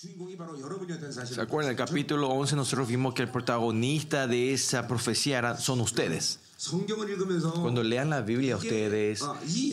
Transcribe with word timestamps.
¿Se 0.00 1.40
acuerdan? 1.40 1.72
En 1.72 1.80
el 1.80 1.86
capítulo 1.86 2.28
11 2.28 2.54
nosotros 2.54 2.86
vimos 2.86 3.14
que 3.14 3.22
el 3.22 3.30
protagonista 3.30 4.28
de 4.28 4.52
esa 4.52 4.86
profecía 4.86 5.56
son 5.56 5.80
ustedes. 5.80 6.38
Cuando 7.60 7.84
lean 7.84 8.10
la 8.10 8.20
Biblia 8.20 8.56
ustedes, 8.56 9.22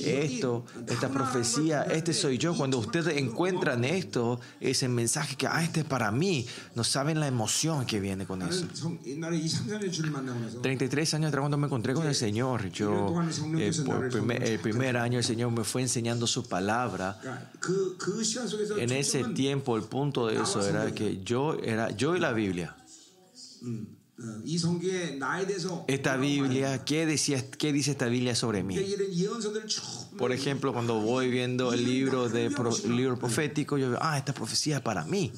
esto, 0.03 0.65
esta 0.87 1.09
profecía, 1.09 1.81
este 1.81 2.13
soy 2.13 2.37
yo, 2.37 2.55
cuando 2.55 2.77
ustedes 2.77 3.17
encuentran 3.17 3.83
esto, 3.83 4.39
ese 4.59 4.87
mensaje 4.87 5.35
que, 5.35 5.47
ah, 5.47 5.63
este 5.63 5.79
es 5.79 5.85
para 5.87 6.11
mí, 6.11 6.45
no 6.75 6.83
saben 6.83 7.19
la 7.19 7.25
emoción 7.25 7.87
que 7.87 7.99
viene 7.99 8.27
con 8.27 8.43
eso. 8.43 8.67
33 10.61 11.13
años 11.15 11.29
atrás 11.29 11.41
cuando 11.41 11.57
me 11.57 11.65
encontré 11.65 11.95
con 11.95 12.05
el 12.05 12.13
Señor, 12.13 12.69
yo, 12.69 13.19
eh, 13.57 13.71
primer, 14.11 14.43
el 14.43 14.59
primer 14.59 14.97
año 14.97 15.17
el 15.17 15.23
Señor 15.23 15.51
me 15.51 15.63
fue 15.63 15.81
enseñando 15.81 16.27
su 16.27 16.47
palabra. 16.47 17.19
En 18.77 18.91
ese 18.91 19.23
tiempo 19.23 19.75
el 19.75 19.83
punto 19.83 20.27
de 20.27 20.39
eso 20.39 20.63
era 20.63 20.93
que 20.93 21.23
yo, 21.23 21.57
era, 21.63 21.89
yo 21.89 22.15
y 22.15 22.19
la 22.19 22.31
Biblia. 22.31 22.75
Esta 25.87 26.15
Biblia, 26.15 26.85
¿qué, 26.85 27.05
decía, 27.05 27.43
¿qué 27.51 27.73
dice 27.73 27.91
esta 27.91 28.05
Biblia 28.05 28.33
sobre 28.33 28.63
mí? 28.63 28.75
Por 30.17 30.31
ejemplo, 30.31 30.71
cuando 30.71 31.01
voy 31.01 31.29
viendo 31.29 31.73
el 31.73 31.83
libro, 31.83 32.29
de, 32.29 32.45
el 32.45 32.95
libro 32.95 33.19
profético, 33.19 33.77
yo 33.77 33.89
veo, 33.89 33.99
ah, 34.01 34.17
esta 34.17 34.33
profecía 34.33 34.77
es 34.77 34.81
para 34.81 35.03
mí. 35.03 35.33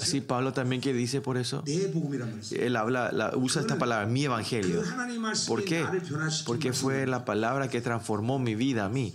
Así 0.00 0.22
Pablo 0.22 0.54
también 0.54 0.80
que 0.80 0.94
dice 0.94 1.20
por 1.20 1.36
eso. 1.36 1.62
Él 2.52 2.76
habla, 2.76 3.12
la, 3.12 3.36
usa 3.36 3.60
esta 3.60 3.78
palabra, 3.78 4.06
mi 4.06 4.24
evangelio. 4.24 4.82
¿Por 5.46 5.64
qué? 5.64 5.86
Porque 6.46 6.72
fue 6.72 7.06
la 7.06 7.24
palabra 7.26 7.68
que 7.68 7.82
transformó 7.82 8.38
mi 8.38 8.54
vida 8.54 8.86
a 8.86 8.88
mí. 8.88 9.14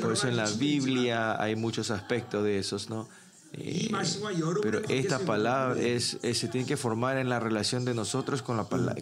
Por 0.00 0.12
eso 0.12 0.28
en 0.28 0.36
la 0.36 0.48
Biblia 0.48 1.40
hay 1.42 1.56
muchos 1.56 1.90
aspectos 1.90 2.44
de 2.44 2.58
esos, 2.58 2.88
¿no? 2.88 3.08
Eh, 3.58 3.90
pero 4.62 4.82
esta 4.88 5.20
palabra 5.20 5.80
es, 5.80 6.18
eh, 6.22 6.34
se 6.34 6.48
tiene 6.48 6.66
que 6.66 6.76
formar 6.76 7.18
en 7.18 7.28
la 7.28 7.38
relación 7.38 7.84
de 7.84 7.94
nosotros 7.94 8.42
con 8.42 8.56
la 8.56 8.68
palabra, 8.68 8.96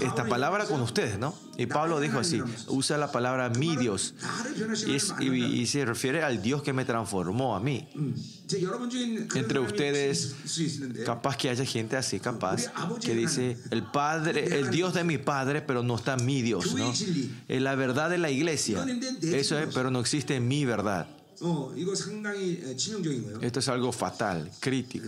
esta 0.00 0.26
palabra 0.26 0.66
con 0.66 0.80
ustedes, 0.80 1.18
¿no? 1.18 1.34
Y 1.56 1.66
Pablo 1.66 1.98
dijo 1.98 2.18
así, 2.18 2.40
usa 2.68 2.96
la 2.98 3.10
palabra 3.10 3.48
mi 3.50 3.76
Dios. 3.76 4.14
y, 5.20 5.44
y 5.44 5.66
se 5.66 5.84
refiere 5.84 6.22
al 6.22 6.42
Dios 6.42 6.62
que 6.62 6.72
me 6.72 6.84
transformó 6.84 7.56
a 7.56 7.60
mí. 7.60 7.88
Entre 9.34 9.58
ustedes, 9.58 10.34
capaz 11.04 11.36
que 11.36 11.50
haya 11.50 11.64
gente 11.64 11.96
así, 11.96 12.20
capaz, 12.20 12.70
que 13.00 13.14
dice 13.14 13.56
el 13.70 13.82
Padre, 13.82 14.58
el 14.58 14.70
Dios 14.70 14.94
de 14.94 15.04
mi 15.04 15.18
Padre, 15.18 15.60
pero 15.60 15.82
no 15.82 15.96
está 15.96 16.16
mi 16.16 16.42
Dios, 16.42 16.74
¿no? 16.74 16.92
Es 17.48 17.62
la 17.62 17.74
verdad 17.74 18.10
de 18.10 18.18
la 18.18 18.30
iglesia. 18.30 18.86
Eso 19.22 19.58
es, 19.58 19.74
pero 19.74 19.90
no 19.90 20.00
existe 20.00 20.38
mi 20.40 20.64
verdad. 20.64 21.08
Esto 23.40 23.60
es 23.60 23.68
algo 23.68 23.92
fatal, 23.92 24.50
crítico. 24.60 25.06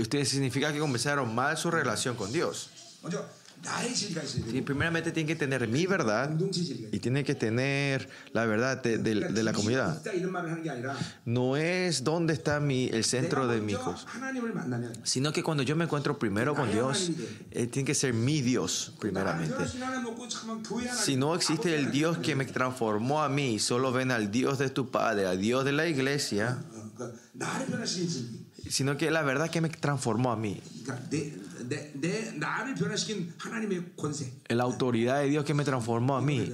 Ustedes 0.00 0.28
significa 0.28 0.72
que 0.72 0.78
comenzaron 0.78 1.34
mal 1.34 1.56
su 1.56 1.70
relación 1.70 2.16
con 2.16 2.32
Dios. 2.32 2.70
Sí, 4.50 4.62
primeramente 4.62 5.12
tienen 5.12 5.28
que 5.28 5.36
tener 5.36 5.68
mi 5.68 5.86
verdad 5.86 6.30
y 6.92 6.98
tienen 6.98 7.24
que 7.24 7.34
tener 7.34 8.08
la 8.32 8.46
verdad 8.46 8.82
de, 8.82 8.98
de, 8.98 9.14
de 9.32 9.42
la 9.42 9.52
comunidad. 9.52 10.02
No 11.24 11.56
es 11.56 12.02
dónde 12.02 12.32
está 12.32 12.58
mi, 12.60 12.88
el 12.88 13.04
centro 13.04 13.46
de 13.46 13.60
mi 13.60 13.74
cosa, 13.74 14.06
sino 15.04 15.32
que 15.32 15.42
cuando 15.42 15.62
yo 15.62 15.76
me 15.76 15.84
encuentro 15.84 16.18
primero 16.18 16.54
con 16.54 16.70
Dios, 16.70 17.10
Él 17.50 17.64
eh, 17.64 17.66
tiene 17.66 17.86
que 17.86 17.94
ser 17.94 18.14
mi 18.14 18.40
Dios 18.40 18.94
primeramente. 18.98 19.54
Si 21.04 21.16
no 21.16 21.34
existe 21.34 21.76
el 21.76 21.90
Dios 21.90 22.18
que 22.18 22.34
me 22.36 22.44
transformó 22.46 23.22
a 23.22 23.28
mí, 23.28 23.58
solo 23.58 23.92
ven 23.92 24.10
al 24.10 24.30
Dios 24.30 24.58
de 24.58 24.70
tu 24.70 24.90
Padre, 24.90 25.26
al 25.26 25.40
Dios 25.40 25.64
de 25.64 25.72
la 25.72 25.86
iglesia, 25.86 26.58
sino 28.68 28.96
que 28.96 29.10
la 29.10 29.22
verdad 29.22 29.50
que 29.50 29.60
me 29.60 29.68
transformó 29.68 30.32
a 30.32 30.36
mí. 30.36 30.60
La 34.48 34.64
autoridad 34.64 35.20
de 35.20 35.28
Dios 35.28 35.44
que 35.44 35.54
me 35.54 35.64
transformó 35.64 36.16
a 36.16 36.22
mí. 36.22 36.52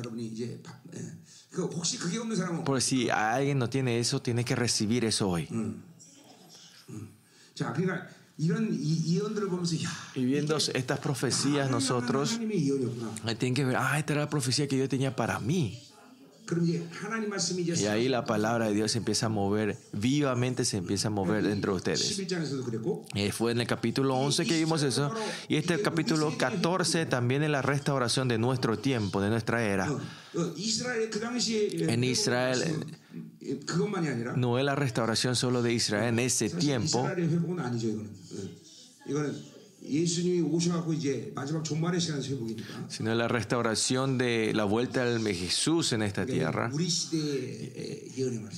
Por 2.64 2.82
si 2.82 3.08
alguien 3.10 3.58
no 3.58 3.68
tiene 3.70 3.98
eso, 3.98 4.20
tiene 4.20 4.44
que 4.44 4.54
recibir 4.54 5.04
eso 5.04 5.28
hoy. 5.28 5.48
Y 10.14 10.24
viendo 10.24 10.56
estas 10.56 10.98
profecías 10.98 11.70
nosotros, 11.70 12.38
tienen 13.38 13.54
que 13.54 13.64
ver, 13.64 13.76
ah, 13.76 13.98
esta 13.98 14.12
era 14.12 14.22
la 14.22 14.28
profecía 14.30 14.68
que 14.68 14.76
yo 14.76 14.88
tenía 14.88 15.16
para 15.16 15.40
mí. 15.40 15.82
Y 17.80 17.86
ahí 17.86 18.08
la 18.08 18.24
palabra 18.24 18.68
de 18.68 18.74
Dios 18.74 18.92
se 18.92 18.98
empieza 18.98 19.26
a 19.26 19.28
mover, 19.28 19.76
vivamente 19.92 20.64
se 20.64 20.76
empieza 20.76 21.08
a 21.08 21.10
mover 21.10 21.44
dentro 21.44 21.72
de 21.72 21.76
ustedes. 21.76 22.18
Eh, 23.14 23.32
fue 23.32 23.52
en 23.52 23.60
el 23.60 23.66
capítulo 23.66 24.16
11 24.16 24.46
que 24.46 24.58
vimos 24.58 24.82
eso. 24.82 25.12
Y 25.48 25.56
este 25.56 25.80
capítulo 25.82 26.36
14 26.38 27.06
también 27.06 27.42
en 27.42 27.52
la 27.52 27.62
restauración 27.62 28.28
de 28.28 28.38
nuestro 28.38 28.78
tiempo, 28.78 29.20
de 29.20 29.30
nuestra 29.30 29.64
era. 29.64 29.88
En 31.88 32.04
Israel 32.04 32.62
no 34.36 34.58
es 34.58 34.64
la 34.64 34.74
restauración 34.74 35.36
solo 35.36 35.62
de 35.62 35.72
Israel 35.72 36.08
en 36.08 36.18
ese 36.18 36.50
tiempo 36.50 37.06
sino 42.88 43.14
la 43.14 43.28
restauración 43.28 44.18
de 44.18 44.52
la 44.54 44.64
vuelta 44.64 45.04
del 45.04 45.26
Jesús 45.34 45.92
en 45.92 46.02
esta 46.02 46.26
tierra. 46.26 46.70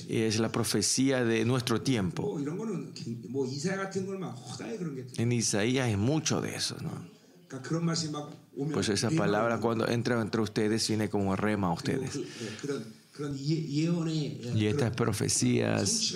Y 0.07 0.17
es 0.17 0.39
la 0.39 0.51
profecía 0.51 1.23
de 1.23 1.45
nuestro 1.45 1.81
tiempo. 1.81 2.39
En 5.17 5.31
Isaías 5.31 5.89
es 5.89 5.97
mucho 5.97 6.41
de 6.41 6.55
eso. 6.55 6.75
Pues 8.73 8.89
esa 8.89 9.09
palabra 9.09 9.59
cuando 9.59 9.87
entra 9.87 10.21
entre 10.21 10.41
ustedes 10.41 10.87
viene 10.87 11.09
como 11.09 11.35
rema 11.35 11.67
a 11.67 11.73
ustedes. 11.73 12.19
Y 14.55 14.65
estas 14.67 14.91
profecías, 14.95 16.13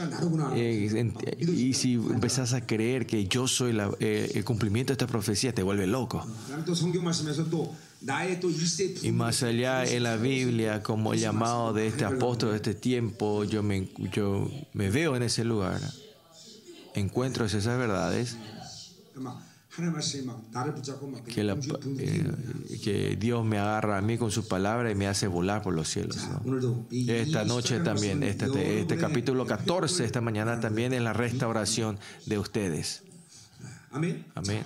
eh, 0.56 1.12
y 1.40 1.74
si 1.74 1.94
empezás 1.96 2.53
a 2.53 2.66
creer 2.66 3.06
que 3.06 3.28
yo 3.28 3.47
soy 3.47 3.74
la, 3.74 3.91
eh, 4.00 4.31
el 4.36 4.46
cumplimiento 4.46 4.91
de 4.91 4.96
estas 4.96 5.09
profecías, 5.09 5.53
te 5.53 5.63
vuelve 5.63 5.86
loco. 5.88 6.25
Y 9.03 9.12
más 9.12 9.44
allá 9.44 9.86
en 9.86 10.03
la 10.03 10.18
Biblia, 10.18 10.81
como 10.84 11.13
llamado 11.13 11.74
de 11.74 11.88
este 11.88 12.06
apóstol 12.06 12.52
de 12.52 12.56
este 12.58 12.74
tiempo, 12.74 13.44
yo 13.44 13.63
me, 13.63 13.90
yo 14.13 14.50
me 14.74 14.90
veo 14.90 15.16
en 15.16 15.24
ese 15.24 15.44
lugar, 15.44 15.81
encuentro 16.96 17.46
esas 17.46 17.66
verdades. 17.78 18.38
Eh, 21.98 22.80
que, 22.84 23.18
Dios 23.20 23.44
me 23.44 23.58
agarra 23.58 23.98
a 23.98 24.02
mí 24.02 24.18
con 24.18 24.30
sus 24.30 24.46
palabras 24.46 24.92
y 24.92 24.96
me 24.96 25.08
hace 25.08 25.28
volar 25.28 25.64
por 25.64 25.74
los 25.74 25.90
cielos. 25.90 26.18
Esta 26.92 27.44
noche 27.44 27.80
también, 27.80 28.22
este, 28.22 28.82
este 28.82 28.98
capítulo 28.98 29.46
14, 29.46 30.06
esta 30.06 30.22
mañana 30.22 30.60
también 30.60 30.94
es 30.94 31.02
la 31.02 31.14
restauración 31.14 31.98
de 32.26 32.38
ustedes. 32.38 33.04
Amén. 33.92 34.26
Amén. 34.36 34.64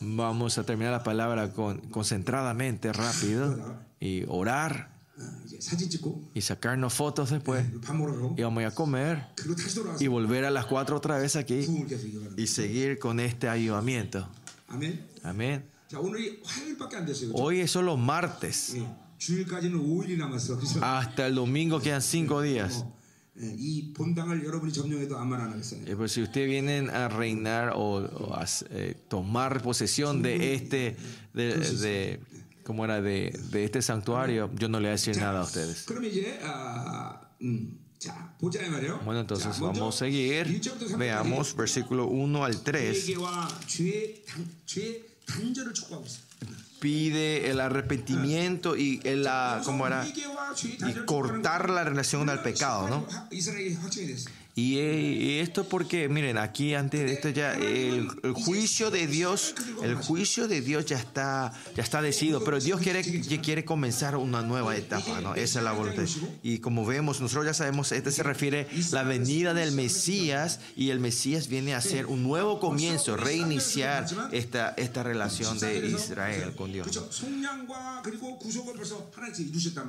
Vamos 0.00 0.58
a 0.58 0.64
terminar 0.64 0.92
la 0.92 1.02
palabra 1.02 1.52
con, 1.52 1.78
concentradamente, 1.90 2.92
rápido, 2.92 3.76
y 4.00 4.24
orar 4.28 4.97
y 6.34 6.40
sacarnos 6.40 6.94
fotos 6.94 7.30
después. 7.30 7.66
Íbamos 8.36 8.64
a 8.64 8.70
comer. 8.74 9.26
Y 9.98 10.06
volver 10.06 10.44
a 10.44 10.50
las 10.50 10.66
4 10.66 10.96
otra 10.96 11.18
vez 11.18 11.36
aquí. 11.36 11.66
Y 12.36 12.46
seguir 12.46 12.98
con 12.98 13.20
este 13.20 13.48
ayudamiento. 13.48 14.28
Amén. 15.22 15.64
Hoy 17.32 17.60
es 17.60 17.70
solo 17.70 17.96
martes. 17.96 18.76
Hasta 20.80 21.26
el 21.26 21.34
domingo 21.34 21.80
quedan 21.80 22.02
5 22.02 22.42
días. 22.42 22.84
Pero 23.34 23.52
eh, 25.86 25.96
pues 25.96 26.12
si 26.12 26.22
ustedes 26.22 26.48
vienen 26.48 26.90
a 26.90 27.08
reinar 27.08 27.72
o, 27.76 28.34
a 28.34 28.44
eh, 28.70 28.96
tomar 29.08 29.62
posesión 29.62 30.22
de 30.22 30.54
este, 30.54 30.96
de, 31.34 32.20
como 32.68 32.84
era 32.84 33.00
de, 33.00 33.34
de, 33.50 33.64
este 33.64 33.80
santuario, 33.80 34.50
yo 34.54 34.68
no 34.68 34.78
le 34.78 34.88
voy 34.88 34.90
a 34.90 34.92
decir 34.92 35.16
nada 35.16 35.40
a 35.40 35.44
ustedes. 35.44 35.84
Bueno, 39.06 39.20
entonces 39.20 39.58
vamos 39.58 39.94
a 39.94 39.98
seguir. 39.98 40.60
Veamos 40.98 41.56
versículo 41.56 42.08
1 42.08 42.44
al 42.44 42.60
3. 42.60 43.06
Pide 46.78 47.50
el 47.50 47.58
arrepentimiento 47.58 48.76
y, 48.76 49.00
el, 49.02 49.26
ah, 49.26 49.62
¿cómo 49.64 49.86
era? 49.86 50.06
y 50.06 50.92
cortar 51.06 51.70
la 51.70 51.84
relación 51.84 52.28
al 52.28 52.42
pecado, 52.42 52.86
¿no? 52.90 53.06
Y, 54.58 54.78
eh, 54.78 55.40
esto 55.40 55.68
porque, 55.68 56.08
miren, 56.08 56.36
aquí 56.36 56.74
antes 56.74 56.98
de 57.06 57.12
esto 57.12 57.28
ya 57.28 57.54
el, 57.54 58.08
juicio 58.34 58.90
de 58.90 59.06
Dios, 59.06 59.54
el 59.84 59.94
juicio 59.94 60.48
de 60.48 60.60
Dios 60.60 60.84
ya 60.84 60.96
está, 60.96 61.52
ya 61.76 61.82
está 61.84 62.02
decidido, 62.02 62.42
pero 62.42 62.58
Dios 62.58 62.80
quiere, 62.80 63.04
quiere 63.40 63.64
comenzar 63.64 64.16
una 64.16 64.42
nueva 64.42 64.76
etapa, 64.76 65.20
¿no? 65.20 65.36
Esa 65.36 65.60
es 65.60 65.64
la 65.64 65.70
voluntad. 65.70 66.02
Y 66.42 66.58
como 66.58 66.84
vemos, 66.84 67.20
nosotros 67.20 67.46
ya 67.46 67.54
sabemos, 67.54 67.92
este 67.92 68.10
se 68.10 68.24
refiere 68.24 68.66
a 68.90 68.94
la 68.96 69.04
venida 69.04 69.54
del 69.54 69.70
Mesías 69.70 70.58
y 70.74 70.90
el 70.90 70.98
Mesías 70.98 71.46
viene 71.46 71.74
a 71.74 71.76
hacer 71.76 72.06
un 72.06 72.24
nuevo 72.24 72.58
comienzo, 72.58 73.16
reiniciar 73.16 74.06
esta, 74.32 74.70
esta 74.70 75.04
relación 75.04 75.56
de 75.60 75.86
Israel 75.86 76.56
con 76.56 76.72
Dios. 76.72 76.88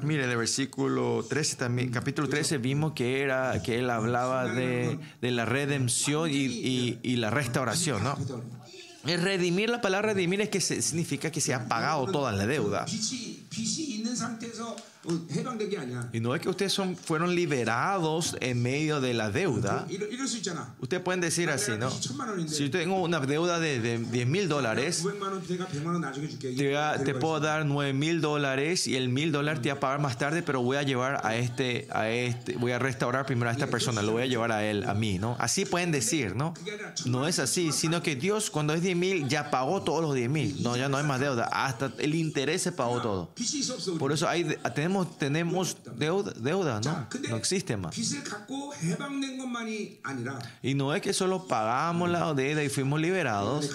Miren, 0.04 0.30
el 0.30 0.38
versículo 0.38 1.26
13 1.28 1.56
también, 1.56 1.90
capítulo 1.90 2.30
13 2.30 2.60
vimos 2.60 2.94
que 2.94 3.22
era 3.22 3.60
que 3.64 3.80
él 3.80 3.90
hablaba 3.90 4.46
de 4.46 4.59
de, 4.60 5.32
la 5.32 5.46
redención 5.46 6.30
y, 6.32 7.16
la 7.16 7.30
restauración, 7.30 8.04
¿no? 8.04 8.18
Redimir, 9.06 9.70
la 9.70 9.82
palabra 9.82 10.14
redimir 10.14 10.42
es 10.42 10.50
que 10.50 10.62
significa 10.62 11.32
que 11.32 11.42
se 11.42 11.54
ha 11.54 11.68
pagado 11.68 12.06
toda 12.08 12.32
la 12.32 12.46
deuda. 12.46 12.86
Y 16.14 16.20
no 16.20 16.36
es 16.36 16.42
que 16.42 16.50
ustedes 16.50 16.74
son, 16.74 16.96
fueron 16.96 17.36
liberados 17.36 18.38
en 18.40 18.62
medio 18.62 19.02
de 19.02 19.14
la 19.14 19.32
deuda. 19.32 19.86
Ustedes 20.80 21.04
pueden 21.04 21.22
decir 21.22 21.50
así, 21.50 21.72
¿no? 21.78 21.90
Si 21.90 22.64
yo 22.64 22.72
tengo 22.72 23.02
una 23.02 23.20
deuda 23.20 23.60
de, 23.60 23.98
10 23.98 24.28
mil 24.28 24.48
dólares, 24.48 25.04
te, 27.06 27.14
puedo 27.16 27.40
dar 27.40 27.66
9 27.66 27.94
mil 27.94 28.22
dólares 28.22 28.88
y 28.88 28.96
el 28.96 29.10
mil 29.10 29.32
dólares 29.32 29.62
te 29.62 29.70
voy 29.70 29.78
a 29.78 29.80
pagar 29.80 30.00
más 30.00 30.18
tarde, 30.18 30.44
pero 30.44 30.62
voy 30.62 30.78
a 30.78 30.84
llevar 30.84 31.26
a 31.26 31.36
este, 31.36 31.88
a 31.92 32.10
este, 32.10 32.58
voy 32.58 32.72
a 32.72 32.80
restaurar 32.80 33.26
primero 33.26 33.50
a 33.50 33.54
esta 33.54 33.68
persona, 33.68 34.02
lo 34.02 34.14
voy 34.14 34.24
a 34.24 34.28
llevar 34.28 34.52
a 34.52 34.66
él, 34.66 34.84
a 34.88 34.94
mí, 34.94 35.20
¿no? 35.20 35.36
Así 35.40 35.66
pueden 35.66 35.92
decir, 35.92 36.36
¿no? 36.36 36.54
No 37.06 37.28
es 37.28 37.40
así, 37.40 37.72
sino 37.72 38.02
que 38.02 38.16
Dios 38.16 38.50
cuando 38.50 38.74
es 38.74 38.82
10 38.82 38.96
mil 38.96 39.28
ya 39.28 39.50
pagó 39.50 39.82
todos 39.82 40.02
los 40.02 40.14
10 40.14 40.30
mil. 40.30 40.64
No, 40.64 40.76
ya 40.76 40.90
no 40.90 40.98
hay 40.98 41.04
más 41.06 41.20
deuda. 41.20 41.46
Hasta 41.52 41.92
el 41.98 42.16
interés 42.16 42.62
se 42.62 42.72
pagó 42.72 43.02
todo. 43.02 43.30
Por 43.98 44.12
eso 44.12 44.28
hay, 44.28 44.58
tenemos 44.76 44.99
tenemos, 45.08 45.78
deuda, 45.96 46.82
¿no? 46.82 47.08
No 47.30 47.36
existe 47.36 47.78
más. 47.78 47.96
Y 50.62 50.74
no 50.74 50.96
es 50.96 51.02
que 51.02 51.14
solo 51.14 51.48
pagamos 51.48 52.10
la 52.10 52.34
deuda 52.34 52.64
y 52.64 52.70
fuimos 52.70 53.00
liberados. 53.00 53.70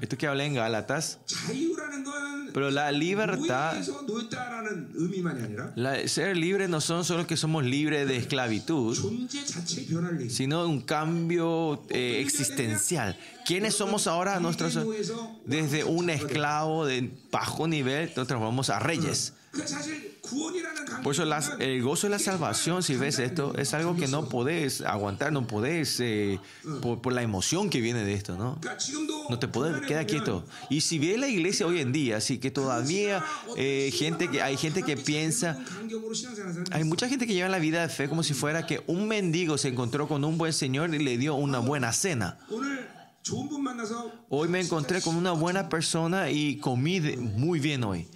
Esto 0.00 0.18
que 0.18 0.26
habla 0.26 0.44
en 0.44 0.54
Gálatas. 0.54 1.18
Pero 2.52 2.70
la 2.70 2.90
libertad, 2.90 3.76
ser 6.06 6.36
libre 6.36 6.68
no 6.68 6.80
son 6.80 7.04
solo 7.04 7.26
que 7.26 7.36
somos 7.36 7.64
libres 7.64 8.08
de 8.08 8.16
esclavitud, 8.16 8.96
sino 10.30 10.66
un 10.66 10.80
cambio 10.80 11.84
eh, 11.90 12.22
existencial. 12.24 13.18
¿Quiénes 13.44 13.74
somos 13.74 14.06
ahora? 14.06 14.40
Nuestros, 14.40 14.78
desde 15.44 15.84
un 15.84 16.10
esclavo 16.10 16.86
de 16.86 17.10
bajo 17.30 17.68
nivel, 17.68 18.10
nos 18.16 18.26
transformamos 18.26 18.70
a 18.70 18.78
reyes. 18.78 19.34
Por 21.02 21.12
eso 21.12 21.22
el 21.60 21.82
gozo 21.82 22.06
de 22.06 22.10
la 22.10 22.18
salvación, 22.18 22.82
si 22.82 22.96
ves 22.96 23.18
esto, 23.18 23.56
es 23.56 23.74
algo 23.74 23.96
que 23.96 24.08
no 24.08 24.28
podés 24.28 24.80
aguantar, 24.80 25.32
no 25.32 25.46
podés, 25.46 26.00
eh, 26.00 26.40
por, 26.82 27.12
la 27.12 27.22
emoción 27.22 27.70
que 27.70 27.80
viene 27.80 28.04
de 28.04 28.14
esto, 28.14 28.36
¿no? 28.36 28.58
No 29.30 29.38
te 29.38 29.48
puedes 29.48 29.86
quedar 29.86 30.06
quieto. 30.06 30.44
Y 30.68 30.80
si 30.80 30.98
ves 30.98 31.18
la 31.18 31.28
iglesia 31.28 31.66
hoy 31.66 31.80
en 31.80 31.92
día, 31.92 32.16
así 32.16 32.38
que 32.38 32.50
todavía 32.50 33.24
eh, 33.56 33.90
gente 33.94 34.28
que, 34.28 34.42
hay 34.42 34.56
gente 34.56 34.82
que 34.82 34.96
piensa, 34.96 35.58
hay 36.72 36.84
mucha 36.84 37.08
gente 37.08 37.26
que 37.26 37.34
lleva 37.34 37.48
la 37.48 37.58
vida 37.58 37.82
de 37.82 37.88
fe 37.88 38.08
como 38.08 38.22
si 38.22 38.34
fuera 38.34 38.66
que 38.66 38.82
un 38.86 39.06
mendigo 39.06 39.58
se 39.58 39.68
encontró 39.68 40.08
con 40.08 40.24
un 40.24 40.38
buen 40.38 40.52
señor 40.52 40.94
y 40.94 40.98
le 40.98 41.18
dio 41.18 41.34
una 41.34 41.60
buena 41.60 41.92
cena. 41.92 42.38
Hoy 44.28 44.48
me 44.48 44.60
encontré 44.60 45.02
con 45.02 45.16
una 45.16 45.32
buena 45.32 45.68
persona 45.68 46.30
y 46.30 46.58
comí 46.58 47.00
muy 47.00 47.58
bien 47.60 47.84
hoy. 47.84 48.08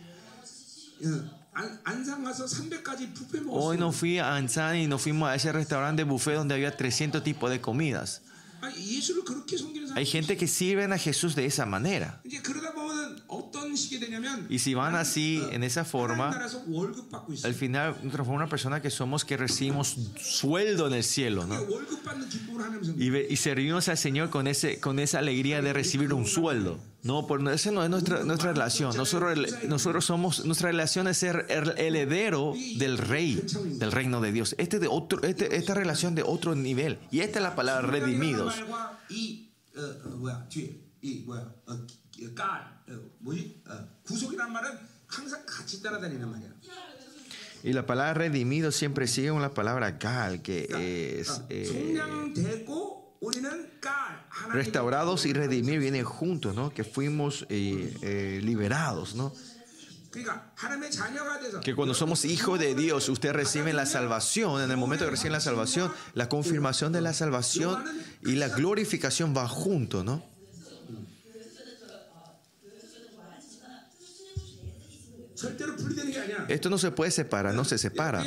Hoy 3.48 3.78
no 3.78 3.92
fui 3.92 4.18
a 4.18 4.36
Ansan 4.36 4.76
y 4.76 4.86
nos 4.86 5.02
fuimos 5.02 5.28
a 5.28 5.34
ese 5.34 5.52
restaurante 5.52 6.04
buffet 6.04 6.34
donde 6.34 6.54
había 6.54 6.76
300 6.76 7.22
tipos 7.22 7.50
de 7.50 7.60
comidas. 7.60 8.22
Hay 9.94 10.06
gente 10.06 10.36
que 10.36 10.46
sirven 10.46 10.92
a 10.92 10.98
Jesús 10.98 11.34
de 11.34 11.46
esa 11.46 11.64
manera. 11.66 12.20
Y 14.48 14.58
si 14.58 14.74
van 14.74 14.96
así, 14.96 15.42
en 15.50 15.62
esa 15.62 15.84
forma, 15.84 16.30
al 17.44 17.54
final 17.54 17.96
nos 18.02 18.28
una 18.28 18.48
persona 18.48 18.82
que 18.82 18.90
somos 18.90 19.24
que 19.24 19.36
recibimos 19.36 19.96
sueldo 20.20 20.86
en 20.88 20.94
el 20.94 21.04
cielo, 21.04 21.46
¿no? 21.46 21.56
Y, 22.98 23.36
servimos 23.36 23.88
al 23.88 23.96
Señor 23.96 24.30
con, 24.30 24.46
ese, 24.46 24.78
con 24.78 24.98
esa 24.98 25.18
alegría 25.20 25.62
de 25.62 25.72
recibir 25.72 26.12
un 26.12 26.26
sueldo. 26.26 26.78
No, 27.02 27.26
por, 27.26 27.46
esa 27.48 27.70
no 27.70 27.82
es 27.82 27.90
nuestra, 27.90 28.24
nuestra 28.24 28.52
relación. 28.52 28.94
Nosotros, 28.96 29.38
nosotros 29.68 30.04
somos, 30.04 30.44
nuestra 30.44 30.68
relación 30.68 31.08
es 31.08 31.16
ser 31.16 31.46
el 31.48 31.78
heredero 31.78 32.54
del 32.76 32.98
rey, 32.98 33.42
del 33.78 33.90
reino 33.90 34.20
de 34.20 34.32
Dios. 34.32 34.54
Este 34.58 34.78
de 34.78 34.86
otro, 34.86 35.22
este, 35.22 35.56
esta 35.56 35.74
relación 35.74 36.14
de 36.14 36.22
otro 36.22 36.54
nivel. 36.54 36.98
Y 37.10 37.20
esta 37.20 37.38
es 37.38 37.42
la 37.42 37.54
palabra 37.54 37.88
redimidos. 37.88 38.54
Y 47.62 47.72
la 47.72 47.86
palabra 47.86 48.14
redimido 48.14 48.72
siempre 48.72 49.06
sigue 49.06 49.30
con 49.30 49.42
la 49.42 49.52
palabra 49.52 49.92
gal, 49.92 50.42
que 50.42 51.20
es... 51.20 51.42
Eh, 51.48 51.98
restaurados 54.50 55.26
y 55.26 55.32
redimir 55.32 55.78
vienen 55.78 56.04
juntos, 56.04 56.54
¿no? 56.54 56.72
Que 56.72 56.84
fuimos 56.84 57.46
eh, 57.48 57.94
eh, 58.02 58.40
liberados, 58.42 59.14
¿no? 59.14 59.32
Que 61.60 61.74
cuando 61.76 61.94
somos 61.94 62.24
hijos 62.24 62.58
de 62.58 62.74
Dios, 62.74 63.08
usted 63.08 63.32
recibe 63.32 63.72
la 63.72 63.86
salvación, 63.86 64.60
en 64.60 64.70
el 64.70 64.76
momento 64.76 65.04
que 65.04 65.12
reciben 65.12 65.32
la 65.32 65.40
salvación, 65.40 65.92
la 66.14 66.28
confirmación 66.28 66.92
de 66.92 67.00
la 67.00 67.12
salvación 67.12 67.84
y 68.22 68.32
la 68.32 68.48
glorificación 68.48 69.36
va 69.36 69.46
junto, 69.46 70.02
¿no? 70.02 70.29
Esto 76.48 76.70
no 76.70 76.78
se 76.78 76.90
puede 76.90 77.10
separar, 77.10 77.54
no 77.54 77.64
se 77.64 77.78
separa. 77.78 78.24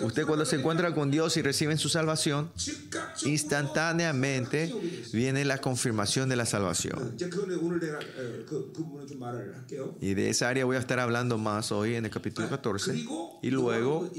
Usted 0.00 0.24
cuando 0.24 0.44
se 0.46 0.56
encuentra 0.56 0.94
con 0.94 1.10
Dios 1.10 1.36
y 1.36 1.42
recibe 1.42 1.76
su 1.76 1.88
salvación, 1.88 2.50
instantáneamente 3.24 4.72
viene 5.12 5.44
la 5.44 5.58
confirmación 5.58 6.28
de 6.28 6.36
la 6.36 6.46
salvación. 6.46 7.16
Y 10.00 10.14
de 10.14 10.30
esa 10.30 10.48
área 10.48 10.64
voy 10.64 10.76
a 10.76 10.80
estar 10.80 10.98
hablando 10.98 11.38
más 11.38 11.72
hoy 11.72 11.96
en 11.96 12.04
el 12.06 12.10
capítulo 12.10 12.48
14. 12.48 13.06
Y 13.42 13.50
luego, 13.50 14.10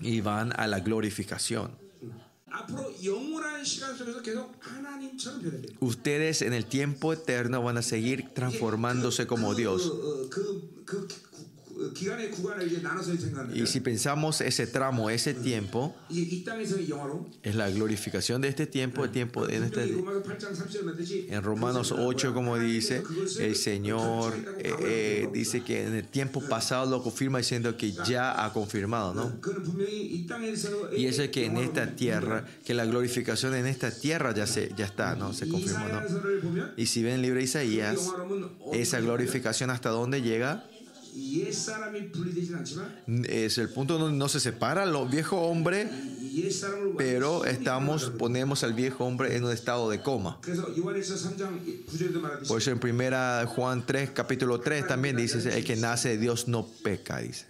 y 0.00 0.20
van 0.20 0.52
a 0.56 0.66
la 0.66 0.80
glorificación. 0.80 1.87
Ustedes 5.80 6.42
en 6.42 6.52
el 6.52 6.64
tiempo 6.64 7.12
eterno 7.12 7.62
van 7.62 7.78
a 7.78 7.82
seguir 7.82 8.30
transformándose 8.34 9.26
como 9.26 9.54
Dios. 9.54 9.92
Y 13.54 13.66
si 13.66 13.80
pensamos 13.80 14.40
ese 14.40 14.66
tramo, 14.66 15.10
ese 15.10 15.34
tiempo, 15.34 15.94
es 17.42 17.54
la 17.54 17.70
glorificación 17.70 18.40
de 18.40 18.48
este 18.48 18.66
tiempo, 18.66 19.04
el 19.04 19.10
tiempo 19.10 19.46
de 19.46 19.56
este, 19.56 21.34
en 21.34 21.42
Romanos 21.42 21.92
8, 21.92 22.34
como 22.34 22.58
dice, 22.58 23.02
el 23.38 23.56
Señor 23.56 24.34
eh, 24.58 24.74
eh, 24.80 25.28
dice 25.32 25.62
que 25.62 25.86
en 25.86 25.94
el 25.94 26.08
tiempo 26.08 26.40
pasado 26.48 26.90
lo 26.90 27.02
confirma 27.02 27.38
diciendo 27.38 27.76
que 27.76 27.92
ya 27.92 28.44
ha 28.44 28.52
confirmado, 28.52 29.14
¿no? 29.14 29.40
Y 30.96 31.06
eso 31.06 31.22
es 31.22 31.30
que 31.30 31.46
en 31.46 31.58
esta 31.58 31.94
tierra, 31.94 32.44
que 32.64 32.74
la 32.74 32.84
glorificación 32.84 33.54
en 33.54 33.66
esta 33.66 33.90
tierra 33.90 34.34
ya, 34.34 34.46
se, 34.46 34.72
ya 34.76 34.86
está, 34.86 35.14
¿no? 35.14 35.32
Se 35.32 35.48
confirmó, 35.48 35.86
¿no? 35.88 36.02
Y 36.76 36.86
si 36.86 37.02
ven 37.02 37.14
el 37.14 37.22
libro 37.22 37.38
de 37.38 37.44
Isaías, 37.44 37.98
esa 38.72 39.00
glorificación 39.00 39.70
hasta 39.70 39.90
dónde 39.90 40.22
llega? 40.22 40.64
Es 43.24 43.58
el 43.58 43.68
punto 43.70 43.98
donde 43.98 44.16
no 44.16 44.28
se 44.28 44.40
separa 44.40 44.84
el 44.84 45.08
viejo 45.08 45.40
hombre, 45.40 45.88
pero 46.96 47.44
estamos, 47.44 48.10
ponemos 48.18 48.62
al 48.62 48.72
viejo 48.74 49.04
hombre 49.04 49.36
en 49.36 49.44
un 49.44 49.52
estado 49.52 49.90
de 49.90 50.00
coma. 50.00 50.40
Por 52.46 52.60
eso 52.60 52.70
en 52.70 52.78
primera 52.78 53.44
Juan 53.46 53.84
3, 53.84 54.10
capítulo 54.10 54.60
3 54.60 54.86
también 54.86 55.16
dice, 55.16 55.38
el 55.56 55.64
que 55.64 55.76
nace 55.76 56.10
de 56.10 56.18
Dios 56.18 56.46
no 56.48 56.66
peca, 56.66 57.18
dice. 57.18 57.46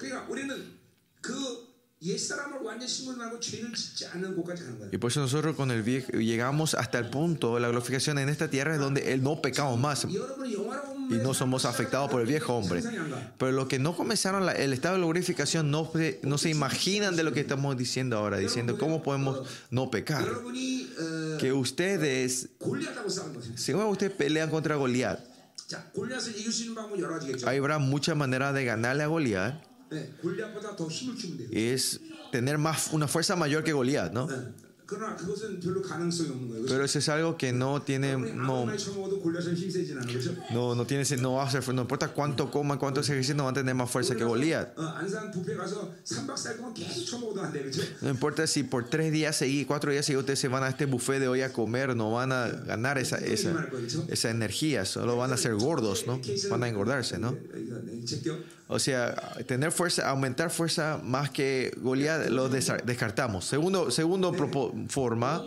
Y 4.92 4.98
por 4.98 5.10
eso 5.10 5.20
nosotros 5.20 5.56
con 5.56 5.72
el 5.72 5.82
viejo 5.82 6.12
llegamos 6.12 6.74
hasta 6.74 6.98
el 7.00 7.10
punto 7.10 7.56
de 7.56 7.60
la 7.60 7.68
glorificación 7.68 8.18
en 8.18 8.28
esta 8.28 8.48
tierra 8.48 8.74
es 8.74 8.80
donde 8.80 9.12
él 9.12 9.22
no 9.22 9.42
pecamos 9.42 9.80
más. 9.80 10.04
Y 10.04 11.14
no 11.14 11.34
somos 11.34 11.64
afectados 11.64 12.08
por 12.08 12.20
el 12.20 12.28
viejo 12.28 12.54
hombre. 12.54 12.84
Pero 13.36 13.50
los 13.50 13.66
que 13.66 13.80
no 13.80 13.96
comenzaron 13.96 14.48
el 14.48 14.72
estado 14.72 14.94
de 14.94 15.00
glorificación 15.00 15.72
no, 15.72 15.90
no 16.22 16.38
se 16.38 16.50
imaginan 16.50 17.16
de 17.16 17.24
lo 17.24 17.32
que 17.32 17.40
estamos 17.40 17.76
diciendo 17.76 18.16
ahora, 18.16 18.38
diciendo 18.38 18.78
cómo 18.78 19.02
podemos 19.02 19.48
no 19.70 19.90
pecar. 19.90 20.24
Que 21.40 21.52
ustedes, 21.52 22.50
si 23.56 23.74
ustedes 23.74 24.12
pelean 24.12 24.50
contra 24.50 24.76
Goliat, 24.76 25.18
habrá 27.44 27.78
muchas 27.78 28.16
maneras 28.16 28.54
de 28.54 28.64
ganarle 28.64 29.02
a 29.02 29.08
Goliat 29.08 29.67
es 31.50 32.00
tener 32.30 32.58
más, 32.58 32.90
una 32.92 33.08
fuerza 33.08 33.36
mayor 33.36 33.64
que 33.64 33.72
Goliat, 33.72 34.12
¿no? 34.12 34.28
Pero 36.66 36.82
eso 36.82 36.98
es 36.98 37.08
algo 37.10 37.36
que 37.36 37.52
no 37.52 37.82
tiene. 37.82 38.16
No, 38.16 38.64
no, 40.50 40.74
no 40.74 40.86
tiene. 40.86 41.04
No 41.18 41.34
va 41.34 41.42
a 41.42 41.50
ser. 41.50 41.74
No 41.74 41.82
importa 41.82 42.08
cuánto 42.08 42.50
coma, 42.50 42.78
cuánto 42.78 43.00
ejercicio, 43.00 43.34
no 43.34 43.44
va 43.44 43.50
a 43.50 43.52
tener 43.52 43.74
más 43.74 43.90
fuerza 43.90 44.16
que 44.16 44.24
Goliat. 44.24 44.74
No 48.00 48.08
importa 48.08 48.46
si 48.46 48.62
por 48.62 48.88
tres 48.88 49.12
días 49.12 49.36
seguidos, 49.36 49.66
cuatro 49.66 49.92
días 49.92 50.06
seguidos 50.06 50.22
ustedes 50.22 50.38
se 50.38 50.48
van 50.48 50.62
a 50.62 50.70
este 50.70 50.86
buffet 50.86 51.20
de 51.20 51.28
hoy 51.28 51.42
a 51.42 51.52
comer, 51.52 51.94
no 51.94 52.10
van 52.12 52.32
a 52.32 52.48
ganar 52.48 52.96
esa, 52.96 53.18
esa, 53.18 53.68
esa 54.08 54.30
energía, 54.30 54.86
solo 54.86 55.18
van 55.18 55.34
a 55.34 55.36
ser 55.36 55.54
gordos, 55.54 56.06
¿no? 56.06 56.18
Van 56.48 56.62
a 56.62 56.68
engordarse, 56.68 57.18
¿no? 57.18 57.36
O 58.68 58.78
sea, 58.78 59.14
tener 59.46 59.72
fuerza, 59.72 60.08
aumentar 60.08 60.50
fuerza 60.50 61.00
más 61.02 61.30
que 61.30 61.72
Goliat 61.78 62.28
lo 62.28 62.48
descartamos. 62.48 63.46
Segundo, 63.46 63.90
segundo 63.90 64.32
forma, 64.88 65.42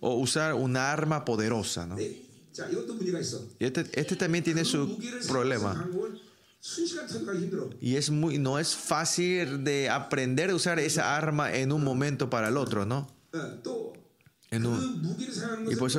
o 0.00 0.14
usar 0.14 0.54
una 0.54 0.90
arma 0.90 1.24
poderosa. 1.24 1.86
¿no? 1.86 1.96
Este, 3.58 3.84
este 3.92 4.16
también 4.16 4.42
tiene 4.42 4.64
su 4.64 4.98
problema. 5.28 5.88
Y 7.80 7.96
es 7.96 8.10
muy, 8.10 8.38
no 8.38 8.58
es 8.58 8.74
fácil 8.74 9.64
de 9.64 9.90
aprender 9.90 10.50
a 10.50 10.54
usar 10.54 10.78
esa 10.78 11.16
arma 11.16 11.52
en 11.52 11.72
un 11.72 11.82
momento 11.82 12.30
para 12.30 12.48
el 12.48 12.56
otro, 12.56 12.86
¿no? 12.86 13.08
Y 14.52 15.76
por 15.76 15.90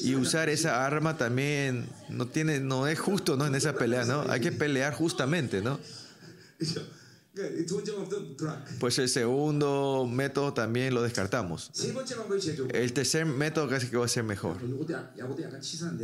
y 0.00 0.14
usar 0.16 0.48
esa 0.48 0.84
arma 0.84 1.16
también 1.16 1.86
no 2.08 2.26
tiene 2.26 2.58
no 2.58 2.86
es 2.88 2.98
justo 2.98 3.36
no 3.36 3.46
en 3.46 3.54
esa 3.54 3.74
pelea 3.74 4.04
no 4.04 4.22
hay 4.28 4.40
que 4.40 4.52
pelear 4.52 4.92
justamente 4.94 5.62
no 5.62 5.78
pues 8.78 8.98
el 8.98 9.08
segundo 9.08 10.06
método 10.10 10.52
también 10.52 10.92
lo 10.92 11.02
descartamos. 11.02 11.70
El 12.72 12.92
tercer 12.92 13.24
método 13.24 13.68
casi 13.70 13.88
que 13.88 13.96
va 13.96 14.04
a 14.04 14.08
ser 14.08 14.24
mejor. 14.24 14.58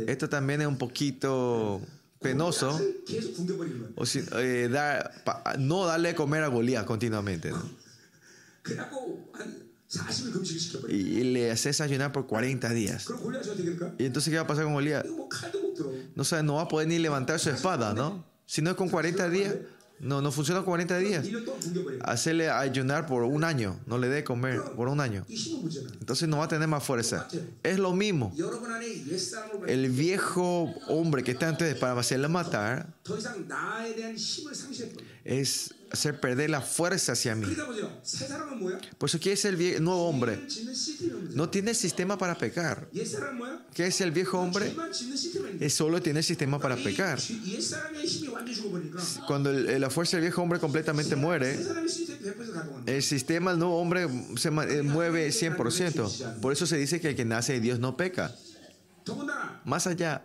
Esto 0.07 0.27
también 0.27 0.61
es 0.61 0.67
un 0.67 0.77
poquito 0.77 1.81
penoso. 2.19 2.79
O 3.95 4.05
si, 4.07 4.23
eh, 4.33 4.69
no 5.59 5.85
darle 5.85 6.15
comer 6.15 6.43
a 6.43 6.47
Goliat 6.47 6.85
continuamente. 6.85 7.51
Y 10.87 11.23
le 11.23 11.51
haces 11.51 11.81
ayunar 11.81 12.11
por 12.11 12.27
40 12.27 12.69
días. 12.69 13.07
¿Y 13.97 14.05
entonces 14.05 14.29
qué 14.29 14.37
va 14.37 14.43
a 14.43 14.47
pasar 14.47 14.65
con 14.65 14.73
Goliat? 14.73 15.05
No, 16.15 16.23
sabe, 16.23 16.43
no 16.43 16.55
va 16.55 16.63
a 16.63 16.67
poder 16.67 16.87
ni 16.87 16.99
levantar 16.99 17.39
su 17.39 17.49
espada, 17.49 17.93
¿no? 17.93 18.25
Si 18.45 18.61
no 18.61 18.71
es 18.71 18.75
con 18.75 18.89
40 18.89 19.29
días, 19.29 19.55
no, 19.99 20.21
no 20.21 20.31
funciona 20.31 20.61
con 20.61 20.67
40 20.67 20.97
días. 20.99 21.27
Hacerle 22.03 22.49
ayunar 22.49 23.05
por 23.05 23.23
un 23.23 23.43
año, 23.43 23.79
no 23.85 23.97
le 23.97 24.09
dé 24.09 24.23
comer 24.23 24.61
por 24.75 24.87
un 24.87 25.01
año. 25.01 25.25
Entonces 25.99 26.29
no 26.29 26.37
va 26.37 26.45
a 26.45 26.47
tener 26.47 26.67
más 26.67 26.83
fuerza. 26.83 27.27
Es 27.63 27.79
lo 27.79 27.93
mismo. 27.93 28.33
El 29.67 29.89
viejo 29.89 30.73
hombre 30.87 31.23
que 31.23 31.31
está 31.31 31.49
antes 31.49 31.75
para 31.75 31.99
hacerle 31.99 32.27
matar 32.27 32.93
es 35.25 35.73
hacer 35.91 36.19
perder 36.19 36.49
la 36.49 36.61
fuerza 36.61 37.13
hacia 37.13 37.35
mí. 37.35 37.47
Por 38.97 39.09
eso, 39.09 39.19
¿qué 39.19 39.33
es 39.33 39.45
el 39.45 39.83
nuevo 39.83 40.07
hombre? 40.07 40.39
No 41.33 41.49
tiene 41.49 41.73
sistema 41.73 42.17
para 42.17 42.37
pecar. 42.37 42.87
¿Qué 43.73 43.87
es 43.87 44.01
el 44.01 44.11
viejo 44.11 44.39
hombre? 44.39 44.73
Es 45.59 45.73
solo 45.73 46.01
tiene 46.01 46.23
sistema 46.23 46.59
para 46.59 46.75
pecar. 46.75 47.19
Cuando 49.27 49.51
la 49.51 49.89
fuerza 49.89 50.17
del 50.17 50.21
viejo 50.23 50.41
hombre 50.41 50.59
completamente 50.59 51.15
muere, 51.15 51.57
el 52.85 53.03
sistema 53.03 53.51
del 53.51 53.59
nuevo 53.59 53.79
hombre 53.79 54.07
se 54.37 54.49
eh, 54.49 54.83
mueve 54.83 55.29
100%. 55.29 56.39
Por 56.39 56.53
eso 56.53 56.65
se 56.65 56.77
dice 56.77 56.99
que 56.99 57.09
el 57.09 57.15
que 57.15 57.25
nace 57.25 57.53
de 57.53 57.59
Dios 57.61 57.79
no 57.79 57.97
peca. 57.97 58.33
Más 59.65 59.87
allá, 59.87 60.23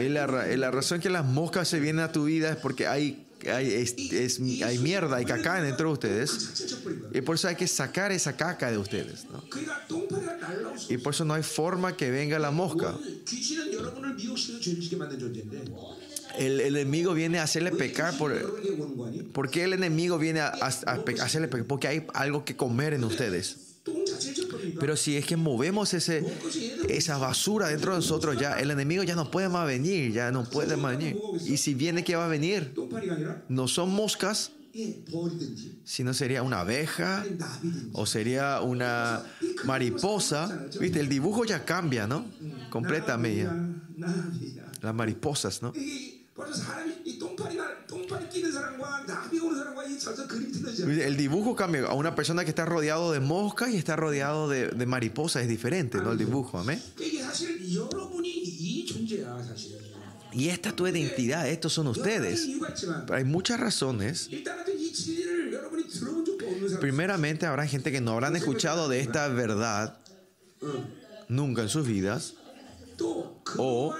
la, 0.00 0.26
la 0.26 0.70
razón 0.70 1.00
que 1.00 1.10
las 1.10 1.24
moscas 1.24 1.68
se 1.68 1.78
vienen 1.78 2.04
a 2.04 2.12
tu 2.12 2.24
vida 2.24 2.50
es 2.50 2.56
porque 2.56 2.86
hay 2.86 3.24
hay, 3.50 3.72
es, 3.74 4.40
hay 4.62 4.78
mierda, 4.78 5.16
hay 5.16 5.24
caca 5.24 5.60
dentro 5.62 5.88
de 5.88 5.92
ustedes. 5.92 6.66
Y 7.12 7.20
por 7.20 7.36
eso 7.36 7.48
hay 7.48 7.56
que 7.56 7.66
sacar 7.66 8.12
esa 8.12 8.36
caca 8.36 8.70
de 8.70 8.78
ustedes. 8.78 9.26
Y 10.88 10.98
por 10.98 11.14
eso 11.14 11.24
no 11.24 11.34
hay 11.34 11.42
forma 11.42 11.96
que 11.96 12.10
venga 12.10 12.38
la 12.38 12.50
mosca. 12.50 12.94
El, 16.38 16.60
enemigo 16.60 17.14
viene 17.14 17.38
a 17.38 17.44
hacerle 17.44 17.70
pecar 17.70 18.16
por, 18.18 18.34
¿Por 19.32 19.50
qué 19.50 19.64
el 19.64 19.72
enemigo 19.72 20.18
viene 20.18 20.40
a, 20.40 20.48
hacerle 20.48 21.48
pecar? 21.48 21.66
Porque 21.66 21.88
hay 21.88 22.06
algo 22.12 22.44
que 22.44 22.56
comer 22.56 22.94
en 22.94 23.04
ustedes. 23.04 23.63
Pero 24.80 24.96
si 24.96 25.16
es 25.16 25.26
que 25.26 25.36
movemos 25.36 25.92
ese, 25.92 26.24
esa 26.88 27.18
basura 27.18 27.68
dentro 27.68 27.92
de 27.92 27.98
nosotros, 27.98 28.38
ya 28.38 28.58
el 28.58 28.70
enemigo 28.70 29.02
ya 29.02 29.14
no 29.14 29.30
puede 29.30 29.48
más 29.48 29.66
venir, 29.66 30.12
ya 30.12 30.30
no 30.30 30.44
puede 30.44 30.76
más 30.76 30.96
venir. 30.96 31.16
Y 31.44 31.58
si 31.58 31.74
viene, 31.74 32.02
¿qué 32.02 32.16
va 32.16 32.24
a 32.24 32.28
venir? 32.28 32.72
No 33.48 33.68
son 33.68 33.90
moscas, 33.90 34.52
sino 35.84 36.14
sería 36.14 36.42
una 36.42 36.60
abeja 36.60 37.24
o 37.92 38.06
sería 38.06 38.60
una 38.60 39.22
mariposa. 39.64 40.66
¿Viste? 40.80 41.00
El 41.00 41.08
dibujo 41.08 41.44
ya 41.44 41.64
cambia, 41.64 42.06
¿no? 42.06 42.24
Completamente. 42.70 43.48
Las 44.80 44.94
mariposas, 44.94 45.62
¿no? 45.62 45.72
El 50.86 51.16
dibujo 51.16 51.54
cambia. 51.54 51.86
A 51.86 51.94
una 51.94 52.14
persona 52.14 52.42
que 52.44 52.50
está 52.50 52.64
rodeado 52.64 53.12
de 53.12 53.20
moscas 53.20 53.70
y 53.70 53.76
está 53.76 53.94
rodeado 53.94 54.48
de, 54.48 54.68
de 54.68 54.86
mariposas 54.86 55.42
es 55.42 55.48
diferente, 55.48 55.98
¿no? 55.98 56.12
El 56.12 56.18
dibujo, 56.18 56.58
amén. 56.58 56.82
Y 60.32 60.48
esta 60.48 60.70
es 60.70 60.76
tu 60.76 60.86
identidad, 60.88 61.48
estos 61.48 61.72
son 61.72 61.86
ustedes. 61.86 62.48
Hay 63.10 63.24
muchas 63.24 63.60
razones. 63.60 64.28
Primeramente, 66.80 67.46
habrá 67.46 67.66
gente 67.68 67.92
que 67.92 68.00
no 68.00 68.12
habrán 68.12 68.34
escuchado 68.34 68.88
de 68.88 69.00
esta 69.00 69.28
verdad 69.28 70.00
nunca 71.28 71.62
en 71.62 71.68
sus 71.68 71.86
vidas. 71.86 72.34
O 73.56 73.94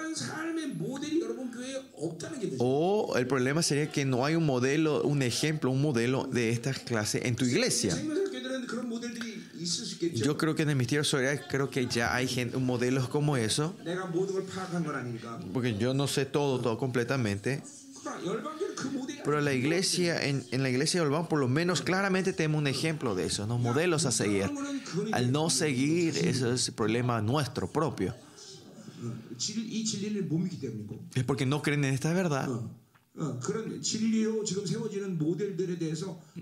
o 2.58 3.14
el 3.16 3.26
problema 3.26 3.62
sería 3.62 3.90
que 3.90 4.04
no 4.04 4.24
hay 4.24 4.34
un 4.34 4.46
modelo, 4.46 5.02
un 5.02 5.22
ejemplo, 5.22 5.70
un 5.70 5.80
modelo 5.80 6.24
de 6.24 6.50
esta 6.50 6.72
clase 6.72 7.26
en 7.26 7.36
tu 7.36 7.44
iglesia. 7.44 7.96
Yo 10.14 10.36
creo 10.36 10.54
que 10.54 10.62
en 10.62 10.70
el 10.70 10.76
Ministerio 10.76 11.04
Social 11.04 11.46
creo 11.48 11.70
que 11.70 11.86
ya 11.86 12.14
hay 12.14 12.28
gente, 12.28 12.56
modelos 12.58 13.08
como 13.08 13.36
eso. 13.36 13.74
Porque 15.52 15.76
yo 15.76 15.94
no 15.94 16.06
sé 16.06 16.26
todo, 16.26 16.60
todo 16.60 16.78
completamente. 16.78 17.62
Pero 19.24 19.40
la 19.40 19.54
iglesia, 19.54 20.22
en, 20.22 20.44
en 20.50 20.62
la 20.62 20.68
iglesia 20.68 21.00
de 21.00 21.06
Olván, 21.06 21.26
por 21.26 21.40
lo 21.40 21.48
menos 21.48 21.80
claramente 21.80 22.34
tenemos 22.34 22.58
un 22.58 22.66
ejemplo 22.66 23.14
de 23.14 23.24
eso, 23.24 23.46
¿no? 23.46 23.56
modelos 23.58 24.04
a 24.04 24.12
seguir. 24.12 24.50
Al 25.12 25.32
no 25.32 25.48
seguir, 25.48 26.18
eso 26.18 26.52
es 26.52 26.68
el 26.68 26.74
problema 26.74 27.22
nuestro 27.22 27.72
propio. 27.72 28.14
Es 31.14 31.24
porque 31.24 31.46
no 31.46 31.62
creen 31.62 31.84
en 31.84 31.94
esta 31.94 32.12
verdad. 32.12 32.48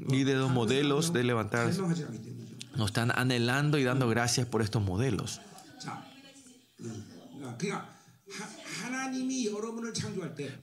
Y 0.08 0.24
de 0.24 0.34
los 0.34 0.50
modelos 0.50 1.12
de 1.12 1.22
levantar 1.22 1.70
nos 2.76 2.86
están 2.86 3.10
anhelando 3.14 3.78
y 3.78 3.84
dando 3.84 4.08
gracias 4.08 4.46
por 4.46 4.62
estos 4.62 4.82
modelos. 4.82 5.40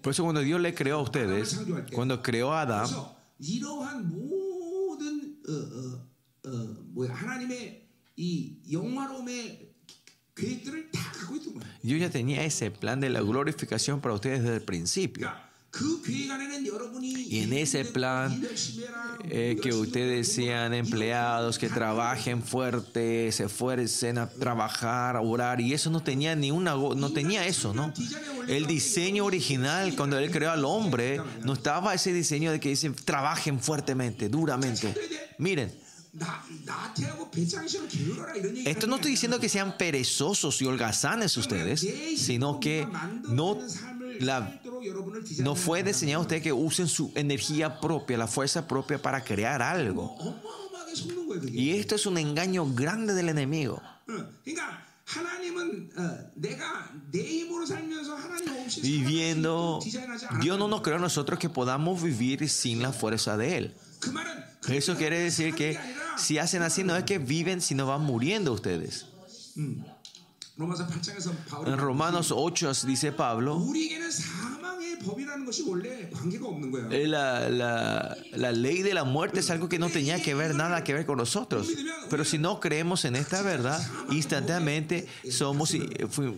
Por 0.01 0.12
eso 0.12 0.24
cuando 0.24 0.41
Dios 0.41 0.60
le 0.60 0.74
creó 0.74 0.98
a 0.98 1.01
ustedes, 1.01 1.60
cuando 1.94 2.22
creó 2.24 2.53
a 2.53 2.62
Adán, 2.62 2.89
yo 11.84 11.98
ya 11.98 12.10
tenía 12.10 12.43
ese 12.43 12.72
plan 12.72 13.00
de 13.00 13.10
la 13.10 13.22
glorificación 13.22 14.01
para 14.01 14.15
ustedes 14.15 14.43
desde 14.43 14.55
el 14.55 14.62
principio. 14.62 15.31
Y 17.29 17.39
en 17.41 17.53
ese 17.53 17.86
plan 17.86 18.43
eh, 19.25 19.55
que 19.62 19.72
ustedes 19.72 20.31
sean 20.31 20.74
empleados, 20.74 21.60
que 21.60 21.69
trabajen 21.69 22.41
fuerte, 22.41 23.31
se 23.31 23.43
esfuercen 23.43 24.17
a 24.17 24.29
trabajar, 24.29 25.15
a 25.15 25.22
orar, 25.22 25.62
y 25.62 25.74
eso 25.74 25.91
no 25.91 26.01
tenía 26.01 26.36
ni 26.36 26.50
una, 26.50 26.74
no 26.74 27.12
tenía 27.12 27.46
eso, 27.46 27.74
¿no? 27.74 27.93
El 28.48 28.65
diseño 28.65 29.25
original, 29.25 29.96
cuando 29.96 30.17
él 30.17 30.31
creó 30.31 30.51
al 30.51 30.65
hombre, 30.65 31.22
no 31.43 31.53
estaba 31.53 31.93
ese 31.93 32.13
diseño 32.13 32.51
de 32.51 32.60
que 32.60 32.69
dicen 32.69 32.96
trabajen 32.96 33.60
fuertemente, 33.60 34.27
duramente. 34.27 34.96
Miren, 35.38 35.72
esto 38.65 38.88
no 38.88 38.95
estoy 38.95 39.11
diciendo 39.11 39.39
que 39.39 39.49
sean 39.49 39.77
perezosos 39.77 40.61
y 40.61 40.65
holgazanes 40.65 41.38
ustedes, 41.38 41.85
sino 42.17 42.59
que 42.59 42.88
no 43.27 43.57
no 45.39 45.55
fue 45.55 45.83
diseñado 45.83 46.19
a 46.19 46.21
ustedes 46.23 46.43
que 46.43 46.53
usen 46.53 46.88
su 46.88 47.11
energía 47.15 47.79
propia, 47.79 48.17
la 48.17 48.27
fuerza 48.27 48.67
propia 48.67 49.01
para 49.01 49.23
crear 49.23 49.61
algo. 49.61 50.17
Y 51.51 51.71
esto 51.71 51.95
es 51.95 52.05
un 52.05 52.17
engaño 52.17 52.65
grande 52.73 53.13
del 53.13 53.29
enemigo. 53.29 53.81
Viviendo, 58.81 59.79
Dios 60.41 60.59
no 60.59 60.67
nos 60.67 60.81
creó 60.81 60.97
a 60.97 60.99
nosotros 60.99 61.39
que 61.39 61.49
podamos 61.49 62.01
vivir 62.01 62.47
sin 62.49 62.81
la 62.81 62.91
fuerza 62.91 63.38
de 63.38 63.57
Él. 63.57 63.75
Eso 64.67 64.95
quiere 64.95 65.19
decir 65.19 65.55
que 65.55 65.79
si 66.19 66.38
hacen 66.38 66.61
así 66.61 66.83
no 66.83 66.95
es 66.95 67.03
que 67.03 67.17
viven, 67.17 67.61
sino 67.61 67.88
van 67.88 68.01
muriendo 68.01 68.53
ustedes. 68.53 69.07
En 71.66 71.78
Romanos 71.78 72.34
8 72.36 72.72
dice 72.86 73.12
Pablo, 73.12 73.66
la, 77.08 77.50
la, 77.50 78.18
la, 78.34 78.51
ley 78.51 78.82
de 78.82 78.94
la 78.94 79.06
muerte 79.06 79.39
es 79.39 79.50
algo 79.50 79.70
que 79.70 79.80
no 79.80 79.89
tenía 79.89 80.22
que 80.22 80.36
ver 80.36 80.56
nada 80.56 80.84
que 80.84 80.94
ver 80.94 81.06
con 81.06 81.18
nosotros. 81.18 81.70
Pero 82.10 82.25
si 82.25 82.38
no 82.38 82.60
creemos 82.60 83.06
en 83.06 83.16
esta 83.16 83.42
verdad, 83.42 83.82
instantáneamente 84.12 85.08
somos, 85.32 85.74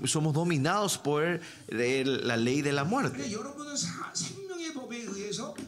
somos 0.05 0.33
dominados 0.33 0.97
por 0.99 1.39
la 1.69 2.37
ley 2.37 2.61
de 2.61 2.71
la 2.73 2.83
muerte. 2.83 3.25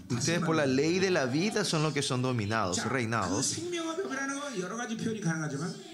Ustedes 0.10 0.40
por 0.40 0.56
la 0.56 0.66
ley 0.66 1.00
de 1.00 1.10
la 1.10 1.26
vida 1.26 1.66
son 1.66 1.84
los 1.84 1.94
que 1.94 2.02
son 2.02 2.22
dominados, 2.22 2.86
reinados. 2.86 3.58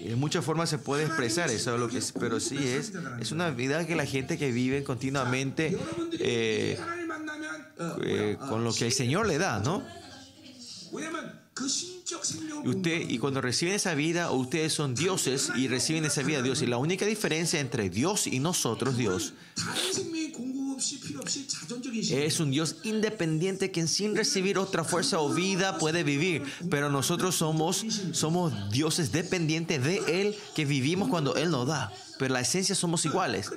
De 0.00 0.16
muchas 0.16 0.44
formas 0.44 0.68
se 0.68 0.78
puede 0.78 1.04
expresar 1.04 1.50
eso, 1.50 1.76
lo 1.78 1.88
que 1.88 2.00
pero 2.18 2.40
sí 2.40 2.58
es, 2.58 2.92
es 3.20 3.32
una 3.32 3.50
vida 3.50 3.86
que 3.86 3.96
la 3.96 4.06
gente 4.06 4.38
que 4.38 4.52
vive 4.52 4.84
continuamente 4.84 5.78
eh, 6.18 6.78
eh, 8.02 8.36
con 8.48 8.64
lo 8.64 8.72
que 8.72 8.86
el 8.86 8.92
Señor 8.92 9.26
le 9.26 9.38
da, 9.38 9.60
¿no? 9.60 9.82
Y, 12.64 12.68
usted, 12.68 13.08
y 13.08 13.18
cuando 13.18 13.40
reciben 13.40 13.74
esa 13.74 13.94
vida, 13.94 14.30
ustedes 14.32 14.72
son 14.72 14.94
dioses 14.94 15.50
y 15.56 15.68
reciben 15.68 16.04
esa 16.04 16.22
vida 16.22 16.38
de 16.38 16.44
Dios. 16.44 16.62
Y 16.62 16.66
la 16.66 16.78
única 16.78 17.06
diferencia 17.06 17.60
entre 17.60 17.90
Dios 17.90 18.26
y 18.26 18.40
nosotros, 18.40 18.96
Dios, 18.96 19.34
es 22.10 22.40
un 22.40 22.50
Dios 22.50 22.76
independiente 22.84 23.70
que 23.70 23.86
sin 23.86 24.16
recibir 24.16 24.58
otra 24.58 24.84
fuerza 24.84 25.20
o 25.20 25.32
vida 25.32 25.78
puede 25.78 26.02
vivir. 26.02 26.44
Pero 26.70 26.90
nosotros 26.90 27.36
somos, 27.36 27.84
somos 28.12 28.70
dioses 28.70 29.12
dependientes 29.12 29.82
de 29.82 29.98
Él 30.08 30.36
que 30.54 30.64
vivimos 30.64 31.08
cuando 31.08 31.36
Él 31.36 31.50
nos 31.50 31.66
da. 31.66 31.92
Pero 32.20 32.34
la 32.34 32.42
esencia 32.42 32.74
somos 32.74 33.06
iguales. 33.06 33.50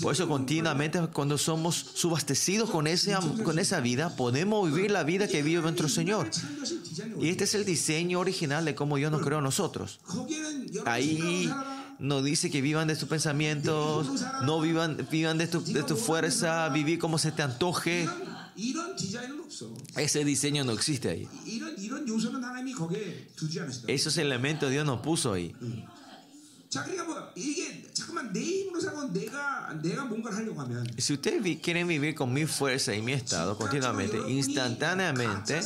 Por 0.00 0.14
eso 0.14 0.26
continuamente 0.26 0.98
cuando 1.12 1.36
somos 1.36 1.74
subastecidos 1.92 2.70
con, 2.70 2.86
ese, 2.86 3.14
con 3.44 3.58
esa 3.58 3.80
vida, 3.80 4.16
podemos 4.16 4.72
vivir 4.72 4.90
la 4.90 5.04
vida 5.04 5.28
que 5.28 5.42
vive 5.42 5.60
nuestro 5.60 5.86
Señor. 5.90 6.30
Y 7.20 7.28
este 7.28 7.44
es 7.44 7.54
el 7.54 7.66
diseño 7.66 8.18
original 8.18 8.64
de 8.64 8.74
cómo 8.74 8.96
Dios 8.96 9.12
nos 9.12 9.20
creó 9.20 9.38
a 9.38 9.42
nosotros. 9.42 10.00
Ahí 10.86 11.52
no 11.98 12.22
dice 12.22 12.50
que 12.50 12.62
vivan 12.62 12.88
de 12.88 12.96
tus 12.96 13.10
pensamientos, 13.10 14.24
no 14.46 14.58
vivan, 14.58 15.06
vivan 15.10 15.36
de 15.36 15.46
tu, 15.46 15.62
de 15.62 15.82
tu 15.82 15.96
fuerza, 15.96 16.70
vivir 16.70 16.98
como 16.98 17.18
se 17.18 17.30
te 17.30 17.42
antoje. 17.42 18.08
Ese 19.96 20.24
diseño 20.24 20.64
no 20.64 20.72
existe 20.72 21.10
ahí. 21.10 21.28
Esos 23.86 24.16
elementos 24.16 24.70
Dios 24.70 24.86
no 24.86 25.02
puso 25.02 25.34
ahí. 25.34 25.54
Si 30.98 31.14
ustedes 31.14 31.60
quieren 31.60 31.88
vivir 31.88 32.14
con 32.14 32.32
mi 32.32 32.46
fuerza 32.46 32.94
y 32.94 33.02
mi 33.02 33.12
estado 33.12 33.56
continuamente, 33.56 34.18
instantáneamente, 34.28 35.60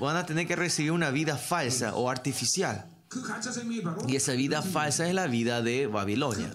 van 0.00 0.16
a 0.16 0.26
tener 0.26 0.46
que 0.46 0.56
recibir 0.56 0.92
una 0.92 1.10
vida 1.10 1.36
falsa 1.36 1.94
o 1.94 2.10
artificial. 2.10 2.86
Y 4.08 4.16
esa 4.16 4.32
vida 4.32 4.62
falsa 4.62 5.08
es 5.08 5.14
la 5.14 5.26
vida 5.26 5.62
de 5.62 5.86
Babilonia. 5.86 6.50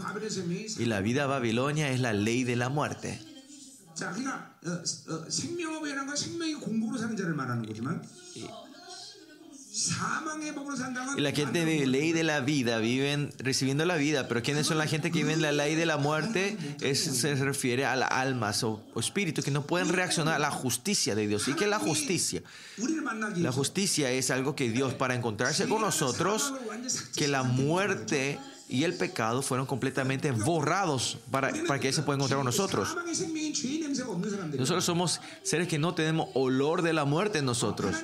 Y 0.78 0.86
la 0.86 1.02
vida 1.02 1.22
de 1.22 1.28
Babilonia 1.28 1.90
es 1.90 2.00
la 2.00 2.14
ley 2.14 2.44
de 2.44 2.56
la 2.56 2.70
muerte. 2.70 3.20
Y 11.18 11.22
la 11.22 11.32
gente 11.32 11.64
de 11.64 11.88
ley 11.88 12.12
de 12.12 12.24
la 12.24 12.42
vida 12.42 12.80
viven 12.80 13.32
recibiendo 13.38 13.86
la 13.86 13.96
vida, 13.96 14.28
pero 14.28 14.42
¿quiénes 14.42 14.68
son 14.68 14.78
la 14.78 14.86
gente 14.86 15.12
que 15.12 15.20
viven 15.20 15.42
la 15.42 15.54
ley 15.54 15.76
de 15.76 15.86
la 15.86 15.96
muerte? 15.96 16.58
Es, 16.82 17.00
se 17.00 17.36
refiere 17.36 17.86
a 17.86 17.96
las 17.96 18.12
almas 18.12 18.64
o, 18.66 18.84
espíritus 18.98 19.46
que 19.46 19.52
no 19.52 19.66
pueden 19.66 19.88
reaccionar 19.88 20.36
a 20.36 20.40
la 20.40 20.52
justicia 20.52 21.16
de 21.16 21.26
Dios. 21.26 21.48
¿Y 21.48 21.54
qué 21.54 21.64
es 21.64 21.70
la 21.70 21.80
justicia? 21.80 22.44
La 23.38 23.54
justicia 23.54 24.12
es 24.12 24.30
algo 24.30 24.56
que 24.56 24.70
Dios, 24.70 24.94
para 24.94 25.16
encontrarse 25.16 25.70
con 25.70 25.82
nosotros, 25.82 26.54
que 27.16 27.30
la 27.30 27.44
muerte 27.44 28.40
y 28.68 28.84
el 28.84 28.94
pecado 28.96 29.42
fueron 29.42 29.68
completamente 29.68 30.32
borrados 30.32 31.18
para, 31.30 31.52
para 31.66 31.80
que 31.80 31.90
Él 31.90 31.94
se 31.94 32.02
pueda 32.04 32.18
encontrar 32.18 32.40
con 32.40 32.46
nosotros. 32.46 32.98
Nosotros 34.58 34.84
somos 34.84 35.22
seres 35.44 35.70
que 35.70 35.80
no 35.80 35.96
tenemos 35.96 36.28
olor 36.34 36.82
de 36.82 36.92
la 36.92 37.06
muerte 37.06 37.40
en 37.40 37.46
nosotros. 37.46 37.96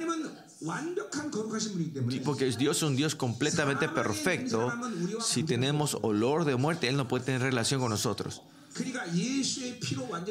Porque 2.24 2.46
Dios 2.52 2.78
es 2.78 2.84
un 2.84 2.96
Dios 2.96 3.16
completamente 3.16 3.90
perfecto. 3.90 4.72
Si 5.22 5.44
tenemos 5.44 5.98
olor 6.02 6.46
de 6.46 6.56
muerte, 6.56 6.88
Él 6.88 6.98
no 6.98 7.08
puede 7.08 7.26
tener 7.26 7.42
relación 7.42 7.80
con 7.80 7.90
nosotros. 7.90 8.42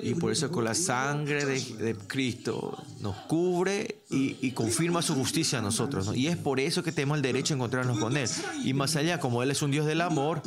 Y 0.02 0.14
por 0.14 0.30
eso 0.30 0.50
con 0.50 0.64
la 0.64 0.74
sangre 0.74 1.44
de, 1.44 1.96
Cristo 2.06 2.76
nos 3.00 3.16
cubre 3.26 4.02
y, 4.08 4.52
confirma 4.52 5.02
su 5.02 5.14
justicia 5.14 5.58
a 5.58 5.62
nosotros. 5.62 6.12
Y 6.14 6.28
es 6.28 6.36
por 6.36 6.60
eso 6.60 6.82
que 6.82 6.92
tenemos 6.92 7.16
el 7.16 7.22
derecho 7.22 7.54
a 7.54 7.56
encontrarnos 7.56 7.98
con 7.98 8.16
Él. 8.16 8.28
Y 8.64 8.72
más 8.72 8.94
allá, 8.96 9.18
como 9.18 9.42
Él 9.42 9.50
es 9.50 9.62
un 9.62 9.70
Dios 9.70 9.86
del 9.86 10.00
amor, 10.00 10.42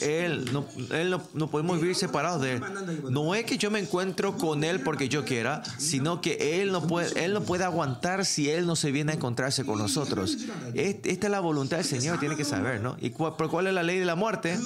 Él 0.00 0.50
no, 0.52 0.66
él 0.90 1.16
no, 1.34 1.50
podemos 1.50 1.80
vivir 1.80 1.96
separados 1.96 2.42
de 2.42 2.54
Él. 2.54 2.62
No 3.10 3.34
es 3.34 3.44
que 3.44 3.56
yo 3.56 3.70
me 3.70 3.78
encuentro 3.78 4.36
con 4.36 4.62
Él 4.64 4.80
porque 4.80 5.08
yo 5.08 5.24
quiera, 5.24 5.62
sino 5.78 6.20
que 6.20 6.60
Él 6.60 6.70
no 6.70 6.86
puede, 6.86 7.24
él 7.24 7.32
no 7.32 7.42
puede 7.42 7.64
aguantar 7.64 8.26
si 8.26 8.50
Él 8.50 8.66
no 8.66 8.76
se 8.76 8.92
viene 8.92 9.12
a 9.12 9.14
encontrarse 9.14 9.64
con 9.64 9.78
nosotros. 9.78 10.36
Esta 10.74 11.08
es 11.26 11.30
la 11.30 11.40
voluntad 11.40 11.78
del 11.78 11.86
Señor, 11.86 12.20
tiene 12.20 12.36
que 12.36 12.44
saber, 12.44 12.80
¿no? 12.80 12.96
¿Y 13.00 13.10
cuál, 13.10 13.34
cuál 13.36 13.66
es 13.68 13.74
la 13.74 13.82
ley 13.82 13.98
de 13.98 14.04
la 14.04 14.16
muerte? 14.16 14.58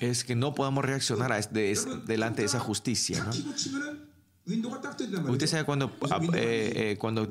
Es 0.00 0.24
que 0.24 0.34
no 0.34 0.54
podemos 0.54 0.84
reaccionar 0.84 1.32
a, 1.32 1.40
delante 1.40 2.42
de 2.42 2.46
esa 2.46 2.60
justicia. 2.60 3.24
Usted 5.28 5.46
sabe 5.46 5.64
cuando, 5.64 5.90
ah, 6.10 6.20
eh, 6.34 6.72
eh, 6.74 6.96
cuando 6.98 7.26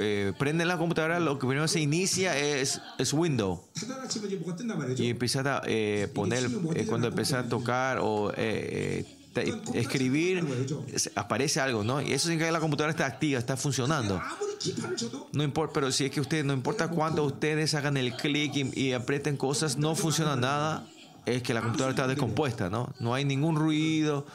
eh, 0.00 0.32
prende 0.38 0.64
la 0.64 0.76
computadora, 0.76 1.20
lo 1.20 1.38
que 1.38 1.46
primero 1.46 1.68
se 1.68 1.80
inicia 1.80 2.36
es, 2.36 2.80
es 2.98 3.12
Windows. 3.12 3.60
Y 4.96 5.10
empieza 5.10 5.40
a 5.40 5.62
poner, 6.12 6.50
cuando 6.88 7.08
empieza 7.08 7.40
a 7.40 7.48
tocar 7.48 7.98
o 8.00 8.32
escribir, 9.74 10.44
aparece 11.14 11.60
algo, 11.60 11.84
¿no? 11.84 12.00
Y 12.00 12.12
eso 12.12 12.24
significa 12.28 12.46
que 12.46 12.52
la 12.52 12.60
computadora 12.60 12.90
está 12.90 13.06
activa, 13.06 13.38
está 13.38 13.56
funcionando. 13.56 14.20
No 15.32 15.42
importa, 15.42 15.72
pero 15.74 15.92
si 15.92 16.04
es 16.04 16.10
que 16.10 16.20
ustedes, 16.20 16.44
no 16.44 16.52
importa 16.52 16.88
cuánto 16.88 17.24
ustedes 17.24 17.74
hagan 17.74 17.96
el 17.96 18.14
clic 18.14 18.54
y, 18.56 18.80
y 18.80 18.92
aprieten 18.92 19.36
cosas, 19.36 19.76
no 19.76 19.94
funciona 19.94 20.36
nada 20.36 20.86
es 21.36 21.42
que 21.42 21.54
la 21.54 21.60
computadora 21.60 21.90
está 21.90 22.06
descompuesta, 22.06 22.70
¿no? 22.70 22.92
No 23.00 23.14
hay 23.14 23.24
ningún 23.24 23.56
ruido. 23.56 24.26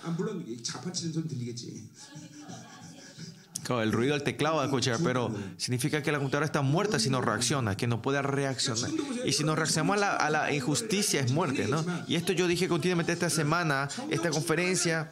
El 3.70 3.92
ruido 3.92 4.14
del 4.14 4.24
teclado 4.24 4.58
va 4.58 4.64
a 4.64 4.66
escuchar, 4.66 4.98
pero 5.04 5.34
significa 5.58 6.02
que 6.02 6.12
la 6.12 6.18
computadora 6.18 6.46
está 6.46 6.62
muerta 6.62 7.00
si 7.00 7.10
no 7.10 7.22
reacciona, 7.22 7.78
que 7.78 7.88
no 7.88 8.02
puede 8.02 8.22
reaccionar. 8.22 8.90
Y 9.26 9.34
si 9.34 9.44
nos 9.44 9.58
reaccionamos 9.58 10.02
a 10.02 10.30
la, 10.30 10.54
injusticia 10.54 11.22
es 11.22 11.32
muerte, 11.32 11.68
¿no? 11.68 11.84
Y 12.08 12.16
esto 12.16 12.34
yo 12.34 12.48
dije 12.48 12.68
continuamente 12.68 13.12
esta 13.12 13.30
semana, 13.30 13.90
esta 14.10 14.30
conferencia. 14.30 15.12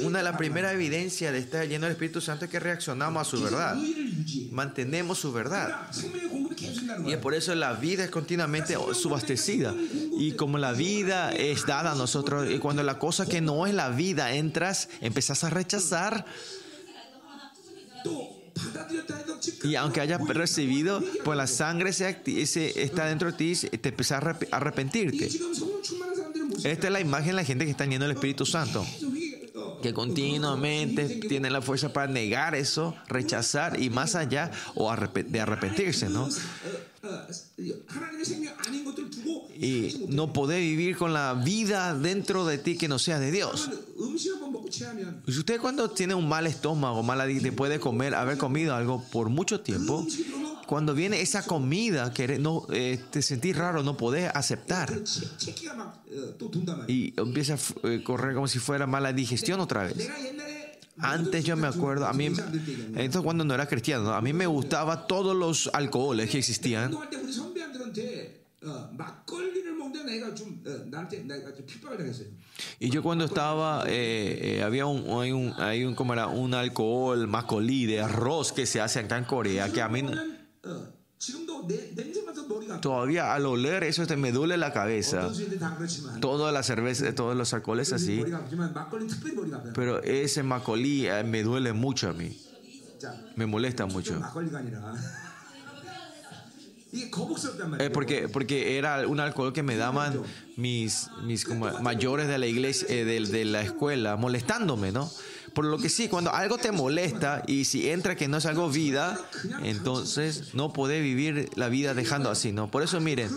Una 0.00 0.18
de 0.18 0.24
las 0.24 0.36
primeras 0.36 0.72
evidencias 0.72 1.32
de 1.32 1.38
estar 1.38 1.68
lleno 1.68 1.84
del 1.84 1.92
Espíritu 1.92 2.20
Santo 2.20 2.46
es 2.46 2.50
que 2.50 2.58
reaccionamos 2.58 3.26
a 3.26 3.30
su 3.30 3.42
verdad. 3.42 3.76
Mantenemos 4.50 5.18
su 5.18 5.32
verdad. 5.32 5.90
Y 7.06 7.12
es 7.12 7.18
por 7.18 7.34
eso 7.34 7.54
la 7.54 7.74
vida 7.74 8.04
es 8.04 8.10
continuamente 8.10 8.76
subastecida. 8.94 9.74
Y 10.18 10.32
como 10.32 10.56
la 10.56 10.72
vida 10.72 11.32
es 11.32 11.66
dada 11.66 11.92
a 11.92 11.94
nosotros, 11.94 12.50
y 12.50 12.58
cuando 12.58 12.82
la 12.82 12.98
cosa 12.98 13.26
que 13.26 13.40
no 13.42 13.66
es 13.66 13.74
la 13.74 13.90
vida 13.90 14.32
entras, 14.34 14.88
empezás 15.00 15.44
a 15.44 15.50
rechazar. 15.50 16.24
Y 19.64 19.74
aunque 19.74 20.00
hayas 20.00 20.26
recibido, 20.26 21.02
pues 21.24 21.36
la 21.36 21.46
sangre 21.46 21.92
se, 21.92 22.16
está 22.82 23.06
dentro 23.06 23.30
de 23.32 23.36
ti, 23.36 23.54
te 23.54 23.90
empiezas 23.90 24.22
a 24.22 24.56
arrepentirte. 24.56 25.28
Esta 26.64 26.86
es 26.86 26.92
la 26.92 27.00
imagen 27.00 27.28
de 27.28 27.34
la 27.34 27.44
gente 27.44 27.64
que 27.64 27.70
está 27.70 27.86
lleno 27.86 28.04
del 28.04 28.14
Espíritu 28.14 28.46
Santo 28.46 28.84
que 29.82 29.92
continuamente 29.92 31.08
tienen 31.28 31.52
la 31.52 31.60
fuerza 31.60 31.92
para 31.92 32.06
negar 32.06 32.54
eso, 32.54 32.94
rechazar 33.08 33.80
y 33.82 33.90
más 33.90 34.14
allá 34.14 34.50
o 34.74 34.94
de 34.94 35.40
arrepentirse, 35.40 36.08
¿no? 36.08 36.28
Y 39.56 40.06
no 40.08 40.32
poder 40.32 40.60
vivir 40.60 40.96
con 40.96 41.12
la 41.12 41.34
vida 41.34 41.94
dentro 41.94 42.46
de 42.46 42.58
ti 42.58 42.76
que 42.76 42.86
no 42.86 42.98
sea 42.98 43.18
de 43.18 43.30
Dios. 43.30 43.70
Si 45.26 45.38
usted 45.38 45.60
cuando 45.60 45.90
tiene 45.90 46.14
un 46.14 46.28
mal 46.28 46.46
estómago, 46.46 47.02
mala 47.02 47.26
después 47.26 47.70
de 47.70 47.80
comer, 47.80 48.14
haber 48.14 48.38
comido 48.38 48.74
algo 48.74 49.02
por 49.10 49.28
mucho 49.30 49.60
tiempo, 49.60 50.06
cuando 50.66 50.94
viene 50.94 51.20
esa 51.20 51.44
comida 51.44 52.12
que 52.12 52.38
no 52.38 52.66
eh, 52.70 53.00
te 53.10 53.20
sentís 53.20 53.56
raro, 53.56 53.82
no 53.82 53.96
podés 53.96 54.30
aceptar. 54.32 54.92
Y 56.88 57.14
empieza 57.20 57.54
a 57.54 57.88
eh, 57.88 58.02
correr 58.02 58.34
como 58.34 58.48
si 58.48 58.58
fuera 58.58 58.86
mala 58.86 59.12
digestión 59.12 59.60
otra 59.60 59.84
vez. 59.84 60.08
Antes 60.98 61.44
yo 61.44 61.56
me 61.56 61.66
acuerdo, 61.66 62.06
a 62.06 62.12
mí, 62.12 62.30
esto 62.96 63.22
cuando 63.22 63.44
no 63.44 63.54
era 63.54 63.66
cristiano, 63.66 64.12
a 64.12 64.20
mí 64.20 64.32
me 64.32 64.46
gustaba 64.46 65.06
todos 65.06 65.34
los 65.34 65.70
alcoholes 65.72 66.30
que 66.30 66.38
existían. 66.38 66.94
Y 72.78 72.90
yo 72.90 73.02
cuando 73.02 73.24
estaba, 73.24 73.84
eh, 73.86 74.62
había 74.64 74.86
un, 74.86 75.20
hay 75.20 75.32
un, 75.32 75.52
hay 75.58 75.84
un, 75.84 75.94
como 75.94 76.12
era, 76.12 76.26
un 76.28 76.54
alcohol, 76.54 77.26
macolí 77.26 77.86
de 77.86 78.00
arroz 78.00 78.52
que 78.52 78.66
se 78.66 78.80
hace 78.80 79.00
acá 79.00 79.18
en 79.18 79.24
Corea, 79.24 79.72
que 79.72 79.80
a 79.80 79.88
mí... 79.88 80.02
Todavía 82.80 83.32
al 83.32 83.46
oler 83.46 83.84
eso 83.84 84.04
me 84.16 84.32
duele 84.32 84.56
la 84.56 84.72
cabeza. 84.72 85.30
Toda 86.20 86.50
la 86.50 86.62
cerveza, 86.62 87.14
todos 87.14 87.36
los 87.36 87.52
alcoholes 87.54 87.92
así. 87.92 88.24
Pero 89.74 90.02
ese 90.02 90.42
macolí 90.42 91.06
eh, 91.06 91.22
me 91.22 91.42
duele 91.42 91.72
mucho 91.72 92.08
a 92.08 92.12
mí. 92.12 92.36
Me 93.36 93.46
molesta 93.46 93.86
mucho. 93.86 94.20
Es 97.78 97.90
porque, 97.94 98.28
porque 98.28 98.76
era 98.76 99.06
un 99.06 99.20
alcohol 99.20 99.52
que 99.52 99.62
me 99.62 99.76
daban 99.76 100.20
mis, 100.56 101.08
mis 101.24 101.46
mayores 101.80 102.28
de 102.28 102.38
la 102.38 102.46
iglesia, 102.46 102.86
eh, 102.90 103.04
de, 103.04 103.20
de 103.20 103.44
la 103.44 103.62
escuela, 103.62 104.16
molestándome, 104.16 104.92
¿no? 104.92 105.10
Por 105.54 105.64
lo 105.64 105.78
que 105.78 105.88
sí, 105.88 106.08
cuando 106.08 106.32
algo 106.32 106.58
te 106.58 106.72
molesta 106.72 107.42
y 107.46 107.64
si 107.64 107.90
entra 107.90 108.16
que 108.16 108.28
no 108.28 108.38
es 108.38 108.46
algo 108.46 108.70
vida, 108.70 109.18
entonces 109.62 110.54
no 110.54 110.72
puede 110.72 111.00
vivir 111.00 111.50
la 111.56 111.68
vida 111.68 111.94
dejando 111.94 112.30
así, 112.30 112.52
¿no? 112.52 112.70
Por 112.70 112.82
eso 112.82 113.00
miren, 113.00 113.30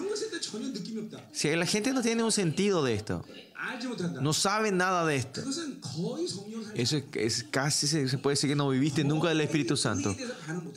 si 1.31 1.53
la 1.55 1.65
gente 1.65 1.91
no 1.93 2.01
tiene 2.01 2.23
un 2.23 2.31
sentido 2.31 2.83
de 2.83 2.93
esto, 2.93 3.25
no 4.21 4.33
sabe 4.33 4.71
nada 4.71 5.05
de 5.05 5.17
esto, 5.17 5.41
eso 6.73 7.01
es, 7.13 7.45
casi 7.49 7.87
se, 7.87 8.17
puede 8.17 8.35
decir 8.35 8.49
que 8.49 8.55
no 8.55 8.69
viviste 8.69 9.03
nunca 9.03 9.29
del 9.29 9.41
Espíritu 9.41 9.75
Santo. 9.75 10.15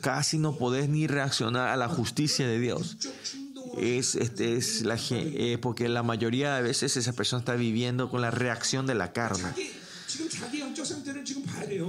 Casi 0.01 0.37
no 0.37 0.57
podés 0.57 0.89
ni 0.89 1.07
reaccionar 1.07 1.69
a 1.69 1.77
la 1.77 1.87
justicia 1.87 2.47
de 2.47 2.59
Dios 2.59 2.97
es, 3.77 4.15
este, 4.15 4.57
es 4.57 4.81
la, 4.83 4.97
eh, 5.11 5.57
porque 5.61 5.89
la 5.89 6.03
mayoría 6.03 6.55
de 6.55 6.61
veces 6.61 6.97
esa 6.97 7.13
persona 7.13 7.39
está 7.39 7.55
viviendo 7.55 8.09
con 8.09 8.21
la 8.21 8.31
reacción 8.31 8.85
de 8.85 8.95
la 8.95 9.11
carne. 9.11 9.53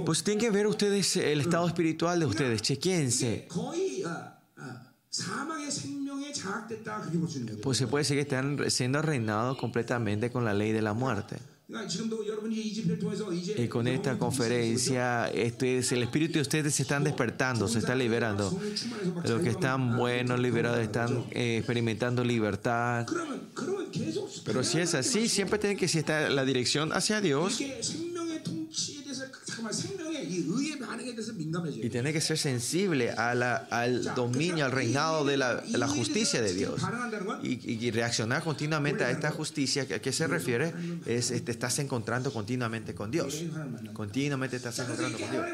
Pues 0.05 0.23
tienen 0.23 0.39
que 0.39 0.49
ver 0.49 0.67
ustedes 0.67 1.15
el 1.15 1.41
estado 1.41 1.67
espiritual 1.67 2.19
de 2.19 2.25
ustedes, 2.25 2.61
chequense. 2.61 3.47
Pues 7.61 7.77
se 7.77 7.87
puede 7.87 8.01
decir 8.01 8.15
que 8.17 8.21
están 8.21 8.69
siendo 8.69 9.01
reinados 9.01 9.57
completamente 9.57 10.31
con 10.31 10.45
la 10.45 10.53
ley 10.53 10.71
de 10.71 10.81
la 10.81 10.93
muerte. 10.93 11.37
Y 13.57 13.67
con 13.69 13.87
esta 13.87 14.17
conferencia, 14.17 15.27
este 15.29 15.77
es 15.77 15.91
el 15.93 16.03
espíritu 16.03 16.33
de 16.33 16.41
ustedes 16.41 16.75
se 16.75 16.81
están 16.81 17.05
despertando, 17.05 17.67
se 17.69 17.79
está 17.79 17.95
liberando. 17.95 18.51
Los 19.23 19.41
que 19.41 19.49
están 19.49 19.95
buenos, 19.95 20.39
liberados, 20.39 20.79
están 20.79 21.25
eh, 21.31 21.57
experimentando 21.57 22.25
libertad. 22.25 23.07
Pero 24.43 24.63
si 24.65 24.79
es 24.79 24.95
así, 24.95 25.29
siempre 25.29 25.59
tienen 25.59 25.77
que 25.77 25.85
estar 25.85 26.29
la 26.29 26.43
dirección 26.43 26.91
hacia 26.91 27.21
Dios. 27.21 27.61
Y 31.81 31.89
tiene 31.89 32.13
que 32.13 32.21
ser 32.21 32.37
sensible 32.37 33.11
al 33.11 34.13
dominio, 34.15 34.65
al 34.65 34.71
reinado 34.71 35.25
de 35.25 35.37
la, 35.37 35.87
justicia 35.87 36.41
de 36.41 36.53
Dios. 36.53 36.81
Y, 37.43 37.91
reaccionar 37.91 38.43
continuamente 38.43 39.03
a 39.03 39.11
esta 39.11 39.31
justicia, 39.31 39.83
¿a 39.83 39.99
qué 39.99 40.11
se 40.11 40.27
refiere? 40.27 40.73
Es, 41.05 41.27
te 41.43 41.51
estás 41.51 41.79
encontrando 41.79 42.31
continuamente 42.31 42.95
con 42.95 43.11
Dios. 43.11 43.43
Continuamente 43.93 44.55
estás 44.57 44.79
encontrando 44.79 45.17
con 45.17 45.31
Dios. 45.31 45.45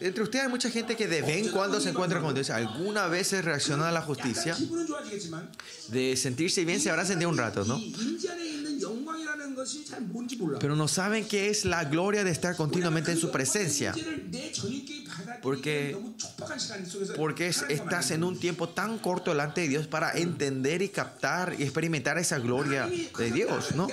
Entre 0.00 0.22
ustedes 0.22 0.44
hay 0.44 0.50
mucha 0.50 0.70
gente 0.70 0.96
que 0.96 1.06
de 1.06 1.22
vez 1.22 1.46
en 1.46 1.52
cuando 1.52 1.80
se 1.80 1.90
encuentra 1.90 2.20
con 2.20 2.34
Dios. 2.34 2.50
Alguna 2.50 3.06
vez 3.06 3.28
se 3.28 3.42
reacciona 3.42 3.88
a 3.88 3.92
la 3.92 4.02
justicia. 4.02 4.56
De 5.88 6.16
sentirse 6.16 6.64
bien 6.64 6.80
se 6.80 6.90
habrá 6.90 7.04
sentido 7.04 7.30
un 7.30 7.36
rato, 7.36 7.64
¿no? 7.64 7.78
Pero 10.60 10.76
no 10.76 10.88
saben 10.88 11.24
qué 11.26 11.50
es 11.50 11.64
la 11.64 11.84
gloria 11.84 12.24
de 12.24 12.30
estar 12.30 12.56
continuamente 12.56 13.12
en 13.12 13.18
su 13.18 13.30
presencia. 13.30 13.94
Porque, 15.42 15.96
porque 17.16 17.48
estás 17.48 18.10
en 18.10 18.24
un 18.24 18.38
tiempo 18.38 18.68
tan 18.68 18.98
corto 18.98 19.30
delante 19.30 19.62
de 19.62 19.68
Dios 19.68 19.86
para 19.86 20.12
entender 20.12 20.82
y 20.82 20.88
captar 20.88 21.54
y 21.58 21.62
experimentar 21.62 22.18
esa 22.18 22.38
gloria 22.38 22.86
de 22.86 23.30
Dios, 23.30 23.74
¿no? 23.74 23.86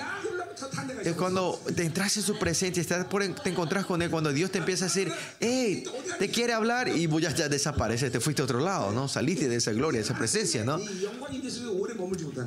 Es 1.04 1.14
cuando 1.14 1.60
te 1.74 1.84
entras 1.84 2.16
en 2.16 2.22
su 2.22 2.38
presencia, 2.38 2.80
estás 2.80 3.06
te 3.42 3.50
encontrás 3.50 3.86
con 3.86 4.02
Él, 4.02 4.10
cuando 4.10 4.32
Dios 4.32 4.50
te 4.50 4.58
empieza 4.58 4.84
a 4.84 4.88
decir, 4.88 5.12
hey, 5.40 5.84
te 6.18 6.30
quiere 6.30 6.52
hablar 6.52 6.88
y 6.88 7.08
ya, 7.20 7.34
ya 7.34 7.48
desapareces, 7.48 8.12
te 8.12 8.20
fuiste 8.20 8.42
a 8.42 8.44
otro 8.44 8.60
lado, 8.60 8.92
¿no? 8.92 9.08
Saliste 9.08 9.48
de 9.48 9.56
esa 9.56 9.72
gloria, 9.72 10.00
de 10.00 10.04
esa 10.04 10.16
presencia, 10.16 10.64
¿no? 10.64 10.78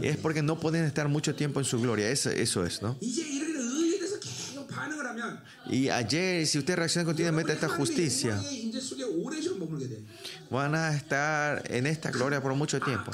Es 0.02 0.18
porque 0.18 0.42
no 0.42 0.60
pueden 0.60 0.86
estar 0.86 1.08
mucho 1.08 1.36
tiempo 1.36 1.60
en 1.60 1.66
su 1.66 1.80
gloria, 1.82 2.10
eso, 2.10 2.30
eso 2.30 2.66
es, 2.66 2.82
¿no? 2.82 2.98
Y 5.68 5.90
ayer, 5.90 6.46
si 6.46 6.60
usted 6.60 6.76
reacciona 6.76 7.06
continuamente 7.06 7.52
a 7.52 7.56
esta 7.56 7.70
justicia, 7.70 8.40
van 10.50 10.76
a 10.76 10.96
estar 10.96 11.64
en 11.72 11.88
esta 11.88 12.12
gloria 12.12 12.42
por 12.42 12.54
mucho 12.54 12.80
tiempo. 12.80 13.12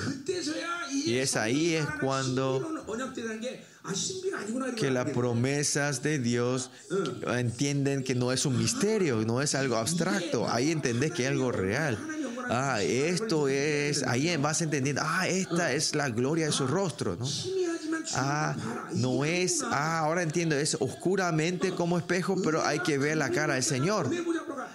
Y 0.94 1.16
es 1.16 1.36
ahí 1.36 1.76
es 1.76 1.86
cuando 2.02 2.86
que 4.78 4.92
las 4.92 5.10
promesas 5.10 6.04
de 6.04 6.20
Dios 6.20 6.70
entienden 7.28 8.04
que 8.04 8.16
no 8.16 8.32
es 8.32 8.46
un 8.46 8.58
misterio, 8.58 9.18
no 9.26 9.42
es 9.42 9.56
algo 9.56 9.76
abstracto. 9.76 10.50
Ahí 10.50 10.72
entendés 10.72 11.12
que 11.12 11.24
es 11.24 11.30
algo 11.30 11.52
real. 11.52 11.98
Ah, 12.50 12.82
esto 12.82 13.48
es, 13.48 14.04
ahí 14.04 14.36
vas 14.38 14.62
entendiendo, 14.62 15.02
ah, 15.06 15.28
esta 15.28 15.72
es 15.72 15.96
la 15.96 16.10
gloria 16.10 16.48
de 16.48 16.52
su 16.52 16.68
rostro, 16.68 17.16
¿no? 17.16 17.26
Ah, 18.16 18.56
no 18.94 19.24
es, 19.26 19.62
ah, 19.64 20.00
ahora 20.00 20.24
entiendo, 20.24 20.56
es 20.56 20.76
oscuramente 20.80 21.72
como 21.72 21.98
espejo, 21.98 22.36
pero 22.44 22.66
hay 22.66 22.80
que 22.80 22.98
ver 22.98 23.18
la 23.18 23.30
cara 23.30 23.54
del 23.54 23.64
Señor. 23.64 24.10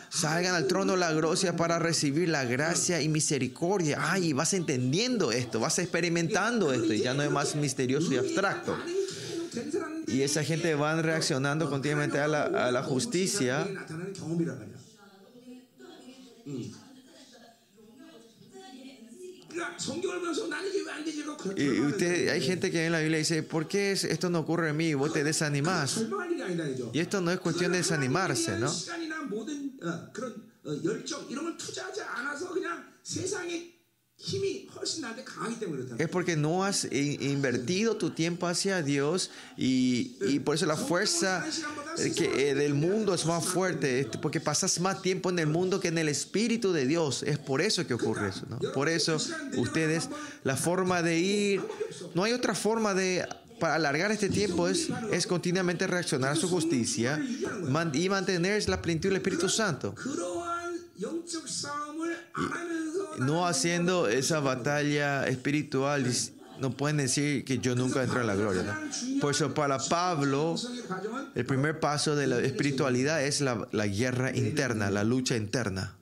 Salgan 0.09 0.55
al 0.55 0.67
trono 0.67 0.97
la 0.97 1.13
gracia 1.13 1.57
para 1.57 1.79
recibir 1.79 2.29
la 2.29 2.45
gracia 2.45 3.03
y 3.03 3.09
misericordia. 3.09 3.99
Ay, 4.01 4.33
vas 4.33 4.55
entendiendo 4.55 5.33
esto, 5.33 5.61
vas 5.61 5.79
experimentando 5.79 6.73
esto 6.73 6.93
y 6.93 7.01
ya 7.03 7.13
no 7.13 7.23
es 7.23 7.31
más 7.31 7.57
misterioso 7.57 8.13
y 8.13 8.17
abstracto. 8.17 8.77
Y 10.07 10.23
esa 10.23 10.45
gente 10.45 10.75
van 10.75 11.03
reaccionando 11.03 11.69
continuamente 11.69 12.19
a 12.19 12.29
la, 12.29 12.45
a 12.45 12.73
la 12.73 12.83
justicia. 12.83 13.67
Y 21.57 21.81
usted, 21.81 22.29
hay 22.29 22.41
gente 22.41 22.71
que 22.71 22.87
en 22.87 22.93
la 22.93 23.01
Biblia 23.01 23.19
dice, 23.19 23.43
¿por 23.43 23.69
qué 23.69 23.93
esto 23.93 24.31
no 24.31 24.41
ocurre 24.41 24.71
en 24.71 24.77
mí? 24.77 24.95
Vos 24.95 25.13
te 25.13 25.25
desanimas. 25.25 26.05
Y 26.93 26.99
esto 26.99 27.21
no 27.21 27.31
es 27.31 27.41
cuestión 27.41 27.73
de 27.73 27.79
desanimarse, 27.79 28.59
¿no? 28.59 28.71
Es 35.99 36.09
porque 36.09 36.37
no 36.37 36.65
has 36.65 36.89
invertido 36.91 37.97
tu 37.97 38.11
tiempo 38.11 38.47
hacia 38.47 38.83
Dios 38.83 39.31
y, 39.59 40.17
y 40.23 40.41
por 40.41 40.55
eso 40.55 40.65
la 40.65 40.77
fuerza 40.77 41.45
que, 41.97 42.51
eh, 42.51 42.55
del 42.55 42.75
mundo 42.75 43.13
es 43.13 43.27
más 43.27 43.45
fuerte, 43.45 44.09
porque 44.23 44.41
pasas 44.41 44.81
más 44.81 45.03
tiempo 45.03 45.29
en 45.29 45.39
el 45.39 45.47
mundo 45.47 45.81
que 45.81 45.89
en 45.89 45.99
el 45.99 46.09
Espíritu 46.09 46.73
de 46.73 46.87
Dios. 46.87 47.23
Es 47.25 47.39
por 47.39 47.61
eso 47.61 47.87
que 47.87 47.93
ocurre 47.93 48.31
eso. 48.31 48.47
¿no? 48.49 48.59
Por 48.73 48.89
eso 48.89 49.19
ustedes, 49.57 50.09
la 50.45 50.57
forma 50.57 51.03
de 51.03 51.19
ir, 51.19 51.63
no 52.15 52.25
hay 52.25 52.33
otra 52.33 52.55
forma 52.55 52.95
de 52.95 53.27
para 53.61 53.77
alargar 53.77 54.13
este 54.13 54.29
tiempo 54.29 54.69
es, 54.69 54.89
es 55.13 55.27
continuamente 55.27 55.87
reaccionar 55.87 56.33
a 56.33 56.37
su 56.37 56.47
justicia 56.47 57.19
y 57.95 58.09
mantener 58.09 58.69
la 58.69 58.83
plenitud 58.83 59.09
del 59.09 59.17
Espíritu 59.17 59.49
Santo. 59.49 59.95
No 63.19 63.47
haciendo 63.47 64.09
esa 64.09 64.41
batalla 64.41 65.27
espiritual, 65.27 66.07
no 66.61 66.71
pueden 66.71 66.97
decir 66.97 67.45
que 67.45 67.59
yo 67.59 67.75
nunca 67.75 68.03
entré 68.03 68.21
en 68.21 68.27
la 68.27 68.35
gloria. 68.35 68.79
Por 69.21 69.35
eso 69.35 69.53
para 69.53 69.79
Pablo, 69.79 70.57
el 71.35 71.45
primer 71.47 71.81
paso 71.81 72.17
de 72.17 72.27
la 72.27 72.41
espiritualidad 72.41 73.23
es 73.23 73.41
la, 73.41 73.69
la 73.73 73.87
guerra 73.87 74.35
interna, 74.35 74.91
la 74.91 75.05
lucha 75.05 75.37
interna. 75.37 75.97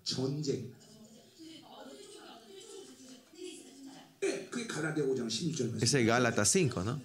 Ese 5.81 6.01
es 6.01 6.07
Gálatas 6.07 6.49
5, 6.51 6.85
¿no? 6.85 7.01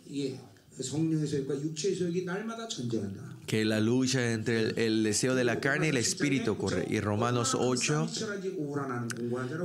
Que 3.45 3.65
la 3.65 3.79
lucha 3.79 4.31
entre 4.31 4.85
el, 4.85 5.03
deseo 5.03 5.35
de 5.35 5.43
la 5.43 5.59
carne 5.59 5.87
y 5.87 5.89
el 5.89 5.97
espíritu 5.97 6.51
ocurre. 6.51 6.85
Y 6.89 7.01
Romanos 7.01 7.53
8, 7.53 8.07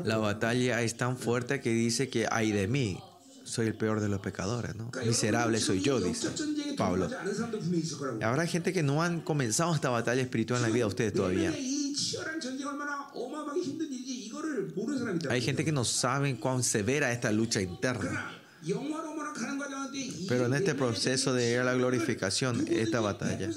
la 0.05 0.17
batalla 0.19 0.83
es 0.83 0.97
tan 0.97 1.17
fuerte 1.17 1.61
que 1.61 1.71
dice 1.71 2.09
que 2.09 2.27
hay 2.31 2.51
de 2.51 2.67
mí. 2.67 2.99
Soy 3.45 3.67
el 3.67 3.75
peor 3.75 4.01
de 4.01 4.09
los 4.09 4.21
pecadores, 4.21 4.75
¿no? 4.75 4.91
Miserable 5.07 5.61
soy 5.61 5.83
yo, 5.83 6.01
dice 6.01 6.29
Pablo. 6.77 7.09
Habrá 8.23 8.47
gente 8.47 8.73
que 8.73 8.83
no 8.83 9.03
han 9.03 9.21
comenzado 9.21 9.75
esta 9.75 9.91
batalla 9.91 10.23
espiritual 10.23 10.61
en 10.61 10.63
la 10.63 10.75
vida 10.75 10.85
de 10.85 10.89
ustedes 10.89 11.13
todavía. 11.13 11.53
Hay 15.31 15.41
gente 15.43 15.65
que 15.65 15.73
no 15.73 15.85
sabe 15.85 16.37
cuán 16.41 16.63
severa 16.63 17.11
es 17.11 17.17
esta 17.17 17.31
lucha 17.31 17.61
interna. 17.61 18.44
Pero 20.29 20.47
en 20.47 20.55
este 20.55 20.75
proceso 20.75 21.35
de 21.35 21.53
ir 21.53 21.59
a 21.59 21.65
la 21.65 21.75
glorificación, 21.75 22.67
esta 22.69 23.01
batalla, 23.01 23.51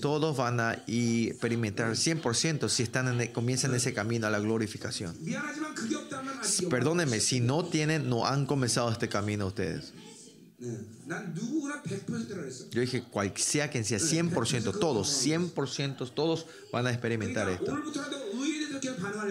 todos 0.00 0.36
van 0.36 0.60
a 0.60 0.84
experimentar 0.86 1.92
100% 1.92 2.68
si 2.68 2.82
están 2.82 3.20
en 3.20 3.32
comienzan 3.32 3.74
ese 3.74 3.92
camino 3.92 4.26
a 4.26 4.30
la 4.30 4.38
glorificación. 4.38 5.16
Perdónenme, 6.70 7.20
si 7.20 7.40
no 7.40 7.64
tienen, 7.64 8.08
no 8.08 8.26
han 8.26 8.46
comenzado 8.46 8.90
este 8.90 9.08
camino 9.08 9.46
ustedes. 9.46 9.92
Yo 12.70 12.80
dije, 12.80 13.02
cual 13.02 13.32
sea 13.36 13.68
quien 13.68 13.84
sea, 13.84 13.98
100%, 13.98 14.78
todos, 14.80 15.26
100%, 15.26 16.10
todos 16.14 16.46
van 16.72 16.86
a 16.86 16.90
experimentar 16.90 17.48
esto. 17.50 17.76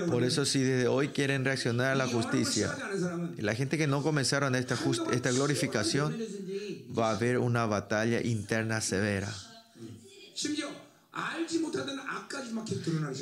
Por 0.09 0.23
eso 0.23 0.45
si 0.45 0.61
desde 0.61 0.87
hoy 0.87 1.09
quieren 1.09 1.45
reaccionar 1.45 1.91
a 1.91 1.95
la 1.95 2.07
justicia, 2.07 2.75
la 3.37 3.55
gente 3.55 3.77
que 3.77 3.87
no 3.87 4.01
comenzaron 4.03 4.55
esta, 4.55 4.77
esta 5.11 5.31
glorificación, 5.31 6.15
va 6.97 7.09
a 7.09 7.15
haber 7.15 7.37
una 7.37 7.65
batalla 7.65 8.21
interna 8.21 8.81
severa. 8.81 9.33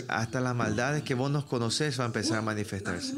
Hasta 0.07 0.41
las 0.41 0.55
maldades 0.55 1.03
que 1.03 1.13
vos 1.13 1.29
no 1.29 1.45
conocés 1.45 1.99
va 1.99 2.05
a 2.05 2.07
empezar 2.07 2.39
a 2.39 2.41
manifestarse. 2.41 3.13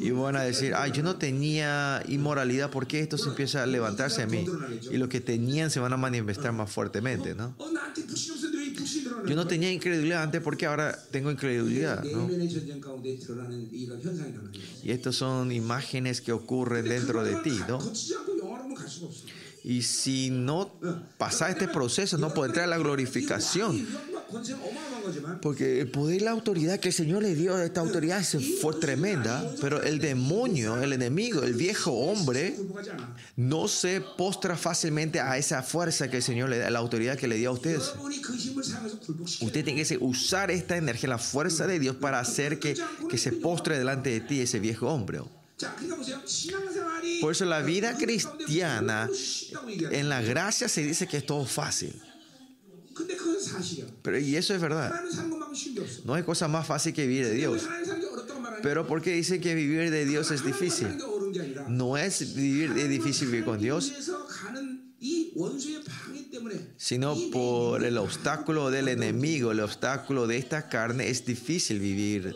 Y 0.00 0.10
van 0.10 0.36
a 0.36 0.42
decir, 0.42 0.74
ay, 0.74 0.92
yo 0.92 1.02
no 1.02 1.16
tenía 1.16 2.02
inmoralidad, 2.08 2.70
¿por 2.70 2.86
qué 2.86 3.00
esto 3.00 3.16
se 3.16 3.28
empieza 3.28 3.62
a 3.62 3.66
levantarse 3.66 4.22
a 4.22 4.26
mí? 4.26 4.46
Y 4.90 4.96
lo 4.96 5.08
que 5.08 5.20
tenían 5.20 5.70
se 5.70 5.80
van 5.80 5.92
a 5.92 5.96
manifestar 5.96 6.52
más 6.52 6.70
fuertemente, 6.70 7.34
¿no? 7.34 7.54
Yo 9.26 9.36
no 9.36 9.46
tenía 9.46 9.72
incredulidad 9.72 10.22
antes 10.22 10.40
porque 10.42 10.66
ahora 10.66 10.98
tengo 11.10 11.30
incredulidad. 11.30 12.04
Y 14.82 14.90
estas 14.90 15.16
son 15.16 15.52
imágenes 15.52 16.20
que 16.20 16.32
ocurren 16.32 16.88
dentro 16.88 17.22
de 17.24 17.36
ti, 17.36 17.58
¿no? 17.68 17.80
Y 19.64 19.82
si 19.82 20.28
no 20.30 20.72
pasa 21.16 21.48
este 21.48 21.68
proceso, 21.68 22.18
no 22.18 22.34
puede 22.34 22.50
entrar 22.50 22.66
a 22.66 22.68
la 22.68 22.78
glorificación. 22.78 23.86
Porque 25.40 25.80
el 25.80 25.90
poder 25.90 26.16
y 26.16 26.24
la 26.24 26.30
autoridad 26.30 26.80
que 26.80 26.88
el 26.88 26.94
Señor 26.94 27.22
le 27.22 27.34
dio, 27.34 27.58
esta 27.58 27.80
autoridad 27.80 28.22
fue 28.60 28.74
tremenda, 28.74 29.44
pero 29.60 29.82
el 29.82 29.98
demonio, 29.98 30.82
el 30.82 30.92
enemigo, 30.92 31.42
el 31.42 31.54
viejo 31.54 31.92
hombre, 31.92 32.56
no 33.36 33.68
se 33.68 34.00
postra 34.00 34.56
fácilmente 34.56 35.20
a 35.20 35.36
esa 35.38 35.62
fuerza 35.62 36.08
que 36.10 36.18
el 36.18 36.22
Señor 36.22 36.48
le 36.48 36.58
da, 36.58 36.70
la 36.70 36.78
autoridad 36.78 37.18
que 37.18 37.28
le 37.28 37.36
dio 37.36 37.50
a 37.50 37.52
ustedes. 37.52 37.94
Usted 39.40 39.64
tiene 39.64 39.84
que 39.84 39.98
usar 40.00 40.50
esta 40.50 40.76
energía, 40.76 41.08
la 41.08 41.18
fuerza 41.18 41.66
de 41.66 41.78
Dios 41.78 41.96
para 41.96 42.20
hacer 42.20 42.58
que, 42.58 42.76
que 43.08 43.18
se 43.18 43.32
postre 43.32 43.78
delante 43.78 44.10
de 44.10 44.20
ti 44.20 44.40
ese 44.40 44.58
viejo 44.58 44.88
hombre. 44.88 45.20
Por 47.20 47.32
eso 47.32 47.44
la 47.44 47.62
vida 47.62 47.96
cristiana, 47.96 49.08
en 49.90 50.08
la 50.08 50.20
gracia 50.22 50.68
se 50.68 50.82
dice 50.82 51.06
que 51.06 51.18
es 51.18 51.26
todo 51.26 51.44
fácil. 51.44 51.94
Pero, 54.02 54.18
y 54.18 54.36
eso 54.36 54.54
es 54.54 54.60
verdad. 54.60 54.92
No 56.04 56.14
hay 56.14 56.22
cosa 56.22 56.48
más 56.48 56.66
fácil 56.66 56.92
que 56.92 57.06
vivir 57.06 57.26
de 57.26 57.34
Dios. 57.34 57.62
Pero 58.62 58.86
¿por 58.86 59.02
qué 59.02 59.12
dice 59.12 59.40
que 59.40 59.54
vivir 59.54 59.90
de 59.90 60.06
Dios 60.06 60.30
es 60.30 60.44
difícil? 60.44 60.88
No 61.68 61.96
es 61.96 62.34
vivir, 62.34 62.72
es 62.76 62.88
difícil 62.88 63.28
vivir 63.28 63.44
con 63.44 63.60
Dios, 63.60 63.92
sino 66.76 67.16
por 67.30 67.84
el 67.84 67.98
obstáculo 67.98 68.70
del 68.70 68.88
enemigo, 68.88 69.52
el 69.52 69.60
obstáculo 69.60 70.26
de 70.26 70.38
esta 70.38 70.68
carne, 70.68 71.08
es 71.08 71.24
difícil 71.24 71.80
vivir 71.80 72.34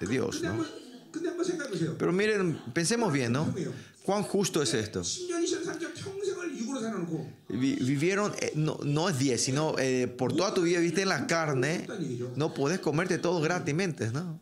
de 0.00 0.06
Dios, 0.06 0.42
¿no? 0.42 0.64
Pero 1.98 2.12
miren, 2.12 2.60
pensemos 2.72 3.12
bien, 3.12 3.32
¿no? 3.32 3.54
¿Cuán 4.04 4.22
justo 4.22 4.62
es 4.62 4.74
esto? 4.74 5.02
Vivieron, 7.48 8.32
eh, 8.40 8.52
no, 8.54 8.78
no 8.84 9.08
es 9.08 9.18
10, 9.18 9.42
sino 9.42 9.78
eh, 9.78 10.06
por 10.06 10.34
toda 10.34 10.54
tu 10.54 10.62
vida 10.62 10.80
viste 10.80 11.02
en 11.02 11.08
la 11.08 11.26
carne, 11.26 11.86
no 12.36 12.54
puedes 12.54 12.80
comerte 12.80 13.18
todo 13.18 13.40
gratismente, 13.40 14.10
¿no? 14.10 14.40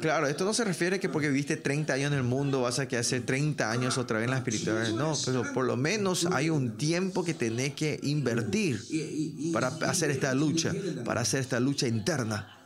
Claro, 0.00 0.26
esto 0.26 0.44
no 0.44 0.52
se 0.52 0.64
refiere 0.64 1.00
que 1.00 1.08
porque 1.08 1.28
viviste 1.28 1.56
30 1.56 1.94
años 1.94 2.12
en 2.12 2.18
el 2.18 2.24
mundo 2.24 2.62
vas 2.62 2.78
a 2.78 2.86
que 2.86 2.96
hacer 2.98 3.24
30 3.24 3.70
años 3.70 3.96
otra 3.96 4.18
vez 4.18 4.24
en 4.24 4.30
la 4.30 4.38
espiritualidad. 4.38 4.94
No, 4.94 5.14
pero 5.24 5.50
por 5.54 5.64
lo 5.64 5.76
menos 5.76 6.26
hay 6.26 6.50
un 6.50 6.76
tiempo 6.76 7.24
que 7.24 7.34
tenés 7.34 7.74
que 7.74 7.98
invertir 8.02 8.80
para 9.52 9.68
hacer 9.68 10.10
esta 10.10 10.34
lucha, 10.34 10.72
para 11.04 11.22
hacer 11.22 11.40
esta 11.40 11.58
lucha 11.58 11.88
interna. 11.88 12.58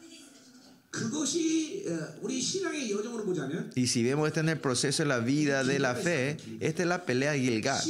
Y 3.74 3.86
si 3.86 4.02
vemos 4.02 4.28
este 4.28 4.40
en 4.40 4.48
el 4.48 4.58
proceso 4.58 5.02
de 5.02 5.08
la 5.08 5.18
vida 5.18 5.64
de 5.64 5.78
la 5.78 5.94
fe, 5.94 6.36
esta 6.60 6.82
es 6.82 6.88
la 6.88 7.04
pelea 7.04 7.32
de 7.32 7.40
Gilgal. 7.40 7.80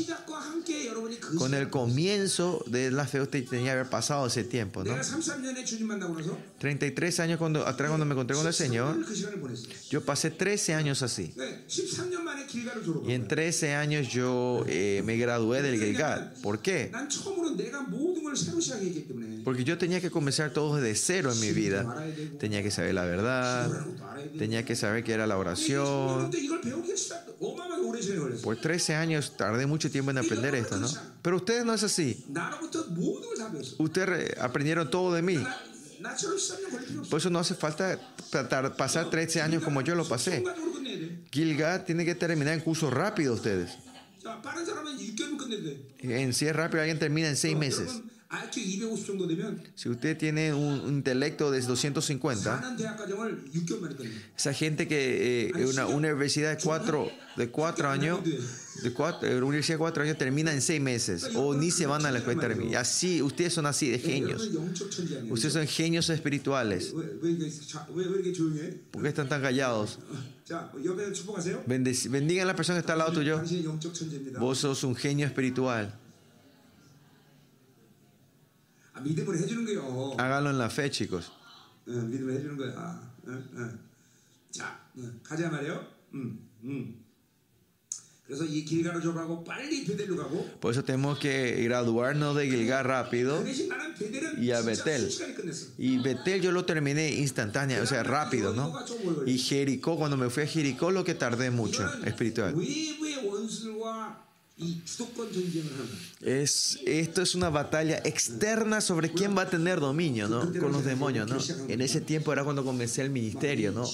Con 1.38 1.54
el 1.54 1.70
comienzo 1.70 2.64
de 2.66 2.90
la 2.90 3.06
fe 3.06 3.20
usted 3.20 3.44
tenía 3.48 3.66
que 3.66 3.70
haber 3.72 3.90
pasado 3.90 4.26
ese 4.26 4.44
tiempo, 4.44 4.84
¿no? 4.84 4.94
33 6.58 7.20
años 7.20 7.38
cuando, 7.38 7.66
atrás 7.66 7.88
cuando 7.88 8.06
me 8.06 8.12
encontré 8.12 8.36
con 8.36 8.46
el 8.46 8.54
Señor, 8.54 8.96
yo 9.90 10.04
pasé 10.04 10.30
13 10.30 10.74
años 10.74 11.02
así. 11.02 11.32
Y 13.06 13.12
en 13.12 13.28
13 13.28 13.74
años 13.74 14.08
yo 14.08 14.64
eh, 14.66 15.02
me 15.04 15.16
gradué 15.16 15.62
del 15.62 15.78
Gilgal. 15.78 16.32
¿Por 16.42 16.60
qué? 16.60 16.90
Porque 19.44 19.64
yo 19.64 19.78
tenía 19.78 20.00
que 20.00 20.10
comenzar 20.10 20.52
todo 20.52 20.76
desde 20.76 20.94
cero 20.94 21.32
en 21.32 21.40
mi 21.40 21.52
vida. 21.52 22.04
Tenía 22.38 22.62
que 22.62 22.70
saber 22.70 22.94
la 22.96 23.04
verdad, 23.04 23.70
tenía 24.38 24.64
que 24.64 24.74
saber 24.74 25.04
qué 25.04 25.12
era 25.12 25.26
la 25.26 25.36
oración. 25.36 26.30
Por 28.42 28.56
13 28.56 28.94
años 28.94 29.36
tardé 29.36 29.66
mucho 29.66 29.90
tiempo 29.90 30.10
en 30.10 30.18
aprender 30.18 30.54
esto, 30.54 30.78
¿no? 30.78 30.88
Pero 31.20 31.36
ustedes 31.36 31.66
no 31.66 31.74
es 31.74 31.82
así. 31.82 32.24
Ustedes 33.76 34.38
aprendieron 34.40 34.90
todo 34.90 35.12
de 35.12 35.20
mí. 35.20 35.38
Por 37.10 37.20
eso 37.20 37.28
no 37.28 37.38
hace 37.38 37.54
falta 37.54 38.00
pasar 38.78 39.10
13 39.10 39.42
años 39.42 39.62
como 39.62 39.82
yo 39.82 39.94
lo 39.94 40.08
pasé. 40.08 40.42
Gilgad 41.30 41.84
tiene 41.84 42.06
que 42.06 42.14
terminar 42.14 42.54
en 42.54 42.60
curso 42.60 42.90
rápido 42.90 43.34
ustedes. 43.34 43.76
En 45.98 46.32
si 46.32 46.46
es 46.46 46.56
rápido, 46.56 46.80
alguien 46.80 46.98
termina 46.98 47.28
en 47.28 47.36
seis 47.36 47.56
meses. 47.56 48.00
Si 49.76 49.88
usted 49.88 50.16
tiene 50.16 50.52
un 50.52 50.88
intelecto 50.88 51.50
de 51.50 51.60
250, 51.60 52.76
esa 54.36 54.52
gente 54.52 54.88
que 54.88 55.52
eh, 55.54 55.66
una 55.66 55.86
universidad 55.86 56.56
de 56.56 56.62
cuatro, 56.62 57.08
de 57.36 57.48
cuatro 57.50 57.88
años, 57.88 58.20
de 58.82 58.92
cuatro, 58.92 59.28
una 59.28 59.46
universidad 59.46 59.76
de 59.76 59.78
cuatro 59.78 60.02
años 60.02 60.18
termina 60.18 60.52
en 60.52 60.60
seis 60.60 60.80
meses, 60.80 61.30
o 61.34 61.54
ni 61.54 61.70
se 61.70 61.86
van 61.86 62.04
a 62.04 62.10
la 62.10 62.18
escuela 62.18 62.40
termina. 62.40 62.80
Así, 62.80 63.22
ustedes 63.22 63.52
son 63.52 63.66
así 63.66 63.90
de 63.90 63.98
genios. 64.00 64.50
Ustedes 65.30 65.54
son 65.54 65.66
genios 65.68 66.10
espirituales. 66.10 66.92
¿Por 68.90 69.02
qué 69.02 69.08
están 69.08 69.28
tan 69.28 69.40
callados? 69.40 70.00
Bendigan 71.66 72.44
a 72.44 72.46
la 72.46 72.56
persona 72.56 72.76
que 72.76 72.80
está 72.80 72.92
al 72.92 73.00
lado 73.00 73.12
tuyo. 73.12 73.42
Vos 74.38 74.58
sos 74.58 74.84
un 74.84 74.94
genio 74.94 75.26
espiritual. 75.26 75.92
Háganlo 80.18 80.50
en 80.50 80.58
la 80.58 80.70
fe, 80.70 80.90
chicos. 80.90 81.32
Por 90.60 90.72
eso 90.72 90.82
tenemos 90.82 91.18
que 91.18 91.62
graduarnos 91.62 92.34
de 92.34 92.50
Gilgal 92.50 92.84
rápido 92.84 93.44
y 94.38 94.50
a 94.50 94.62
Betel. 94.62 95.08
Y 95.78 95.98
Betel 95.98 96.42
yo 96.42 96.50
lo 96.50 96.64
terminé 96.64 97.12
instantáneo, 97.12 97.82
o 97.82 97.86
sea, 97.86 98.02
rápido, 98.02 98.52
¿no? 98.52 98.72
Y 99.26 99.38
Jericó, 99.38 99.96
cuando 99.96 100.16
me 100.16 100.28
fui 100.28 100.42
a 100.42 100.46
Jericó, 100.46 100.90
lo 100.90 101.04
que 101.04 101.14
tardé 101.14 101.52
mucho, 101.52 101.88
espiritual. 102.04 102.54
Es, 106.22 106.78
esto 106.86 107.20
es 107.20 107.34
una 107.34 107.50
batalla 107.50 107.98
externa 108.04 108.80
sobre 108.80 109.12
quién 109.12 109.36
va 109.36 109.42
a 109.42 109.50
tener 109.50 109.80
dominio, 109.80 110.28
¿no? 110.28 110.50
Con 110.58 110.72
los 110.72 110.84
demonios, 110.84 111.28
¿no? 111.28 111.36
En 111.68 111.82
ese 111.82 112.00
tiempo 112.00 112.32
era 112.32 112.42
cuando 112.42 112.64
comencé 112.64 113.02
el 113.02 113.10
ministerio, 113.10 113.70
¿no? 113.72 113.84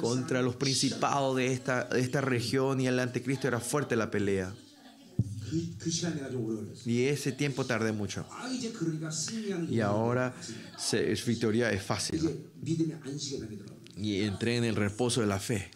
Contra 0.00 0.40
los 0.40 0.56
principados 0.56 1.36
de 1.36 1.52
esta, 1.52 1.84
de 1.84 2.00
esta 2.00 2.22
región 2.22 2.80
y 2.80 2.86
el 2.86 2.98
anticristo 2.98 3.48
era 3.48 3.60
fuerte 3.60 3.96
la 3.96 4.10
pelea. 4.10 4.54
Y 6.86 7.02
ese 7.02 7.32
tiempo 7.32 7.66
tardé 7.66 7.92
mucho. 7.92 8.24
Y 9.68 9.80
ahora 9.80 10.34
es 10.92 11.24
victoria 11.26 11.70
es 11.70 11.82
fácil. 11.82 12.30
Y 14.00 14.22
entré 14.22 14.56
en 14.56 14.64
el 14.64 14.76
reposo 14.76 15.20
de 15.20 15.26
la 15.26 15.38
fe. 15.38 15.70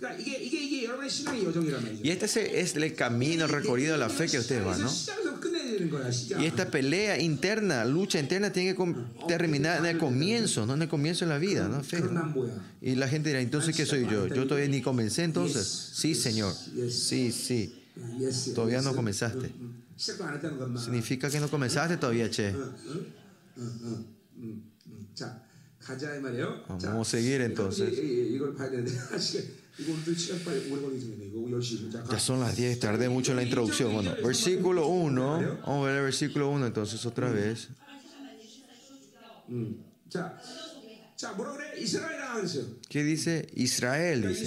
Y 2.02 2.10
este 2.10 2.60
es 2.60 2.74
el 2.74 2.94
camino 2.94 3.46
recorrido 3.46 3.92
de 3.92 3.98
la 3.98 4.08
fe 4.08 4.28
que 4.28 4.38
ustedes 4.38 4.64
van, 4.64 4.80
¿no? 4.80 4.90
Y 6.40 6.44
esta 6.44 6.70
pelea 6.70 7.20
interna, 7.20 7.84
lucha 7.84 8.18
interna, 8.18 8.50
tiene 8.50 8.74
que 8.74 8.94
terminar 9.28 9.80
en 9.80 9.86
el 9.86 9.98
comienzo, 9.98 10.64
¿no? 10.64 10.74
En 10.74 10.82
el 10.82 10.88
comienzo 10.88 11.24
de 11.24 11.30
la 11.32 11.38
vida, 11.38 11.68
¿no? 11.68 11.82
Fe, 11.82 12.02
Y 12.80 12.94
la 12.94 13.08
gente 13.08 13.28
dirá, 13.28 13.40
entonces, 13.40 13.76
¿qué 13.76 13.84
soy 13.84 14.06
yo? 14.08 14.26
Yo 14.28 14.46
todavía 14.46 14.68
ni 14.68 14.80
comencé, 14.80 15.24
entonces. 15.24 15.66
Sí, 15.94 16.14
Señor. 16.14 16.54
Sí, 16.90 17.32
sí. 17.32 17.82
Todavía 18.54 18.80
no 18.80 18.94
comenzaste. 18.94 19.52
Significa 19.96 21.30
que 21.30 21.40
no 21.40 21.48
comenzaste 21.48 21.96
todavía, 21.96 22.30
che. 22.30 22.54
Vamos 26.68 27.08
a 27.08 27.10
seguir 27.10 27.40
entonces. 27.40 27.90
Ya 32.10 32.18
son 32.18 32.40
las 32.40 32.56
10, 32.56 32.78
tardé 32.78 33.08
mucho 33.08 33.32
en 33.32 33.36
la 33.36 33.42
introducción. 33.42 33.92
Bueno, 33.92 34.14
versículo 34.22 34.86
1. 34.86 35.60
Vamos 35.66 35.84
a 35.84 35.88
ver 35.88 35.96
el 35.96 36.04
versículo 36.04 36.50
1 36.50 36.66
entonces 36.66 37.04
otra 37.06 37.30
vez. 37.30 37.68
¿Qué 42.88 43.02
dice? 43.02 43.48
Israel 43.54 44.22
dice. 44.28 44.44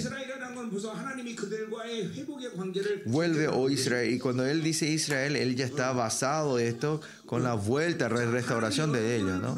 Vuelve, 3.06 3.48
oh 3.48 3.68
Israel. 3.70 4.12
Y 4.12 4.18
cuando 4.18 4.46
él 4.46 4.62
dice 4.62 4.88
Israel, 4.88 5.36
él 5.36 5.56
ya 5.56 5.64
está 5.64 5.92
basado 5.92 6.58
esto 6.58 7.00
con 7.26 7.42
la 7.42 7.54
vuelta, 7.54 8.08
restauración 8.08 8.92
de 8.92 9.16
ellos, 9.16 9.40
¿no? 9.40 9.54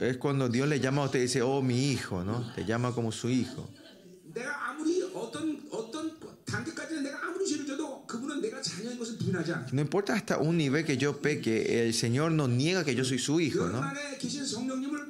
Es 0.00 0.16
cuando 0.18 0.48
Dios 0.48 0.68
le 0.68 0.80
llama 0.80 1.02
a 1.02 1.04
usted 1.06 1.18
y 1.18 1.22
dice, 1.22 1.42
oh 1.42 1.62
mi 1.62 1.90
hijo, 1.90 2.24
¿no? 2.24 2.52
Te 2.54 2.64
llama 2.64 2.94
como 2.94 3.12
su 3.12 3.28
hijo. 3.28 3.68
No 9.72 9.80
importa 9.80 10.14
hasta 10.14 10.38
un 10.38 10.56
nivel 10.56 10.84
que 10.84 10.96
yo 10.96 11.20
peque, 11.20 11.86
el 11.86 11.94
Señor 11.94 12.32
no 12.32 12.48
niega 12.48 12.84
que 12.84 12.94
yo 12.94 13.04
soy 13.04 13.18
su 13.18 13.40
hijo, 13.40 13.66
¿no? 13.68 13.82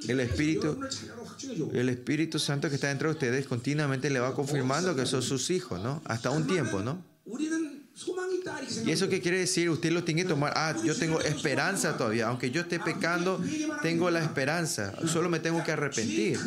El 0.09 0.21
Espíritu, 0.21 0.79
el 1.73 1.89
Espíritu 1.89 2.39
Santo 2.39 2.69
que 2.69 2.77
está 2.77 2.89
dentro 2.89 3.09
de 3.09 3.15
ustedes 3.15 3.47
continuamente 3.47 4.11
le 4.11 4.19
va 4.21 4.35
confirmando 4.35 4.97
que 4.97 5.07
son 5.07 5.23
sus 5.23 5.51
hijos, 5.51 5.81
¿no? 5.81 6.03
Hasta 6.05 6.31
un 6.31 6.47
tiempo, 6.47 6.81
¿no? 6.81 7.05
¿Y 8.85 8.91
eso 8.91 9.09
qué 9.09 9.21
quiere 9.21 9.39
decir? 9.39 9.69
Usted 9.71 9.91
lo 9.91 10.05
tiene 10.05 10.23
que 10.23 10.29
tomar. 10.29 10.53
Ah, 10.57 10.75
yo 10.83 10.97
tengo 10.97 11.21
esperanza 11.21 11.97
todavía. 11.97 12.29
Aunque 12.29 12.51
yo 12.51 12.63
esté 12.63 12.79
pecando, 12.79 13.43
tengo 13.83 14.11
la 14.11 14.23
esperanza. 14.23 14.95
Solo 15.07 15.29
me 15.29 15.41
tengo 15.41 15.63
que 15.65 15.73
arrepentir. 15.73 16.39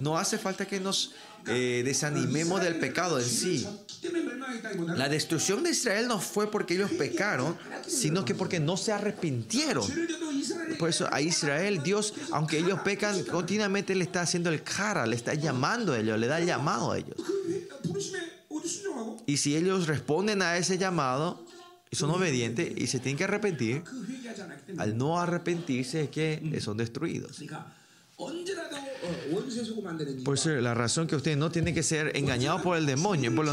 No 0.00 0.18
hace 0.18 0.38
falta 0.38 0.66
que 0.66 0.80
nos 0.80 1.12
eh, 1.46 1.82
desanimemos 1.84 2.60
del 2.62 2.78
pecado 2.78 3.18
en 3.18 3.26
sí. 3.26 3.66
La 4.96 5.08
destrucción 5.08 5.62
de 5.62 5.70
Israel 5.70 6.08
no 6.08 6.20
fue 6.20 6.50
porque 6.50 6.74
ellos 6.74 6.90
pecaron, 6.92 7.56
sino 7.86 8.24
que 8.24 8.34
porque 8.34 8.60
no 8.60 8.76
se 8.76 8.92
arrepintieron. 8.92 9.86
Por 10.78 10.90
eso 10.90 11.08
a 11.10 11.20
Israel, 11.20 11.82
Dios, 11.82 12.14
aunque 12.32 12.58
ellos 12.58 12.80
pecan, 12.80 13.22
continuamente 13.24 13.94
le 13.94 14.04
está 14.04 14.22
haciendo 14.22 14.50
el 14.50 14.62
cara, 14.62 15.06
le 15.06 15.16
está 15.16 15.34
llamando 15.34 15.92
a 15.94 15.98
ellos, 15.98 16.18
le 16.18 16.26
da 16.26 16.40
llamado 16.40 16.92
a 16.92 16.98
ellos. 16.98 17.16
Y 19.26 19.36
si 19.36 19.56
ellos 19.56 19.86
responden 19.86 20.42
a 20.42 20.56
ese 20.56 20.78
llamado, 20.78 21.44
son 21.92 22.10
obedientes 22.10 22.72
y 22.76 22.86
se 22.86 22.98
tienen 22.98 23.16
que 23.16 23.24
arrepentir, 23.24 23.82
al 24.78 24.96
no 24.96 25.20
arrepentirse 25.20 26.02
es 26.04 26.10
que 26.10 26.60
son 26.60 26.76
destruidos. 26.76 27.40
Por 30.24 30.34
eso 30.34 30.50
la 30.50 30.74
razón 30.74 31.06
que 31.06 31.16
ustedes 31.16 31.36
no 31.36 31.50
tienen 31.50 31.74
que 31.74 31.82
ser 31.82 32.16
engañados 32.16 32.62
por 32.62 32.76
el 32.76 32.86
demonio, 32.86 33.34
por, 33.34 33.46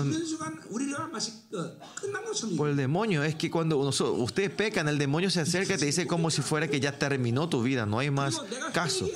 por 2.57 2.69
el 2.69 2.75
demonio, 2.75 3.23
es 3.23 3.35
que 3.35 3.51
cuando 3.51 3.77
ustedes 3.77 4.51
pecan, 4.51 4.87
el 4.87 4.97
demonio 4.97 5.29
se 5.29 5.41
acerca 5.41 5.75
y 5.75 5.77
te 5.77 5.85
dice 5.85 6.07
como 6.07 6.29
si 6.31 6.41
fuera 6.41 6.67
que 6.67 6.79
ya 6.79 6.97
terminó 6.97 7.49
tu 7.49 7.61
vida, 7.63 7.85
no 7.85 7.99
hay 7.99 8.09
más 8.09 8.41
caso. 8.73 9.07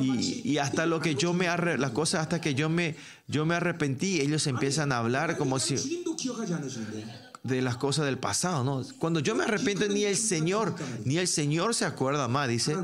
Y, 0.00 0.58
hasta 0.58 0.86
lo 0.86 1.00
que 1.00 1.14
yo 1.14 1.32
me 1.32 1.46
las 1.46 1.90
cosas 1.92 2.22
hasta 2.22 2.40
que 2.40 2.54
yo 2.54 2.68
me 2.68 2.96
yo 3.28 3.46
me 3.46 3.54
arrepentí, 3.54 4.20
ellos 4.20 4.46
empiezan 4.46 4.92
a 4.92 4.98
hablar 4.98 5.38
como 5.38 5.58
si 5.58 6.04
de 7.42 7.60
las 7.60 7.76
cosas 7.76 8.04
del 8.06 8.18
pasado, 8.18 8.62
¿no? 8.62 8.82
Cuando 8.98 9.20
yo 9.20 9.34
me 9.34 9.44
arrepiento 9.44 9.86
ni 9.88 10.04
el 10.04 10.16
Señor, 10.16 10.74
ni 11.04 11.18
el 11.18 11.26
Señor 11.26 11.74
se 11.74 11.84
acuerda 11.84 12.28
más, 12.28 12.48
dice. 12.48 12.76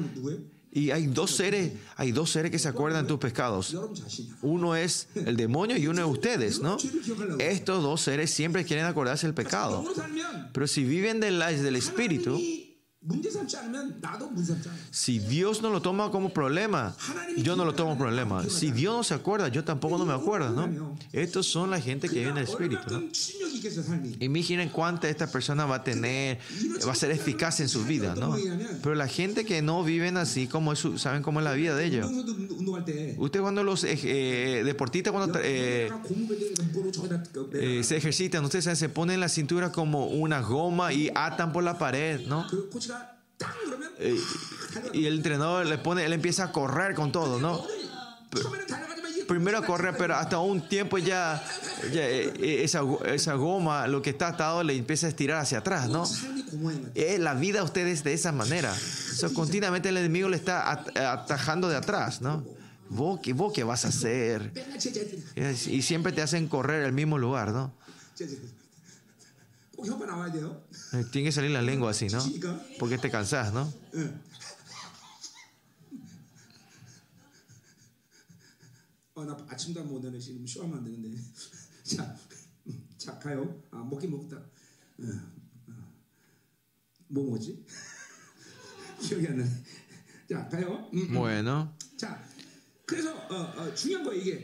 Y 0.71 0.91
hay 0.91 1.07
dos 1.07 1.31
seres, 1.31 1.73
hay 1.97 2.13
dos 2.13 2.31
seres 2.31 2.51
que 2.51 2.59
se 2.59 2.69
acuerdan 2.69 3.07
tus 3.07 3.19
pecados. 3.19 3.77
Uno 4.43 4.77
es 4.77 5.09
el 5.15 5.37
demonio 5.37 5.77
y 5.77 5.87
uno 5.87 6.03
es 6.03 6.09
ustedes, 6.09 6.61
¿no? 6.61 6.77
Estos 7.39 7.83
dos 7.83 8.01
seres 8.03 8.31
siempre 8.31 8.65
quieren 8.65 8.85
acordarse 8.85 9.27
del 9.27 9.35
pecado. 9.35 9.85
Pero 10.53 10.67
si 10.67 10.85
viven 10.85 11.21
del, 11.21 11.39
del 11.39 11.77
espíritu, 11.77 12.39
si 14.91 15.19
Dios 15.19 15.63
no 15.63 15.71
lo 15.71 15.81
toma 15.81 16.11
como 16.11 16.31
problema, 16.31 16.95
yo 17.37 17.57
no 17.57 17.65
lo 17.65 17.75
tomo 17.75 17.91
como 17.91 18.05
problema. 18.05 18.45
Si 18.49 18.71
Dios 18.71 18.97
no 18.97 19.05
se 19.05 19.15
acuerda, 19.15 19.49
yo 19.49 19.65
tampoco 19.65 19.99
no 19.99 20.05
me 20.05 20.13
acuerdo, 20.13 20.51
¿no? 20.51 20.97
Estos 21.13 21.47
son 21.47 21.71
la 21.71 21.81
gente 21.81 22.09
que 22.09 22.17
vive 22.17 22.31
en 22.31 22.39
el 22.39 22.45
Espíritu, 22.45 22.83
¿no? 22.91 23.03
Imaginen 24.21 24.69
cuánta 24.69 25.09
esta 25.09 25.31
persona 25.31 25.65
va 25.65 25.77
a 25.77 25.85
tener, 25.85 26.39
va 26.87 26.93
a 26.93 26.95
ser 26.95 27.11
eficaz 27.11 27.61
en 27.61 27.69
su 27.69 27.85
vida, 27.85 28.15
¿no? 28.15 28.37
Pero 28.83 28.95
la 28.95 29.09
gente 29.09 29.45
que 29.45 29.63
no 29.63 29.83
viven 29.85 30.17
así, 30.17 30.47
como 30.47 30.77
¿saben 30.77 31.23
cómo 31.23 31.41
es 31.41 31.45
la 31.45 31.53
vida 31.53 31.75
de 31.75 31.85
ellos? 31.87 32.11
Usted 33.19 33.41
cuando 33.41 33.65
los 33.65 33.85
eh, 33.85 33.99
eh, 34.03 34.63
deportistas, 34.65 35.13
cuando 35.13 35.39
eh, 35.43 35.91
se 37.83 37.97
ejercitan, 37.97 38.45
ustedes 38.45 38.79
se 38.79 38.89
ponen 38.89 39.21
la 39.21 39.29
cintura 39.29 39.73
como 39.73 40.07
una 40.07 40.41
goma 40.41 40.93
y 40.93 41.11
atan 41.15 41.53
por 41.53 41.65
la 41.65 41.79
pared, 41.79 42.21
¿no? 42.27 42.47
Eh, 43.99 44.21
y 44.93 45.07
el 45.07 45.17
entrenador 45.17 45.67
le 45.67 45.79
pone, 45.79 46.05
él 46.05 46.13
empieza 46.13 46.45
a 46.45 46.53
correr 46.53 46.95
con 46.95 47.13
todo, 47.13 47.41
¿no? 47.41 47.65
Primero 49.27 49.65
corre, 49.65 49.93
pero 49.93 50.17
hasta 50.17 50.39
un 50.39 50.69
tiempo 50.69 50.97
ya, 50.99 51.43
eh, 51.85 52.33
eh, 52.39 52.61
esa, 52.65 52.83
esa, 53.07 53.35
goma, 53.35 53.87
lo 53.87 54.01
que 54.01 54.11
está 54.11 54.29
atado, 54.29 54.63
le 54.63 54.75
empieza 54.75 55.07
a 55.07 55.11
estirar 55.11 55.39
hacia 55.39 55.59
atrás, 55.59 55.89
¿no? 55.89 56.05
la 56.95 57.35
vida 57.35 57.61
a 57.61 57.65
ustedes 57.65 58.05
de 58.05 58.15
esa 58.15 58.33
manera. 58.33 58.75
continuamente 59.35 59.91
el 59.91 59.99
enemigo 59.99 60.29
le 60.29 60.37
está 60.37 60.71
atajando 60.95 61.69
de 61.69 61.77
atrás, 61.77 62.23
¿no? 62.23 62.45
¿Vos, 62.89 63.21
vos 63.35 63.53
qué 63.53 63.65
vas 63.65 63.85
a 63.85 63.89
hacer? 63.89 64.53
Y 65.67 65.83
siempre 65.83 66.13
te 66.13 66.23
hacen 66.23 66.49
correr 66.49 66.85
el 66.85 66.93
mismo 66.93 67.19
lugar, 67.19 67.53
¿no? 67.53 67.73
Tiene 71.13 71.29
que 71.29 71.33
salir 71.33 71.51
la 71.51 71.63
lengua 71.63 71.91
así, 71.91 72.09
¿no? 72.09 72.21
Porque 72.79 72.99
te 72.99 73.11
cansas, 73.11 73.53
¿no? 73.53 73.73
나 79.29 79.37
아침도 79.49 79.81
안 79.81 79.89
먹는데 79.89 80.19
지금 80.19 80.47
쇼하면 80.47 80.79
안 80.79 80.85
되는데. 80.85 81.17
자, 81.83 82.17
자 82.97 83.19
가요. 83.19 83.63
아 83.71 83.79
먹긴 83.79 84.11
먹다. 84.13 84.37
어, 84.37 85.05
어. 85.69 85.95
뭐 87.09 87.25
뭐지? 87.25 87.67
기억이 89.03 89.27
안 89.27 89.39
나네. 89.39 89.51
자 90.31 90.49
가요. 90.49 90.89
음, 90.95 91.13
bueno. 91.13 91.75
자. 91.97 92.38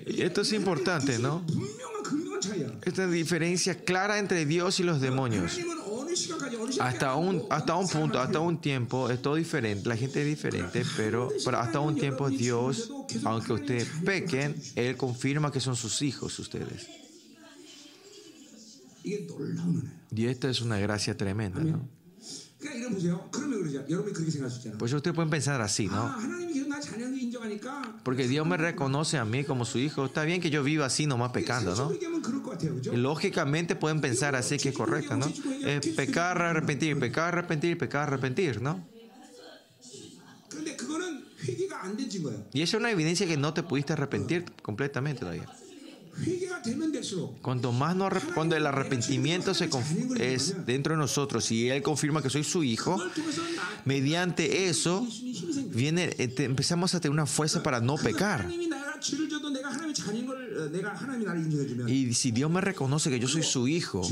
Esto 0.07 0.41
es 0.43 0.53
importante, 0.53 1.19
¿no? 1.19 1.45
Esta 2.83 3.07
diferencia 3.07 3.75
clara 3.85 4.19
entre 4.19 4.45
Dios 4.45 4.81
y 4.81 4.83
los 4.83 5.01
demonios. 5.01 5.59
Hasta 6.81 7.15
un, 7.17 7.43
hasta 7.51 7.75
un 7.77 7.89
punto, 7.89 8.21
hasta 8.21 8.39
un 8.41 8.61
tiempo, 8.61 9.11
es 9.11 9.21
todo 9.21 9.35
diferente, 9.35 9.89
la 9.89 9.97
gente 9.97 10.21
es 10.21 10.27
diferente, 10.27 10.85
pero, 10.97 11.31
pero 11.45 11.59
hasta 11.59 11.81
un 11.81 11.97
tiempo 11.97 12.31
Dios, 12.31 12.93
aunque 13.25 13.53
ustedes 13.53 13.89
pequen, 14.05 14.55
Él 14.77 14.97
confirma 14.97 15.51
que 15.51 15.61
son 15.61 15.75
sus 15.75 16.03
hijos 16.03 16.39
ustedes. 16.39 16.89
Y 20.15 20.27
esta 20.27 20.49
es 20.49 20.61
una 20.61 20.79
gracia 20.79 21.17
tremenda, 21.17 21.61
¿no? 21.61 21.89
Pues 24.79 24.93
ustedes 24.93 25.15
pueden 25.15 25.31
pensar 25.31 25.61
así, 25.61 25.87
¿no? 25.89 26.15
Porque 28.03 28.29
Dios 28.29 28.47
me 28.47 28.57
reconoce 28.57 29.19
a 29.19 29.25
mí 29.25 29.45
como 29.45 29.65
su 29.65 29.79
hijo. 29.79 30.07
Está 30.07 30.25
bien 30.25 30.41
que 30.41 30.51
yo 30.51 30.62
viva 30.62 30.87
así 30.87 31.07
nomás 31.07 31.33
pecando, 31.33 31.75
¿no? 31.75 31.93
Y 32.93 32.97
lógicamente 32.97 33.77
pueden 33.77 34.01
pensar 34.01 34.35
así 34.35 34.59
que 34.59 34.71
es 34.71 34.75
correcto, 34.75 35.17
¿no? 35.17 35.27
pecar, 35.97 36.41
arrepentir, 36.43 36.99
pecar, 36.99 37.35
arrepentir, 37.35 37.79
pecar, 37.79 38.09
arrepentir, 38.09 38.62
¿no? 38.62 38.85
Y 42.53 42.62
eso 42.62 42.77
es 42.77 42.81
una 42.81 42.91
evidencia 42.91 43.27
que 43.27 43.37
no 43.37 43.53
te 43.53 43.62
pudiste 43.62 43.93
arrepentir 43.93 44.45
completamente 44.62 45.21
todavía. 45.21 45.47
Cuanto 47.43 47.73
más 47.73 47.97
no, 47.97 48.09
cuando 48.35 48.57
el 48.57 48.67
arrepentimiento 48.67 49.53
es 50.17 50.67
dentro 50.67 50.95
de 50.95 50.99
nosotros 50.99 51.51
y 51.51 51.69
Él 51.69 51.83
confirma 51.83 52.23
que 52.23 52.31
soy 52.31 52.45
su 52.45 52.62
hijo, 52.62 53.03
mediante 53.85 54.69
eso 54.69 55.07
viene, 55.71 56.15
eh, 56.19 56.35
empezamos 56.39 56.95
a 56.95 57.01
tener 57.01 57.12
una 57.12 57.27
fuerza 57.27 57.62
para 57.62 57.81
no 57.81 57.97
pecar. 57.97 58.49
Y 61.89 62.15
si 62.15 62.31
Dios 62.31 62.51
me 62.51 62.61
reconoce 62.61 63.11
que 63.11 63.19
yo 63.19 63.29
soy 63.29 63.43
su 63.43 63.69
hijo, 63.69 64.03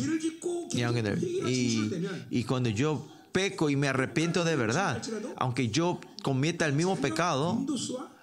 y, 1.46 1.90
y 2.30 2.44
cuando 2.44 2.68
yo 2.68 3.07
peco 3.32 3.70
y 3.70 3.76
me 3.76 3.88
arrepiento 3.88 4.44
de 4.44 4.57
verdad, 4.57 5.03
aunque 5.36 5.68
yo 5.68 5.98
cometa 6.22 6.66
el 6.66 6.74
mismo 6.74 6.96
pecado, 6.96 7.64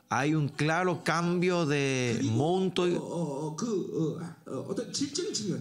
hay 0.09 0.33
un 0.33 0.49
claro 0.49 1.03
cambio 1.03 1.67
de 1.67 2.19
monto 2.23 2.87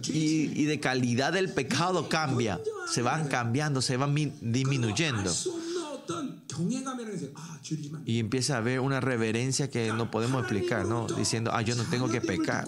y, 0.07 0.65
de 0.65 0.81
calidad 0.81 1.35
del 1.35 1.53
pecado 1.53 2.09
cambia. 2.09 2.59
Se 2.91 3.03
van 3.03 3.29
cambiando, 3.29 3.83
se 3.83 3.99
van 3.99 4.15
disminuyendo. 4.41 5.31
Y 8.07 8.19
empieza 8.19 8.55
a 8.55 8.59
haber 8.59 8.81
una 8.81 9.01
reverencia 9.01 9.69
que 9.69 9.93
no 9.93 10.11
podemos 10.11 10.41
explicar, 10.41 10.87
¿no? 10.87 11.07
Diciendo, 11.07 11.51
ah, 11.53 11.61
yo 11.61 11.77
no 11.77 11.85
tengo 11.85 12.09
que 12.09 12.23
pecar. 12.23 12.67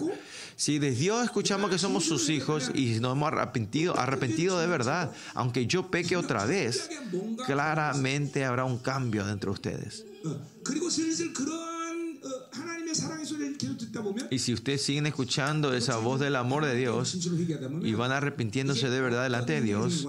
Si 0.61 0.77
de 0.77 0.91
Dios 0.91 1.23
escuchamos 1.23 1.71
que 1.71 1.79
somos 1.79 2.05
sus 2.05 2.29
hijos 2.29 2.69
y 2.75 2.99
nos 2.99 3.13
hemos 3.13 3.33
arrepentido, 3.33 3.97
arrepentido 3.97 4.59
de 4.59 4.67
verdad, 4.67 5.11
aunque 5.33 5.65
yo 5.65 5.89
peque 5.89 6.15
otra 6.15 6.45
vez, 6.45 6.87
claramente 7.47 8.45
habrá 8.45 8.63
un 8.63 8.77
cambio 8.77 9.25
dentro 9.25 9.49
de 9.49 9.53
ustedes. 9.55 10.05
Y 14.29 14.37
si 14.37 14.53
ustedes 14.53 14.83
siguen 14.83 15.07
escuchando 15.07 15.73
esa 15.73 15.97
voz 15.97 16.19
del 16.19 16.35
amor 16.35 16.63
de 16.63 16.75
Dios 16.75 17.17
y 17.81 17.93
van 17.95 18.11
arrepintiéndose 18.11 18.87
de 18.91 19.01
verdad 19.01 19.23
delante 19.23 19.53
de 19.53 19.61
Dios, 19.61 20.07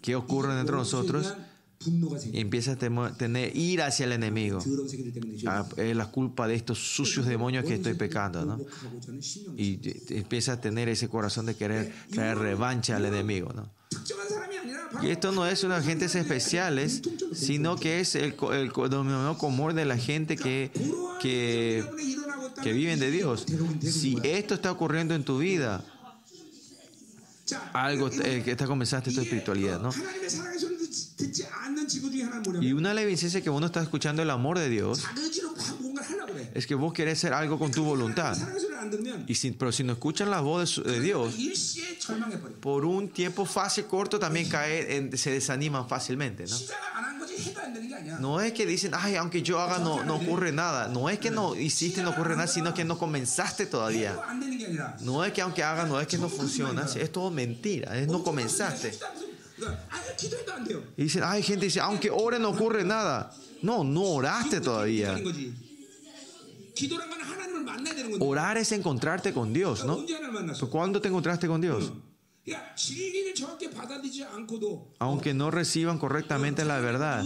¿qué 0.00 0.14
ocurre 0.14 0.54
dentro 0.54 0.76
de 0.76 0.82
nosotros? 0.84 1.34
Y 2.32 2.40
empieza 2.40 2.72
a 2.72 3.12
tener 3.16 3.56
ira 3.56 3.86
hacia 3.86 4.06
el 4.06 4.12
enemigo. 4.12 4.58
Ah, 5.46 5.66
es 5.76 5.96
la 5.96 6.06
culpa 6.06 6.48
de 6.48 6.54
estos 6.54 6.78
sucios 6.78 7.26
demonios 7.26 7.64
que 7.64 7.74
estoy 7.74 7.94
pecando, 7.94 8.44
¿no? 8.44 8.58
Y 9.56 9.80
empieza 10.10 10.52
a 10.52 10.60
tener 10.60 10.88
ese 10.88 11.08
corazón 11.08 11.46
de 11.46 11.54
querer 11.54 11.92
traer 12.10 12.38
revancha 12.38 12.96
al 12.96 13.04
enemigo, 13.04 13.52
¿no? 13.52 13.70
Y 15.02 15.10
esto 15.10 15.32
no 15.32 15.46
es 15.46 15.64
una 15.64 15.82
gente 15.82 16.06
especiales, 16.06 17.02
sino 17.34 17.76
que 17.76 18.00
es 18.00 18.14
el, 18.14 18.34
el 18.52 18.72
común 18.72 19.74
de 19.74 19.84
la 19.84 19.98
gente 19.98 20.36
que, 20.36 20.70
que, 21.20 21.84
que 22.62 22.72
viven 22.72 22.98
de 22.98 23.10
Dios. 23.10 23.44
Si 23.82 24.16
esto 24.22 24.54
está 24.54 24.72
ocurriendo 24.72 25.14
en 25.14 25.24
tu 25.24 25.38
vida, 25.38 25.84
algo 27.72 28.08
que 28.10 28.50
está 28.50 28.66
comenzando 28.66 29.10
esta 29.10 29.22
espiritualidad, 29.22 29.80
¿no? 29.80 29.90
Y 32.60 32.72
una 32.72 32.90
de 32.90 32.94
las 32.94 33.04
evidencias 33.04 33.42
que 33.42 33.50
uno 33.50 33.66
está 33.66 33.82
escuchando 33.82 34.22
el 34.22 34.30
amor 34.30 34.58
de 34.58 34.68
Dios 34.68 35.04
es 36.54 36.66
que 36.66 36.74
vos 36.74 36.92
querés 36.92 37.18
hacer 37.18 37.32
algo 37.32 37.58
con 37.58 37.70
tu 37.70 37.84
voluntad. 37.84 38.36
Y 39.26 39.34
si, 39.34 39.52
pero 39.52 39.72
si 39.72 39.82
no 39.82 39.94
escuchan 39.94 40.30
la 40.30 40.40
voz 40.40 40.82
de, 40.84 41.00
Dios, 41.00 41.34
por 42.60 42.84
un 42.84 43.08
tiempo 43.08 43.44
fácil 43.44 43.86
corto 43.86 44.18
también 44.18 44.48
cae, 44.48 45.16
se 45.16 45.30
desaniman 45.30 45.88
fácilmente. 45.88 46.44
¿no? 46.46 46.56
no 48.20 48.40
es 48.40 48.52
que 48.52 48.66
dicen, 48.66 48.92
ay, 48.94 49.16
aunque 49.16 49.42
yo 49.42 49.60
haga 49.60 49.78
no, 49.78 50.04
no 50.04 50.16
ocurre 50.16 50.52
nada. 50.52 50.88
No 50.88 51.08
es 51.08 51.18
que 51.18 51.30
no 51.30 51.56
hiciste 51.56 52.02
no 52.02 52.10
ocurre 52.10 52.36
nada, 52.36 52.46
sino 52.46 52.74
que 52.74 52.84
no 52.84 52.98
comenzaste 52.98 53.66
todavía. 53.66 54.16
No 55.00 55.24
es 55.24 55.32
que 55.32 55.42
aunque 55.42 55.62
haga, 55.62 55.86
no 55.86 56.00
es 56.00 56.06
que 56.06 56.18
no 56.18 56.28
funciona. 56.28 56.86
Es 56.94 57.12
todo 57.12 57.30
mentira, 57.30 57.96
es 57.98 58.06
no 58.06 58.22
comenzaste. 58.22 58.92
Y 60.96 61.02
dicen, 61.04 61.22
hay 61.24 61.42
gente 61.42 61.66
dice, 61.66 61.80
aunque 61.80 62.10
ore 62.10 62.38
no 62.38 62.50
ocurre 62.50 62.84
nada. 62.84 63.32
No, 63.62 63.84
no 63.84 64.02
oraste 64.02 64.60
todavía. 64.60 65.16
Orar 68.20 68.58
es 68.58 68.72
encontrarte 68.72 69.32
con 69.32 69.52
Dios, 69.52 69.84
¿no? 69.84 70.04
¿Cuándo 70.70 71.00
te 71.00 71.08
encontraste 71.08 71.46
con 71.46 71.60
Dios? 71.60 71.92
Aunque 74.98 75.32
no 75.32 75.50
reciban 75.50 75.98
correctamente 75.98 76.64
la 76.64 76.78
verdad 76.78 77.24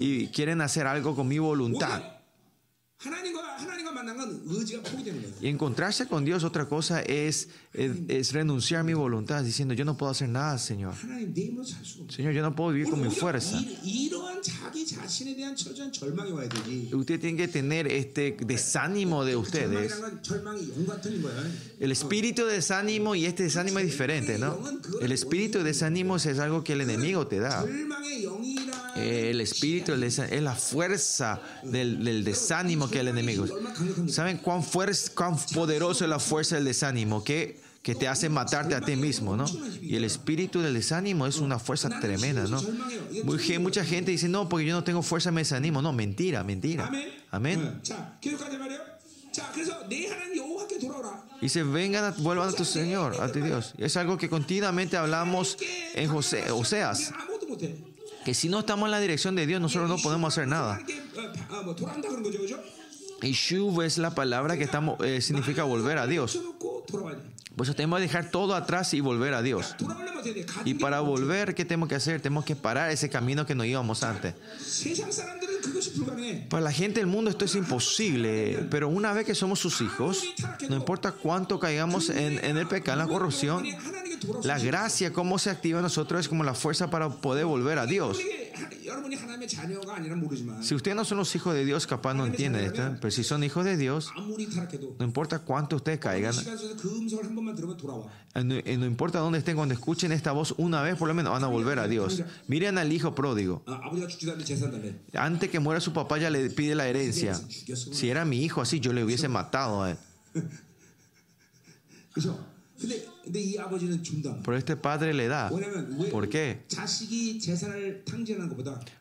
y 0.00 0.26
quieren 0.28 0.60
hacer 0.60 0.86
algo 0.86 1.14
con 1.14 1.28
mi 1.28 1.38
voluntad. 1.38 2.17
Y 5.40 5.46
encontrarse 5.46 6.06
con 6.08 6.24
Dios, 6.24 6.42
otra 6.42 6.68
cosa 6.68 7.00
es, 7.02 7.48
es, 7.72 8.32
renunciar 8.32 8.80
a 8.80 8.84
mi 8.84 8.94
voluntad, 8.94 9.44
diciendo, 9.44 9.72
yo 9.72 9.84
no 9.84 9.96
puedo 9.96 10.10
hacer 10.10 10.28
nada, 10.28 10.58
Señor. 10.58 10.94
Señor, 12.08 12.32
yo 12.32 12.42
no 12.42 12.56
puedo 12.56 12.70
vivir 12.70 12.90
con 12.90 13.00
mi 13.00 13.10
fuerza. 13.10 13.56
Usted 16.92 17.20
tiene 17.20 17.36
que 17.36 17.48
tener 17.48 17.86
este 17.86 18.36
desánimo 18.40 19.24
de 19.24 19.36
ustedes. 19.36 19.94
El 21.78 21.92
espíritu 21.92 22.46
de 22.46 22.54
desánimo 22.54 23.14
y 23.14 23.26
este 23.26 23.44
desánimo 23.44 23.78
es 23.78 23.86
diferente, 23.86 24.38
¿no? 24.38 24.58
El 25.00 25.12
espíritu 25.12 25.58
de 25.58 25.64
desánimo 25.64 26.16
es 26.16 26.26
algo 26.40 26.64
que 26.64 26.72
el 26.72 26.80
enemigo 26.80 27.28
te 27.28 27.38
da. 27.38 27.64
El 28.96 29.40
espíritu 29.40 29.92
es 29.92 30.18
la 30.42 30.54
fuerza 30.56 31.40
del, 31.62 32.04
del 32.04 32.24
desánimo 32.24 32.87
que 32.90 33.00
el 33.00 33.08
enemigo. 33.08 33.46
¿Saben 34.08 34.38
cuán, 34.38 34.62
fuerza, 34.62 35.12
cuán 35.14 35.36
poderoso 35.54 36.04
es 36.04 36.10
la 36.10 36.18
fuerza 36.18 36.56
del 36.56 36.64
desánimo? 36.64 37.22
Que, 37.24 37.60
que 37.82 37.94
te 37.94 38.08
hace 38.08 38.28
matarte 38.28 38.74
a 38.74 38.80
ti 38.80 38.96
mismo, 38.96 39.36
¿no? 39.36 39.46
Y 39.80 39.96
el 39.96 40.04
espíritu 40.04 40.60
del 40.60 40.74
desánimo 40.74 41.26
es 41.26 41.38
una 41.38 41.58
fuerza 41.58 41.88
tremenda, 42.00 42.44
¿no? 42.46 42.62
Mucha 43.60 43.84
gente 43.84 44.10
dice, 44.10 44.28
no, 44.28 44.48
porque 44.48 44.66
yo 44.66 44.74
no 44.74 44.84
tengo 44.84 45.02
fuerza, 45.02 45.30
me 45.30 45.40
desanimo. 45.42 45.80
No, 45.80 45.92
mentira, 45.92 46.44
mentira. 46.44 46.90
Amén. 47.30 47.80
Se 51.48 51.62
vengan, 51.62 52.14
vuelvan 52.18 52.48
a 52.48 52.52
tu 52.52 52.64
Señor, 52.64 53.20
a 53.20 53.30
tu 53.30 53.40
Dios. 53.40 53.74
Es 53.78 53.96
algo 53.96 54.18
que 54.18 54.28
continuamente 54.28 54.96
hablamos 54.96 55.56
en 55.94 56.10
José, 56.10 56.50
Oseas. 56.50 57.12
Que 58.24 58.34
si 58.34 58.48
no 58.48 58.60
estamos 58.60 58.86
en 58.88 58.90
la 58.90 59.00
dirección 59.00 59.34
de 59.34 59.46
Dios, 59.46 59.60
nosotros 59.60 59.88
no 59.88 59.96
podemos 59.98 60.34
hacer 60.34 60.48
nada. 60.48 60.80
Y 63.22 63.32
shuv 63.32 63.82
es 63.82 63.98
la 63.98 64.14
palabra 64.14 64.56
que 64.56 64.64
estamos, 64.64 65.00
eh, 65.04 65.20
significa 65.20 65.64
volver 65.64 65.98
a 65.98 66.06
Dios. 66.06 66.40
Pues 67.56 67.74
tenemos 67.74 67.98
que 67.98 68.02
dejar 68.02 68.30
todo 68.30 68.54
atrás 68.54 68.94
y 68.94 69.00
volver 69.00 69.34
a 69.34 69.42
Dios. 69.42 69.74
Y 70.64 70.74
para 70.74 71.00
volver, 71.00 71.56
¿qué 71.56 71.64
tenemos 71.64 71.88
que 71.88 71.96
hacer? 71.96 72.20
Tenemos 72.20 72.44
que 72.44 72.54
parar 72.54 72.90
ese 72.90 73.10
camino 73.10 73.44
que 73.46 73.56
nos 73.56 73.66
íbamos 73.66 74.04
antes. 74.04 74.34
Para 76.48 76.62
la 76.62 76.72
gente 76.72 77.00
del 77.00 77.08
mundo 77.08 77.30
esto 77.30 77.44
es 77.44 77.54
imposible, 77.56 78.66
pero 78.70 78.88
una 78.88 79.12
vez 79.12 79.26
que 79.26 79.34
somos 79.34 79.58
sus 79.58 79.80
hijos, 79.80 80.22
no 80.68 80.76
importa 80.76 81.10
cuánto 81.10 81.58
caigamos 81.58 82.10
en, 82.10 82.42
en 82.44 82.56
el 82.56 82.68
pecado, 82.68 83.00
en 83.00 83.06
la 83.06 83.12
corrupción, 83.12 83.64
la 84.44 84.58
gracia, 84.58 85.12
cómo 85.12 85.38
se 85.38 85.50
activa 85.50 85.78
en 85.78 85.84
nosotros, 85.84 86.20
es 86.20 86.28
como 86.28 86.44
la 86.44 86.54
fuerza 86.54 86.90
para 86.90 87.08
poder 87.08 87.46
volver 87.46 87.78
a 87.78 87.86
Dios. 87.86 88.18
Si 90.62 90.74
ustedes 90.74 90.96
no 90.96 91.04
son 91.04 91.18
los 91.18 91.34
hijos 91.34 91.54
de 91.54 91.64
Dios, 91.64 91.86
capaz 91.86 92.14
no 92.14 92.26
entienden 92.26 92.64
esto, 92.64 92.96
pero 93.00 93.10
si 93.10 93.24
son 93.24 93.44
hijos 93.44 93.64
de 93.64 93.76
Dios, 93.76 94.10
no 94.98 95.04
importa 95.04 95.40
cuánto 95.40 95.76
ustedes 95.76 95.98
caigan, 95.98 96.34
no, 98.34 98.86
importa 98.86 99.18
dónde 99.20 99.38
estén, 99.38 99.56
cuando 99.56 99.74
escuchen 99.74 100.12
esta 100.12 100.32
voz 100.32 100.54
una 100.56 100.82
vez, 100.82 100.96
por 100.96 101.08
lo 101.08 101.14
menos 101.14 101.32
van 101.32 101.44
a 101.44 101.48
volver 101.48 101.78
a 101.78 101.88
Dios. 101.88 102.22
Miren 102.46 102.78
al 102.78 102.92
hijo 102.92 103.14
pródigo. 103.14 103.62
Antes 105.14 105.50
que 105.50 105.60
muera 105.60 105.80
su 105.80 105.92
papá 105.92 106.18
ya 106.18 106.30
le 106.30 106.50
pide 106.50 106.74
la 106.74 106.88
herencia. 106.88 107.34
Si 107.34 108.10
era 108.10 108.24
mi 108.24 108.42
hijo 108.42 108.60
así, 108.60 108.80
yo 108.80 108.92
le 108.92 109.04
hubiese 109.04 109.28
matado 109.28 109.82
a 109.82 109.90
él. 109.92 109.98
Pero 114.44 114.56
este 114.56 114.76
padre 114.76 115.14
le 115.14 115.28
da. 115.28 115.50
¿Por 116.10 116.28
qué? 116.28 116.62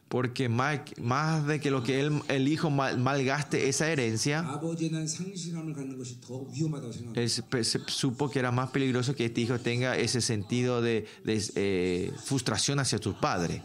Porque 0.07 0.47
más, 0.47 0.79
más 1.01 1.45
de 1.47 1.59
que 1.59 1.69
lo 1.69 1.83
que 1.83 1.99
él, 1.99 2.21
el 2.29 2.47
hijo 2.47 2.69
malgaste 2.69 3.67
esa 3.67 3.91
herencia, 3.91 4.45
él 7.13 7.29
supo 7.87 8.29
que 8.29 8.39
era 8.39 8.51
más 8.51 8.69
peligroso 8.69 9.15
que 9.15 9.25
este 9.25 9.41
hijo 9.41 9.59
tenga 9.59 9.97
ese 9.97 10.21
sentido 10.21 10.81
de, 10.81 11.05
eh, 11.25 12.11
frustración 12.23 12.79
hacia 12.79 12.99
su 12.99 13.19
padre. 13.19 13.61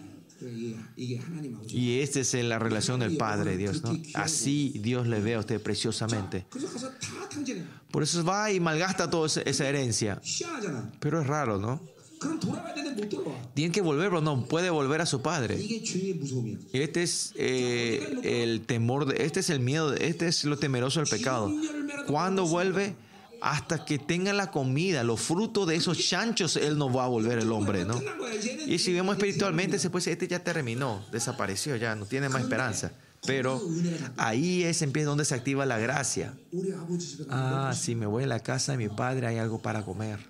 Y 1.69 2.01
esta 2.01 2.21
es 2.21 2.35
la 2.35 2.59
relación 2.59 3.01
del 3.01 3.17
Padre, 3.17 3.57
Dios, 3.57 3.83
¿no? 3.83 3.97
Así 4.15 4.73
Dios 4.81 5.07
le 5.07 5.21
ve 5.21 5.35
a 5.35 5.41
usted 5.41 5.61
preciosamente. 5.61 6.47
Por 7.91 8.03
eso 8.03 8.25
va 8.25 8.51
y 8.51 8.61
malgasta 8.61 9.11
toda 9.11 9.29
esa 9.45 9.69
herencia. 9.69 10.21
Pero 11.01 11.21
es 11.21 11.27
raro, 11.27 11.59
¿no? 11.59 11.81
Tiene 13.55 13.73
que 13.73 13.81
volver, 13.81 14.09
pero 14.09 14.21
no 14.21 14.45
puede 14.45 14.71
volver 14.71 15.01
a 15.01 15.07
su 15.07 15.23
padre. 15.23 15.59
Este 16.73 17.03
es 17.03 17.33
eh, 17.37 18.21
el 18.23 18.63
temor, 18.63 19.07
de, 19.07 19.25
este 19.25 19.41
es 19.41 19.51
el 19.51 19.61
miedo, 19.61 19.93
este 19.95 20.29
es 20.29 20.45
lo 20.45 20.57
temeroso 20.57 21.01
del 21.01 21.09
pecado. 21.09 21.53
Cuando 22.07 22.47
vuelve, 22.47 22.95
hasta 23.43 23.85
que 23.85 23.99
tenga 23.99 24.33
la 24.33 24.53
comida, 24.53 25.03
los 25.03 25.21
frutos 25.21 25.67
de 25.67 25.75
esos 25.75 25.99
chanchos, 25.99 26.57
él 26.57 26.79
no 26.79 26.93
va 26.93 27.05
a 27.05 27.09
volver 27.09 27.41
el 27.41 27.51
hombre, 27.51 27.85
¿no? 27.85 28.01
Y 28.67 28.79
si 28.79 28.93
vemos 28.93 29.17
espiritualmente, 29.17 29.81
puede 29.91 30.13
este 30.13 30.29
ya 30.29 30.45
terminó, 30.45 31.05
desapareció, 31.11 31.75
ya 31.75 31.97
no 31.97 32.07
tiene 32.07 32.29
más 32.29 32.43
esperanza. 32.43 32.93
Pero 33.27 33.61
ahí 34.17 34.63
es 34.63 34.83
empieza 34.83 35.09
donde 35.09 35.25
se 35.25 35.35
activa 35.35 35.67
la 35.67 35.79
gracia. 35.79 36.35
Ah, 37.31 37.75
si 37.77 37.97
me 37.97 38.07
voy 38.07 38.25
a 38.25 38.27
la 38.29 38.41
casa 38.41 38.73
de 38.73 38.79
mi 38.79 38.89
padre, 38.89 39.27
hay 39.27 39.39
algo 39.39 39.61
para 39.61 39.85
comer. 39.85 40.21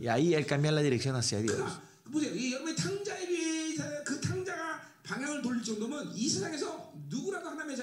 Y 0.00 0.08
ahí 0.08 0.34
él 0.34 0.46
cambia 0.46 0.72
la 0.72 0.82
dirección 0.82 1.14
hacia 1.14 1.38
Dios. 1.38 1.58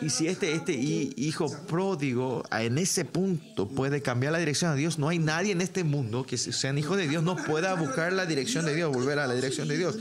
Y 0.02 0.10
si 0.10 0.28
este, 0.28 0.54
este 0.54 0.74
hijo 0.74 1.52
pródigo 1.68 2.44
en 2.52 2.78
ese 2.78 3.06
punto 3.06 3.68
puede 3.68 4.02
cambiar 4.02 4.34
la 4.34 4.40
dirección 4.40 4.72
a 4.72 4.76
Dios, 4.76 4.98
no 4.98 5.10
hay 5.10 5.20
nadie 5.20 5.52
en 5.52 5.62
este 5.62 5.84
mundo 5.84 6.26
que 6.26 6.38
sean 6.38 6.78
hijos 6.78 6.98
de 6.98 7.08
Dios 7.08 7.24
no 7.24 7.36
pueda 7.46 7.74
buscar 7.76 8.14
la 8.14 8.26
dirección 8.26 8.66
de 8.66 8.76
Dios, 8.76 8.92
volver 8.92 9.20
a 9.20 9.28
la 9.28 9.36
dirección 9.36 9.68
de 9.68 9.78
Dios. 9.78 9.98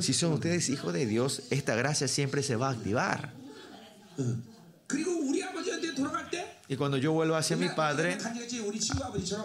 Si 0.00 0.12
son 0.12 0.32
ustedes 0.32 0.68
hijos 0.68 0.92
de 0.92 1.06
Dios, 1.06 1.42
esta 1.50 1.74
gracia 1.74 2.08
siempre 2.08 2.42
se 2.42 2.56
va 2.56 2.68
a 2.68 2.72
activar. 2.72 3.32
Y 6.68 6.76
cuando 6.76 6.96
yo 6.96 7.12
vuelvo 7.12 7.34
hacia 7.34 7.56
mi 7.56 7.68
padre, 7.68 8.16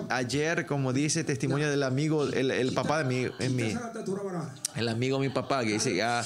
ayer, 0.09 0.65
como 0.65 0.93
dice 0.93 1.23
testimonio 1.23 1.69
del 1.69 1.83
amigo, 1.83 2.25
el, 2.25 2.71
papá 2.73 3.03
de 3.03 3.05
mi, 3.05 3.49
mi, 3.49 3.75
el 4.75 4.87
amigo 4.87 5.19
de 5.19 5.27
mi 5.27 5.33
papá, 5.33 5.63
que 5.63 5.73
dice 5.73 5.95
ya, 5.95 6.23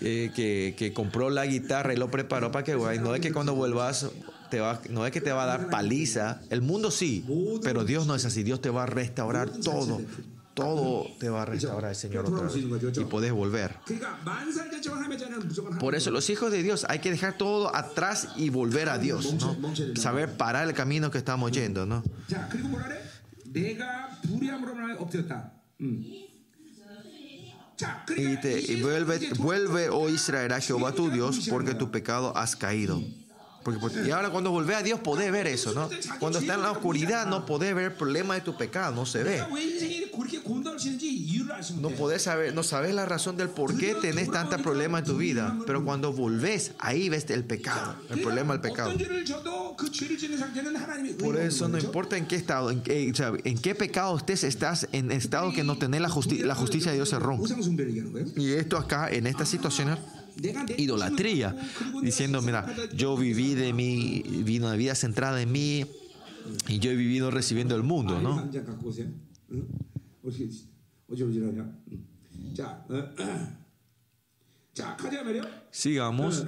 que, 0.00 0.74
que, 0.76 0.92
compró 0.92 1.30
la 1.30 1.46
guitarra 1.46 1.92
y 1.92 1.96
lo 1.96 2.10
preparó 2.10 2.50
para 2.50 2.64
que, 2.64 2.74
guay, 2.74 2.98
no 2.98 3.14
es 3.14 3.20
que 3.20 3.32
cuando 3.32 3.54
vuelvas 3.54 4.06
te 4.50 4.60
va, 4.60 4.80
no 4.90 5.06
es 5.06 5.12
que 5.12 5.20
te 5.20 5.32
va 5.32 5.44
a 5.44 5.46
dar 5.46 5.70
paliza, 5.70 6.40
el 6.50 6.60
mundo 6.60 6.90
sí, 6.90 7.24
pero 7.62 7.84
Dios 7.84 8.06
no 8.06 8.14
es 8.14 8.24
así, 8.24 8.42
Dios 8.42 8.60
te 8.60 8.70
va 8.70 8.82
a 8.82 8.86
restaurar 8.86 9.50
todo, 9.50 10.00
todo 10.54 11.06
te 11.18 11.28
va 11.28 11.42
a 11.42 11.44
restaurar 11.44 11.90
el 11.90 11.96
Señor 11.96 12.26
otra 12.26 12.46
vez. 12.46 12.56
Y 12.96 13.04
puedes 13.04 13.32
volver. 13.32 13.76
Por 15.80 15.94
eso 15.94 16.10
los 16.10 16.28
hijos 16.30 16.52
de 16.52 16.62
Dios 16.62 16.86
hay 16.88 16.98
que 16.98 17.10
dejar 17.10 17.36
todo 17.36 17.74
atrás 17.74 18.28
y 18.36 18.50
volver 18.50 18.88
a 18.88 18.98
Dios, 18.98 19.34
¿no? 19.34 19.74
saber 19.96 20.36
parar 20.36 20.68
el 20.68 20.74
camino 20.74 21.10
que 21.10 21.18
estamos 21.18 21.52
yendo, 21.52 21.86
¿no? 21.86 22.02
Y, 28.16 28.36
te, 28.40 28.60
y 28.60 28.80
vuelve, 28.80 29.30
vuelve, 29.38 29.88
oh 29.88 30.08
Israel, 30.08 30.52
a 30.52 30.60
Jehová 30.60 30.92
tu 30.92 31.10
Dios, 31.10 31.48
porque 31.48 31.74
tu 31.74 31.90
pecado 31.90 32.36
has 32.36 32.54
caído. 32.54 33.02
Porque, 33.62 34.02
y 34.06 34.10
ahora 34.10 34.30
cuando 34.30 34.50
vuelve 34.50 34.74
a 34.74 34.82
Dios 34.82 35.00
podés 35.00 35.30
ver 35.30 35.46
eso, 35.46 35.72
¿no? 35.72 35.88
Cuando 36.18 36.38
está 36.38 36.54
en 36.54 36.62
la 36.62 36.72
oscuridad 36.72 37.26
no 37.26 37.46
podés 37.46 37.74
ver 37.74 37.84
el 37.86 37.92
problema 37.92 38.34
de 38.34 38.40
tu 38.40 38.56
pecado, 38.56 38.94
no 38.94 39.06
se 39.06 39.22
ve. 39.22 39.42
No 41.80 41.90
podés 41.90 42.22
saber, 42.22 42.54
no 42.54 42.62
sabes 42.62 42.94
la 42.94 43.06
razón 43.06 43.36
del 43.36 43.48
por 43.48 43.76
qué 43.76 43.94
tenés 43.94 44.30
tanta 44.30 44.58
problema 44.58 45.00
en 45.00 45.04
tu 45.04 45.16
vida, 45.16 45.56
pero 45.66 45.84
cuando 45.84 46.12
volvés, 46.12 46.72
ahí 46.78 47.08
ves 47.08 47.28
el 47.30 47.44
pecado, 47.44 47.94
el 48.10 48.20
problema 48.20 48.54
del 48.54 48.62
pecado. 48.62 48.92
Por 51.18 51.36
eso 51.36 51.68
no 51.68 51.78
importa 51.78 52.16
en 52.16 52.26
qué 52.26 52.36
estado, 52.36 52.70
en 52.70 52.82
qué, 52.82 53.12
en 53.44 53.58
qué 53.58 53.74
pecado 53.74 54.16
estés, 54.16 54.44
estás 54.44 54.88
en 54.92 55.12
estado 55.12 55.52
que 55.52 55.64
no 55.64 55.78
tenés 55.78 56.00
la, 56.00 56.08
la 56.08 56.54
justicia 56.54 56.90
de 56.90 56.96
Dios 56.96 57.08
se 57.08 57.18
rompe. 57.18 57.48
Y 58.36 58.52
esto 58.52 58.76
acá, 58.76 59.08
en 59.10 59.26
esta 59.26 59.46
situación 59.46 59.90
idolatría, 60.76 61.56
diciendo, 62.02 62.42
mira, 62.42 62.66
yo 62.94 63.16
viví 63.16 63.54
de 63.54 63.72
mí, 63.72 64.22
vino 64.44 64.66
una 64.66 64.76
vida 64.76 64.94
centrada 64.94 65.40
en 65.42 65.52
mí 65.52 65.84
y 66.68 66.78
yo 66.78 66.90
he 66.90 66.96
vivido 66.96 67.30
recibiendo 67.30 67.76
el 67.76 67.82
mundo, 67.82 68.20
¿no? 68.20 68.50
Sigamos. 75.70 76.44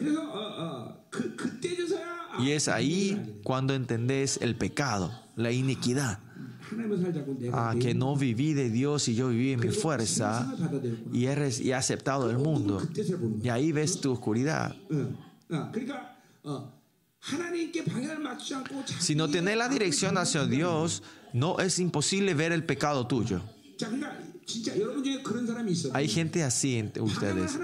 Y 2.39 2.51
es 2.51 2.68
ahí 2.68 3.41
cuando 3.45 3.74
entendés 3.74 4.39
el 4.41 4.57
pecado, 4.57 5.12
la 5.37 5.53
iniquidad. 5.53 6.18
Ah, 7.53 7.75
que 7.81 7.95
no 7.95 8.16
viví 8.16 8.55
de 8.55 8.70
Dios 8.70 9.09
y 9.09 9.14
yo 9.14 9.29
viví 9.29 9.53
en 9.53 9.61
mi 9.61 9.68
fuerza 9.68 10.55
y 11.12 11.27
he, 11.27 11.75
aceptado 11.75 12.31
el 12.31 12.39
mundo. 12.39 12.83
Y 13.43 13.49
ahí 13.49 13.72
ves 13.72 14.01
tu 14.01 14.12
oscuridad. 14.12 14.75
Si 18.99 19.14
no 19.14 19.29
tenés 19.29 19.57
la 19.57 19.68
dirección 19.68 20.18
hacia 20.18 20.47
Dios, 20.47 21.03
no 21.33 21.59
es 21.59 21.79
imposible 21.79 22.35
ver 22.35 22.53
el 22.53 22.64
pecado 22.64 23.07
tuyo. 23.07 23.41
Hay 25.93 26.09
gente 26.09 26.43
así 26.43 26.77
entre 26.77 27.03
ustedes 27.03 27.59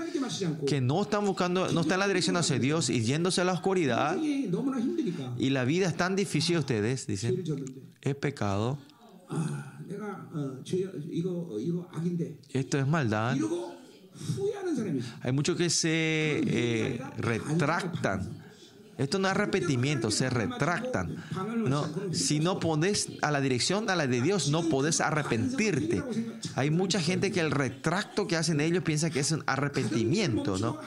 que 0.67 0.81
no 0.81 1.03
están 1.03 1.27
buscando, 1.27 1.71
no 1.73 1.81
están 1.83 1.95
en 1.95 2.01
la 2.01 2.09
dirección 2.09 2.37
hacia 2.37 2.59
Dios 2.59 2.89
y 2.91 3.03
yéndose 3.03 3.41
a 3.41 3.45
la 3.45 3.53
oscuridad. 3.53 4.17
Y 5.39 5.51
la 5.51 5.65
vida 5.65 5.89
es 5.89 5.97
tan 5.97 6.17
difícil 6.17 6.59
ustedes, 6.59 7.07
dicen, 7.07 7.45
he 8.01 8.15
pecado. 8.15 8.79
Esto 12.53 12.79
es 12.79 12.87
maldad. 12.87 13.37
Hay 15.23 15.33
muchos 15.33 15.57
que 15.57 15.71
se 15.71 16.41
eh, 16.47 17.01
retractan. 17.19 18.41
Esto 18.99 19.19
no 19.19 19.29
es 19.29 19.31
arrepentimiento, 19.31 20.11
se 20.11 20.29
retractan. 20.29 21.25
No, 21.57 21.89
si 22.13 22.39
no 22.39 22.61
pones 22.61 23.09
a 23.23 23.31
la 23.31 23.41
dirección 23.41 23.89
a 23.89 23.97
la 23.97 24.07
de 24.07 24.21
Dios, 24.21 24.51
no 24.51 24.63
puedes 24.69 25.01
arrepentirte. 25.01 26.03
Hay 26.55 26.71
mucha 26.71 27.01
gente 27.01 27.33
que 27.33 27.41
el 27.41 27.51
retracto 27.51 28.27
que 28.27 28.37
hacen 28.37 28.61
ellos 28.61 28.85
piensa 28.85 29.09
que 29.09 29.21
es 29.21 29.33
un 29.33 29.43
arrepentimiento, 29.47 30.59
¿no? 30.59 30.79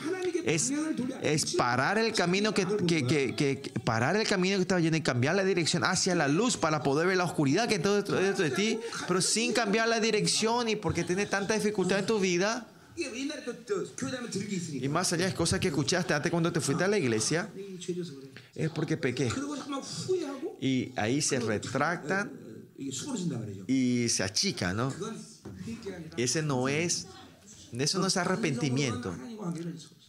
Es, 0.45 0.71
es 1.21 1.55
parar 1.55 1.97
el 1.97 2.13
camino 2.13 2.53
que, 2.53 2.65
que, 2.65 3.05
que, 3.35 3.71
parar 3.83 4.15
el 4.15 4.27
camino 4.27 4.57
que 4.57 4.61
estaba 4.63 4.81
yendo 4.81 4.97
y 4.97 5.01
cambiar 5.01 5.35
la 5.35 5.43
dirección 5.43 5.83
hacia 5.83 6.15
la 6.15 6.27
luz 6.27 6.57
para 6.57 6.83
poder 6.83 7.07
ver 7.07 7.17
la 7.17 7.23
oscuridad 7.23 7.67
que 7.67 7.75
está 7.75 7.93
dentro, 7.93 8.43
de 8.43 8.51
ti, 8.51 8.79
pero 9.07 9.21
sin 9.21 9.53
cambiar 9.53 9.87
la 9.87 9.99
dirección 9.99 10.69
y 10.69 10.75
porque 10.75 11.03
tiene 11.03 11.25
tanta 11.25 11.53
dificultad 11.53 11.99
en 11.99 12.05
tu 12.05 12.19
vida. 12.19 12.67
Y 12.95 14.87
más 14.87 15.11
allá 15.13 15.25
de 15.25 15.33
cosas 15.33 15.59
que 15.59 15.69
escuchaste 15.69 16.13
antes 16.13 16.29
cuando 16.31 16.51
te 16.51 16.61
fuiste 16.61 16.83
a 16.83 16.87
la 16.87 16.97
iglesia, 16.97 17.49
es 18.53 18.69
porque 18.69 18.97
pequé. 18.97 19.31
Y 20.61 20.91
ahí 20.95 21.21
se 21.21 21.39
retractan 21.39 22.31
y 23.67 24.09
se 24.09 24.23
achican, 24.23 24.77
¿no? 24.77 24.93
Ese 26.17 26.41
no 26.41 26.67
es, 26.67 27.07
eso 27.71 27.99
no 27.99 28.07
es 28.07 28.17
arrepentimiento. 28.17 29.15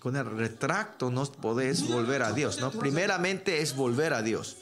Con 0.04 0.16
el 0.16 0.26
retracto 0.26 1.10
no 1.10 1.24
podés 1.24 1.88
volver 1.88 2.22
a 2.24 2.32
Dios, 2.34 2.60
¿no? 2.60 2.70
Primeramente 2.70 3.62
es 3.62 3.74
volver 3.74 4.12
a 4.12 4.20
Dios. 4.20 4.58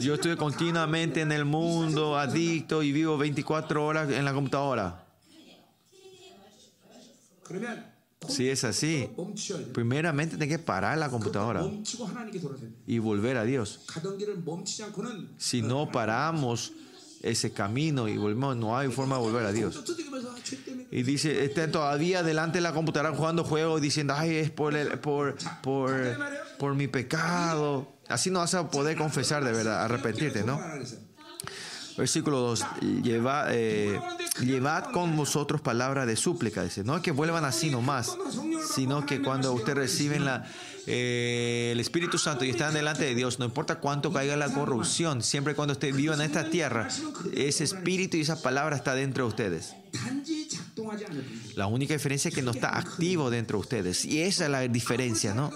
Yo 0.00 0.14
estoy 0.14 0.36
continuamente 0.36 1.20
en 1.20 1.30
el 1.30 1.44
mundo, 1.44 2.18
adicto 2.18 2.82
y 2.82 2.90
vivo 2.90 3.16
24 3.18 3.86
horas 3.86 4.10
en 4.10 4.24
la 4.24 4.34
computadora. 4.34 5.06
Si 8.28 8.48
es 8.48 8.64
así, 8.64 9.08
primeramente 9.72 10.36
tiene 10.36 10.48
que 10.48 10.58
parar 10.58 10.98
la 10.98 11.10
computadora 11.10 11.62
y 12.84 12.98
volver 12.98 13.36
a 13.36 13.44
Dios. 13.44 13.86
Si 15.36 15.62
no 15.62 15.92
paramos 15.92 16.72
ese 17.22 17.52
camino 17.52 18.08
y 18.08 18.16
volvemos, 18.16 18.56
no 18.56 18.76
hay 18.76 18.88
forma 18.88 19.16
de 19.16 19.22
volver 19.22 19.46
a 19.46 19.52
Dios. 19.52 19.82
Y 20.90 21.02
dice, 21.02 21.44
está 21.44 21.70
todavía 21.70 22.22
delante 22.22 22.58
de 22.58 22.62
la 22.62 22.72
computadora 22.72 23.14
jugando 23.14 23.44
juegos 23.44 23.80
diciendo, 23.80 24.14
ay, 24.16 24.36
es 24.36 24.50
por, 24.50 25.00
por, 25.00 25.36
por, 25.62 26.18
por 26.58 26.74
mi 26.74 26.88
pecado. 26.88 27.92
Así 28.08 28.30
no 28.30 28.38
vas 28.38 28.54
a 28.54 28.70
poder 28.70 28.96
confesar 28.96 29.44
de 29.44 29.52
verdad, 29.52 29.84
arrepentirte, 29.84 30.44
¿no? 30.44 30.60
Versículo 31.98 32.38
2. 32.38 32.64
Lleva, 33.02 33.46
eh, 33.50 34.00
llevad 34.40 34.92
con 34.92 35.16
vosotros 35.16 35.60
palabras 35.60 36.06
de 36.06 36.14
súplica. 36.16 36.62
Dice, 36.62 36.84
no 36.84 36.96
es 36.96 37.02
que 37.02 37.10
vuelvan 37.10 37.44
así 37.44 37.70
nomás, 37.70 38.16
sino 38.74 39.04
que 39.04 39.20
cuando 39.20 39.52
ustedes 39.52 39.78
reciben 39.78 40.24
la, 40.24 40.46
eh, 40.90 41.70
el 41.72 41.80
Espíritu 41.80 42.18
Santo 42.18 42.44
y 42.44 42.50
están 42.50 42.74
delante 42.74 43.04
de 43.04 43.14
Dios, 43.14 43.38
no 43.38 43.44
importa 43.44 43.76
cuánto 43.76 44.12
caiga 44.12 44.36
la 44.36 44.52
corrupción, 44.52 45.22
siempre 45.22 45.54
cuando 45.54 45.72
ustedes 45.72 45.94
vivan 45.94 46.20
en 46.20 46.26
esta 46.26 46.48
tierra, 46.50 46.88
ese 47.34 47.64
Espíritu 47.64 48.16
y 48.16 48.22
esa 48.22 48.40
palabra 48.40 48.76
está 48.76 48.94
dentro 48.94 49.24
de 49.24 49.28
ustedes. 49.28 49.74
La 51.56 51.66
única 51.66 51.94
diferencia 51.94 52.28
es 52.28 52.34
que 52.34 52.42
no 52.42 52.52
está 52.52 52.76
activo 52.78 53.30
dentro 53.30 53.58
de 53.58 53.62
ustedes. 53.62 54.04
Y 54.04 54.22
esa 54.22 54.44
es 54.44 54.50
la 54.50 54.60
diferencia, 54.60 55.34
¿no? 55.34 55.50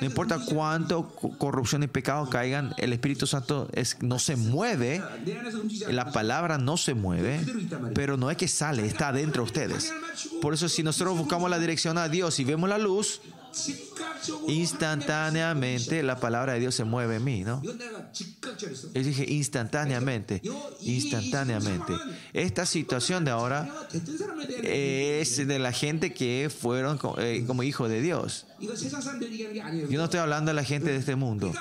No 0.00 0.06
importa 0.06 0.40
cuánto 0.44 1.08
corrupción 1.38 1.82
y 1.82 1.86
pecado 1.86 2.28
caigan, 2.28 2.74
el 2.78 2.92
Espíritu 2.92 3.26
Santo 3.26 3.70
no 4.00 4.18
se 4.18 4.36
mueve, 4.36 5.02
la 5.88 6.10
palabra 6.12 6.58
no 6.58 6.76
se 6.76 6.94
mueve, 6.94 7.40
pero 7.94 8.16
no 8.16 8.30
es 8.30 8.36
que 8.36 8.48
sale, 8.48 8.86
está 8.86 9.12
dentro 9.12 9.44
de 9.44 9.46
ustedes. 9.46 9.92
Por 10.40 10.54
eso 10.54 10.68
si 10.68 10.82
nosotros 10.82 11.16
buscamos 11.16 11.50
la 11.50 11.58
dirección 11.58 11.98
a 11.98 12.08
Dios 12.08 12.40
y 12.40 12.44
vemos 12.44 12.68
la 12.68 12.78
luz, 12.78 13.20
instantáneamente 14.48 16.02
la 16.02 16.18
palabra 16.18 16.54
de 16.54 16.60
Dios 16.60 16.74
se 16.74 16.84
mueve 16.84 17.16
en 17.16 17.24
mí, 17.24 17.44
¿no? 17.44 17.62
Yo 17.62 17.72
dije 19.02 19.24
instantáneamente, 19.30 20.42
instantáneamente. 20.80 21.92
Esta 22.32 22.66
situación 22.66 23.24
de 23.24 23.30
ahora 23.30 23.68
es 24.62 25.46
de 25.46 25.58
la 25.58 25.72
gente 25.72 26.12
que 26.12 26.50
fueron 26.50 26.98
eh, 27.18 27.44
como 27.46 27.62
hijos 27.62 27.88
de 27.88 28.00
Dios. 28.00 28.46
Yo 28.60 29.98
no 29.98 30.04
estoy 30.04 30.20
hablando 30.20 30.50
de 30.50 30.54
la 30.54 30.64
gente 30.64 30.90
de 30.90 30.96
este 30.96 31.16
mundo. 31.16 31.52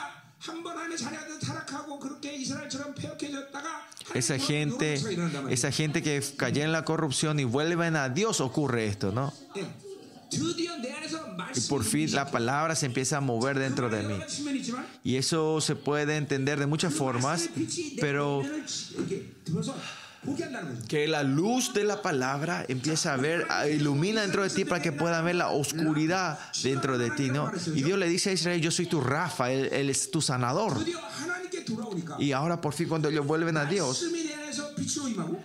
Esa 4.14 4.38
gente, 4.38 5.02
esa 5.50 5.72
gente 5.72 6.04
que 6.04 6.22
cayó 6.38 6.64
en 6.64 6.72
la 6.72 6.86
corrupción 6.86 7.40
y 7.40 7.46
vuelven 7.46 7.96
a 7.96 8.10
Dios 8.10 8.42
ocurre 8.42 8.86
esto, 8.86 9.12
¿no? 9.12 9.34
Y 11.56 11.62
por 11.62 11.84
fin 11.84 12.12
la 12.14 12.30
palabra 12.32 12.76
se 12.76 12.86
empieza 12.86 13.18
a 13.18 13.22
mover 13.22 13.60
dentro 13.60 13.90
de 13.90 14.04
mí. 14.04 14.16
Y 15.04 15.18
eso 15.18 15.62
se 15.62 15.76
puede 15.76 16.18
entender 16.18 16.60
de 16.60 16.68
muchas 16.68 16.94
formas, 16.94 17.50
pero 18.00 18.44
que 20.88 21.08
la 21.08 21.24
luz 21.24 21.74
de 21.74 21.84
la 21.84 22.02
palabra 22.02 22.66
empieza 22.68 23.14
a 23.14 23.18
ver, 23.18 23.46
ilumina 23.72 24.22
dentro 24.22 24.44
de 24.44 24.50
ti 24.50 24.64
para 24.64 24.82
que 24.82 24.92
pueda 24.92 25.22
ver 25.22 25.36
la 25.36 25.50
oscuridad 25.50 26.40
dentro 26.64 26.98
de 26.98 27.12
ti, 27.12 27.30
¿no? 27.30 27.52
Y 27.76 27.84
Dios 27.84 28.00
le 28.00 28.08
dice 28.08 28.30
a 28.30 28.34
Israel, 28.34 28.62
yo 28.62 28.72
soy 28.72 28.86
tu 28.86 29.02
Rafa, 29.02 29.52
él, 29.52 29.70
él 29.72 29.90
es 29.90 30.12
tu 30.12 30.22
sanador. 30.22 30.78
Y 32.20 32.32
ahora 32.32 32.62
por 32.62 32.74
fin 32.74 32.88
cuando 32.88 33.10
ellos 33.10 33.26
vuelven 33.26 33.58
a 33.58 33.66
Dios, 33.66 34.06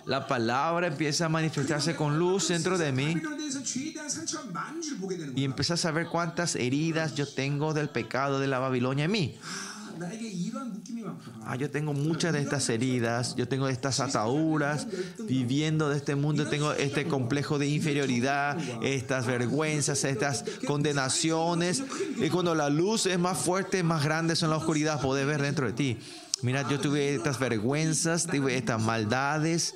la 0.05 0.27
palabra 0.27 0.87
empieza 0.87 1.25
a 1.25 1.29
manifestarse 1.29 1.95
con 1.95 2.17
luz 2.17 2.49
dentro 2.49 2.77
de 2.77 2.91
mí 2.91 3.15
y 5.35 5.43
empieza 5.43 5.75
a 5.75 5.77
saber 5.77 6.07
cuántas 6.07 6.55
heridas 6.55 7.15
yo 7.15 7.27
tengo 7.27 7.73
del 7.73 7.89
pecado 7.89 8.39
de 8.39 8.47
la 8.47 8.59
Babilonia 8.59 9.05
en 9.05 9.11
mí. 9.11 9.35
Ah, 11.45 11.55
yo 11.55 11.69
tengo 11.69 11.93
muchas 11.93 12.31
de 12.33 12.41
estas 12.41 12.69
heridas, 12.69 13.35
yo 13.35 13.47
tengo 13.47 13.67
estas 13.67 13.99
ataduras, 13.99 14.87
viviendo 15.27 15.89
de 15.89 15.97
este 15.97 16.15
mundo, 16.15 16.47
tengo 16.47 16.71
este 16.73 17.05
complejo 17.05 17.59
de 17.59 17.67
inferioridad, 17.67 18.57
estas 18.83 19.25
vergüenzas, 19.25 20.03
estas 20.05 20.45
condenaciones. 20.65 21.83
Y 22.17 22.29
cuando 22.29 22.55
la 22.55 22.69
luz 22.69 23.07
es 23.07 23.19
más 23.19 23.37
fuerte, 23.37 23.83
más 23.83 24.03
grande 24.03 24.35
son 24.35 24.51
la 24.51 24.57
oscuridad, 24.57 25.01
poder 25.01 25.25
ver 25.25 25.41
dentro 25.41 25.67
de 25.67 25.73
ti. 25.73 25.97
Mira, 26.41 26.67
yo 26.69 26.79
tuve 26.79 27.15
estas 27.15 27.39
vergüenzas, 27.39 28.27
tuve 28.27 28.55
estas 28.55 28.81
maldades. 28.81 29.73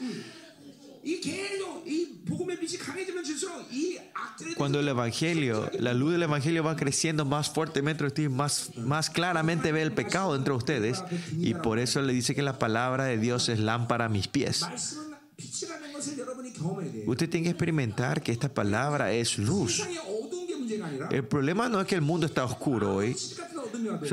Cuando 4.57 4.79
el 4.79 4.87
Evangelio, 4.87 5.69
la 5.79 5.93
luz 5.93 6.13
del 6.13 6.23
Evangelio 6.23 6.63
va 6.63 6.75
creciendo 6.75 7.25
más 7.25 7.49
fuertemente 7.49 8.09
ti, 8.11 8.29
más, 8.29 8.75
más 8.77 9.09
claramente 9.09 9.71
ve 9.71 9.81
el 9.81 9.91
pecado 9.91 10.33
dentro 10.33 10.53
de 10.53 10.57
ustedes. 10.57 11.03
Y 11.37 11.53
por 11.55 11.79
eso 11.79 12.01
le 12.01 12.13
dice 12.13 12.33
que 12.35 12.41
la 12.41 12.57
palabra 12.57 13.05
de 13.05 13.17
Dios 13.17 13.49
es 13.49 13.59
lámpara 13.59 14.05
a 14.05 14.09
mis 14.09 14.27
pies. 14.27 14.65
Usted 17.05 17.29
tiene 17.29 17.45
que 17.45 17.49
experimentar 17.49 18.21
que 18.21 18.31
esta 18.31 18.53
palabra 18.53 19.11
es 19.11 19.37
luz. 19.37 19.83
El 21.11 21.25
problema 21.25 21.69
no 21.69 21.81
es 21.81 21.87
que 21.87 21.95
el 21.95 22.01
mundo 22.01 22.25
está 22.25 22.45
oscuro 22.45 22.95
hoy. 22.95 23.15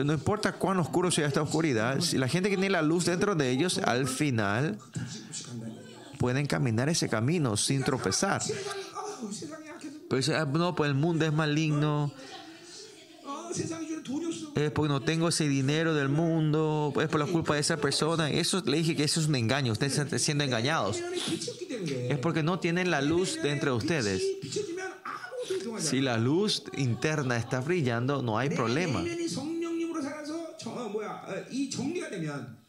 No 0.05 0.13
importa 0.13 0.53
cuán 0.53 0.79
oscuro 0.79 1.11
sea 1.11 1.27
esta 1.27 1.43
oscuridad, 1.43 2.01
si 2.01 2.19
la 2.19 2.29
gente 2.29 2.49
que 2.49 2.57
tiene 2.57 2.71
la 2.71 2.83
luz 2.83 3.05
dentro 3.05 3.35
de 3.35 3.51
ellos, 3.51 3.79
al 3.79 4.07
final 4.07 4.79
pueden 6.19 6.47
caminar 6.47 6.89
ese 6.89 7.09
camino 7.09 7.57
sin 7.57 7.83
tropezar. 7.83 8.43
Pero 10.09 10.37
ah, 10.37 10.45
no, 10.45 10.75
pues 10.75 10.89
el 10.89 10.97
mundo 10.97 11.25
es 11.25 11.33
maligno. 11.33 12.13
Es 14.55 14.71
porque 14.71 14.89
no 14.89 15.01
tengo 15.01 15.29
ese 15.29 15.49
dinero 15.49 15.95
del 15.95 16.09
mundo, 16.09 16.93
es 17.01 17.09
por 17.09 17.21
la 17.21 17.27
culpa 17.27 17.55
de 17.55 17.61
esa 17.61 17.77
persona. 17.77 18.31
Eso 18.31 18.63
le 18.65 18.79
dije 18.79 18.97
que 18.97 19.05
eso 19.05 19.21
es 19.21 19.27
un 19.27 19.37
engaño, 19.37 19.73
ustedes 19.73 19.99
están 19.99 20.19
siendo 20.19 20.45
engañados. 20.45 21.01
Es 22.09 22.19
porque 22.19 22.43
no 22.43 22.59
tienen 22.59 22.91
la 22.91 23.01
luz 23.01 23.39
dentro 23.43 23.73
de 23.73 23.77
ustedes. 23.79 24.23
Si 25.79 26.01
la 26.01 26.19
luz 26.19 26.65
interna 26.77 27.37
está 27.37 27.61
brillando, 27.61 28.23
no 28.23 28.39
hay 28.39 28.51
problema. 28.51 29.03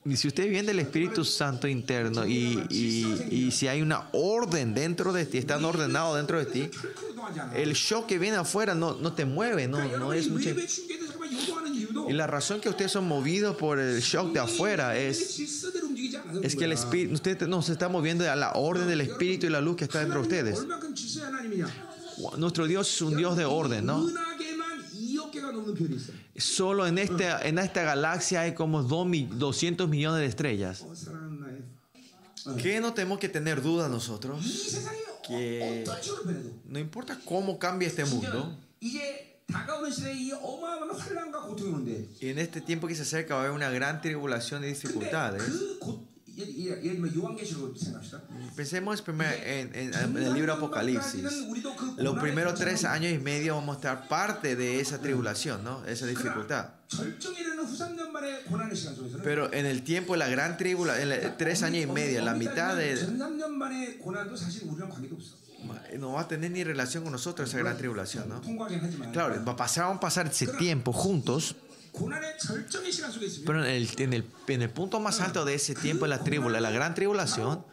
Y 0.03 0.17
si 0.17 0.27
usted 0.27 0.49
viene 0.49 0.67
del 0.67 0.79
Espíritu 0.79 1.23
Santo 1.23 1.67
interno 1.67 2.25
y, 2.25 2.59
y, 2.69 3.51
si 3.51 3.67
hay 3.67 3.81
una 3.81 4.09
orden 4.13 4.73
dentro 4.73 5.13
de 5.13 5.25
ti, 5.25 5.37
están 5.37 5.63
ordenados 5.63 6.17
dentro 6.17 6.39
de 6.39 6.45
ti, 6.45 6.69
el 7.55 7.73
shock 7.73 8.07
que 8.07 8.17
viene 8.17 8.37
afuera 8.37 8.73
no, 8.73 8.95
no 8.95 9.13
te 9.13 9.25
mueve, 9.25 9.67
no, 9.67 9.97
no 9.97 10.13
es 10.13 10.27
mucho. 10.29 10.55
Y 12.07 12.13
la 12.13 12.25
razón 12.25 12.61
que 12.61 12.69
ustedes 12.69 12.91
son 12.91 13.07
movidos 13.07 13.55
por 13.57 13.79
el 13.79 14.01
shock 14.01 14.33
de 14.33 14.39
afuera 14.39 14.97
es, 14.97 15.39
es 16.41 16.55
que 16.55 16.65
el 16.65 16.71
Espíritu, 16.71 17.13
usted 17.13 17.47
no 17.47 17.61
se 17.61 17.73
está 17.73 17.87
moviendo 17.87 18.29
a 18.29 18.35
la 18.35 18.53
orden 18.53 18.87
del 18.87 19.01
Espíritu 19.01 19.45
y 19.45 19.49
la 19.49 19.61
luz 19.61 19.75
que 19.75 19.83
está 19.83 19.99
dentro 19.99 20.21
de 20.21 20.27
ustedes. 20.27 20.65
Nuestro 22.37 22.67
Dios 22.67 22.93
es 22.93 23.01
un 23.01 23.15
Dios 23.17 23.37
de 23.37 23.45
orden, 23.45 23.85
¿no? 23.85 24.07
Solo 26.37 26.87
en 26.87 26.97
esta, 26.97 27.41
en 27.41 27.59
esta 27.59 27.83
galaxia 27.83 28.41
hay 28.41 28.53
como 28.53 28.83
200 28.83 29.89
millones 29.89 30.19
de 30.19 30.25
estrellas. 30.25 30.85
¿Qué 32.61 32.81
no 32.81 32.93
tenemos 32.93 33.19
que 33.19 33.29
tener 33.29 33.61
duda 33.61 33.87
nosotros? 33.87 34.43
Que 35.23 35.83
no 36.65 36.79
importa 36.79 37.19
cómo 37.25 37.59
cambie 37.59 37.87
este 37.87 38.05
mundo. 38.05 38.57
Y 42.19 42.29
en 42.29 42.39
este 42.39 42.61
tiempo 42.61 42.87
que 42.87 42.95
se 42.95 43.03
acerca 43.03 43.35
va 43.35 43.41
a 43.41 43.43
haber 43.43 43.55
una 43.55 43.69
gran 43.69 44.01
tribulación 44.01 44.63
y 44.63 44.67
dificultades. 44.67 45.43
Pensemos 48.55 49.01
primero 49.01 49.31
en, 49.43 49.93
el 50.17 50.33
libro 50.33 50.53
Apocalipsis. 50.53 51.23
Los 51.97 52.19
primeros 52.19 52.59
tres 52.59 52.85
años 52.85 53.13
y 53.13 53.17
medio 53.17 53.55
vamos 53.55 53.75
a 53.75 53.79
estar 53.79 54.07
parte 54.07 54.55
de 54.55 54.79
esa 54.79 54.99
tribulación, 54.99 55.63
¿no? 55.63 55.85
Esa 55.85 56.05
dificultad. 56.05 56.69
Pero 59.23 59.53
en 59.53 59.65
el 59.65 59.83
tiempo 59.83 60.13
de 60.13 60.19
la 60.19 60.27
gran 60.27 60.57
tribulación, 60.57 61.09
tres 61.37 61.63
años 61.63 61.83
y 61.83 61.87
medio, 61.87 62.21
la 62.21 62.33
mitad 62.33 62.75
de... 62.75 62.95
No 65.97 66.13
va 66.13 66.21
a 66.21 66.27
tener 66.27 66.51
ni 66.51 66.63
relación 66.63 67.03
con 67.03 67.11
nosotros 67.11 67.49
esa 67.49 67.59
gran 67.59 67.77
tribulación, 67.77 68.27
¿no? 68.27 68.41
Claro, 69.11 69.43
va 69.45 69.51
a 69.51 69.55
pasar, 69.55 69.83
vamos 69.83 69.97
a 69.97 70.01
pasar 70.01 70.27
ese 70.27 70.47
tiempo 70.47 70.91
juntos 70.91 71.55
pero 73.45 73.65
en 73.65 73.71
el, 73.71 73.89
en 73.97 74.13
el, 74.13 74.25
en 74.47 74.61
el 74.61 74.69
punto 74.69 74.99
más 74.99 75.19
alto 75.21 75.45
de 75.45 75.55
ese 75.55 75.75
tiempo, 75.75 76.05
en 76.05 76.11
la 76.11 76.23
tribulación, 76.23 76.63
la 76.63 76.71
gran 76.71 76.95
tribulación, 76.95 77.65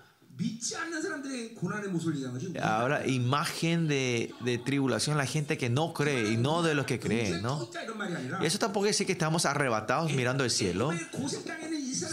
Ahora, 2.63 3.05
imagen 3.09 3.89
de, 3.89 4.33
de, 4.41 4.59
tribulación, 4.59 5.17
la 5.19 5.27
gente 5.27 5.59
que 5.59 5.69
no 5.69 5.93
cree 5.93 6.31
y 6.33 6.37
no 6.37 6.63
de 6.63 6.77
los 6.77 6.87
que 6.87 7.01
creen, 7.01 7.43
¿no? 7.43 7.69
Y 8.41 8.47
eso 8.47 8.59
tampoco 8.59 8.87
es 8.87 8.91
decir 8.91 9.07
que 9.07 9.13
estamos 9.13 9.47
arrebatados 9.47 10.13
mirando 10.13 10.45
el 10.45 10.51
cielo, 10.51 10.93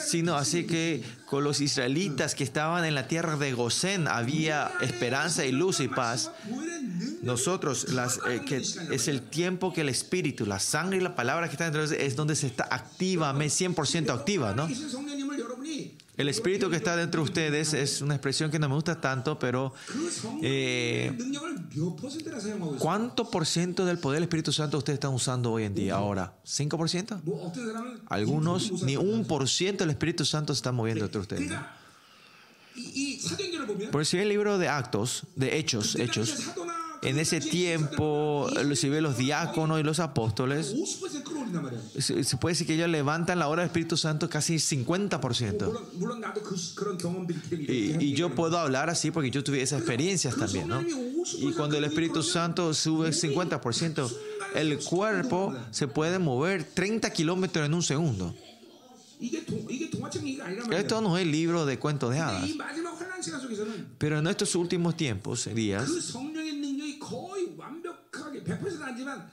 sino 0.07 0.35
así 0.35 0.65
que 0.65 1.03
con 1.27 1.43
los 1.43 1.61
israelitas 1.61 2.33
que 2.33 2.43
estaban 2.43 2.83
en 2.85 2.95
la 2.95 3.07
tierra 3.07 3.37
de 3.37 3.53
Gosén 3.53 4.07
había 4.07 4.71
esperanza 4.81 5.45
y 5.45 5.51
luz 5.51 5.79
y 5.79 5.87
paz. 5.87 6.31
Nosotros, 7.25 7.91
las, 7.91 8.19
eh, 8.29 8.43
que 8.45 8.57
es 8.57 9.07
el 9.07 9.23
tiempo 9.23 9.73
que 9.73 9.81
el 9.81 9.89
espíritu, 9.89 10.45
la 10.45 10.59
sangre 10.59 10.97
y 10.97 11.01
la 11.01 11.15
palabra 11.15 11.47
que 11.47 11.53
están 11.53 11.73
dentro 11.73 11.95
es 11.95 12.15
donde 12.15 12.35
se 12.35 12.45
está 12.45 12.67
activamente, 12.69 13.65
100% 13.65 14.13
activa, 14.13 14.53
¿no? 14.53 14.67
El 16.17 16.29
espíritu 16.29 16.69
que 16.69 16.77
está 16.77 16.95
dentro 16.95 17.23
de 17.23 17.29
ustedes 17.29 17.73
es 17.73 18.01
una 18.01 18.13
expresión 18.13 18.49
que 18.51 18.59
no 18.59 18.69
me 18.69 18.75
gusta 18.75 19.01
tanto, 19.01 19.37
pero 19.37 19.73
eh, 20.43 21.17
¿cuánto 22.77 23.29
por 23.29 23.45
ciento 23.47 23.85
del 23.85 23.97
poder 23.97 24.17
del 24.17 24.23
Espíritu 24.25 24.53
Santo 24.53 24.77
ustedes 24.77 24.97
están 24.97 25.13
usando 25.13 25.51
hoy 25.51 25.63
en 25.63 25.73
día 25.73 25.95
ahora? 25.95 26.35
¿5%? 26.45 27.21
Algunos 28.05 28.83
ni 28.83 28.95
un 28.95 29.25
por 29.25 29.49
ciento 29.49 29.83
del 29.83 29.91
Espíritu 29.91 30.25
Santo 30.25 30.53
se 30.53 30.59
está 30.59 30.71
moviendo 30.71 31.05
entre 31.05 31.19
ustedes. 31.19 31.51
Por 33.91 34.05
si 34.05 34.17
el 34.17 34.29
libro 34.29 34.57
de 34.57 34.69
actos, 34.69 35.23
de 35.35 35.57
hechos, 35.57 35.95
hechos, 35.95 36.53
en 37.05 37.19
ese 37.19 37.39
tiempo, 37.39 38.49
si 38.73 38.89
ve 38.89 39.01
los 39.01 39.17
diáconos 39.17 39.79
y 39.79 39.83
los 39.83 39.99
apóstoles, 39.99 40.75
se 41.99 42.37
puede 42.37 42.53
decir 42.53 42.67
que 42.67 42.73
ellos 42.73 42.89
levantan 42.89 43.39
la 43.39 43.47
hora 43.47 43.61
del 43.61 43.69
Espíritu 43.69 43.97
Santo 43.97 44.29
casi 44.29 44.55
50%. 44.55 45.71
Y, 47.51 48.03
y 48.03 48.13
yo 48.13 48.33
puedo 48.33 48.57
hablar 48.57 48.89
así 48.89 49.11
porque 49.11 49.31
yo 49.31 49.43
tuve 49.43 49.61
esas 49.61 49.79
experiencias 49.79 50.35
también, 50.35 50.67
¿no? 50.67 50.81
Y 50.81 51.53
cuando 51.53 51.77
el 51.77 51.83
Espíritu 51.85 52.23
Santo 52.23 52.73
sube 52.73 53.09
50%, 53.09 54.11
el 54.55 54.79
cuerpo 54.79 55.53
se 55.71 55.87
puede 55.87 56.19
mover 56.19 56.63
30 56.63 57.09
kilómetros 57.11 57.65
en 57.65 57.73
un 57.73 57.83
segundo. 57.83 58.33
Esto 60.71 61.01
no 61.01 61.17
es 61.17 61.25
libro 61.25 61.65
de 61.65 61.79
cuentos 61.79 62.11
de 62.11 62.19
hadas. 62.19 62.49
Pero 63.97 64.19
en 64.19 64.27
estos 64.27 64.55
últimos 64.55 64.95
tiempos, 64.97 65.49
días, 65.53 65.89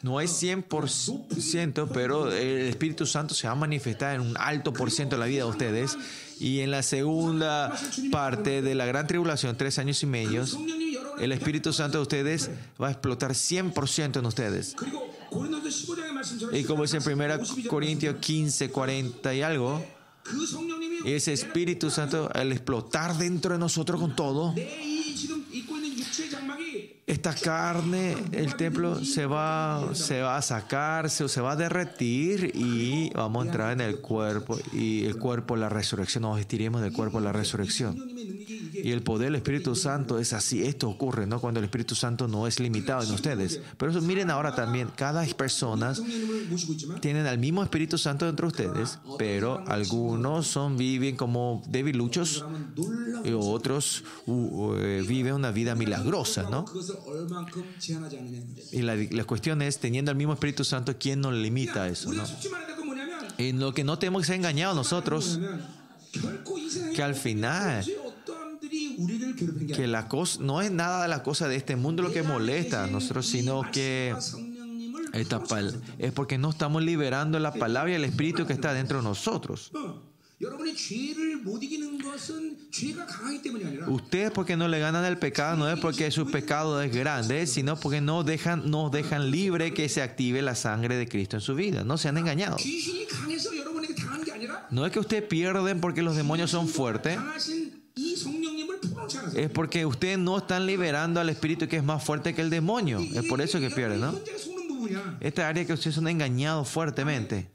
no 0.02 0.20
es 0.20 0.42
100%, 0.42 1.88
pero 1.92 2.30
el 2.32 2.68
Espíritu 2.68 3.06
Santo 3.06 3.34
se 3.34 3.46
va 3.46 3.52
a 3.52 3.56
manifestar 3.56 4.14
en 4.14 4.20
un 4.22 4.36
alto 4.38 4.72
por 4.72 4.90
ciento 4.90 5.16
de 5.16 5.20
la 5.20 5.26
vida 5.26 5.44
de 5.44 5.50
ustedes. 5.50 5.96
Y 6.38 6.60
en 6.60 6.70
la 6.70 6.82
segunda 6.82 7.72
parte 8.10 8.62
de 8.62 8.74
la 8.74 8.86
gran 8.86 9.06
tribulación, 9.06 9.56
tres 9.56 9.78
años 9.78 10.02
y 10.02 10.06
medio, 10.06 10.44
el 11.18 11.32
Espíritu 11.32 11.72
Santo 11.72 11.98
de 11.98 12.02
ustedes 12.02 12.50
va 12.80 12.88
a 12.88 12.90
explotar 12.90 13.32
100% 13.32 14.18
en 14.18 14.26
ustedes. 14.26 14.74
Y 16.52 16.64
como 16.64 16.82
dice 16.82 16.98
en 16.98 17.20
1 17.20 17.38
Corintios 17.68 18.16
15, 18.16 18.70
40 18.70 19.34
y 19.34 19.42
algo, 19.42 19.84
ese 21.04 21.32
Espíritu 21.32 21.90
Santo, 21.90 22.30
al 22.34 22.52
explotar 22.52 23.16
dentro 23.16 23.52
de 23.52 23.58
nosotros 23.58 24.00
con 24.00 24.16
todo, 24.16 24.54
esta 27.12 27.34
carne, 27.34 28.16
el 28.32 28.56
templo 28.56 29.04
se 29.04 29.26
va, 29.26 29.94
se 29.94 30.22
va 30.22 30.36
a 30.38 30.42
sacar, 30.42 31.10
se, 31.10 31.28
se 31.28 31.40
va 31.42 31.52
a 31.52 31.56
derretir 31.56 32.52
y 32.54 33.10
vamos 33.10 33.44
a 33.44 33.46
entrar 33.46 33.72
en 33.72 33.82
el 33.82 33.98
cuerpo 33.98 34.58
y 34.72 35.04
el 35.04 35.18
cuerpo, 35.18 35.56
la 35.56 35.68
resurrección, 35.68 36.22
nos 36.22 36.36
vestiremos 36.36 36.80
del 36.80 36.92
cuerpo, 36.92 37.20
la 37.20 37.32
resurrección. 37.32 37.96
Y 38.74 38.90
el 38.90 39.02
poder 39.02 39.26
del 39.26 39.36
Espíritu 39.36 39.76
Santo 39.76 40.18
es 40.18 40.32
así. 40.32 40.62
Esto 40.62 40.88
ocurre, 40.88 41.26
¿no? 41.26 41.40
Cuando 41.40 41.60
el 41.60 41.64
Espíritu 41.64 41.94
Santo 41.94 42.26
no 42.26 42.46
es 42.46 42.58
limitado 42.58 43.02
en 43.02 43.12
ustedes. 43.12 43.60
Pero 43.76 43.90
eso, 43.90 44.00
miren 44.00 44.30
ahora 44.30 44.54
también, 44.54 44.88
cada 44.96 45.24
persona 45.26 45.94
tienen 47.00 47.26
el 47.26 47.38
mismo 47.38 47.62
Espíritu 47.62 47.98
Santo 47.98 48.26
dentro 48.26 48.50
de 48.50 48.66
ustedes, 48.66 48.98
pero 49.18 49.62
algunos 49.66 50.46
son, 50.46 50.76
viven 50.76 51.16
como 51.16 51.62
debiluchos 51.68 52.44
y 53.24 53.32
otros 53.32 54.04
eh, 54.26 55.04
viven 55.06 55.34
una 55.34 55.50
vida 55.50 55.74
milagrosa, 55.74 56.44
¿no? 56.50 56.64
Y 58.72 58.82
la, 58.82 58.96
la, 58.96 59.24
cuestión 59.24 59.62
es, 59.62 59.78
teniendo 59.78 60.10
el 60.10 60.16
mismo 60.16 60.32
Espíritu 60.32 60.64
Santo, 60.64 60.96
¿quién 60.98 61.20
nos 61.20 61.34
limita 61.34 61.84
a 61.84 61.88
eso? 61.88 62.12
¿no? 62.12 62.24
Y 63.38 63.52
lo 63.52 63.72
que 63.74 63.84
no 63.84 63.98
tenemos 63.98 64.22
que 64.22 64.26
ser 64.26 64.36
engañados 64.36 64.76
nosotros, 64.76 65.38
que 66.94 67.02
al 67.02 67.14
final 67.14 67.84
que 69.74 69.86
la 69.86 70.08
cosa 70.08 70.38
no 70.42 70.60
es 70.62 70.70
nada 70.70 71.02
de 71.02 71.08
la 71.08 71.22
cosa 71.22 71.48
de 71.48 71.56
este 71.56 71.76
mundo 71.76 72.02
lo 72.02 72.12
que 72.12 72.22
molesta 72.22 72.84
a 72.84 72.86
nosotros, 72.86 73.26
sino 73.26 73.70
que 73.70 74.14
esta 75.12 75.42
es 75.98 76.12
porque 76.12 76.38
no 76.38 76.50
estamos 76.50 76.82
liberando 76.82 77.38
la 77.38 77.52
palabra 77.52 77.92
y 77.92 77.94
el 77.94 78.04
espíritu 78.04 78.46
que 78.46 78.52
está 78.52 78.72
dentro 78.72 78.98
de 78.98 79.04
nosotros. 79.04 79.72
Ustedes 83.88 84.30
porque 84.30 84.56
no 84.56 84.68
le 84.68 84.78
ganan 84.78 85.04
el 85.04 85.18
pecado 85.18 85.56
no 85.56 85.70
es 85.70 85.78
porque 85.78 86.10
su 86.10 86.30
pecado 86.30 86.82
es 86.82 86.94
grande, 86.94 87.46
sino 87.46 87.78
porque 87.78 88.00
no 88.00 88.24
dejan, 88.24 88.70
no 88.70 88.90
dejan 88.90 89.30
libre 89.30 89.72
que 89.72 89.88
se 89.88 90.02
active 90.02 90.42
la 90.42 90.54
sangre 90.54 90.96
de 90.96 91.06
Cristo 91.06 91.36
en 91.36 91.42
su 91.42 91.54
vida. 91.54 91.84
No 91.84 91.98
se 91.98 92.08
han 92.08 92.18
engañado. 92.18 92.56
No 94.70 94.86
es 94.86 94.92
que 94.92 94.98
ustedes 94.98 95.22
pierden 95.24 95.80
porque 95.80 96.02
los 96.02 96.16
demonios 96.16 96.50
son 96.50 96.68
fuertes 96.68 97.18
es 99.34 99.50
porque 99.50 99.86
ustedes 99.86 100.18
no 100.18 100.38
están 100.38 100.66
liberando 100.66 101.20
al 101.20 101.28
espíritu 101.28 101.68
que 101.68 101.76
es 101.76 101.84
más 101.84 102.02
fuerte 102.04 102.34
que 102.34 102.42
el 102.42 102.50
demonio. 102.50 103.00
Es 103.00 103.24
por 103.24 103.40
eso 103.40 103.60
que 103.60 103.70
pierden, 103.70 104.00
¿no? 104.00 104.14
Esta 105.20 105.48
área 105.48 105.64
que 105.64 105.72
ustedes 105.72 105.94
son 105.94 106.08
engañados 106.08 106.68
fuertemente. 106.68 107.48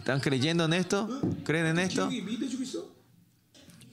¿Están 0.00 0.18
creyendo 0.20 0.64
en 0.64 0.72
esto? 0.72 1.20
¿Creen 1.44 1.66
en 1.66 1.78
esto? 1.78 2.08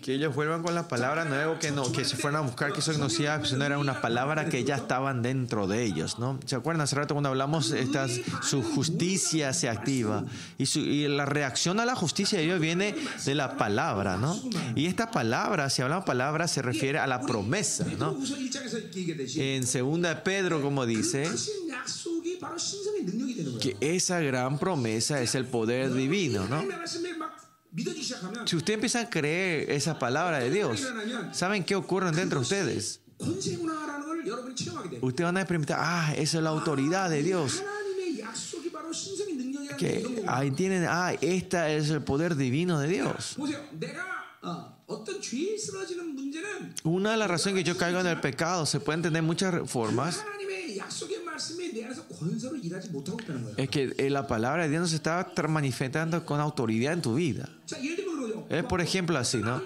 Que 0.08 0.14
ellos 0.14 0.34
vuelvan 0.34 0.64
con 0.64 0.74
la 0.74 0.88
palabra 0.88 1.26
nueva, 1.26 1.60
que 1.60 1.70
no, 1.70 1.92
que 1.92 2.06
se 2.06 2.16
fueran 2.16 2.42
a 2.42 2.46
buscar 2.46 2.72
que 2.72 2.80
eso 2.80 2.94
no 2.94 3.10
sea, 3.10 3.40
no 3.40 3.66
era 3.66 3.78
una 3.78 4.00
palabra 4.00 4.48
que 4.48 4.64
ya 4.64 4.78
estaban 4.78 5.22
dentro 5.22 5.68
de 5.68 5.84
ellos, 5.84 6.18
¿no? 6.18 6.40
¿Se 6.46 6.56
acuerdan 6.56 6.80
hace 6.80 6.96
rato 6.96 7.14
cuando 7.14 7.28
hablamos 7.28 7.72
estas, 7.72 8.12
su 8.42 8.64
justicia 8.64 9.52
se 9.52 9.68
activa 9.68 10.24
y, 10.58 10.66
su, 10.66 10.80
la 10.80 11.26
reacción 11.26 11.82
a 11.82 11.86
la 11.86 11.94
justicia 11.94 12.40
de 12.40 12.46
Dios 12.46 12.62
viene 12.62 12.96
de 13.26 13.36
la 13.36 13.58
palabra, 13.58 14.16
¿no? 14.16 14.42
Y 14.76 14.86
esta 14.86 15.12
palabra, 15.12 15.70
si 15.70 15.82
hablamos 15.82 16.06
palabra, 16.06 16.48
se 16.48 16.62
refiere 16.62 17.00
a 17.00 17.08
la 17.08 17.20
promesa, 17.24 17.86
¿no? 18.00 18.18
En 19.36 19.68
segunda 19.68 20.24
Pedro, 20.24 20.62
como 20.62 20.86
dice, 20.86 21.30
que 23.60 23.76
esa 23.82 24.22
gran 24.22 24.58
promesa 24.58 25.22
es 25.22 25.36
el 25.36 25.44
poder 25.44 25.94
divino, 25.94 26.48
¿no? 26.48 26.64
Si 28.46 28.56
usted 28.56 28.74
empieza 28.74 29.02
a 29.02 29.10
creer 29.10 29.70
esa 29.70 30.00
palabra 30.00 30.40
de 30.40 30.50
Dios, 30.50 30.88
¿saben 31.32 31.64
qué 31.64 31.76
ocurre 31.76 32.12
dentro 32.12 32.40
de 32.40 32.44
ustedes? 32.44 33.02
Ustedes 35.02 35.26
van 35.26 35.38
a 35.38 35.42
experimentar, 35.42 35.78
ah, 35.80 36.14
esa 36.16 36.38
es 36.38 36.44
la 36.44 36.50
autoridad 36.50 37.10
de 37.10 37.24
Dios. 37.24 37.64
Que 39.78 40.24
ahí 40.28 40.52
tienen, 40.52 40.86
ah, 40.90 41.14
esta 41.22 41.70
es 41.70 41.90
el 41.90 42.02
poder 42.02 42.36
divino 42.36 42.80
de 42.80 42.88
Dios. 42.88 43.38
Una 46.84 47.12
de 47.12 47.18
las 47.18 47.30
razones 47.30 47.58
que 47.58 47.64
yo 47.64 47.78
caigo 47.78 48.00
en 48.00 48.08
el 48.08 48.22
pecado 48.22 48.66
se 48.66 48.80
puede 48.80 48.98
entender 48.98 49.22
muchas 49.22 49.70
formas. 49.70 50.24
Es 53.58 53.70
que 53.70 53.94
eh, 53.98 54.10
la 54.10 54.28
palabra 54.28 54.64
de 54.64 54.70
Dios 54.70 54.82
no 54.82 54.88
se 54.88 54.96
está 54.96 55.30
manifestando 55.50 56.26
con 56.26 56.40
autoridad 56.40 56.94
en 56.94 57.02
tu 57.02 57.16
vida. 57.16 57.50
Es 58.50 58.64
por 58.64 58.80
ejemplo 58.80 59.18
así, 59.18 59.38
¿no? 59.38 59.62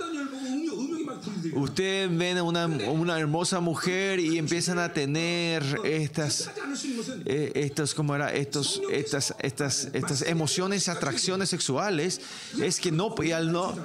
Ustedes 1.53 2.15
ven 2.15 2.37
a 2.37 2.43
una, 2.43 3.19
hermosa 3.19 3.59
mujer 3.59 4.19
y 4.19 4.37
empiezan 4.37 4.79
a 4.79 4.93
tener 4.93 5.63
estas, 5.83 6.49
eh, 7.25 7.51
estos, 7.55 7.93
¿cómo 7.93 8.15
era? 8.15 8.33
Estos, 8.33 8.81
estas, 8.91 9.35
estas, 9.39 9.89
estas 9.93 10.21
emociones, 10.23 10.87
atracciones 10.89 11.49
sexuales. 11.49 12.21
Es 12.61 12.79
que 12.79 12.91
no, 12.91 13.13
y 13.23 13.31
al 13.31 13.51
no, 13.51 13.75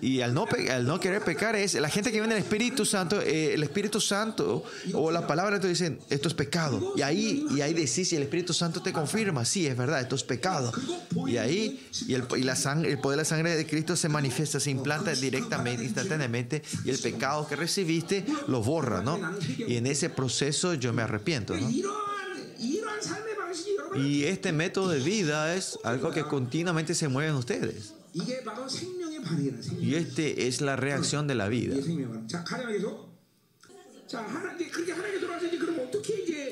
y 0.00 0.20
al 0.20 0.34
no, 0.34 1.00
querer 1.00 1.22
pecar 1.22 1.56
es, 1.56 1.74
la 1.74 1.88
gente 1.88 2.12
que 2.12 2.18
viene 2.20 2.34
el 2.34 2.42
Espíritu 2.42 2.84
Santo, 2.84 3.20
eh, 3.20 3.54
el 3.54 3.62
Espíritu 3.62 4.00
Santo 4.00 4.64
o 4.94 5.10
la 5.10 5.26
palabra 5.26 5.60
te 5.60 5.68
dicen, 5.68 5.98
esto 6.10 6.28
es 6.28 6.34
pecado. 6.34 6.94
Y 6.96 7.02
ahí, 7.02 7.46
y 7.54 7.60
ahí 7.60 7.74
decís, 7.74 8.12
y 8.12 8.16
el 8.16 8.22
Espíritu 8.22 8.52
Santo 8.52 8.82
te 8.82 8.92
confirma, 8.92 9.44
sí, 9.44 9.66
es 9.66 9.76
verdad, 9.76 10.00
esto 10.00 10.16
es 10.16 10.24
pecado. 10.24 10.72
Y 11.26 11.36
ahí, 11.36 11.86
y 12.06 12.14
el, 12.14 12.24
y 12.36 12.42
la 12.42 12.56
sangre, 12.56 12.90
el 12.90 12.98
poder 12.98 13.18
de 13.18 13.22
la 13.22 13.28
sangre 13.28 13.56
de 13.56 13.66
Cristo 13.66 13.96
se 13.96 14.08
manifiesta, 14.08 14.60
se 14.60 14.70
implanta 14.70 15.12
directamente, 15.12 15.84
instantáneamente, 15.84 16.62
el 16.92 17.00
pecado 17.00 17.46
que 17.46 17.56
recibiste 17.56 18.24
lo 18.48 18.62
borra, 18.62 19.02
¿no? 19.02 19.18
Y 19.66 19.76
en 19.76 19.86
ese 19.86 20.10
proceso 20.10 20.74
yo 20.74 20.92
me 20.92 21.02
arrepiento, 21.02 21.56
¿no? 21.56 21.68
Y 23.94 24.24
este 24.24 24.52
método 24.52 24.88
de 24.88 25.00
vida 25.00 25.54
es 25.54 25.78
algo 25.84 26.10
que 26.10 26.22
continuamente 26.22 26.94
se 26.94 27.08
mueve 27.08 27.30
en 27.30 27.36
ustedes. 27.36 27.94
Y 29.80 29.94
este 29.94 30.46
es 30.46 30.60
la 30.60 30.76
reacción 30.76 31.26
de 31.26 31.34
la 31.34 31.48
vida. 31.48 31.76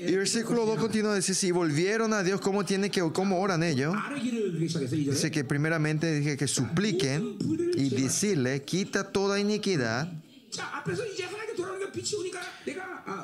Y 0.02 0.16
versículo 0.16 0.64
2 0.64 0.78
continúa, 0.78 1.14
dice, 1.14 1.34
si 1.34 1.50
volvieron 1.50 2.14
a 2.14 2.22
Dios, 2.22 2.40
¿cómo, 2.40 2.64
tiene 2.64 2.90
que, 2.90 3.00
cómo 3.12 3.40
oran 3.40 3.62
ellos? 3.62 3.94
Dice 4.90 5.30
que 5.30 5.44
primeramente 5.44 6.12
dije 6.14 6.36
que 6.36 6.48
supliquen 6.48 7.36
y 7.74 7.90
decirle, 7.90 8.62
quita 8.62 9.12
toda 9.12 9.38
iniquidad. 9.38 10.10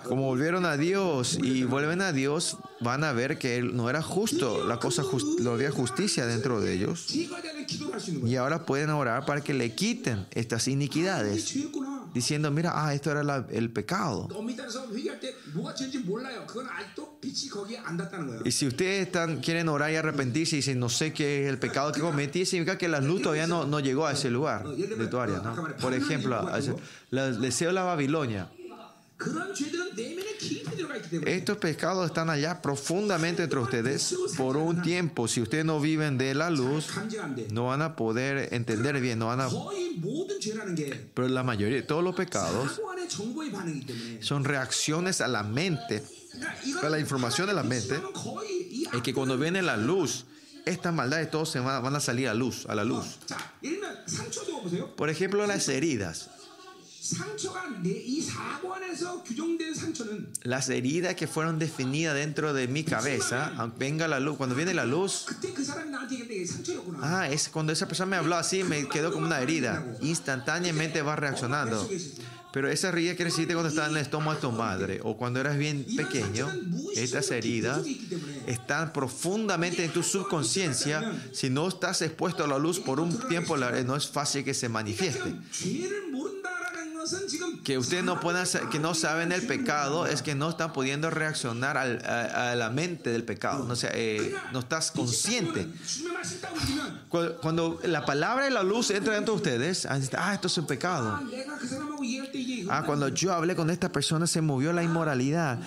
Como 0.04 0.22
volvieron 0.22 0.64
a 0.64 0.76
Dios 0.76 1.38
y 1.42 1.64
vuelven 1.64 2.00
a 2.00 2.12
Dios, 2.12 2.56
van 2.80 3.04
a 3.04 3.12
ver 3.12 3.38
que 3.38 3.62
no 3.62 3.90
era 3.90 4.02
justo, 4.02 4.66
la 4.66 4.78
cosa 4.78 5.02
no 5.40 5.50
había 5.50 5.70
justicia 5.70 6.26
dentro 6.26 6.60
de 6.60 6.74
ellos. 6.74 7.06
Y 8.24 8.36
ahora 8.36 8.64
pueden 8.64 8.90
orar 8.90 9.24
para 9.24 9.40
que 9.40 9.54
le 9.54 9.74
quiten 9.74 10.26
estas 10.32 10.68
iniquidades 10.68 11.54
diciendo, 12.16 12.50
mira, 12.50 12.72
ah, 12.74 12.94
esto 12.94 13.10
era 13.10 13.46
el 13.50 13.70
pecado. 13.70 14.26
Y 18.44 18.50
si 18.50 18.66
ustedes 18.66 19.06
están, 19.06 19.40
quieren 19.40 19.68
orar 19.68 19.92
y 19.92 19.96
arrepentirse 19.96 20.56
y 20.56 20.58
dicen, 20.58 20.78
no 20.78 20.88
sé 20.88 21.12
qué 21.12 21.44
es 21.44 21.50
el 21.50 21.58
pecado 21.58 21.92
que 21.92 22.00
cometí, 22.00 22.46
significa 22.46 22.78
que 22.78 22.88
la 22.88 23.00
luz 23.00 23.22
todavía 23.22 23.46
no, 23.46 23.66
no 23.66 23.80
llegó 23.80 24.06
a 24.06 24.12
ese 24.12 24.30
lugar 24.30 24.66
de 24.66 25.06
tu 25.08 25.18
área. 25.18 25.38
¿no? 25.38 25.76
Por 25.80 25.92
ejemplo, 25.92 26.48
el 27.10 27.40
deseo 27.40 27.68
de 27.68 27.74
la 27.74 27.82
Babilonia. 27.82 28.48
Estos 31.24 31.56
pecados 31.56 32.06
están 32.06 32.28
allá 32.28 32.60
profundamente 32.60 33.44
entre 33.44 33.58
ustedes 33.58 34.14
por 34.36 34.56
un 34.56 34.82
tiempo. 34.82 35.26
Si 35.26 35.40
ustedes 35.40 35.64
no 35.64 35.80
viven 35.80 36.18
de 36.18 36.34
la 36.34 36.50
luz, 36.50 36.88
no 37.50 37.66
van 37.66 37.82
a 37.82 37.96
poder 37.96 38.52
entender 38.52 39.00
bien, 39.00 39.18
no 39.18 39.26
van 39.26 39.40
a... 39.40 39.48
Pero 41.14 41.28
la 41.28 41.42
mayoría 41.42 41.76
de 41.76 41.82
todos 41.82 42.04
los 42.04 42.14
pecados 42.14 42.80
son 44.20 44.44
reacciones 44.44 45.20
a 45.22 45.28
la 45.28 45.42
mente, 45.42 46.02
a 46.82 46.88
la 46.88 46.98
información 46.98 47.46
de 47.46 47.54
la 47.54 47.62
mente, 47.62 47.98
es 48.92 49.02
que 49.02 49.14
cuando 49.14 49.38
viene 49.38 49.62
la 49.62 49.78
luz, 49.78 50.26
estas 50.66 50.92
maldades 50.92 51.30
todos 51.30 51.48
se 51.50 51.60
van, 51.60 51.82
van 51.82 51.96
a 51.96 52.00
salir 52.00 52.28
a 52.28 52.34
luz, 52.34 52.66
a 52.68 52.74
la 52.74 52.84
luz. 52.84 53.18
Por 54.96 55.08
ejemplo, 55.08 55.46
las 55.46 55.68
heridas. 55.68 56.30
Las 60.42 60.68
heridas 60.68 61.14
que 61.14 61.26
fueron 61.26 61.59
definidas 61.59 62.14
dentro 62.14 62.52
de 62.52 62.68
mi 62.68 62.84
cabeza, 62.84 63.72
venga 63.78 64.09
la 64.09 64.20
luz, 64.20 64.36
cuando 64.36 64.54
viene 64.54 64.74
la 64.74 64.84
luz, 64.84 65.26
ah, 67.02 67.28
es 67.28 67.48
cuando 67.48 67.72
esa 67.72 67.86
persona 67.86 68.11
me 68.11 68.16
habló 68.16 68.36
así, 68.36 68.64
me 68.64 68.88
quedó 68.88 69.12
como 69.12 69.26
una 69.26 69.40
herida. 69.40 69.84
Instantáneamente 70.00 71.02
va 71.02 71.16
reaccionando. 71.16 71.88
Pero 72.52 72.70
esa 72.70 72.88
herida 72.88 73.14
que 73.14 73.24
recibiste 73.24 73.52
cuando 73.52 73.68
estás 73.68 73.90
en 73.90 73.96
el 73.96 74.02
estómago 74.02 74.34
de 74.36 74.40
tu 74.40 74.50
madre 74.50 75.00
o 75.02 75.18
cuando 75.18 75.40
eras 75.40 75.59
bien 75.59 75.84
pequeño, 75.94 76.50
estas 76.94 77.30
heridas 77.30 77.82
están 78.46 78.94
profundamente 78.94 79.84
en 79.84 79.92
tu 79.92 80.02
subconsciencia. 80.02 81.20
Si 81.32 81.50
no 81.50 81.68
estás 81.68 82.00
expuesto 82.00 82.44
a 82.44 82.46
la 82.46 82.59
luz 82.59 82.80
por 82.80 82.98
un 82.98 83.14
tiempo, 83.28 83.59
no 83.59 83.94
es 83.94 84.09
fácil 84.09 84.42
que 84.42 84.54
se 84.54 84.70
manifieste 84.70 85.34
que 87.64 87.78
ustedes 87.78 88.04
no 88.04 88.20
pueden 88.20 88.46
que 88.70 88.78
no 88.78 88.94
saben 88.94 89.32
el 89.32 89.46
pecado 89.46 90.07
es 90.07 90.22
que 90.22 90.34
no 90.34 90.50
están 90.50 90.72
pudiendo 90.72 91.11
reaccionar 91.11 91.76
a, 91.76 92.54
la 92.54 92.70
mente 92.70 93.11
del 93.11 93.24
pecado. 93.24 93.64
No, 93.64 93.76
sea, 93.76 93.90
eh, 93.94 94.34
no 94.52 94.61
estás 94.61 94.90
consciente. 94.90 95.66
Cuando, 97.40 97.80
la 97.84 98.04
palabra 98.04 98.48
y 98.48 98.52
la 98.52 98.62
luz 98.62 98.90
entra 98.90 99.14
dentro 99.14 99.34
de 99.34 99.36
ustedes, 99.38 99.86
ah, 99.86 100.34
esto 100.34 100.46
es 100.46 100.59
un 100.59 100.66
pecado. 100.66 101.20
Ah, 102.68 102.82
cuando 102.84 103.09
yo 103.09 103.32
hablé 103.32 103.57
con 103.57 103.70
esta 103.70 103.90
persona 103.90 104.26
se 104.26 104.40
movió 104.40 104.72
la 104.72 104.82
inmoralidad. 104.82 105.59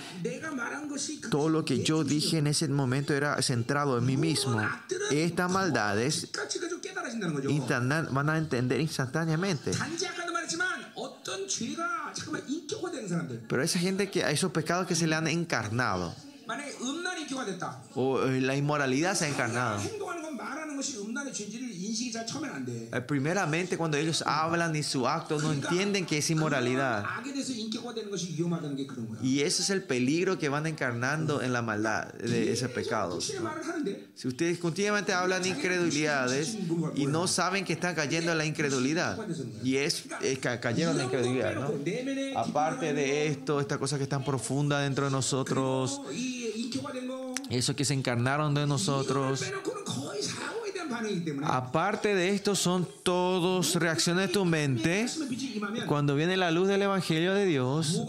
Todo 1.30 1.50
lo 1.50 1.66
que 1.66 1.84
yo 1.84 2.04
dije 2.04 2.38
en 2.38 2.48
ese 2.48 2.68
momento 2.68 3.14
era 3.14 3.42
centrado 3.42 3.98
en 3.98 4.06
mí 4.06 4.18
mismo. 4.18 4.62
Estas 5.12 5.52
maldades 5.52 6.30
van 8.12 8.30
a 8.30 8.38
entender 8.38 8.80
instantáneamente. 8.80 9.72
Pero 13.48 13.64
esa 13.64 13.80
gente 13.80 14.10
que, 14.10 14.22
esos 14.32 14.52
pecados 14.52 14.88
que 14.88 14.96
se 14.96 15.08
le 15.08 15.16
han 15.16 15.28
encarnado. 15.28 16.14
O 17.96 18.24
eh, 18.26 18.42
la 18.42 18.56
inmoralidad 18.56 19.16
se 19.16 19.26
ha 19.26 19.30
encarnado. 19.30 19.80
Eh, 22.94 23.02
primeramente, 23.02 23.78
cuando 23.78 23.98
ellos 23.98 24.24
hablan 24.26 24.76
y 24.76 24.84
su 24.84 25.08
acto 25.08 25.40
no 25.40 25.52
entienden 25.52 26.06
que 26.06 26.20
es 26.20 26.30
inmoralidad. 26.30 27.04
Y 29.22 29.42
ese 29.42 29.62
es 29.62 29.70
el 29.70 29.84
peligro 29.84 30.40
que 30.40 30.50
van 30.50 30.66
encarnando 30.66 31.42
en 31.42 31.54
la 31.54 31.62
maldad 31.62 32.14
de 32.14 32.52
ese 32.52 32.70
pecado. 32.70 33.20
Si 33.22 34.28
ustedes 34.28 34.58
continuamente 34.60 35.14
hablan 35.14 35.46
incredulidades 35.46 36.58
y 36.96 37.06
no 37.06 37.28
saben 37.28 37.66
que 37.66 37.74
están 37.74 37.96
cayendo 37.96 38.32
en 38.32 38.38
la 38.38 38.46
incredulidad, 38.46 39.18
y 39.64 39.76
es, 39.78 40.06
es 40.22 40.40
cayeron 40.40 40.94
en 40.94 40.98
la 40.98 41.04
incredulidad, 41.06 41.56
¿no? 41.56 41.74
Aparte 42.40 42.94
de 42.94 43.28
esto, 43.28 43.60
esta 43.60 43.78
cosa 43.78 43.98
que 43.98 44.04
es 44.04 44.10
tan 44.10 44.24
profunda 44.24 44.80
dentro 44.80 45.06
de 45.06 45.12
nosotros, 45.12 46.02
eso 47.50 47.76
que 47.76 47.86
se 47.86 47.94
encarnaron 47.94 48.54
de 48.54 48.68
nosotros. 48.68 49.44
Aparte 51.44 52.16
de 52.16 52.30
esto, 52.30 52.56
son 52.56 52.88
todos 53.04 53.76
reacciones 53.76 54.28
de 54.28 54.34
tu 54.34 54.46
mente. 54.46 55.06
Cuando 55.88 56.16
viene 56.16 56.38
la 56.38 56.52
luz 56.52 56.68
del 56.68 56.82
Evangelio 56.82 57.34
de 57.34 57.46
Dios, 57.46 58.02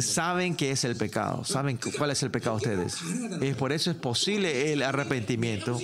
saben 0.00 0.56
qué 0.56 0.72
es 0.72 0.84
el 0.84 0.96
pecado, 0.96 1.44
saben 1.44 1.78
cuál 1.96 2.10
es 2.10 2.22
el 2.22 2.30
pecado 2.30 2.58
de 2.58 2.74
ustedes. 2.74 2.98
Es 3.40 3.56
por 3.56 3.72
eso 3.72 3.90
es 3.90 3.96
posible 3.96 4.72
el 4.72 4.82
arrepentimiento. 4.82 5.78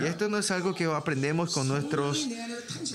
Y 0.00 0.04
esto 0.04 0.28
no 0.28 0.38
es 0.38 0.50
algo 0.50 0.74
que 0.74 0.84
aprendemos 0.84 1.52
con 1.52 1.68
nuestras 1.68 2.26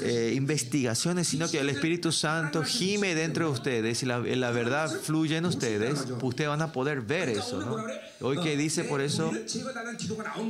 eh, 0.02 0.34
investigaciones, 0.36 1.28
sino 1.28 1.50
que 1.50 1.60
el 1.60 1.70
Espíritu 1.70 2.12
Santo 2.12 2.64
gime 2.64 3.16
dentro 3.16 3.46
de 3.46 3.52
ustedes 3.52 4.04
y 4.04 4.06
la, 4.06 4.20
verdad 4.52 4.90
fluye 4.90 5.38
en 5.38 5.46
ustedes. 5.46 6.06
Ustedes 6.22 6.50
van 6.50 6.62
a 6.62 6.72
poder 6.72 7.02
ver 7.02 7.30
eso. 7.30 7.78
Hoy 8.20 8.40
que 8.42 8.56
dice 8.56 8.84
por 8.84 9.02
eso, 9.02 9.32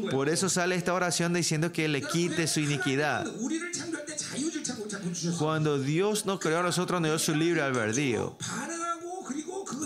por 0.10 0.30
eso 0.30 0.50
sale 0.50 0.76
esta 0.76 0.94
oración 0.94 1.34
diciendo 1.34 1.72
que 1.72 1.88
le 1.88 2.02
quite 2.02 2.48
su 2.48 2.60
iniquidad. 2.60 3.26
Cuando 5.38 5.80
Dios 5.80 6.26
nos 6.26 6.40
creó 6.40 6.60
a 6.60 6.64
nosotros, 6.64 7.02
nos 7.02 7.12
dio 7.12 7.20
su 7.20 7.36
libre 7.36 7.62
albedrío. 7.62 8.38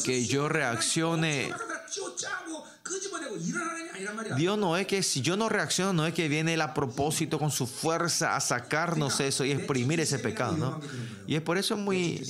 Que 0.03 0.25
yo 0.25 0.49
reaccione 0.49 1.51
Dios 4.37 4.57
no 4.57 4.77
es 4.77 4.87
que 4.87 5.01
si 5.03 5.21
yo 5.21 5.37
no 5.37 5.49
reacciono, 5.49 5.93
no 5.93 6.05
es 6.05 6.13
que 6.13 6.27
viene 6.27 6.53
el 6.53 6.61
a 6.61 6.73
propósito 6.73 7.39
con 7.39 7.51
su 7.51 7.67
fuerza 7.67 8.35
a 8.35 8.39
sacarnos 8.39 9.19
eso 9.19 9.45
y 9.45 9.51
exprimir 9.51 9.99
ese 9.99 10.19
pecado, 10.19 10.57
¿no? 10.57 10.81
Y 11.27 11.35
es 11.35 11.41
por 11.41 11.57
eso 11.57 11.77
muy 11.77 12.21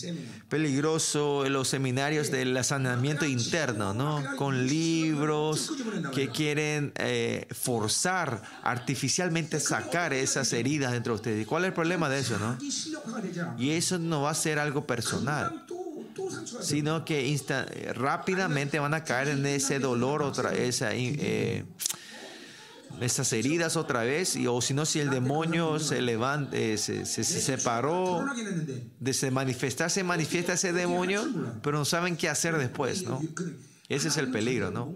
peligroso 0.49 1.45
en 1.45 1.53
los 1.53 1.67
seminarios 1.67 2.31
del 2.31 2.63
saneamiento 2.63 3.25
interno, 3.25 3.93
¿no? 3.93 4.23
Con 4.37 4.67
libros 4.67 5.71
que 6.13 6.29
quieren 6.29 6.93
eh, 6.95 7.47
forzar 7.51 8.41
artificialmente 8.63 9.59
sacar 9.59 10.13
esas 10.13 10.53
heridas 10.53 10.91
dentro 10.91 11.13
de 11.13 11.15
ustedes. 11.15 11.47
¿Cuál 11.47 11.63
es 11.63 11.69
el 11.69 11.73
problema 11.73 12.09
de 12.09 12.19
eso, 12.19 12.37
no? 12.39 12.57
Y 13.57 13.71
eso 13.71 13.97
no 13.99 14.21
va 14.21 14.31
a 14.31 14.35
ser 14.35 14.59
algo 14.59 14.85
personal 14.85 15.64
sino 16.61 17.05
que 17.05 17.93
rápidamente 17.93 18.79
van 18.79 18.93
a 18.93 19.03
caer 19.03 19.29
en 19.29 19.45
ese 19.45 19.79
dolor, 19.79 20.21
otra, 20.21 20.53
esa, 20.53 20.89
eh, 20.93 21.65
esas 23.01 23.33
heridas 23.33 23.75
otra 23.75 24.03
vez, 24.03 24.35
y, 24.35 24.47
o 24.47 24.61
si 24.61 24.73
no, 24.73 24.85
si 24.85 24.99
el 24.99 25.09
demonio 25.09 25.79
se 25.79 26.01
levanta, 26.01 26.55
eh, 26.57 26.77
se, 26.77 27.05
separó 27.05 28.25
de 28.99 29.13
se 29.13 29.31
manifestar, 29.31 29.91
se 29.91 30.03
manifiesta 30.03 30.53
ese 30.53 30.73
demonio, 30.73 31.25
pero 31.61 31.77
no 31.77 31.85
saben 31.85 32.15
qué 32.17 32.29
hacer 32.29 32.57
después, 32.57 33.03
¿no? 33.03 33.21
Ese 33.87 34.07
es 34.07 34.17
el 34.17 34.31
peligro, 34.31 34.71
¿no? 34.71 34.93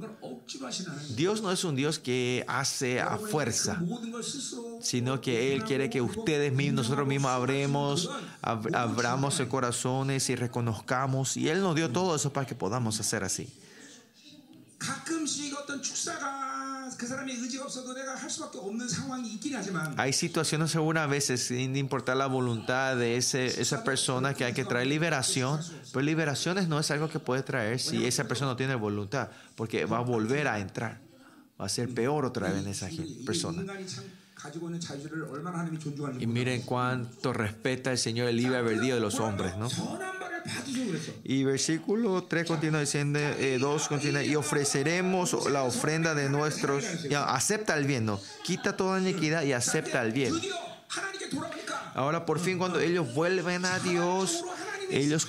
Dios 1.15 1.43
no 1.43 1.51
es 1.51 1.63
un 1.63 1.75
Dios 1.75 1.99
que 1.99 2.43
hace 2.47 2.99
a 2.99 3.17
fuerza, 3.17 3.79
sino 4.81 5.21
que 5.21 5.53
Él 5.53 5.63
quiere 5.63 5.91
que 5.91 6.01
ustedes 6.01 6.51
mismos, 6.51 6.85
nosotros 6.85 7.07
mismos 7.07 7.31
abremos, 7.31 8.09
abramos 8.41 9.39
el 9.39 9.47
corazones 9.47 10.29
y 10.31 10.35
reconozcamos. 10.35 11.37
Y 11.37 11.49
Él 11.49 11.61
nos 11.61 11.75
dio 11.75 11.91
todo 11.91 12.15
eso 12.15 12.33
para 12.33 12.47
que 12.47 12.55
podamos 12.55 12.99
hacer 12.99 13.23
así. 13.23 13.47
Hay 19.97 20.13
situaciones 20.13 20.75
algunas 20.75 21.09
veces, 21.09 21.45
sin 21.45 21.75
importar 21.75 22.17
la 22.17 22.27
voluntad 22.27 22.95
de 22.95 23.17
ese, 23.17 23.61
esa 23.61 23.83
persona, 23.83 24.33
que 24.33 24.45
hay 24.45 24.53
que 24.53 24.65
traer 24.65 24.87
liberación, 24.87 25.59
pero 25.91 26.01
liberaciones 26.01 26.67
no 26.67 26.79
es 26.79 26.89
algo 26.91 27.09
que 27.09 27.19
puede 27.19 27.43
traer 27.43 27.79
si 27.79 28.05
esa 28.05 28.23
persona 28.23 28.51
no 28.51 28.57
tiene 28.57 28.75
voluntad, 28.75 29.29
porque 29.55 29.85
va 29.85 29.97
a 29.97 30.01
volver 30.01 30.47
a 30.47 30.59
entrar, 30.59 30.99
va 31.59 31.65
a 31.65 31.69
ser 31.69 31.93
peor 31.93 32.25
otra 32.25 32.49
vez 32.49 32.63
en 32.63 32.67
esa 32.69 32.89
persona. 33.25 33.63
Y 36.21 36.27
miren 36.27 36.61
cuánto 36.61 37.33
respeta 37.33 37.91
el 37.91 37.97
Señor 37.97 38.29
el 38.29 38.37
libre 38.37 38.57
albedrío 38.57 38.95
de 38.95 39.01
los 39.01 39.19
hombres, 39.19 39.57
¿no? 39.57 39.67
Y 41.23 41.43
versículo 41.43 42.23
3 42.23 42.47
continúa 42.47 42.81
diciendo, 42.81 43.19
2 43.19 43.33
eh, 43.39 43.85
continúa, 43.87 44.23
y 44.23 44.35
ofreceremos 44.35 45.49
la 45.49 45.63
ofrenda 45.63 46.15
de 46.15 46.29
nuestros, 46.29 46.85
acepta 47.15 47.77
el 47.77 47.85
bien, 47.85 48.05
¿no? 48.05 48.19
Quita 48.43 48.75
toda 48.75 48.99
iniquidad 48.99 49.43
y 49.43 49.53
acepta 49.53 50.01
el 50.01 50.11
bien. 50.11 50.33
Ahora 51.93 52.25
por 52.25 52.39
fin 52.39 52.57
cuando 52.57 52.79
ellos 52.79 53.13
vuelven 53.13 53.65
a 53.65 53.79
Dios, 53.79 54.43
ellos, 54.89 55.27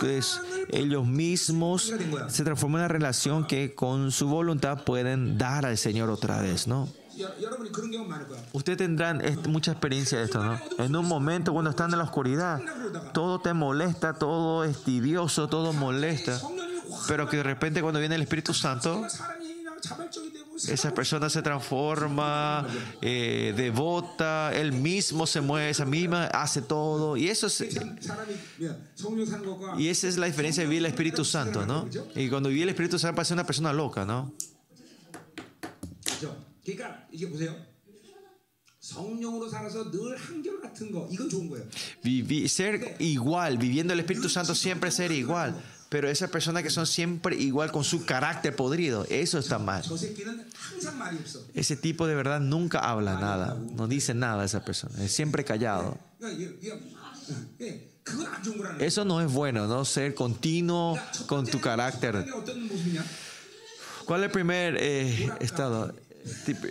ellos 0.71 1.07
mismos 1.07 1.93
se 2.29 2.45
transforman 2.45 2.81
en 2.81 2.85
una 2.85 2.89
relación 2.89 3.47
que 3.47 3.75
con 3.75 4.13
su 4.13 4.29
voluntad 4.29 4.85
pueden 4.85 5.37
dar 5.39 5.67
al 5.67 5.77
Señor 5.79 6.11
otra 6.11 6.41
vez, 6.41 6.67
¿no? 6.67 6.89
Ustedes 8.53 8.79
tendrán 8.79 9.23
mucha 9.49 9.73
experiencia 9.73 10.19
de 10.19 10.25
esto, 10.25 10.43
¿no? 10.43 10.59
En 10.79 10.95
un 10.95 11.07
momento 11.07 11.53
cuando 11.53 11.71
están 11.71 11.91
en 11.93 11.99
la 11.99 12.05
oscuridad, 12.05 12.61
todo 13.13 13.41
te 13.41 13.53
molesta, 13.53 14.15
todo 14.15 14.65
es 14.65 14.83
tedioso, 14.85 15.49
todo 15.49 15.73
molesta, 15.73 16.41
pero 17.09 17.29
que 17.29 17.39
de 17.39 17.43
repente 17.43 17.83
cuando 17.83 18.01
viene 18.01 18.15
el 18.15 18.23
Espíritu 18.23 18.55
Santo, 18.55 19.07
esa 20.69 20.93
persona 20.93 21.31
se 21.31 21.43
transforma, 21.43 22.67
eh, 23.01 23.55
devota, 23.57 24.53
él 24.55 24.73
mismo 24.73 25.27
se 25.27 25.41
mueve, 25.41 25.71
esa 25.71 25.85
misma 25.85 26.27
hace 26.27 26.63
todo. 26.63 27.17
Y 27.17 27.29
eso 27.29 27.47
es, 27.47 27.65
y 29.79 29.89
esa 29.89 30.09
es 30.09 30.19
la 30.19 30.27
diferencia 30.27 30.63
de 30.63 30.69
vivir 30.69 30.85
el 30.85 30.91
Espíritu 30.91 31.25
Santo, 31.25 31.67
¿no? 31.67 31.89
Y 32.15 32.29
cuando 32.29 32.49
vive 32.49 32.65
el 32.65 32.69
Espíritu 32.71 32.99
Santo 32.99 33.17
parece 33.17 33.35
una 33.35 33.47
persona 33.47 33.73
loca, 33.73 34.05
¿no? 34.05 34.33
Ser 42.49 42.97
igual, 42.99 43.59
viviendo 43.59 43.93
el 43.93 44.01
Espíritu 44.01 44.29
Santo 44.29 44.55
siempre 44.55 44.91
ser 44.91 45.13
igual. 45.13 45.55
Pero 45.91 46.09
esas 46.09 46.31
personas 46.31 46.63
que 46.63 46.71
son 46.71 46.87
siempre 46.87 47.37
igual 47.37 47.73
con 47.73 47.83
su 47.83 48.07
carácter 48.07 48.55
podrido, 48.55 49.05
eso 49.11 49.39
está 49.39 49.59
mal. 49.59 49.83
Ese 51.53 51.77
tipo 51.77 52.07
de 52.07 52.15
verdad 52.15 52.41
nunca 52.41 52.79
habla 52.79 53.19
nada, 53.19 53.59
no 53.73 53.89
dice 53.89 54.15
nada 54.15 54.45
esa 54.45 54.65
persona, 54.65 55.05
es 55.05 55.13
siempre 55.13 55.45
callado. 55.45 55.99
Eso 58.79 59.05
no 59.05 59.21
es 59.21 59.33
bueno, 59.33 59.67
¿no? 59.67 59.85
Ser 59.85 60.15
continuo 60.15 60.97
con 61.27 61.47
tu 61.47 61.61
carácter. 61.61 62.25
¿Cuál 64.05 64.21
es 64.21 64.27
el 64.27 64.33
primer 64.33 64.77
eh, 64.79 65.31
estado? 65.41 65.93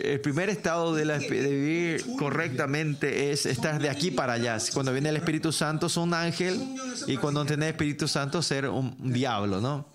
El 0.04 0.20
primer 0.22 0.50
estado 0.50 0.94
de, 0.94 1.06
vivir 1.30 2.06
correctamente 2.18 3.32
es 3.32 3.46
estar 3.46 3.82
de 3.82 3.90
aquí 3.90 4.12
para 4.12 4.34
allá. 4.34 4.58
Cuando 4.74 4.92
viene 4.92 5.10
el 5.10 5.18
Espíritu 5.18 5.52
Santo, 5.52 5.88
es 5.88 5.98
un 5.98 6.14
ángel, 6.14 6.60
y 7.08 7.18
cuando 7.18 7.46
tiene 7.46 7.68
el 7.68 7.72
Espíritu 7.72 8.08
Santo, 8.08 8.42
ser 8.42 8.68
un 8.68 8.96
diablo, 9.12 9.60
¿no? 9.62 9.86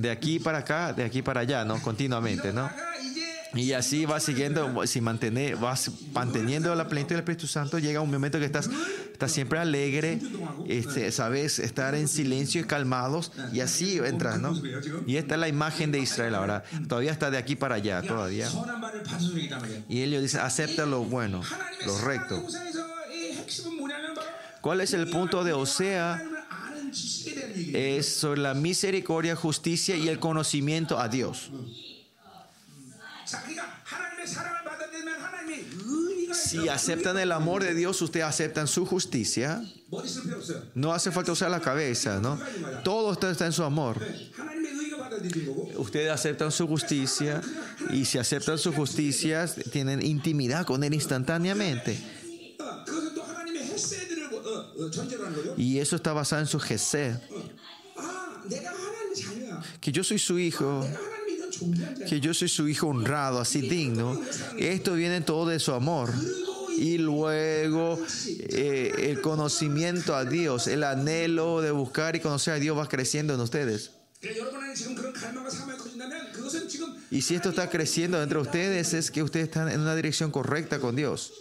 De 0.00 0.10
aquí 0.10 0.38
para 0.38 0.58
acá, 0.58 0.92
de 0.92 1.04
aquí 1.04 1.22
para 1.22 1.40
allá, 1.40 1.64
¿no? 1.64 1.80
Continuamente, 1.82 2.52
¿no? 2.52 2.70
Y 3.54 3.72
así 3.72 4.04
vas 4.04 4.24
siguiendo, 4.24 4.86
si 4.86 5.00
mantener, 5.00 5.56
vas 5.56 5.90
manteniendo 6.12 6.74
la 6.74 6.88
plenitud 6.88 7.10
del 7.10 7.20
Espíritu 7.20 7.46
Santo, 7.46 7.78
llega 7.78 8.00
un 8.00 8.10
momento 8.10 8.38
que 8.38 8.44
estás, 8.44 8.68
estás 9.12 9.32
siempre 9.32 9.58
alegre, 9.58 10.20
este, 10.66 11.12
sabes, 11.12 11.58
estar 11.58 11.94
en 11.94 12.08
silencio 12.08 12.60
y 12.60 12.64
calmados, 12.64 13.32
y 13.52 13.60
así 13.60 13.98
entras, 13.98 14.40
¿no? 14.40 14.60
Y 15.06 15.16
esta 15.16 15.34
es 15.34 15.40
la 15.40 15.48
imagen 15.48 15.92
de 15.92 16.00
Israel 16.00 16.34
ahora. 16.34 16.64
Todavía 16.88 17.12
está 17.12 17.30
de 17.30 17.38
aquí 17.38 17.56
para 17.56 17.76
allá, 17.76 18.02
todavía. 18.02 18.48
Y 19.88 20.02
ellos 20.02 20.22
dicen, 20.22 20.40
acepta 20.40 20.86
lo 20.86 21.04
bueno, 21.04 21.42
lo 21.86 21.98
recto. 21.98 22.44
¿Cuál 24.60 24.80
es 24.80 24.94
el 24.94 25.08
punto 25.10 25.44
de 25.44 25.52
Osea? 25.52 26.22
Es 27.72 28.14
sobre 28.14 28.40
la 28.40 28.54
misericordia, 28.54 29.36
justicia 29.36 29.96
y 29.96 30.08
el 30.08 30.18
conocimiento 30.18 30.98
a 30.98 31.08
Dios. 31.08 31.50
Si 36.34 36.68
aceptan 36.68 37.18
el 37.18 37.32
amor 37.32 37.62
de 37.62 37.74
Dios, 37.74 38.00
ustedes 38.02 38.26
aceptan 38.26 38.66
su 38.66 38.86
justicia. 38.86 39.64
No 40.74 40.92
hace 40.92 41.10
falta 41.10 41.32
usar 41.32 41.50
la 41.50 41.60
cabeza, 41.60 42.20
¿no? 42.20 42.38
Todo 42.82 43.12
está 43.12 43.46
en 43.46 43.52
su 43.52 43.62
amor. 43.62 44.00
Ustedes 45.76 46.10
aceptan 46.10 46.50
su 46.50 46.66
justicia 46.66 47.40
y 47.90 48.04
si 48.04 48.18
aceptan 48.18 48.58
su 48.58 48.72
justicia, 48.72 49.46
tienen 49.72 50.04
intimidad 50.04 50.66
con 50.66 50.82
Él 50.84 50.94
instantáneamente. 50.94 51.98
Y 55.56 55.78
eso 55.78 55.96
está 55.96 56.12
basado 56.12 56.42
en 56.42 56.48
su 56.48 56.58
Gesed. 56.58 57.16
Que 59.80 59.92
yo 59.92 60.02
soy 60.02 60.18
su 60.18 60.38
hijo 60.38 60.86
que 62.08 62.20
yo 62.20 62.34
soy 62.34 62.48
su 62.48 62.68
hijo 62.68 62.88
honrado, 62.88 63.40
así 63.40 63.60
digno. 63.60 64.20
Esto 64.58 64.94
viene 64.94 65.20
todo 65.20 65.48
de 65.48 65.58
su 65.58 65.72
amor. 65.72 66.12
Y 66.76 66.98
luego 66.98 67.98
eh, 68.26 68.92
el 68.98 69.20
conocimiento 69.20 70.16
a 70.16 70.24
Dios, 70.24 70.66
el 70.66 70.82
anhelo 70.82 71.60
de 71.60 71.70
buscar 71.70 72.16
y 72.16 72.20
conocer 72.20 72.54
a 72.54 72.58
Dios 72.58 72.76
va 72.76 72.88
creciendo 72.88 73.34
en 73.34 73.40
ustedes. 73.40 73.92
Y 77.10 77.22
si 77.22 77.34
esto 77.34 77.50
está 77.50 77.70
creciendo 77.70 78.20
entre 78.22 78.38
ustedes 78.38 78.92
es 78.94 79.10
que 79.10 79.22
ustedes 79.22 79.46
están 79.46 79.68
en 79.68 79.80
una 79.80 79.94
dirección 79.94 80.30
correcta 80.30 80.80
con 80.80 80.96
Dios. 80.96 81.32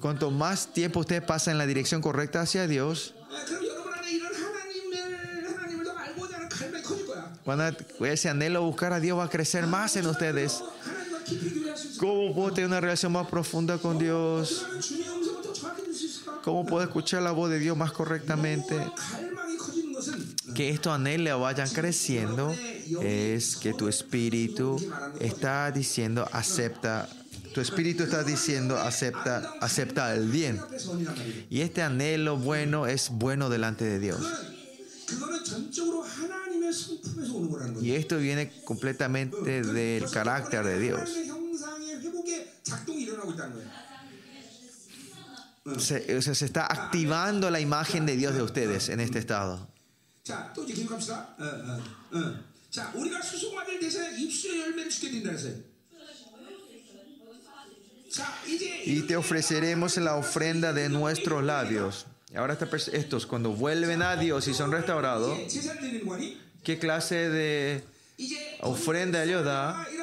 Cuanto 0.00 0.30
más 0.30 0.72
tiempo 0.72 1.00
ustedes 1.00 1.22
pasan 1.22 1.52
en 1.52 1.58
la 1.58 1.66
dirección 1.66 2.00
correcta 2.00 2.42
hacia 2.42 2.66
Dios, 2.66 3.14
Cuando 7.48 7.64
ese 8.04 8.28
anhelo 8.28 8.60
buscar 8.60 8.92
a 8.92 9.00
Dios 9.00 9.18
va 9.18 9.24
a 9.24 9.30
crecer 9.30 9.66
más 9.66 9.96
en 9.96 10.06
ustedes. 10.06 10.62
¿Cómo 11.98 12.34
puedo 12.34 12.52
tener 12.52 12.68
una 12.68 12.78
relación 12.78 13.10
más 13.12 13.26
profunda 13.26 13.78
con 13.78 13.98
Dios? 13.98 14.66
¿Cómo 16.44 16.66
puedo 16.66 16.84
escuchar 16.84 17.22
la 17.22 17.30
voz 17.30 17.48
de 17.48 17.58
Dios 17.58 17.74
más 17.74 17.90
correctamente? 17.92 18.76
Que 20.54 20.68
estos 20.68 20.92
anhelos 20.92 21.40
vayan 21.40 21.70
creciendo 21.70 22.54
es 23.00 23.56
que 23.56 23.72
tu 23.72 23.88
espíritu 23.88 24.76
está 25.18 25.70
diciendo 25.70 26.28
acepta 26.30 27.08
tu 27.54 27.62
espíritu 27.62 28.02
está 28.02 28.24
diciendo 28.24 28.76
acepta 28.76 29.54
acepta 29.62 30.14
el 30.14 30.28
bien 30.28 30.60
y 31.48 31.62
este 31.62 31.80
anhelo 31.80 32.36
bueno 32.36 32.86
es 32.86 33.08
bueno 33.08 33.48
delante 33.48 33.86
de 33.86 33.98
Dios 33.98 34.20
y 37.80 37.92
esto 37.92 38.18
viene 38.18 38.52
completamente 38.64 39.62
del 39.62 40.10
carácter 40.10 40.64
de 40.64 40.78
Dios. 40.78 41.10
Se, 45.78 46.22
se 46.22 46.44
está 46.44 46.66
activando 46.66 47.50
la 47.50 47.60
imagen 47.60 48.06
de 48.06 48.16
Dios 48.16 48.34
de 48.34 48.42
ustedes 48.42 48.88
en 48.88 49.00
este 49.00 49.18
estado. 49.18 49.68
Y 58.84 59.02
te 59.02 59.16
ofreceremos 59.16 59.96
la 59.98 60.16
ofrenda 60.16 60.72
de 60.72 60.88
nuestros 60.88 61.44
labios. 61.44 62.06
Ahora 62.35 62.57
estos, 62.93 63.25
cuando 63.27 63.51
vuelven 63.51 64.01
a 64.01 64.15
Dios 64.15 64.47
y 64.47 64.53
son 64.53 64.71
restaurados, 64.71 65.37
¿qué 66.63 66.79
clase 66.79 67.29
de 67.29 67.83
ofrenda 68.61 69.23
ellos 69.23 69.45
da? 69.45 69.85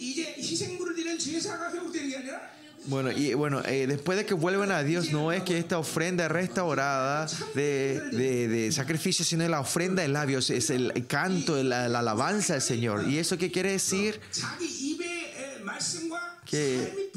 이제 0.00 0.34
희생물을 0.38 0.94
드리는 0.94 1.18
제사가 1.18 1.72
회복되는 1.72 2.08
게 2.08 2.16
아니라 2.16 2.50
bueno, 2.87 3.11
y 3.11 3.33
bueno, 3.33 3.61
eh, 3.65 3.87
después 3.87 4.17
de 4.17 4.25
que 4.25 4.33
vuelvan 4.33 4.71
a 4.71 4.83
Dios, 4.83 5.11
no 5.11 5.31
es 5.31 5.43
que 5.43 5.57
esta 5.57 5.79
ofrenda 5.79 6.27
restaurada 6.27 7.27
de, 7.53 7.99
de, 8.11 8.71
sacrificio, 8.71 9.25
sino 9.25 9.47
la 9.47 9.59
ofrenda 9.59 10.01
de 10.01 10.07
labios, 10.07 10.49
es 10.49 10.69
el 10.69 11.05
canto, 11.07 11.61
la, 11.63 11.85
alabanza 11.85 12.53
del 12.53 12.61
Señor. 12.61 13.07
¿Y 13.07 13.17
eso 13.17 13.37
qué 13.37 13.51
quiere 13.51 13.71
decir? 13.71 14.19
Que, 16.45 17.11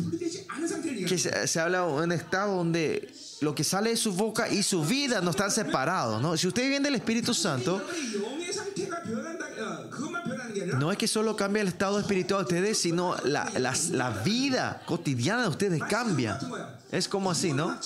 que 1.06 1.18
se, 1.18 1.60
habla 1.60 1.80
de 1.80 1.92
un 1.92 2.12
estado 2.12 2.56
donde 2.56 3.12
lo 3.40 3.54
que 3.54 3.64
sale 3.64 3.90
de 3.90 3.96
su 3.96 4.12
boca 4.12 4.48
y 4.48 4.62
su 4.62 4.84
vida 4.84 5.20
no 5.20 5.30
están 5.30 5.50
separados. 5.50 6.20
¿no? 6.20 6.36
Si 6.36 6.46
usted 6.46 6.68
viene 6.68 6.84
del 6.84 6.96
Espíritu 6.96 7.34
Santo, 7.34 7.82
no 10.78 10.92
es 10.92 10.98
que 10.98 11.08
solo 11.08 11.36
cambia 11.36 11.62
el 11.62 11.68
estado 11.68 11.98
espiritual 11.98 12.40
de 12.40 12.54
ustedes, 12.54 12.78
sino 12.78 13.16
la, 13.24 13.50
la 13.92 14.10
vida 14.10 14.82
cotidiana 14.86 15.42
de 15.42 15.48
ustedes 15.48 15.82
cambia. 15.88 16.38
Es 16.90 17.08
como 17.08 17.30
así, 17.30 17.52
¿no? 17.52 17.78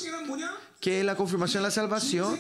que 0.83 1.05
la 1.05 1.15
confirmación 1.15 1.63
de 1.63 1.69
la 1.69 1.71
salvación. 1.71 2.37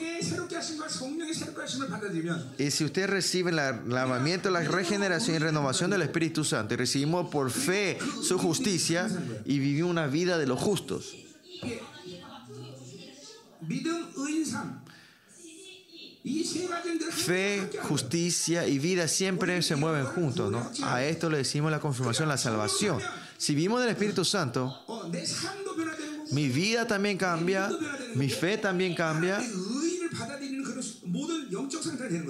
Y 2.58 2.70
si 2.72 2.84
usted 2.84 3.06
recibe 3.08 3.50
el 3.50 3.56
lavamiento, 3.56 4.50
la 4.50 4.62
regeneración 4.62 5.36
y 5.36 5.38
renovación 5.38 5.92
del 5.92 6.02
Espíritu 6.02 6.42
Santo 6.42 6.74
y 6.74 6.76
recibimos 6.76 7.30
por 7.30 7.52
fe 7.52 7.98
su 8.20 8.38
justicia 8.38 9.08
y 9.44 9.60
vivió 9.60 9.86
una 9.86 10.08
vida 10.08 10.38
de 10.38 10.46
los 10.46 10.58
justos. 10.58 11.14
Fe, 17.10 17.68
justicia 17.82 18.66
y 18.66 18.78
vida 18.78 19.08
siempre 19.08 19.60
se 19.62 19.76
mueven 19.76 20.04
juntos, 20.06 20.50
¿no? 20.52 20.70
A 20.84 21.04
esto 21.04 21.28
le 21.28 21.38
decimos 21.38 21.70
la 21.70 21.80
confirmación, 21.80 22.28
la 22.28 22.38
salvación. 22.38 23.00
Si 23.36 23.54
vivimos 23.54 23.80
del 23.80 23.90
Espíritu 23.90 24.24
Santo, 24.24 24.84
mi 26.30 26.48
vida 26.48 26.86
también 26.86 27.18
cambia, 27.18 27.70
mi 28.14 28.28
fe 28.28 28.56
también 28.56 28.94
cambia. 28.94 29.42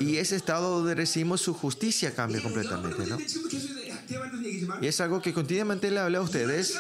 Y 0.01 0.17
ese 0.17 0.37
estado 0.37 0.79
donde 0.79 0.95
recibimos 0.95 1.41
su 1.43 1.53
justicia 1.53 2.15
cambia 2.15 2.43
completamente, 2.43 3.07
¿no? 3.07 3.19
Y 4.81 4.87
es 4.87 5.01
algo 5.01 5.21
que 5.21 5.33
continuamente 5.33 5.91
le 5.91 6.01
hablé 6.01 6.19
a 6.19 6.23
ustedes. 6.23 6.79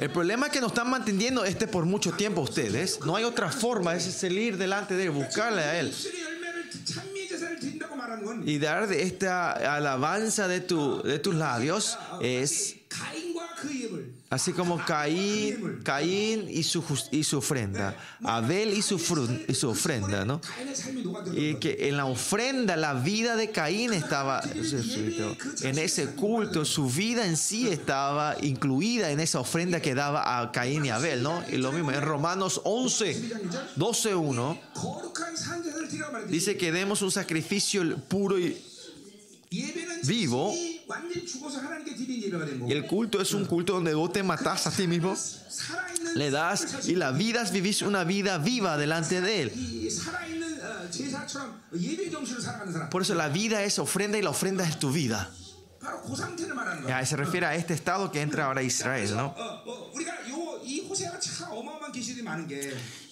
El 0.00 0.10
problema 0.10 0.46
es 0.46 0.52
que 0.52 0.60
nos 0.60 0.72
están 0.72 0.90
manteniendo 0.90 1.44
este 1.44 1.66
por 1.66 1.84
mucho 1.84 2.12
tiempo 2.12 2.40
ustedes. 2.40 3.00
No 3.04 3.16
hay 3.16 3.24
otra 3.24 3.50
forma, 3.50 3.94
es 3.94 4.04
salir 4.04 4.56
delante 4.56 4.94
de 4.94 5.04
él, 5.04 5.10
buscarle 5.10 5.62
a 5.62 5.80
él. 5.80 5.94
Y 8.44 8.58
dar 8.58 8.88
de 8.88 9.02
esta 9.02 9.76
alabanza 9.76 10.48
de, 10.48 10.60
tu, 10.60 11.02
de 11.02 11.18
tus 11.18 11.34
labios 11.34 11.98
es 12.20 12.76
Así 14.32 14.54
como 14.54 14.82
Caín, 14.82 15.80
Caín 15.84 16.46
y 16.48 16.62
su, 16.62 16.82
y 17.10 17.22
su 17.22 17.36
ofrenda, 17.36 17.94
Abel 18.24 18.72
y 18.72 18.80
su, 18.80 18.96
y 19.46 19.52
su 19.52 19.68
ofrenda, 19.68 20.24
¿no? 20.24 20.40
Y 21.34 21.56
que 21.56 21.88
en 21.88 21.98
la 21.98 22.06
ofrenda 22.06 22.76
la 22.76 22.94
vida 22.94 23.36
de 23.36 23.50
Caín 23.50 23.92
estaba, 23.92 24.40
en 25.60 25.78
ese 25.78 26.06
culto, 26.14 26.64
su 26.64 26.88
vida 26.88 27.26
en 27.26 27.36
sí 27.36 27.68
estaba 27.68 28.34
incluida 28.40 29.10
en 29.10 29.20
esa 29.20 29.38
ofrenda 29.38 29.82
que 29.82 29.94
daba 29.94 30.40
a 30.40 30.50
Caín 30.50 30.86
y 30.86 30.88
Abel, 30.88 31.22
¿no? 31.22 31.44
Y 31.50 31.58
lo 31.58 31.70
mismo 31.70 31.92
en 31.92 32.00
Romanos 32.00 32.62
11, 32.64 33.32
12, 33.76 34.14
1, 34.14 34.60
dice 36.28 36.56
que 36.56 36.72
demos 36.72 37.02
un 37.02 37.10
sacrificio 37.10 37.82
puro 38.08 38.38
y 38.38 38.71
vivo. 40.04 40.54
Y 40.54 42.72
el 42.72 42.86
culto 42.86 43.20
es 43.20 43.32
un 43.32 43.44
culto 43.44 43.74
donde 43.74 43.94
vos 43.94 44.12
te 44.12 44.22
matás 44.22 44.66
a 44.66 44.70
ti 44.70 44.86
mismo, 44.86 45.16
le 46.14 46.30
das 46.30 46.88
y 46.88 46.94
la 46.94 47.12
vida 47.12 47.44
vivís 47.44 47.82
una 47.82 48.04
vida 48.04 48.38
viva 48.38 48.76
delante 48.76 49.20
de 49.20 49.42
Él. 49.42 49.52
Por 52.90 53.02
eso 53.02 53.14
la 53.14 53.28
vida 53.28 53.62
es 53.62 53.78
ofrenda 53.78 54.18
y 54.18 54.22
la 54.22 54.30
ofrenda 54.30 54.66
es 54.66 54.78
tu 54.78 54.90
vida. 54.90 55.30
Ya, 56.86 57.04
se 57.04 57.16
refiere 57.16 57.46
a 57.46 57.56
este 57.56 57.74
estado 57.74 58.12
que 58.12 58.20
entra 58.20 58.46
ahora 58.46 58.62
Israel, 58.62 59.16
¿no? 59.16 59.34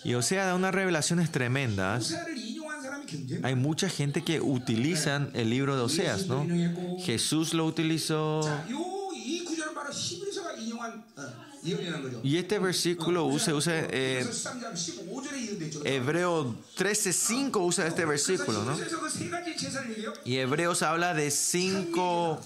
Y 0.05 0.15
o 0.15 0.23
sea, 0.23 0.47
da 0.47 0.55
unas 0.55 0.75
revelaciones 0.75 1.31
tremendas. 1.31 2.15
Hay 3.43 3.55
mucha 3.55 3.89
gente 3.89 4.23
que 4.23 4.41
utilizan 4.41 5.31
el 5.35 5.51
libro 5.51 5.77
de 5.77 5.83
Oseas, 5.83 6.27
¿no? 6.27 6.47
Jesús 6.99 7.55
lo 7.55 7.67
utilizó. 7.67 8.43
Y 12.23 12.39
este 12.39 12.59
versículo 12.59 13.27
usa, 13.27 13.55
usa 13.55 13.75
eh, 13.91 14.27
Hebreo 15.85 16.55
13.5 16.77 17.61
usa 17.61 17.87
este 17.87 18.05
versículo, 18.07 18.65
¿no? 18.65 18.79
Y 20.25 20.37
Hebreos 20.39 20.83
habla 20.83 21.13
de 21.13 21.31
cinco 21.31 22.41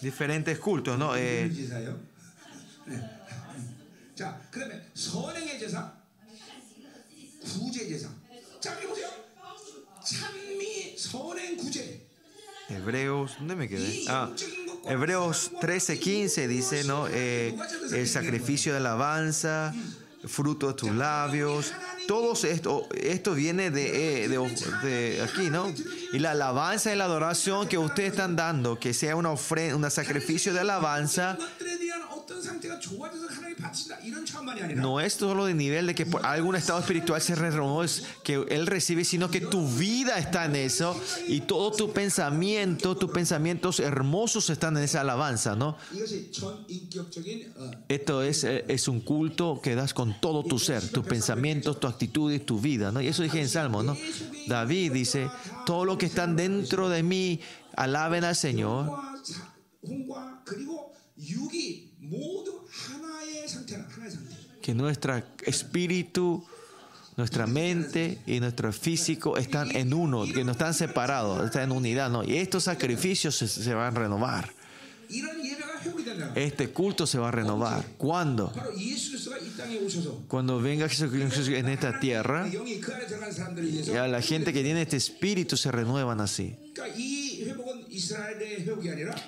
diferentes 0.00 0.58
cultos, 0.58 0.98
¿no? 0.98 1.16
Eh, 1.16 1.50
Hebreos, 12.68 13.36
¿dónde 13.38 13.56
me 13.56 13.68
quedé? 13.68 14.04
Ah, 14.08 14.30
Hebreos 14.86 15.52
13:15 15.60 16.48
dice, 16.48 16.84
¿no? 16.84 17.06
Eh, 17.08 17.56
el 17.92 18.08
sacrificio 18.08 18.72
de 18.72 18.78
alabanza, 18.78 19.74
fruto 20.26 20.68
de 20.68 20.74
tus 20.74 20.90
labios. 20.92 21.72
Todo 22.06 22.34
esto, 22.34 22.88
esto 22.94 23.34
viene 23.34 23.70
de, 23.70 24.24
eh, 24.24 24.28
de, 24.28 25.22
aquí, 25.22 25.50
¿no? 25.50 25.72
Y 26.12 26.18
la 26.18 26.32
alabanza 26.32 26.92
y 26.92 26.96
la 26.96 27.04
adoración 27.04 27.68
que 27.68 27.78
ustedes 27.78 28.12
están 28.12 28.36
dando, 28.36 28.78
que 28.78 28.94
sea 28.94 29.16
una 29.16 29.30
ofrenda, 29.30 29.76
un 29.76 29.90
sacrificio 29.90 30.52
de 30.52 30.60
alabanza, 30.60 31.36
no 34.74 35.00
es 35.00 35.12
solo 35.14 35.46
de 35.46 35.54
nivel 35.54 35.86
de 35.86 35.94
que 35.94 36.06
por 36.06 36.24
algún 36.24 36.56
estado 36.56 36.78
espiritual 36.80 37.20
se 37.20 37.34
renovó, 37.34 37.84
es 37.84 38.04
que 38.22 38.44
Él 38.48 38.66
recibe, 38.66 39.04
sino 39.04 39.30
que 39.30 39.40
tu 39.40 39.66
vida 39.66 40.18
está 40.18 40.44
en 40.46 40.56
eso 40.56 40.98
y 41.28 41.40
todo 41.40 41.72
tu 41.72 41.92
pensamiento, 41.92 42.96
tus 42.96 43.10
pensamientos 43.10 43.80
hermosos 43.80 44.50
están 44.50 44.76
en 44.76 44.84
esa 44.84 45.02
alabanza, 45.02 45.56
¿no? 45.56 45.76
Esto 47.88 48.22
es, 48.22 48.44
eh, 48.44 48.64
es 48.68 48.88
un 48.88 49.00
culto 49.00 49.60
que 49.62 49.74
das 49.74 49.94
con 49.94 50.20
todo 50.20 50.44
tu 50.44 50.58
ser, 50.58 50.88
tus 50.88 51.06
pensamientos, 51.06 51.80
tu 51.80 51.86
actitud 51.86 52.32
y 52.32 52.38
tu 52.38 52.60
vida, 52.60 52.92
¿no? 52.92 53.00
Y 53.00 53.08
eso 53.08 53.22
dije 53.22 53.40
en 53.40 53.48
Salmo, 53.48 53.82
¿no? 53.82 53.96
David 54.46 54.92
dice, 54.92 55.30
todo 55.64 55.84
lo 55.84 55.98
que 55.98 56.06
están 56.06 56.36
dentro 56.36 56.88
de 56.88 57.02
mí, 57.02 57.40
alaben 57.76 58.24
al 58.24 58.36
Señor 58.36 58.90
que 64.66 64.74
nuestro 64.74 65.22
espíritu, 65.44 66.44
nuestra 67.16 67.46
mente 67.46 68.18
y 68.26 68.40
nuestro 68.40 68.72
físico 68.72 69.36
están 69.36 69.74
en 69.76 69.94
uno, 69.94 70.24
que 70.24 70.42
no 70.42 70.52
están 70.52 70.74
separados, 70.74 71.44
están 71.44 71.70
en 71.70 71.72
unidad. 71.72 72.10
¿no? 72.10 72.24
Y 72.24 72.36
estos 72.36 72.64
sacrificios 72.64 73.36
se, 73.36 73.74
van 73.74 73.96
a 73.96 73.98
renovar. 74.00 74.52
Este 76.34 76.70
culto 76.70 77.06
se 77.06 77.18
va 77.18 77.28
a 77.28 77.30
renovar. 77.30 77.84
¿Cuándo? 77.96 78.52
Cuando 80.26 80.60
venga 80.60 80.88
Jesús 80.88 81.48
en 81.48 81.68
esta 81.68 82.00
tierra, 82.00 82.48
y 82.48 83.96
a 83.96 84.08
la 84.08 84.20
gente 84.20 84.52
que 84.52 84.64
tiene 84.64 84.82
este 84.82 84.96
espíritu 84.96 85.56
se 85.56 85.70
renuevan 85.70 86.20
así. 86.20 86.56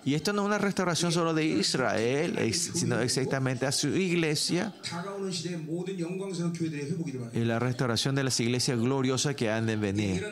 Y 0.04 0.14
esto 0.14 0.32
no 0.32 0.42
es 0.42 0.46
una 0.46 0.58
restauración 0.58 1.12
solo 1.12 1.34
de 1.34 1.44
Israel, 1.44 2.54
sino 2.54 3.00
exactamente 3.00 3.66
a 3.66 3.72
su 3.72 3.88
iglesia 3.88 4.74
y 7.32 7.38
la 7.44 7.58
restauración 7.58 8.14
de 8.14 8.24
las 8.24 8.38
iglesias 8.40 8.78
gloriosas 8.78 9.34
que 9.34 9.50
han 9.50 9.66
de 9.66 9.76
venir. 9.76 10.26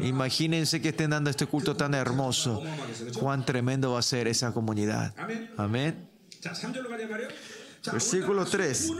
Imagínense 0.00 0.80
que 0.80 0.90
estén 0.90 1.10
dando 1.10 1.30
este 1.30 1.46
culto 1.46 1.76
tan 1.76 1.94
hermoso. 1.94 2.62
Cuán 3.18 3.44
tremendo 3.44 3.92
va 3.92 3.98
a 4.00 4.02
ser 4.02 4.28
esa 4.28 4.52
comunidad. 4.52 5.14
Amén. 5.56 6.08
Versículo 7.90 8.44
3. 8.44 8.90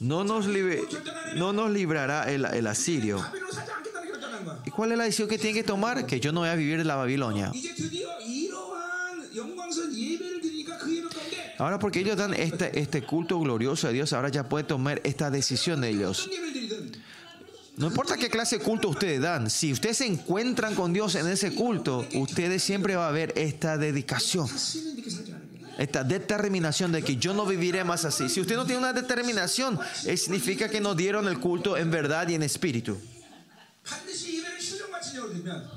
No 0.00 0.24
nos, 0.24 0.46
no 1.36 1.52
nos 1.52 1.70
librará 1.70 2.30
el 2.30 2.66
asirio. 2.66 3.24
¿Y 4.64 4.70
cuál 4.70 4.92
es 4.92 4.98
la 4.98 5.04
decisión 5.04 5.28
que 5.28 5.38
tiene 5.38 5.54
que 5.54 5.64
tomar? 5.64 6.06
Que 6.06 6.20
yo 6.20 6.32
no 6.32 6.40
voy 6.40 6.48
a 6.48 6.54
vivir 6.54 6.80
en 6.80 6.86
la 6.86 6.96
Babilonia. 6.96 7.52
Ahora 11.58 11.78
porque 11.78 12.00
ellos 12.00 12.16
dan 12.16 12.34
este, 12.34 12.78
este 12.78 13.02
culto 13.02 13.38
glorioso 13.38 13.88
a 13.88 13.90
Dios, 13.90 14.12
ahora 14.12 14.28
ya 14.28 14.48
puede 14.48 14.64
tomar 14.64 15.00
esta 15.04 15.30
decisión 15.30 15.80
de 15.80 15.90
ellos. 15.90 16.28
No 17.76 17.86
importa 17.86 18.16
qué 18.16 18.28
clase 18.28 18.58
de 18.58 18.64
culto 18.64 18.88
ustedes 18.88 19.20
dan, 19.20 19.48
si 19.48 19.72
ustedes 19.72 19.98
se 19.98 20.06
encuentran 20.06 20.74
con 20.74 20.92
Dios 20.92 21.14
en 21.14 21.26
ese 21.26 21.54
culto, 21.54 22.06
ustedes 22.14 22.62
siempre 22.62 22.96
va 22.96 23.08
a 23.08 23.12
ver 23.12 23.32
esta 23.36 23.78
dedicación, 23.78 24.46
esta 25.78 26.04
determinación 26.04 26.92
de 26.92 27.02
que 27.02 27.16
yo 27.16 27.32
no 27.32 27.46
viviré 27.46 27.82
más 27.82 28.04
así. 28.04 28.28
Si 28.28 28.40
usted 28.40 28.56
no 28.56 28.66
tiene 28.66 28.80
una 28.80 28.92
determinación, 28.92 29.78
significa 30.16 30.68
que 30.68 30.80
no 30.80 30.94
dieron 30.94 31.28
el 31.28 31.38
culto 31.38 31.78
en 31.78 31.90
verdad 31.90 32.28
y 32.28 32.34
en 32.34 32.42
espíritu. 32.42 32.98
반드시 33.84 34.38
예배를 34.38 34.60
실정같이 34.60 35.16
열으면 35.16 35.70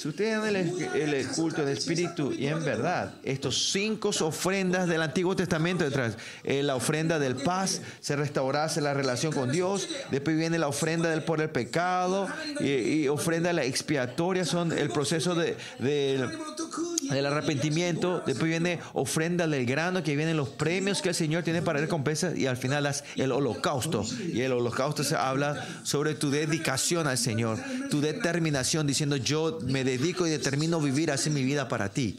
Si 0.00 0.08
ustedes 0.08 0.40
dan 0.40 0.56
el, 0.56 1.28
culto 1.28 1.60
en 1.60 1.68
espíritu 1.68 2.32
y 2.32 2.46
en 2.46 2.64
verdad, 2.64 3.16
estos 3.22 3.70
cinco 3.70 4.08
ofrendas 4.20 4.88
del 4.88 5.02
Antiguo 5.02 5.36
Testamento 5.36 5.84
detrás, 5.84 6.16
eh, 6.42 6.62
la 6.62 6.74
ofrenda 6.74 7.18
del 7.18 7.36
paz, 7.36 7.82
se 8.00 8.16
restaurase 8.16 8.80
la 8.80 8.94
relación 8.94 9.30
con 9.30 9.52
Dios, 9.52 9.90
después 10.10 10.38
viene 10.38 10.58
la 10.58 10.68
ofrenda 10.68 11.10
del 11.10 11.22
por 11.22 11.42
el 11.42 11.50
pecado 11.50 12.28
y, 12.60 13.08
ofrenda 13.08 13.52
la 13.52 13.62
expiatoria, 13.62 14.46
son 14.46 14.72
el 14.72 14.88
proceso 14.88 15.34
de, 15.34 15.58
del 15.78 17.26
arrepentimiento, 17.26 18.22
después 18.24 18.48
viene 18.48 18.78
ofrenda 18.94 19.46
del 19.46 19.66
grano, 19.66 20.02
que 20.02 20.16
vienen 20.16 20.38
los 20.38 20.48
premios 20.48 21.02
que 21.02 21.10
el 21.10 21.14
Señor 21.14 21.42
tiene 21.42 21.60
para 21.60 21.78
recompensas 21.78 22.38
y 22.38 22.46
al 22.46 22.56
final 22.56 22.90
el 23.16 23.32
holocausto. 23.32 24.06
Y 24.32 24.40
el 24.40 24.52
holocausto 24.52 25.04
se 25.04 25.16
habla 25.16 25.66
sobre 25.82 26.14
tu 26.14 26.30
dedicación 26.30 27.06
al 27.06 27.18
Señor, 27.18 27.58
tu 27.90 28.00
determinación, 28.00 28.86
diciendo 28.86 29.16
yo 29.16 29.58
me 29.66 29.89
dedico 29.98 30.26
y 30.26 30.30
determino 30.30 30.80
vivir 30.80 31.10
así 31.10 31.30
mi 31.30 31.42
vida 31.42 31.68
para 31.68 31.90
ti. 31.90 32.18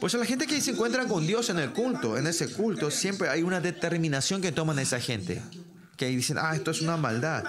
Pues 0.00 0.14
la 0.14 0.24
gente 0.24 0.46
que 0.46 0.60
se 0.60 0.70
encuentra 0.70 1.06
con 1.06 1.26
Dios 1.26 1.50
en 1.50 1.58
el 1.58 1.72
culto, 1.72 2.16
en 2.16 2.26
ese 2.26 2.48
culto, 2.48 2.90
siempre 2.90 3.28
hay 3.28 3.42
una 3.42 3.60
determinación 3.60 4.40
que 4.40 4.52
toman 4.52 4.78
esa 4.78 5.00
gente. 5.00 5.42
Que 5.96 6.06
dicen, 6.06 6.38
ah, 6.38 6.54
esto 6.54 6.70
es 6.70 6.80
una 6.80 6.96
maldad. 6.96 7.44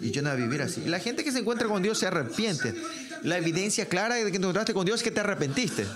Y 0.00 0.10
yo 0.10 0.22
no 0.22 0.30
voy 0.30 0.40
a 0.40 0.44
vivir 0.44 0.62
así. 0.62 0.82
Y 0.86 0.88
la 0.88 0.98
gente 0.98 1.22
que 1.22 1.30
se 1.30 1.40
encuentra 1.40 1.68
con 1.68 1.82
Dios 1.82 1.98
se 1.98 2.06
arrepiente. 2.06 2.74
La 3.22 3.36
evidencia 3.36 3.86
clara 3.86 4.14
de 4.14 4.24
que 4.24 4.30
te 4.30 4.36
encontraste 4.38 4.72
con 4.72 4.86
Dios 4.86 5.00
es 5.00 5.04
que 5.04 5.10
te 5.10 5.20
arrepentiste. 5.20 5.86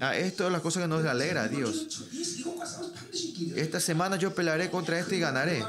Ah, 0.00 0.16
esto 0.16 0.46
es 0.46 0.52
la 0.52 0.60
cosa 0.60 0.80
que 0.80 0.88
nos 0.88 1.04
alegra 1.04 1.46
Dios. 1.48 2.06
Esta 3.54 3.80
semana 3.80 4.16
yo 4.16 4.34
pelearé 4.34 4.70
contra 4.70 4.98
esto 4.98 5.14
y 5.14 5.20
ganaré. 5.20 5.62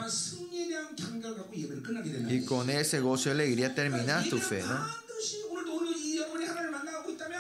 Y 2.29 2.45
con 2.45 2.69
ese 2.69 2.99
gozo 2.99 3.29
y 3.29 3.31
alegría 3.33 3.73
terminas 3.73 4.29
tu 4.29 4.37
fe, 4.37 4.63
¿no? 4.63 5.05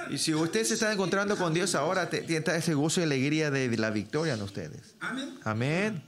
Y 0.09 0.17
si 0.17 0.33
ustedes 0.33 0.67
se 0.67 0.73
están 0.75 0.93
encontrando 0.93 1.35
con 1.35 1.53
Dios 1.53 1.75
ahora, 1.75 2.09
tiene 2.09 2.43
ese 2.55 2.73
gozo 2.73 3.01
y 3.01 3.03
alegría 3.03 3.51
de 3.51 3.75
la 3.77 3.89
victoria 3.89 4.33
en 4.35 4.41
ustedes. 4.41 4.95
Amén. 5.43 6.03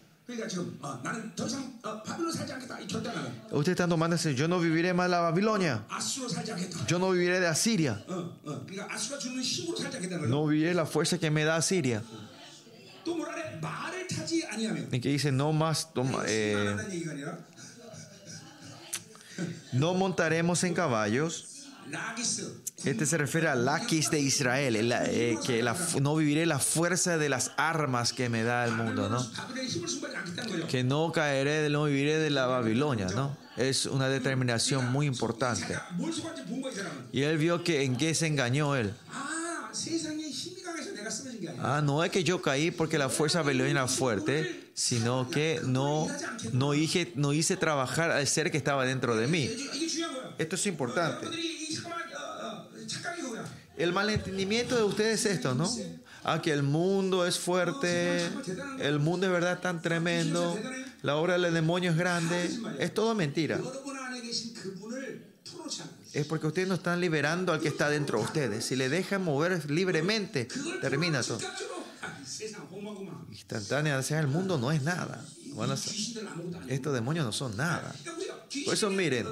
Ustedes 3.52 3.68
están 3.70 3.90
tomando 3.90 4.18
yo 4.18 4.48
no 4.50 4.60
viviré 4.60 4.94
más 4.94 5.10
la 5.10 5.22
Babilonia. 5.22 5.86
Yo 6.86 7.00
no 7.00 7.12
viviré 7.12 7.40
de 7.40 7.48
Asiria. 7.48 8.04
No 10.28 10.48
viviré 10.48 10.74
la 10.74 10.86
fuerza 10.86 11.18
que 11.18 11.32
me 11.32 11.46
da 11.46 11.56
Asiria. 11.56 12.04
Y 14.92 15.00
que 15.00 15.10
dice, 15.10 15.32
no 15.32 15.54
más, 15.54 15.90
eh, 16.28 16.76
no 19.74 19.94
montaremos 19.94 20.64
en 20.64 20.74
caballos. 20.74 21.46
Este 22.84 23.06
se 23.06 23.18
refiere 23.18 23.48
a 23.48 23.56
Laquis 23.56 24.12
de 24.12 24.20
Israel, 24.20 24.76
eh, 24.76 25.38
que 25.46 25.64
no 26.02 26.16
viviré 26.16 26.46
la 26.46 26.60
fuerza 26.60 27.18
de 27.18 27.30
las 27.30 27.52
armas 27.58 28.14
que 28.14 28.30
me 28.30 28.44
da 28.44 28.66
el 28.66 28.74
mundo, 28.74 29.10
¿no? 29.10 29.26
Que 30.68 30.84
no 30.84 31.12
caeré, 31.12 31.70
no 31.70 31.86
viviré 31.86 32.18
de 32.18 32.30
la 32.30 32.46
Babilonia, 32.46 33.08
¿no? 33.08 33.38
Es 33.56 33.86
una 33.86 34.10
determinación 34.10 34.92
muy 34.92 35.08
importante. 35.08 35.80
Y 37.12 37.22
él 37.24 37.38
vio 37.38 37.64
que 37.64 37.84
en 37.84 37.96
qué 37.96 38.14
se 38.14 38.28
engañó 38.28 38.76
él. 38.76 38.94
Ah, 41.60 41.82
no 41.84 42.04
es 42.04 42.12
que 42.12 42.24
yo 42.24 42.42
caí 42.42 42.72
porque 42.72 42.98
la 42.98 43.10
fuerza 43.10 43.42
babilónica 43.42 43.88
fuerte, 43.88 44.70
sino 44.74 45.30
que 45.30 45.62
no, 45.64 46.08
no, 46.54 46.74
hice, 46.74 47.12
no 47.16 47.34
hice 47.34 47.58
trabajar 47.58 48.12
al 48.12 48.28
ser 48.28 48.52
que 48.52 48.58
estaba 48.58 48.86
dentro 48.86 49.16
de 49.16 49.28
mí. 49.28 49.50
Esto 50.38 50.56
es 50.56 50.66
importante. 50.68 51.28
El 53.78 53.94
malentendimiento 53.94 54.76
de 54.76 54.84
ustedes 54.84 55.26
es 55.26 55.34
esto, 55.38 55.54
¿no? 55.54 55.70
Ah, 56.24 56.42
que 56.42 56.52
el 56.52 56.64
mundo 56.64 57.26
es 57.26 57.40
fuerte, 57.40 58.28
el 58.80 59.00
mundo 59.00 59.28
es 59.28 59.32
verdad 59.32 59.60
tan 59.62 59.82
tremendo, 59.82 60.60
la 61.02 61.16
obra 61.16 61.38
del 61.38 61.54
demonio 61.54 61.92
es 61.92 61.98
grande. 61.98 62.50
Es 62.80 62.94
todo 62.94 63.16
mentira. 63.16 63.60
Es 66.18 66.26
porque 66.26 66.48
ustedes 66.48 66.68
no 66.68 66.74
están 66.74 67.00
liberando 67.00 67.54
al 67.54 67.60
que 67.60 67.68
está 67.68 67.92
dentro 67.92 68.18
de 68.18 68.26
ustedes. 68.26 68.66
Si 68.66 68.76
le 68.76 68.90
dejan 68.90 69.24
mover 69.24 69.70
libremente, 69.70 70.48
termina 70.82 71.22
todo. 71.22 71.38
Instantánea, 73.30 74.02
sea, 74.02 74.20
el 74.20 74.26
mundo 74.26 74.58
no 74.58 74.72
es 74.72 74.82
nada. 74.82 75.24
estos 76.70 76.94
demonios 76.96 77.24
no 77.24 77.32
son 77.32 77.56
nada. 77.56 77.96
Por 78.66 78.74
eso 78.74 78.90
miren, 78.90 79.28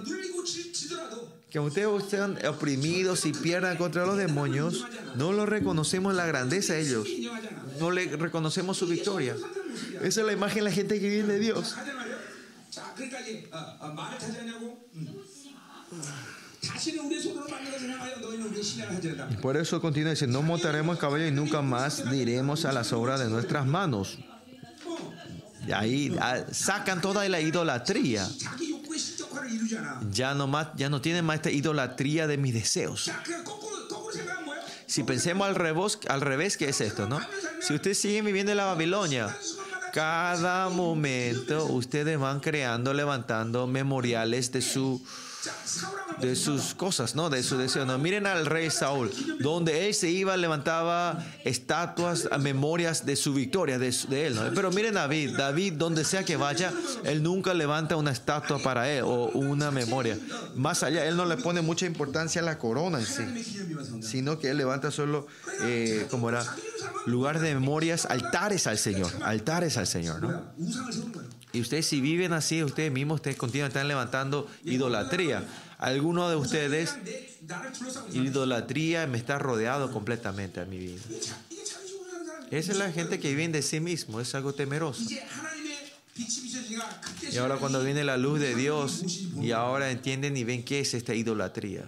que 1.49 1.60
ustedes 1.60 2.03
estén 2.03 2.45
oprimidos 2.45 3.26
y 3.26 3.34
pierdan 3.34 3.78
contra 3.78 4.06
los 4.06 4.18
demonios, 4.18 4.86
no 5.16 5.34
lo 5.34 5.48
reconocemos 5.48 6.14
la 6.14 6.28
grandeza 6.28 6.74
de 6.74 6.82
ellos, 6.82 7.07
no 7.80 7.90
le 7.90 8.16
reconocemos 8.16 8.78
su 8.78 8.86
victoria. 8.86 9.36
Esa 10.03 10.22
es 10.22 10.28
la 10.28 10.34
imagen 10.34 10.57
de 10.57 10.70
la 10.70 10.72
gente 10.72 10.99
que 10.99 11.10
viene 11.10 11.34
de 11.34 11.40
Dios. 11.40 11.76
Por 19.42 19.58
eso 19.58 19.82
continúa 19.82 20.12
diciendo, 20.12 20.42
no 20.42 20.48
montaremos 20.48 20.98
caballo 20.98 21.28
y 21.28 21.32
nunca 21.32 21.62
más 21.62 22.10
diremos 22.10 22.66
a 22.66 22.72
las 22.72 22.94
obras 22.94 23.20
de 23.20 23.30
nuestras 23.30 23.66
manos. 23.66 24.18
Y 25.68 25.72
ahí 25.72 26.16
ah, 26.20 26.42
sacan 26.52 27.02
toda 27.02 27.28
la 27.28 27.42
idolatría. 27.42 28.28
Ya 30.12 30.34
no, 30.34 30.48
más, 30.48 30.68
ya 30.76 30.90
no 30.90 31.02
tienen 31.02 31.26
más 31.26 31.38
esta 31.38 31.52
idolatría 31.52 32.28
de 32.28 32.38
mis 32.38 32.54
deseos. 32.54 33.12
Si 34.86 35.04
pensemos 35.04 35.48
al 35.48 35.56
revés, 35.56 36.00
al 36.08 36.22
revés, 36.22 36.58
¿qué 36.58 36.70
es 36.70 36.82
esto? 36.82 37.08
no? 37.08 37.20
Si 37.62 37.74
ustedes 37.74 37.98
siguen 37.98 38.26
viviendo 38.26 38.52
en 38.52 38.58
la 38.58 38.66
Babilonia, 38.66 39.36
cada 39.92 40.70
momento 40.70 41.66
ustedes 41.66 42.20
van 42.20 42.40
creando, 42.40 42.94
levantando 42.94 43.66
memoriales 43.66 44.52
de 44.52 44.62
su 44.62 45.02
de 46.20 46.36
sus 46.36 46.74
cosas, 46.74 47.16
¿no? 47.16 47.30
De 47.30 47.44
su 47.44 47.58
deseo. 47.58 47.86
No, 47.86 47.98
miren 47.98 48.28
al 48.28 48.46
rey 48.46 48.70
Saúl, 48.70 49.12
donde 49.40 49.88
él 49.88 49.94
se 49.94 50.10
iba, 50.10 50.38
levantaba 50.38 51.24
estatuas, 51.44 52.30
memorias 52.40 53.06
de 53.06 53.16
su 53.16 53.34
victoria, 53.34 53.78
de, 53.80 53.90
él. 53.90 54.40
Pero 54.54 54.72
miren 54.72 54.98
a 54.98 55.02
David, 55.02 55.38
David, 55.38 55.74
donde 55.74 56.04
sea 56.04 56.24
que 56.24 56.38
vaya, 56.38 56.74
él 57.04 57.22
nunca 57.22 57.54
levanta 57.54 57.96
una 57.96 58.12
estatua 58.12 58.60
para 58.60 58.90
él 58.90 59.04
o 59.06 59.30
una 59.34 59.72
memoria. 59.72 60.18
Más 60.56 60.84
allá, 60.84 61.06
él 61.06 61.16
no 61.16 61.26
le 61.26 61.38
pone 61.38 61.62
mucha 61.62 61.86
importancia 61.86 62.42
a 62.42 62.46
la 62.46 62.58
corona 62.58 63.00
en 63.00 63.06
sí, 63.06 63.24
sino 64.02 64.40
que 64.40 64.50
él 64.50 64.58
levanta 64.58 64.92
solo, 64.92 65.28
eh, 65.62 66.08
como 66.10 66.30
era, 66.30 66.46
lugar 67.06 67.40
de 67.40 67.54
memorias, 67.54 68.06
altares 68.06 68.68
al 68.68 68.78
Señor, 68.78 69.12
altares 69.24 69.78
al 69.78 69.88
Señor, 69.88 70.22
¿no? 70.22 70.44
Y 71.56 71.61
ustedes 71.61 71.86
si 71.86 72.02
viven 72.02 72.34
así, 72.34 72.61
ustedes 72.64 72.91
mismos, 72.91 73.15
ustedes 73.15 73.38
continuamente 73.38 73.80
están 73.80 73.88
levantando 73.88 74.52
idolatría. 74.65 75.41
Alguno 75.77 76.30
de 76.30 76.36
ustedes, 76.36 76.94
idolatría 78.11 79.07
me 79.07 79.18
está 79.18 79.40
rodeado 79.40 79.90
completamente 79.94 80.60
a 80.60 80.65
mi 80.65 80.77
vida. 80.80 81.02
Esa 82.52 82.72
es 82.73 82.77
la 82.77 82.91
gente 82.91 83.22
que 83.22 83.30
vive 83.30 83.48
de 83.48 83.61
sí 83.61 83.80
mismo, 83.80 84.19
es 84.19 84.36
algo 84.36 84.53
temeroso. 84.53 85.02
Y 87.32 87.38
ahora 87.38 87.56
cuando 87.56 87.82
viene 87.82 88.03
la 88.03 88.18
luz 88.18 88.41
de 88.41 88.53
Dios 88.53 89.03
y 89.41 89.52
ahora 89.52 89.91
entienden 89.91 90.36
y 90.36 90.44
ven 90.44 90.65
qué 90.65 90.82
es 90.82 90.94
esta 90.94 91.14
idolatría. 91.14 91.86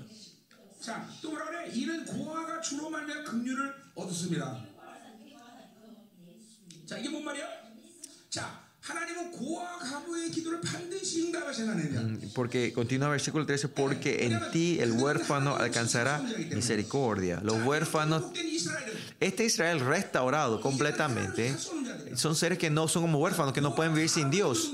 Porque 12.33 12.73
continúa 12.73 13.09
versículo 13.09 13.45
13, 13.45 13.67
porque 13.69 14.25
en 14.25 14.39
ti 14.51 14.79
el 14.79 14.91
huérfano 14.91 15.55
alcanzará 15.55 16.19
misericordia. 16.53 17.39
Los 17.43 17.63
huérfanos, 17.63 18.23
este 19.19 19.45
Israel 19.45 19.79
restaurado 19.79 20.61
completamente, 20.61 21.55
son 22.15 22.35
seres 22.35 22.57
que 22.57 22.69
no 22.69 22.87
son 22.87 23.03
como 23.03 23.19
huérfanos, 23.19 23.53
que 23.53 23.61
no 23.61 23.75
pueden 23.75 23.93
vivir 23.93 24.09
sin 24.09 24.29
Dios. 24.29 24.71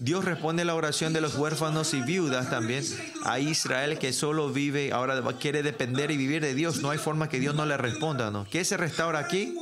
Dios 0.00 0.24
responde 0.24 0.62
a 0.62 0.64
la 0.64 0.74
oración 0.74 1.12
de 1.12 1.20
los 1.20 1.36
huérfanos 1.36 1.94
y 1.94 2.00
viudas 2.02 2.50
también. 2.50 2.84
A 3.24 3.40
Israel 3.40 3.98
que 3.98 4.12
solo 4.12 4.52
vive, 4.52 4.92
ahora 4.92 5.22
quiere 5.38 5.62
depender 5.62 6.10
y 6.10 6.16
vivir 6.16 6.42
de 6.42 6.54
Dios. 6.54 6.80
No 6.80 6.90
hay 6.90 6.98
forma 6.98 7.28
que 7.28 7.40
Dios 7.40 7.54
no 7.54 7.66
le 7.66 7.76
responda. 7.76 8.30
¿no? 8.30 8.46
¿Qué 8.50 8.64
se 8.64 8.76
restaura 8.76 9.18
aquí? 9.18 9.54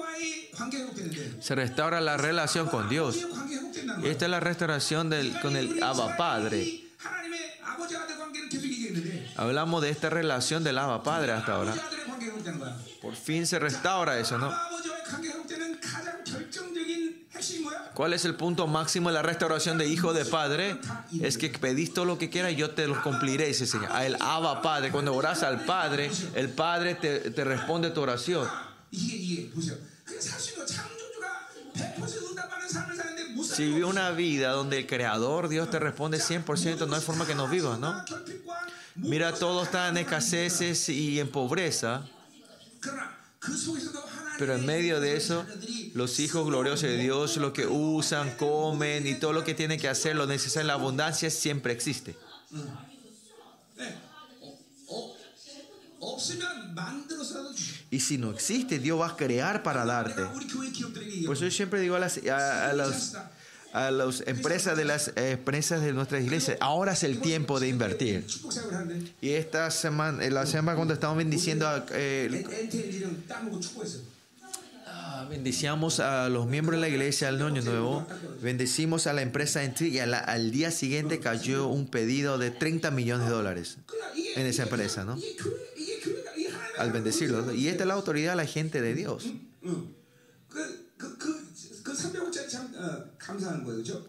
Se 1.41 1.55
restaura 1.55 2.01
la 2.01 2.16
relación 2.16 2.69
con 2.69 2.89
Dios. 2.89 3.27
Esta 4.05 4.24
es 4.24 4.31
la 4.31 4.40
restauración 4.40 5.11
del, 5.11 5.39
con 5.40 5.56
el 5.56 5.82
Abba 5.82 6.16
Padre. 6.16 6.85
Hablamos 9.36 9.82
de 9.82 9.90
esta 9.90 10.11
relación 10.11 10.62
del 10.65 10.78
Abba 10.78 11.02
Padre 11.02 11.32
hasta 11.32 11.56
ahora. 11.56 11.74
Por 13.02 13.16
fin 13.16 13.47
se 13.47 13.59
restaura 13.59 14.19
eso, 14.19 14.39
¿no? 14.39 14.52
¿Cuál 17.94 18.12
es 18.12 18.24
el 18.24 18.35
punto 18.35 18.66
máximo 18.66 19.09
de 19.09 19.15
la 19.15 19.23
restauración 19.23 19.78
de 19.78 19.86
hijo 19.86 20.12
de 20.12 20.24
padre? 20.24 20.77
Es 21.20 21.39
que 21.39 21.51
pedís 21.51 21.94
todo 21.94 22.05
lo 22.05 22.19
que 22.19 22.31
quieras 22.31 22.52
y 22.52 22.56
yo 22.56 22.70
te 22.70 22.86
lo 22.86 23.01
cumpliré, 23.02 23.47
dice 23.48 23.66
Señor. 23.66 23.93
A 23.93 24.05
el 24.05 24.16
Abba 24.20 24.62
Padre, 24.62 24.90
cuando 24.90 25.15
oras 25.15 25.43
al 25.43 25.65
Padre, 25.65 26.11
el 26.35 26.48
Padre 26.48 26.94
te, 26.94 27.31
te 27.31 27.44
responde 27.44 27.90
tu 27.90 28.01
oración. 28.01 28.48
Si 33.55 33.64
vive 33.64 33.85
una 33.85 34.10
vida 34.10 34.51
donde 34.51 34.78
el 34.78 34.86
Creador, 34.86 35.48
Dios 35.48 35.70
te 35.70 35.78
responde 35.78 36.18
100%, 36.18 36.89
no 36.89 36.97
hay 36.97 37.01
forma 37.01 37.24
que 37.24 37.36
no 37.36 37.47
vivas, 37.47 37.78
¿no? 37.78 38.05
Mira, 38.97 39.32
todo 39.32 39.62
está 39.62 39.89
en 39.89 39.97
escaseces 39.98 40.89
y 40.89 41.20
en 41.20 41.28
pobreza. 41.28 42.05
Pero 44.39 44.56
en 44.56 44.66
medio 44.66 44.98
de 44.98 45.16
eso, 45.16 45.47
los 45.94 46.18
hijos 46.18 46.47
gloriosos 46.47 46.82
de 46.82 46.97
Dios, 46.97 47.36
lo 47.36 47.52
que 47.52 47.66
usan, 47.66 48.36
comen 48.36 49.06
y 49.06 49.14
todo 49.14 49.32
lo 49.32 49.44
que 49.44 49.55
tienen 49.55 49.78
que 49.78 49.89
hacer, 49.89 50.16
lo 50.16 50.26
necesario 50.26 50.66
la 50.66 50.74
abundancia, 50.74 51.31
siempre 51.31 51.72
existe. 51.72 52.16
Y 57.90 58.01
si 58.01 58.18
no 58.18 58.32
existe, 58.32 58.81
Dios 58.81 59.01
va 59.01 59.10
a 59.10 59.16
crear 59.16 59.62
para 59.62 59.85
darte. 59.85 60.24
Por 60.24 61.36
eso 61.36 61.44
yo 61.44 61.51
siempre 61.52 61.81
digo 61.81 61.94
a 61.94 62.01
a 62.01 62.72
las 63.74 64.22
empresas 64.26 64.76
de 64.76 64.84
las 64.84 65.12
empresas 65.16 65.82
de 65.82 65.92
nuestra 65.92 66.20
iglesia, 66.20 66.56
ahora 66.60 66.92
es 66.92 67.02
el 67.02 67.18
tiempo 67.18 67.59
de 67.59 67.68
invertir. 67.68 68.24
Y 69.20 69.30
esta 69.30 69.70
semana, 69.72 70.28
la 70.30 70.46
semana 70.46 70.76
cuando 70.76 70.94
estamos 70.94 71.16
bendiciendo 71.16 71.66
eh, 71.90 72.44
ah, 74.86 75.26
bendiciamos 75.28 75.98
a 75.98 76.28
los 76.28 76.46
miembros 76.46 76.76
de 76.76 76.82
la 76.82 76.88
iglesia 76.88 77.28
al 77.28 77.42
año 77.42 77.62
nuevo, 77.62 78.06
bendecimos 78.40 79.09
a 79.09 79.12
la 79.12 79.22
empresa 79.22 79.64
Entry 79.64 79.88
y 79.88 79.98
al 79.98 80.51
día 80.52 80.70
siguiente 80.70 81.18
cayó 81.18 81.66
un 81.66 81.88
pedido 81.88 82.38
de 82.38 82.52
30 82.52 82.92
millones 82.92 83.26
de 83.26 83.32
dólares 83.32 83.78
en 84.36 84.46
esa 84.46 84.62
empresa, 84.62 85.05
¿no? 85.05 85.18
Al 86.78 86.92
bendecirlo. 86.92 87.52
Y 87.52 87.66
esta 87.66 87.82
es 87.82 87.88
la 87.88 87.94
autoridad 87.94 88.32
de 88.32 88.36
la 88.36 88.46
gente 88.46 88.80
de 88.80 88.94
Dios. 88.94 89.26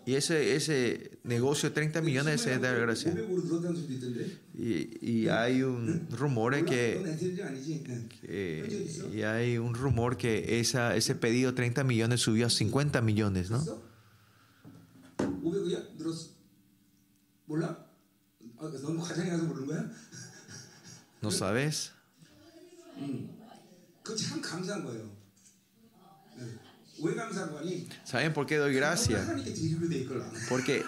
Y 0.05 0.15
ese, 0.15 0.55
ese 0.55 1.19
negocio 1.23 1.69
de 1.69 1.75
30 1.75 2.01
millones 2.01 2.45
es 2.45 2.61
de 2.61 2.67
gracia. 2.79 3.11
Y, 4.53 4.97
y 5.01 5.27
hay 5.27 5.61
un 5.63 6.07
rumor 6.11 6.55
que, 6.65 6.97
que, 8.21 8.87
y 9.13 9.21
hay 9.23 9.57
un 9.57 9.73
rumor 9.73 10.15
que 10.15 10.59
esa, 10.61 10.95
ese 10.95 11.15
pedido 11.15 11.51
de 11.51 11.55
30 11.57 11.83
millones 11.83 12.21
subió 12.21 12.47
a 12.47 12.49
50 12.49 13.01
millones, 13.01 13.51
¿no? 13.51 13.61
¿No 21.21 21.29
sabes? 21.31 21.91
¿Saben 28.03 28.33
por 28.33 28.45
qué 28.45 28.57
doy 28.57 28.73
gracias? 28.73 29.27
Porque 30.49 30.83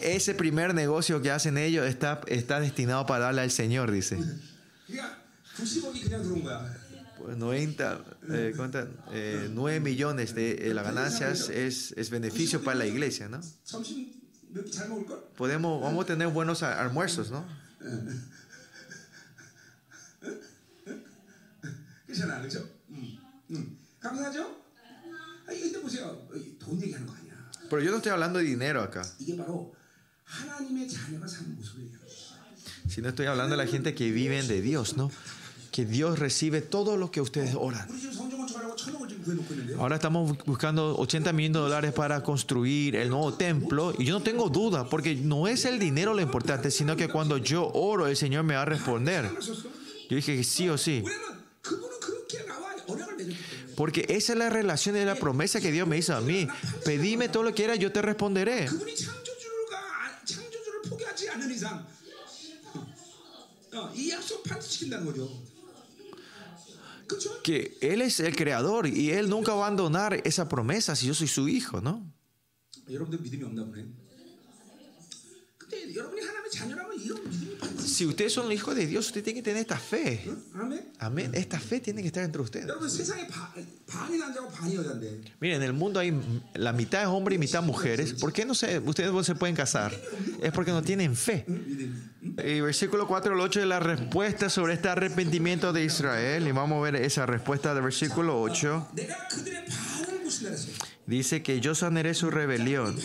ese 0.00 0.34
primer 0.34 0.74
negocio 0.74 1.20
que 1.22 1.30
hacen 1.30 1.58
ellos 1.58 1.86
está, 1.86 2.20
está 2.26 2.60
destinado 2.60 3.06
para 3.06 3.26
darle 3.26 3.42
al 3.42 3.50
Señor, 3.50 3.90
dice. 3.90 4.18
Pues 7.18 7.36
90, 7.36 8.04
eh, 9.12 9.48
9 9.52 9.76
eh, 9.76 9.80
millones 9.80 10.34
de 10.34 10.70
eh, 10.70 10.74
las 10.74 10.84
ganancias 10.84 11.48
es, 11.50 11.92
es, 11.96 12.10
beneficio 12.10 12.64
para 12.64 12.78
la 12.78 12.86
iglesia, 12.86 13.28
¿no? 13.28 13.40
Podemos, 15.36 15.80
vamos 15.80 16.04
a 16.04 16.06
tener 16.08 16.28
buenos 16.28 16.64
almuerzos, 16.64 17.30
¿no? 17.30 17.44
Pero 27.70 27.82
yo 27.82 27.90
no 27.90 27.96
estoy 27.96 28.12
hablando 28.12 28.38
de 28.38 28.44
dinero 28.44 28.82
acá. 28.82 29.02
Si 32.88 33.00
no 33.00 33.08
estoy 33.08 33.26
hablando 33.26 33.56
de 33.56 33.64
la 33.64 33.70
gente 33.70 33.94
que 33.94 34.10
vive 34.10 34.42
de 34.42 34.60
Dios, 34.60 34.96
¿no? 34.96 35.10
Que 35.70 35.86
Dios 35.86 36.18
recibe 36.18 36.60
todo 36.60 36.96
lo 36.96 37.10
que 37.10 37.20
ustedes 37.20 37.54
oran. 37.54 37.88
Ahora 39.78 39.96
estamos 39.96 40.36
buscando 40.44 40.96
80 40.98 41.32
millones 41.32 41.54
de 41.54 41.60
dólares 41.60 41.92
para 41.92 42.22
construir 42.22 42.96
el 42.96 43.08
nuevo 43.08 43.32
templo 43.34 43.94
y 43.98 44.04
yo 44.04 44.18
no 44.18 44.22
tengo 44.22 44.50
duda 44.50 44.88
porque 44.88 45.14
no 45.14 45.48
es 45.48 45.64
el 45.64 45.78
dinero 45.78 46.12
lo 46.12 46.20
importante, 46.20 46.70
sino 46.70 46.96
que 46.96 47.08
cuando 47.08 47.38
yo 47.38 47.70
oro 47.72 48.06
el 48.06 48.16
Señor 48.16 48.44
me 48.44 48.54
va 48.54 48.62
a 48.62 48.66
responder. 48.66 49.30
Yo 50.10 50.16
dije 50.16 50.36
que 50.36 50.44
sí 50.44 50.68
o 50.68 50.76
sí. 50.76 51.02
Porque 53.82 54.06
esa 54.08 54.34
es 54.34 54.38
la 54.38 54.48
relación 54.48 54.96
y 54.96 55.04
la 55.04 55.16
promesa 55.16 55.60
que 55.60 55.72
Dios 55.72 55.88
me 55.88 55.98
hizo 55.98 56.14
a 56.14 56.20
mí. 56.20 56.46
Pedime 56.84 57.28
todo 57.28 57.42
lo 57.42 57.48
que 57.48 57.56
quieras, 57.56 57.80
yo 57.80 57.90
te 57.90 58.00
responderé. 58.00 58.68
Que 67.42 67.76
Él 67.80 68.02
es 68.02 68.20
el 68.20 68.36
creador 68.36 68.86
y 68.86 69.10
Él 69.10 69.28
nunca 69.28 69.52
va 69.52 69.64
a 69.64 69.66
abandonar 69.66 70.20
esa 70.22 70.48
promesa 70.48 70.94
si 70.94 71.08
yo 71.08 71.14
soy 71.14 71.26
su 71.26 71.48
hijo, 71.48 71.80
¿no? 71.80 72.08
Si 77.84 78.06
ustedes 78.06 78.32
son 78.32 78.50
hijos 78.50 78.74
de 78.74 78.86
Dios, 78.86 79.06
usted 79.06 79.22
tiene 79.22 79.40
que 79.40 79.44
tener 79.44 79.60
esta 79.60 79.78
fe. 79.78 80.28
Amén. 80.98 81.30
Esta 81.34 81.58
fe 81.58 81.80
tiene 81.80 82.00
que 82.02 82.08
estar 82.08 82.24
entre 82.24 82.42
ustedes. 82.42 82.66
Miren, 85.40 85.56
en 85.56 85.62
el 85.62 85.72
mundo 85.72 86.00
hay 86.00 86.18
la 86.54 86.72
mitad 86.72 87.02
es 87.02 87.08
hombre 87.08 87.34
y 87.34 87.38
mitad 87.38 87.62
mujeres. 87.62 88.14
¿Por 88.14 88.32
qué 88.32 88.44
no 88.44 88.54
se, 88.54 88.78
ustedes 88.78 89.12
no 89.12 89.22
se 89.22 89.34
pueden 89.34 89.54
casar? 89.54 89.92
Es 90.40 90.52
porque 90.52 90.70
no 90.70 90.82
tienen 90.82 91.16
fe. 91.16 91.44
Y 92.44 92.60
versículo 92.60 93.06
4 93.06 93.34
al 93.34 93.40
8 93.40 93.60
es 93.60 93.66
la 93.66 93.80
respuesta 93.80 94.48
sobre 94.48 94.74
este 94.74 94.88
arrepentimiento 94.88 95.72
de 95.72 95.84
Israel. 95.84 96.46
Y 96.46 96.52
vamos 96.52 96.78
a 96.78 96.90
ver 96.90 96.96
esa 96.96 97.26
respuesta 97.26 97.74
del 97.74 97.84
versículo 97.84 98.40
8. 98.40 98.88
Dice 101.06 101.42
que 101.42 101.60
yo 101.60 101.74
sanaré 101.74 102.14
su 102.14 102.30
rebelión 102.30 102.96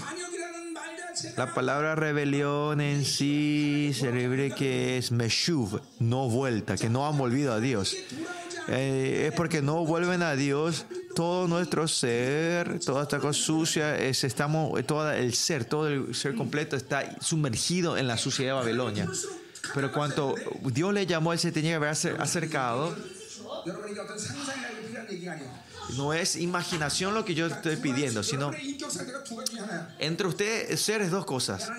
la 1.35 1.53
palabra 1.53 1.95
rebelión 1.95 2.81
en 2.81 3.05
sí 3.05 3.91
se 3.93 4.11
refiere 4.11 4.51
que 4.51 4.97
es 4.97 5.11
meshuv, 5.11 5.81
no 5.99 6.29
vuelta, 6.29 6.77
que 6.77 6.89
no 6.89 7.07
han 7.07 7.17
volvido 7.17 7.53
a 7.53 7.59
Dios. 7.59 7.95
Eh, 8.67 9.27
es 9.29 9.33
porque 9.33 9.61
no 9.61 9.85
vuelven 9.85 10.21
a 10.21 10.35
Dios 10.35 10.85
todo 11.15 11.47
nuestro 11.47 11.87
ser, 11.87 12.79
toda 12.79 13.03
esta 13.03 13.19
cosa 13.19 13.39
sucia, 13.39 13.97
es, 13.97 14.23
estamos, 14.23 14.85
todo 14.85 15.11
el 15.11 15.33
ser, 15.33 15.65
todo 15.65 15.87
el 15.87 16.13
ser 16.13 16.35
completo 16.35 16.75
está 16.75 17.15
sumergido 17.21 17.97
en 17.97 18.07
la 18.07 18.17
suciedad 18.17 18.55
de 18.55 18.59
Babilonia. 18.59 19.07
Pero 19.73 19.91
cuando 19.91 20.35
Dios 20.63 20.93
le 20.93 21.05
llamó, 21.05 21.33
él 21.33 21.39
se 21.39 21.51
tenía 21.51 21.71
que 21.71 21.75
haber 21.75 21.89
acercado. 22.19 22.95
No 25.95 26.13
es 26.13 26.35
imaginación 26.35 27.13
lo 27.13 27.23
que 27.23 27.33
yo 27.33 27.47
estoy 27.47 27.77
pidiendo, 27.77 28.23
sino 28.23 28.51
entre 29.99 30.27
ustedes 30.27 30.81
seres 30.81 31.11
dos 31.11 31.25
cosas. 31.25 31.69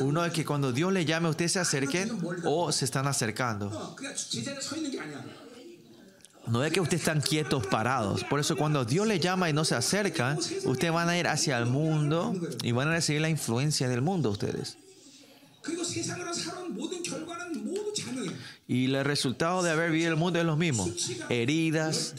Uno 0.00 0.24
es 0.24 0.32
que 0.32 0.44
cuando 0.44 0.72
Dios 0.72 0.92
le 0.92 1.04
llame, 1.04 1.28
ustedes 1.28 1.52
se 1.52 1.60
acerquen 1.60 2.18
o 2.44 2.72
se 2.72 2.84
están 2.84 3.06
acercando. 3.06 3.96
No 6.46 6.64
es 6.64 6.72
que 6.72 6.80
ustedes 6.80 7.02
están 7.02 7.20
quietos, 7.20 7.66
parados. 7.66 8.24
Por 8.24 8.40
eso 8.40 8.56
cuando 8.56 8.84
Dios 8.84 9.06
le 9.06 9.20
llama 9.20 9.48
y 9.48 9.52
no 9.52 9.64
se 9.64 9.76
acercan, 9.76 10.38
ustedes 10.64 10.92
van 10.92 11.08
a 11.08 11.16
ir 11.16 11.28
hacia 11.28 11.58
el 11.58 11.66
mundo 11.66 12.34
y 12.62 12.72
van 12.72 12.88
a 12.88 12.92
recibir 12.92 13.20
la 13.20 13.28
influencia 13.28 13.88
del 13.88 14.02
mundo 14.02 14.30
ustedes. 14.30 14.76
Y 18.66 18.94
el 18.94 19.04
resultado 19.04 19.62
de 19.62 19.70
haber 19.70 19.90
vivido 19.90 20.10
el 20.10 20.16
mundo 20.16 20.38
es 20.38 20.44
lo 20.44 20.56
mismo. 20.56 20.88
Heridas, 21.28 22.14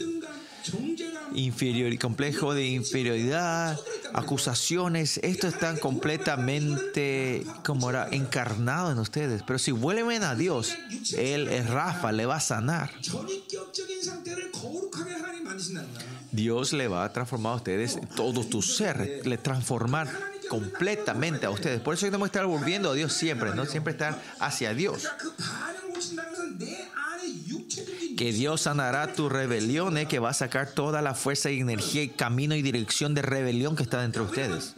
inferior, 1.34 1.96
complejo 1.98 2.54
de 2.54 2.66
inferioridad, 2.66 3.78
acusaciones, 4.12 5.18
esto 5.22 5.46
está 5.48 5.78
completamente 5.78 7.44
como 7.64 7.90
era 7.90 8.08
encarnado 8.10 8.92
en 8.92 8.98
ustedes. 8.98 9.42
Pero 9.46 9.58
si 9.58 9.72
vuelven 9.72 10.22
a 10.22 10.34
Dios, 10.34 10.74
Él 11.16 11.48
es 11.48 11.68
Rafa, 11.68 12.12
le 12.12 12.26
va 12.26 12.36
a 12.36 12.40
sanar. 12.40 12.90
Dios 16.30 16.72
le 16.72 16.88
va 16.88 17.04
a 17.04 17.12
transformar 17.12 17.52
a 17.52 17.56
ustedes 17.56 17.98
todo 18.16 18.44
tu 18.44 18.62
ser, 18.62 19.22
le 19.24 19.38
transformar 19.38 20.08
completamente 20.48 21.46
a 21.46 21.50
ustedes. 21.50 21.80
Por 21.80 21.94
eso 21.94 22.06
tenemos 22.06 22.30
que 22.30 22.38
estar 22.38 22.46
volviendo 22.46 22.90
a 22.90 22.94
Dios 22.94 23.12
siempre, 23.12 23.54
¿no? 23.54 23.66
Siempre 23.66 23.92
estar 23.92 24.20
hacia 24.38 24.74
Dios 24.74 25.08
que 28.16 28.32
Dios 28.32 28.62
sanará 28.62 29.14
tus 29.14 29.30
rebeliones, 29.30 30.08
que 30.08 30.18
va 30.18 30.30
a 30.30 30.34
sacar 30.34 30.70
toda 30.72 31.02
la 31.02 31.14
fuerza 31.14 31.50
y 31.50 31.60
energía 31.60 32.02
y 32.02 32.08
camino 32.08 32.54
y 32.54 32.62
dirección 32.62 33.14
de 33.14 33.22
rebelión 33.22 33.76
que 33.76 33.82
está 33.82 34.00
dentro 34.02 34.24
de 34.24 34.30
ustedes. 34.30 34.74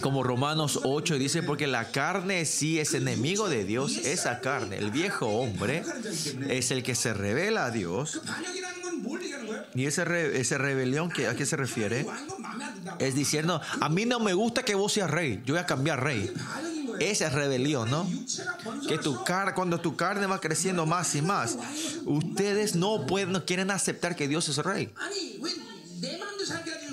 Como 0.00 0.22
Romanos 0.22 0.80
8 0.82 1.18
dice, 1.18 1.42
porque 1.42 1.66
la 1.66 1.90
carne 1.90 2.44
sí 2.44 2.78
es 2.78 2.94
enemigo 2.94 3.48
de 3.48 3.64
Dios, 3.64 3.96
esa 3.98 4.40
carne, 4.40 4.76
el 4.76 4.90
viejo 4.90 5.26
hombre, 5.26 5.82
es 6.48 6.70
el 6.70 6.82
que 6.82 6.94
se 6.94 7.14
revela 7.14 7.66
a 7.66 7.70
Dios. 7.70 8.20
Y 9.74 9.86
esa, 9.86 10.02
esa 10.18 10.58
rebelión, 10.58 11.12
¿a 11.28 11.34
qué 11.34 11.46
se 11.46 11.56
refiere? 11.56 12.06
Es 12.98 13.14
diciendo, 13.14 13.60
a 13.80 13.88
mí 13.88 14.04
no 14.04 14.18
me 14.20 14.34
gusta 14.34 14.64
que 14.64 14.74
vos 14.74 14.92
seas 14.92 15.10
rey, 15.10 15.42
yo 15.44 15.54
voy 15.54 15.62
a 15.62 15.66
cambiar 15.66 16.02
rey. 16.02 16.32
Esa 17.00 17.26
es 17.26 17.32
rebelión, 17.32 17.90
¿no? 17.90 18.08
Que 18.88 18.98
tu 18.98 19.22
cara, 19.24 19.54
cuando 19.54 19.80
tu 19.80 19.96
carne 19.96 20.26
va 20.26 20.40
creciendo 20.40 20.86
más 20.86 21.14
y 21.14 21.22
más, 21.22 21.58
ustedes 22.04 22.74
no 22.74 23.06
pueden, 23.06 23.32
no 23.32 23.44
quieren 23.44 23.70
aceptar 23.70 24.16
que 24.16 24.28
Dios 24.28 24.48
es 24.48 24.58
rey. 24.58 24.92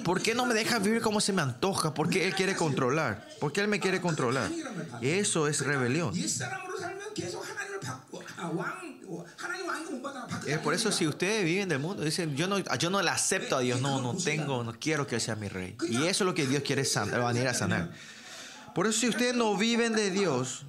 ¿Por 0.03 0.21
qué 0.21 0.35
no 0.35 0.45
me 0.45 0.53
deja 0.53 0.79
vivir 0.79 1.01
como 1.01 1.19
se 1.19 1.33
me 1.33 1.41
antoja? 1.41 1.93
¿Por 1.93 2.09
qué 2.09 2.25
Él 2.25 2.35
quiere 2.35 2.55
controlar? 2.55 3.27
¿Por 3.39 3.51
qué 3.51 3.61
Él 3.61 3.67
me 3.67 3.79
quiere 3.79 4.01
controlar? 4.01 4.51
Eso 5.01 5.47
es 5.47 5.61
rebelión. 5.61 6.13
Es 10.45 10.59
por 10.59 10.73
eso 10.73 10.91
si 10.91 11.07
ustedes 11.07 11.43
viven 11.43 11.69
del 11.69 11.79
mundo, 11.79 12.03
dicen, 12.03 12.35
yo 12.35 12.47
no, 12.47 12.59
yo 12.59 12.89
no 12.89 13.01
le 13.01 13.09
acepto 13.09 13.57
a 13.57 13.61
Dios, 13.61 13.81
no, 13.81 14.01
no 14.01 14.15
tengo, 14.15 14.63
no 14.63 14.73
quiero 14.79 15.07
que 15.07 15.19
sea 15.19 15.35
mi 15.35 15.47
rey. 15.47 15.75
Y 15.89 16.03
eso 16.03 16.23
es 16.23 16.27
lo 16.27 16.33
que 16.33 16.45
Dios 16.45 16.63
quiere 16.63 16.85
sanar, 16.85 17.25
venir 17.25 17.47
a 17.47 17.53
sanar. 17.53 17.91
Por 18.75 18.87
eso 18.87 18.99
si 18.99 19.07
ustedes 19.07 19.33
no 19.33 19.55
viven 19.55 19.93
de 19.93 20.11
Dios, 20.11 20.65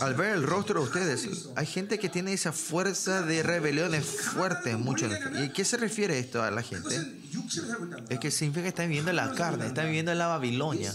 al 0.00 0.14
ver 0.14 0.34
el 0.34 0.42
rostro 0.42 0.80
de 0.80 0.86
ustedes, 0.86 1.48
hay 1.56 1.66
gente 1.66 1.98
que 1.98 2.08
tiene 2.08 2.32
esa 2.32 2.52
fuerza 2.52 3.22
de 3.22 3.42
rebelión 3.42 3.92
fuerte 4.02 4.76
mucho. 4.76 5.08
¿Y 5.42 5.50
qué 5.50 5.64
se 5.64 5.76
refiere 5.76 6.18
esto 6.18 6.42
a 6.42 6.50
la 6.50 6.62
gente? 6.62 6.94
Es 8.08 8.18
que 8.18 8.30
significa 8.30 8.62
que 8.62 8.68
están 8.68 8.88
viviendo 8.88 9.10
en 9.10 9.16
la 9.16 9.32
carne, 9.32 9.66
están 9.66 9.86
viviendo 9.86 10.12
en 10.12 10.18
la 10.18 10.26
Babilonia, 10.26 10.92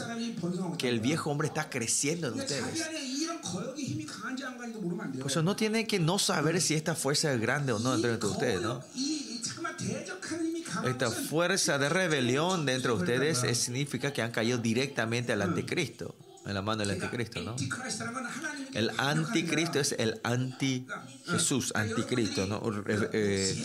que 0.77 0.89
el 0.89 0.99
viejo 0.99 1.31
hombre 1.31 1.47
está 1.47 1.69
creciendo 1.69 2.27
en 2.27 2.39
ustedes. 2.39 2.85
Por 5.19 5.31
eso 5.31 5.41
no 5.41 5.55
tienen 5.55 5.87
que 5.87 5.99
no 5.99 6.19
saber 6.19 6.61
si 6.61 6.75
esta 6.75 6.95
fuerza 6.95 7.33
es 7.33 7.41
grande 7.41 7.73
o 7.73 7.79
no 7.79 7.97
dentro 7.97 8.29
de 8.29 8.33
ustedes. 8.33 8.61
Esta 10.85 11.09
fuerza 11.09 11.77
de 11.77 11.89
rebelión 11.89 12.65
dentro 12.65 12.95
de 12.95 13.03
ustedes 13.03 13.57
significa 13.57 14.13
que 14.13 14.21
han 14.21 14.31
caído 14.31 14.57
directamente 14.57 15.33
al 15.33 15.41
anticristo 15.41 16.15
en 16.45 16.53
la 16.53 16.61
mano 16.61 16.79
del 16.79 16.91
anticristo, 16.91 17.41
¿no? 17.41 17.55
El 18.73 18.91
anticristo 18.97 19.79
es 19.79 19.93
el 19.97 20.19
anti 20.23 20.87
Jesús, 21.27 21.71
anticristo, 21.75 22.47
¿no? 22.47 22.61
Eh, 22.87 23.63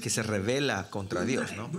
que 0.00 0.10
se 0.10 0.22
revela 0.22 0.88
contra 0.90 1.22
Dios, 1.24 1.52
¿no? 1.56 1.70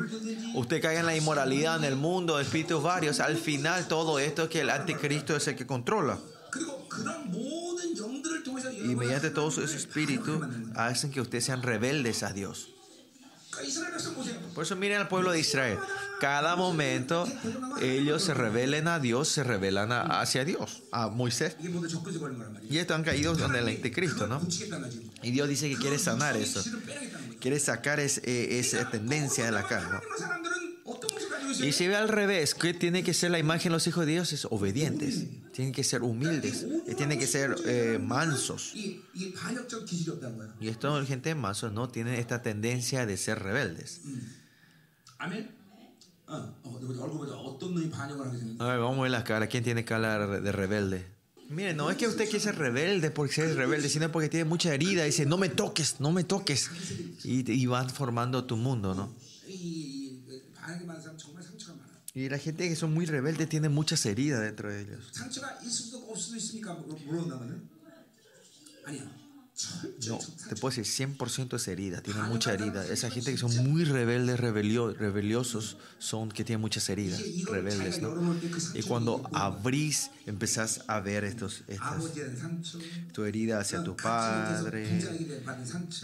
Usted 0.53 0.81
cae 0.81 0.99
en 0.99 1.05
la 1.05 1.15
inmoralidad 1.15 1.77
en 1.77 1.83
el 1.83 1.95
mundo, 1.95 2.39
espíritus 2.39 2.83
varios, 2.83 3.19
al 3.19 3.37
final 3.37 3.87
todo 3.87 4.19
esto 4.19 4.43
es 4.43 4.49
que 4.49 4.61
el 4.61 4.69
anticristo 4.69 5.35
es 5.35 5.47
el 5.47 5.55
que 5.55 5.65
controla. 5.65 6.19
Y 8.83 8.95
mediante 8.95 9.29
todos 9.29 9.57
esos 9.57 9.73
espíritus 9.73 10.45
hacen 10.75 11.11
que 11.11 11.21
ustedes 11.21 11.45
sean 11.45 11.63
rebeldes 11.63 12.23
a 12.23 12.33
Dios. 12.33 12.69
Por 14.53 14.63
eso 14.63 14.75
miren 14.75 15.01
al 15.01 15.07
pueblo 15.07 15.31
de 15.31 15.39
Israel. 15.39 15.77
Cada 16.19 16.55
momento 16.55 17.27
ellos 17.81 18.23
se 18.23 18.33
rebelen 18.33 18.87
a 18.87 18.99
Dios, 18.99 19.29
se 19.29 19.43
rebelan 19.43 19.91
hacia 19.91 20.43
Dios, 20.43 20.83
a 20.91 21.07
Moisés. 21.07 21.55
Y 22.69 22.77
están 22.77 23.03
caídos 23.03 23.41
en 23.41 23.55
el 23.55 23.67
anticristo, 23.67 24.27
¿no? 24.27 24.41
Y 25.21 25.31
Dios 25.31 25.47
dice 25.47 25.69
que 25.69 25.77
quiere 25.77 25.97
sanar 25.97 26.35
eso. 26.35 26.63
Quiere 27.39 27.59
sacar 27.59 27.99
eh, 27.99 28.59
esa 28.59 28.89
tendencia 28.89 29.45
de 29.45 29.51
la 29.51 29.65
carne. 29.67 29.99
Y 31.61 31.71
si 31.71 31.87
ve 31.87 31.95
al 31.95 32.09
revés, 32.09 32.53
¿qué 32.53 32.73
tiene 32.73 33.03
que 33.03 33.13
ser 33.13 33.31
la 33.31 33.39
imagen 33.39 33.71
de 33.71 33.75
los 33.75 33.87
hijos 33.87 34.05
de 34.05 34.13
Dios? 34.13 34.33
Es 34.33 34.45
obedientes, 34.45 35.25
tienen 35.51 35.73
que 35.73 35.83
ser 35.83 36.03
humildes, 36.03 36.65
tienen 36.95 37.19
que 37.19 37.27
ser 37.27 37.55
eh, 37.65 37.99
mansos. 38.01 38.73
Y 40.59 40.67
esto, 40.67 41.05
gente 41.05 41.33
mansos, 41.35 41.71
no 41.71 41.89
tienen 41.89 42.15
esta 42.15 42.41
tendencia 42.41 43.05
de 43.05 43.17
ser 43.17 43.39
rebeldes. 43.39 44.01
Amén. 45.17 45.59
A 48.59 48.67
ver, 48.67 48.79
vamos 48.79 48.99
a 48.99 49.01
ver 49.01 49.11
la 49.11 49.23
cara. 49.23 49.47
¿Quién 49.47 49.63
tiene 49.63 49.83
cara 49.83 50.39
de 50.39 50.51
rebelde? 50.51 51.05
Mire, 51.49 51.73
no 51.73 51.89
es 51.89 51.97
que 51.97 52.07
usted 52.07 52.29
quiera 52.29 52.43
ser 52.43 52.57
rebelde 52.59 53.09
porque 53.09 53.33
ser 53.33 53.55
rebelde, 53.55 53.89
sino 53.89 54.11
porque 54.11 54.29
tiene 54.29 54.45
mucha 54.45 54.71
herida. 54.71 55.03
Dice, 55.05 55.25
no 55.25 55.37
me 55.37 55.49
toques, 55.49 55.99
no 55.99 56.11
me 56.11 56.23
toques. 56.23 56.69
Y, 57.23 57.51
y 57.51 57.65
van 57.65 57.89
formando 57.89 58.45
tu 58.45 58.55
mundo, 58.55 58.93
¿no? 58.93 59.11
Y 62.13 62.27
la 62.29 62.37
gente 62.39 62.67
que 62.67 62.75
son 62.75 62.93
muy 62.93 63.05
rebeldes 63.05 63.47
tiene 63.49 63.69
muchas 63.69 64.05
heridas 64.05 64.41
dentro 64.41 64.71
de 64.71 64.81
ellos. 64.81 65.11
No, 70.07 70.19
te 70.47 70.55
puedo 70.55 70.73
decir, 70.73 70.85
100% 71.17 71.55
es 71.55 71.67
herida, 71.67 72.01
tiene 72.01 72.21
mucha 72.23 72.53
herida. 72.53 72.85
Esa 72.85 73.09
gente 73.09 73.31
que 73.31 73.37
son 73.37 73.55
muy 73.57 73.83
rebeldes, 73.83 74.39
rebelio, 74.39 74.93
rebeliosos, 74.93 75.77
son 75.97 76.29
que 76.29 76.45
tienen 76.45 76.61
muchas 76.61 76.87
heridas, 76.89 77.21
rebeldes, 77.45 78.01
¿no? 78.01 78.15
Y 78.73 78.83
cuando 78.83 79.21
abrís, 79.33 80.11
empezás 80.25 80.85
a 80.87 81.01
ver 81.01 81.25
estos, 81.25 81.63
estas, 81.67 82.03
tu 83.11 83.25
herida 83.25 83.59
hacia 83.59 83.83
tu 83.83 83.97
padre, 83.97 84.87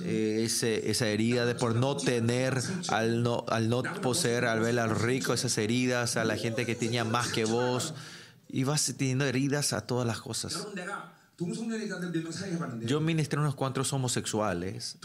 eh, 0.03 0.43
ese, 0.43 0.89
esa 0.91 1.07
herida 1.07 1.45
de 1.45 1.55
por 1.55 1.75
no 1.75 1.95
tener, 1.95 2.61
al 2.89 3.23
no, 3.23 3.45
al 3.47 3.69
no 3.69 3.83
poseer, 3.83 4.45
al 4.45 4.59
ver 4.59 4.79
al 4.79 4.99
rico, 4.99 5.33
esas 5.33 5.57
heridas, 5.57 6.17
a 6.17 6.25
la 6.25 6.35
gente 6.35 6.65
que 6.65 6.75
tenía 6.75 7.05
más 7.05 7.29
que 7.29 7.45
vos, 7.45 7.93
y 8.49 8.65
vas 8.65 8.93
teniendo 8.97 9.25
heridas 9.25 9.71
a 9.71 9.81
todas 9.81 10.05
las 10.05 10.19
cosas. 10.19 10.67
Yo 12.85 13.01
ministré 13.01 13.39
unos 13.39 13.55
cuantos 13.55 13.91
homosexuales. 13.93 14.97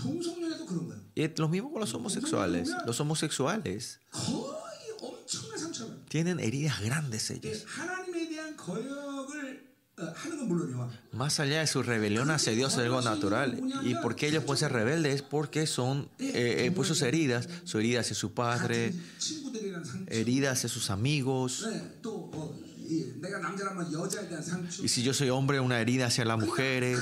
Y 1.15 1.29
lo 1.37 1.49
mismo 1.49 1.73
con 1.73 1.81
los 1.81 1.95
homosexuales. 1.95 2.71
Los 2.87 3.01
homosexuales 3.01 4.01
tienen 6.09 6.41
heridas 6.41 6.81
grandes 6.81 7.31
ellos. 7.31 7.65
Más 11.13 11.41
allá 11.41 11.61
de 11.61 11.67
su 11.67 11.83
rebelión 11.83 12.31
hacia 12.31 12.53
Dios 12.53 12.73
es 12.75 12.79
algo 12.81 13.03
natural. 13.03 13.61
¿Y 13.85 13.95
por 13.97 14.17
qué 14.17 14.29
ellos 14.29 14.45
pueden 14.45 14.61
ser 14.61 14.73
rebeldes? 14.73 15.23
Porque 15.23 15.67
son 15.67 16.09
eh, 16.19 16.67
eh, 16.67 16.73
pues 16.75 16.89
sus 16.89 17.03
heridas, 17.03 17.49
su 17.65 17.79
herida 17.79 18.01
hacia 18.01 18.17
su 18.17 18.33
padre, 18.33 18.95
heridas 20.07 20.59
hacia 20.59 20.69
sus 20.69 20.91
amigos. 20.91 21.69
Y 24.83 24.89
si 24.89 25.03
yo 25.03 25.15
soy 25.15 25.31
hombre, 25.31 25.61
una 25.61 25.81
herida 25.81 26.07
hacia 26.07 26.25
las 26.25 26.39
mujeres. 26.39 27.01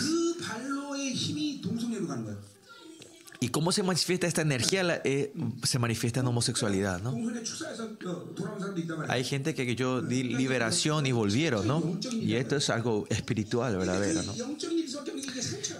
¿Y 3.40 3.50
cómo 3.50 3.70
se 3.70 3.84
manifiesta 3.84 4.26
esta 4.26 4.42
energía? 4.42 5.00
Eh, 5.04 5.32
se 5.62 5.78
manifiesta 5.78 6.20
en 6.20 6.26
homosexualidad, 6.26 7.00
¿no? 7.00 7.14
Hay 9.08 9.22
gente 9.22 9.54
que 9.54 9.76
yo 9.76 10.02
di 10.02 10.24
liberación 10.24 11.06
y 11.06 11.12
volvieron, 11.12 11.66
¿no? 11.66 11.98
Y 12.12 12.34
esto 12.34 12.56
es 12.56 12.68
algo 12.68 13.06
espiritual, 13.08 13.76
verdadero, 13.76 14.22
¿no? 14.24 14.34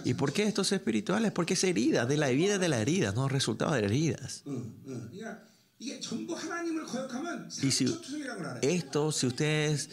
¿Y 0.05 0.13
por 0.13 0.31
qué 0.31 0.43
esto 0.43 0.61
es 0.61 0.71
espiritual? 0.71 1.31
Porque 1.33 1.55
es 1.55 1.63
herida, 1.65 2.05
de 2.05 2.15
la 2.15 2.29
herida 2.29 2.57
de 2.59 2.69
la 2.69 2.79
herida, 2.79 3.11
no 3.11 3.27
resultado 3.27 3.73
de 3.73 3.83
heridas. 3.83 4.43
Y 5.79 7.71
si 7.71 7.99
esto, 8.61 9.11
si 9.11 9.27
ustedes 9.27 9.89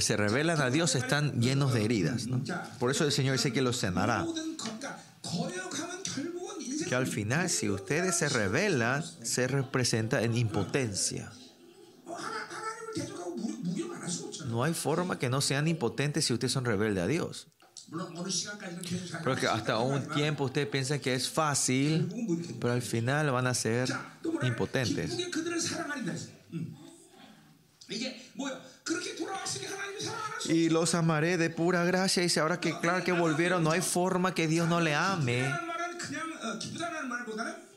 se 0.00 0.16
revelan 0.16 0.60
a 0.60 0.70
Dios, 0.70 0.94
están 0.94 1.40
llenos 1.40 1.74
de 1.74 1.84
heridas. 1.84 2.26
Por 2.78 2.90
eso 2.90 3.04
el 3.04 3.12
Señor 3.12 3.36
dice 3.36 3.52
que 3.52 3.60
los 3.60 3.76
sanará. 3.76 4.26
Que 6.88 6.94
al 6.94 7.06
final, 7.06 7.50
si 7.50 7.68
ustedes 7.68 8.16
se 8.16 8.28
revelan, 8.28 9.04
se 9.22 9.46
representa 9.46 10.22
en 10.22 10.36
impotencia. 10.36 11.30
No 14.46 14.64
hay 14.64 14.72
forma 14.72 15.18
que 15.18 15.28
no 15.28 15.40
sean 15.40 15.68
impotentes 15.68 16.24
si 16.24 16.32
ustedes 16.32 16.52
son 16.52 16.64
rebeldes 16.64 17.04
a 17.04 17.06
Dios. 17.06 17.48
Porque 19.22 19.46
hasta 19.46 19.78
un 19.78 20.08
tiempo 20.08 20.44
ustedes 20.44 20.66
piensan 20.66 20.98
que 20.98 21.14
es 21.14 21.28
fácil, 21.28 22.08
pero 22.60 22.72
al 22.72 22.82
final 22.82 23.30
van 23.30 23.46
a 23.46 23.54
ser 23.54 23.88
impotentes. 24.42 25.16
Y 30.48 30.68
los 30.68 30.94
amaré 30.94 31.36
de 31.36 31.50
pura 31.50 31.84
gracia. 31.84 32.24
Y 32.24 32.38
ahora 32.38 32.60
que 32.60 32.78
claro 32.80 33.04
que 33.04 33.12
volvieron, 33.12 33.62
no 33.62 33.70
hay 33.70 33.80
forma 33.80 34.34
que 34.34 34.48
Dios 34.48 34.68
no 34.68 34.80
le 34.80 34.94
ame. 34.94 35.48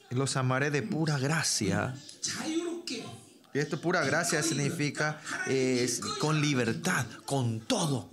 Los 0.09 0.35
amaré 0.37 0.71
de 0.71 0.81
pura 0.81 1.19
gracia. 1.19 1.95
Y 3.53 3.59
esto 3.59 3.81
pura 3.81 4.03
gracia 4.03 4.43
significa 4.43 5.19
con 6.19 6.41
libertad, 6.41 7.05
con 7.25 7.59
todo. 7.61 8.09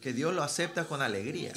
Que 0.00 0.12
Dios 0.12 0.34
lo 0.34 0.42
acepta 0.42 0.84
con 0.84 1.02
alegría. 1.02 1.52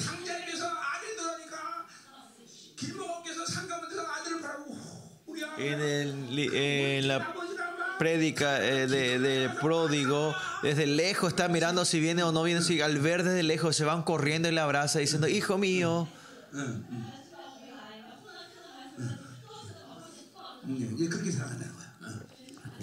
En, 5.58 5.80
el, 5.80 6.54
en 6.54 7.08
la 7.08 7.34
prédica 7.98 8.64
eh, 8.64 8.86
de, 8.86 9.50
pródigo, 9.60 10.34
desde 10.62 10.86
lejos 10.86 11.32
está 11.32 11.48
mirando 11.48 11.84
si 11.84 12.00
viene 12.00 12.22
o 12.22 12.32
no 12.32 12.42
viene, 12.44 12.62
si 12.62 12.80
al 12.80 12.98
ver 12.98 13.24
desde 13.24 13.42
lejos 13.42 13.76
se 13.76 13.84
van 13.84 14.04
corriendo 14.04 14.48
y 14.48 14.52
le 14.52 14.60
abraza 14.60 15.00
diciendo, 15.00 15.28
hijo 15.28 15.58
mío. 15.58 16.08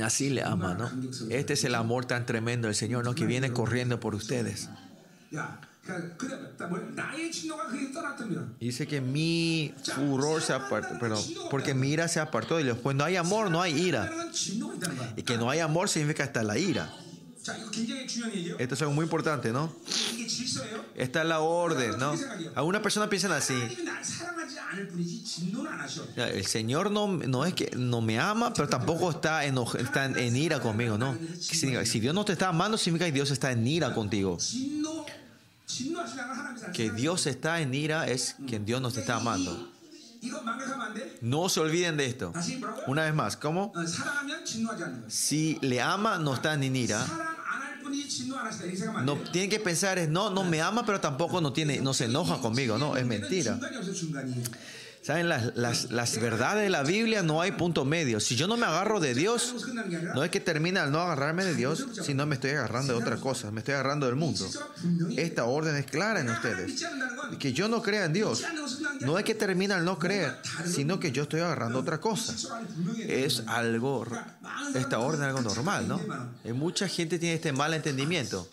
Así 0.04 0.30
le 0.30 0.44
ama, 0.44 0.76
¿no? 0.76 0.92
Este 1.30 1.54
es 1.54 1.64
el 1.64 1.76
amor 1.76 2.06
tan 2.06 2.26
tremendo 2.26 2.68
del 2.68 2.76
Señor, 2.76 3.04
¿no? 3.04 3.16
Que 3.16 3.26
viene 3.26 3.52
corriendo 3.52 4.00
por 4.00 4.16
ustedes. 4.16 4.70
Dice 8.60 8.88
que 8.88 9.02
mi 9.02 9.74
furor 9.96 10.42
se 10.42 10.54
apartó, 10.54 10.98
pero 11.00 11.18
porque 11.50 11.74
mi 11.74 11.90
ira 11.90 12.08
se 12.08 12.20
apartó. 12.20 12.60
Y 12.60 12.64
después 12.64 12.96
no 12.96 13.04
hay 13.04 13.16
amor, 13.16 13.50
no 13.50 13.62
hay 13.62 13.74
ira. 13.74 14.12
Y 15.16 15.24
que 15.24 15.38
no 15.38 15.50
hay 15.50 15.60
amor 15.60 15.90
significa 15.90 16.26
hasta 16.26 16.44
la 16.44 16.58
ira. 16.58 16.94
Esto 18.60 18.76
es 18.76 18.82
algo 18.82 18.94
muy 18.94 19.04
importante, 19.04 19.52
¿no? 19.52 19.74
Esta 20.96 21.22
es 21.22 21.28
la 21.28 21.40
orden, 21.40 21.98
¿no? 21.98 22.14
Algunas 22.56 22.82
personas 22.82 23.10
piensan 23.10 23.32
así. 23.32 23.56
El 26.16 26.46
Señor 26.46 26.92
no, 26.92 27.08
no 27.08 27.46
es 27.46 27.54
que 27.54 27.72
no 27.76 28.02
me 28.02 28.20
ama, 28.20 28.54
pero 28.54 28.68
tampoco 28.68 29.12
está, 29.12 29.46
en, 29.46 29.58
está 29.80 30.06
en, 30.06 30.36
ira 30.36 30.60
conmigo, 30.60 30.98
¿no? 30.98 31.18
Si 31.40 32.00
Dios 32.00 32.14
no 32.14 32.26
te 32.26 32.34
está 32.34 32.50
amando, 32.50 32.78
significa 32.78 33.06
que 33.06 33.14
Dios 33.14 33.32
está 33.32 33.52
en 33.52 33.66
ira 33.66 33.94
contigo. 33.94 34.38
Que 36.74 36.92
Dios 36.92 37.28
está 37.28 37.62
en 37.62 37.74
ira 37.74 38.08
es 38.08 38.36
que 38.48 38.60
Dios 38.60 38.82
nos 38.82 38.98
está 38.98 39.18
amando. 39.18 39.72
No 41.22 41.50
se 41.50 41.60
olviden 41.60 41.98
de 41.98 42.06
esto. 42.06 42.34
Una 42.88 43.04
vez 43.04 43.14
más, 43.14 43.38
¿cómo? 43.38 43.72
Si 45.08 45.58
le 45.62 45.82
ama, 45.82 46.18
no 46.18 46.34
está 46.34 46.54
en 46.54 46.76
ira. 46.76 47.06
No 49.04 49.16
tiene 49.32 49.50
que 49.50 49.60
pensar 49.60 49.98
es 50.00 50.10
no, 50.10 50.30
no 50.30 50.44
me 50.44 50.62
ama, 50.62 50.86
pero 50.86 51.00
tampoco 51.02 51.42
no 51.42 51.54
tiene, 51.54 51.80
no 51.80 51.94
se 51.94 52.06
enoja 52.06 52.40
conmigo, 52.40 52.78
no, 52.78 52.96
es 52.98 53.06
mentira. 53.06 53.60
¿Saben? 55.02 55.30
Las, 55.30 55.56
las, 55.56 55.92
las, 55.92 56.20
verdades 56.20 56.64
de 56.64 56.70
la 56.70 56.84
Biblia 56.84 57.24
no 57.24 57.42
hay 57.42 57.54
punto 57.54 57.86
medio. 57.86 58.20
Si 58.20 58.36
yo 58.36 58.48
no 58.48 58.58
me 58.58 58.66
agarro 58.66 59.00
de 59.00 59.14
Dios, 59.14 59.56
no 60.14 60.24
es 60.24 60.32
que 60.32 60.40
termina 60.40 60.84
al 60.84 60.92
no 60.92 61.00
agarrarme 61.00 61.46
de 61.46 61.56
Dios, 61.56 61.86
sino 62.04 62.26
me 62.26 62.36
estoy 62.36 62.52
agarrando 62.52 62.94
de 62.94 63.00
otra 63.00 63.18
cosa, 63.18 63.52
me 63.52 63.60
estoy 63.60 63.76
agarrando 63.76 64.06
del 64.06 64.16
mundo. 64.16 64.46
Esta 65.16 65.46
orden 65.46 65.76
es 65.76 65.86
clara 65.86 66.20
en 66.20 66.30
ustedes. 66.30 66.86
Que 67.40 67.54
yo 67.54 67.68
no 67.68 67.82
crea 67.82 68.06
en 68.06 68.14
Dios. 68.14 68.44
No 69.02 69.18
es 69.18 69.24
que 69.24 69.36
termina 69.36 69.76
al 69.76 69.86
no 69.86 69.98
creer, 69.98 70.38
sino 70.66 71.00
que 71.00 71.12
yo 71.12 71.24
estoy 71.24 71.40
agarrando 71.40 71.80
otra 71.80 72.00
cosa. 72.00 72.36
Es 73.00 73.44
algo, 73.48 74.06
esta 74.76 75.00
orden 75.00 75.22
es 75.22 75.28
algo 75.28 75.42
normal, 75.42 75.88
¿no? 75.88 76.02
Y 76.44 76.52
mucha 76.52 76.88
gente 76.88 77.20
tiene 77.20 77.36
este 77.36 77.54
mal 77.54 77.74
entendimiento. 77.74 78.50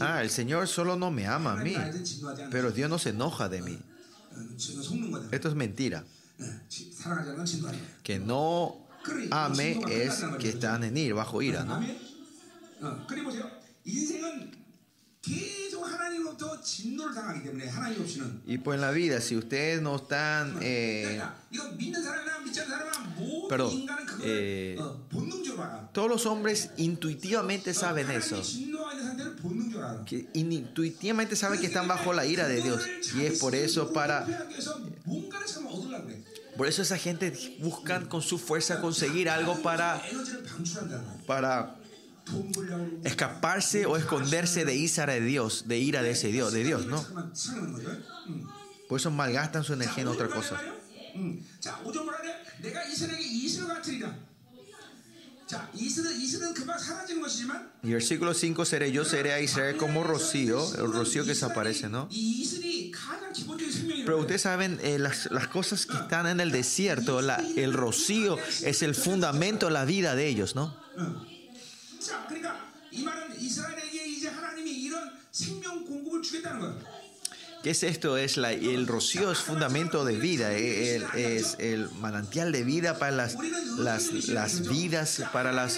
Ah, 0.00 0.22
el 0.22 0.30
Señor 0.30 0.68
solo 0.68 0.96
no 0.96 1.10
me 1.10 1.26
ama 1.26 1.52
a 1.52 1.56
mí, 1.56 1.76
pero 2.50 2.70
Dios 2.70 2.88
no 2.88 2.98
se 2.98 3.10
enoja 3.10 3.48
de 3.48 3.62
mí. 3.62 3.78
Esto 5.30 5.48
es 5.48 5.54
mentira. 5.54 6.04
Que 8.02 8.18
no 8.18 8.86
ame 9.30 9.80
es 9.88 10.24
que 10.38 10.48
están 10.50 10.84
en 10.84 10.96
ir, 10.96 11.14
bajo 11.14 11.42
ira, 11.42 11.64
¿no? 11.64 11.80
Y 18.46 18.58
pues 18.58 18.76
en 18.76 18.80
la 18.80 18.90
vida, 18.90 19.20
si 19.20 19.36
ustedes 19.36 19.80
no 19.82 19.96
están... 19.96 20.58
Eh, 20.60 21.20
perdón, 23.48 23.86
eh, 24.22 24.78
todos 25.92 26.08
los 26.08 26.26
hombres 26.26 26.70
intuitivamente 26.76 27.74
saben 27.74 28.10
eso. 28.10 28.42
Que 30.04 30.28
intuitivamente 30.34 31.36
saben 31.36 31.60
que 31.60 31.66
están 31.66 31.88
bajo 31.88 32.12
la 32.12 32.26
ira 32.26 32.46
de 32.48 32.62
Dios. 32.62 32.82
Y 33.16 33.24
es 33.24 33.38
por 33.38 33.54
eso 33.54 33.92
para... 33.92 34.26
Por 36.56 36.66
eso 36.66 36.82
esa 36.82 36.96
gente 36.96 37.32
buscan 37.60 38.06
con 38.06 38.22
su 38.22 38.38
fuerza 38.38 38.80
conseguir 38.80 39.28
algo 39.28 39.60
para... 39.62 40.02
Para 41.26 41.76
escaparse 43.04 43.86
o 43.86 43.96
esconderse 43.96 44.64
de 44.64 44.74
ira 44.74 45.06
de 45.06 45.20
Dios, 45.20 45.64
de 45.66 45.78
ira 45.78 46.02
de 46.02 46.10
ese 46.10 46.28
Dios, 46.28 46.52
de 46.52 46.64
Dios, 46.64 46.86
¿no? 46.86 47.04
Por 48.88 49.00
eso 49.00 49.10
malgastan 49.10 49.64
su 49.64 49.72
energía 49.72 50.02
en 50.02 50.08
otra 50.08 50.28
cosa. 50.28 50.60
Y 57.82 57.92
versículo 57.92 58.34
5 58.34 58.64
seré 58.64 58.90
yo 58.90 59.04
seré 59.04 59.32
a 59.32 59.40
Israel 59.40 59.76
como 59.76 60.02
rocío, 60.02 60.74
el 60.74 60.92
rocío 60.92 61.22
que 61.22 61.30
desaparece, 61.30 61.88
¿no? 61.88 62.08
Pero 64.04 64.18
ustedes 64.18 64.42
saben, 64.42 64.80
eh, 64.82 64.98
las, 64.98 65.30
las, 65.30 65.46
cosas 65.46 65.86
que 65.86 65.96
están 65.96 66.26
en 66.26 66.40
el 66.40 66.50
desierto, 66.50 67.20
el 67.20 67.72
rocío 67.72 68.38
es 68.62 68.82
el 68.82 68.94
fundamento 68.96 69.66
de 69.66 69.72
la 69.72 69.84
vida 69.84 70.16
de 70.16 70.26
ellos, 70.26 70.56
¿no? 70.56 70.76
자, 72.06 72.24
그러니까 72.28 72.72
이 72.92 73.02
말은 73.02 73.36
이스라엘에게 73.40 74.06
이제 74.06 74.28
하나님이 74.28 74.70
이런 74.70 75.12
생명 75.32 75.84
공급을 75.84 76.22
주겠다는 76.22 76.60
거예요. 76.60 76.95
¿Qué 77.66 77.72
es 77.72 77.82
esto? 77.82 78.16
Es 78.16 78.36
el 78.36 78.86
rocío 78.86 79.32
es 79.32 79.38
fundamento 79.38 80.04
de 80.04 80.14
vida, 80.14 80.52
eh, 80.52 81.02
es 81.16 81.56
el 81.58 81.90
manantial 81.98 82.52
de 82.52 82.62
vida 82.62 82.96
para 83.00 83.10
las, 83.10 83.36
vidas, 84.68 85.24
para 85.32 85.50
las 85.50 85.76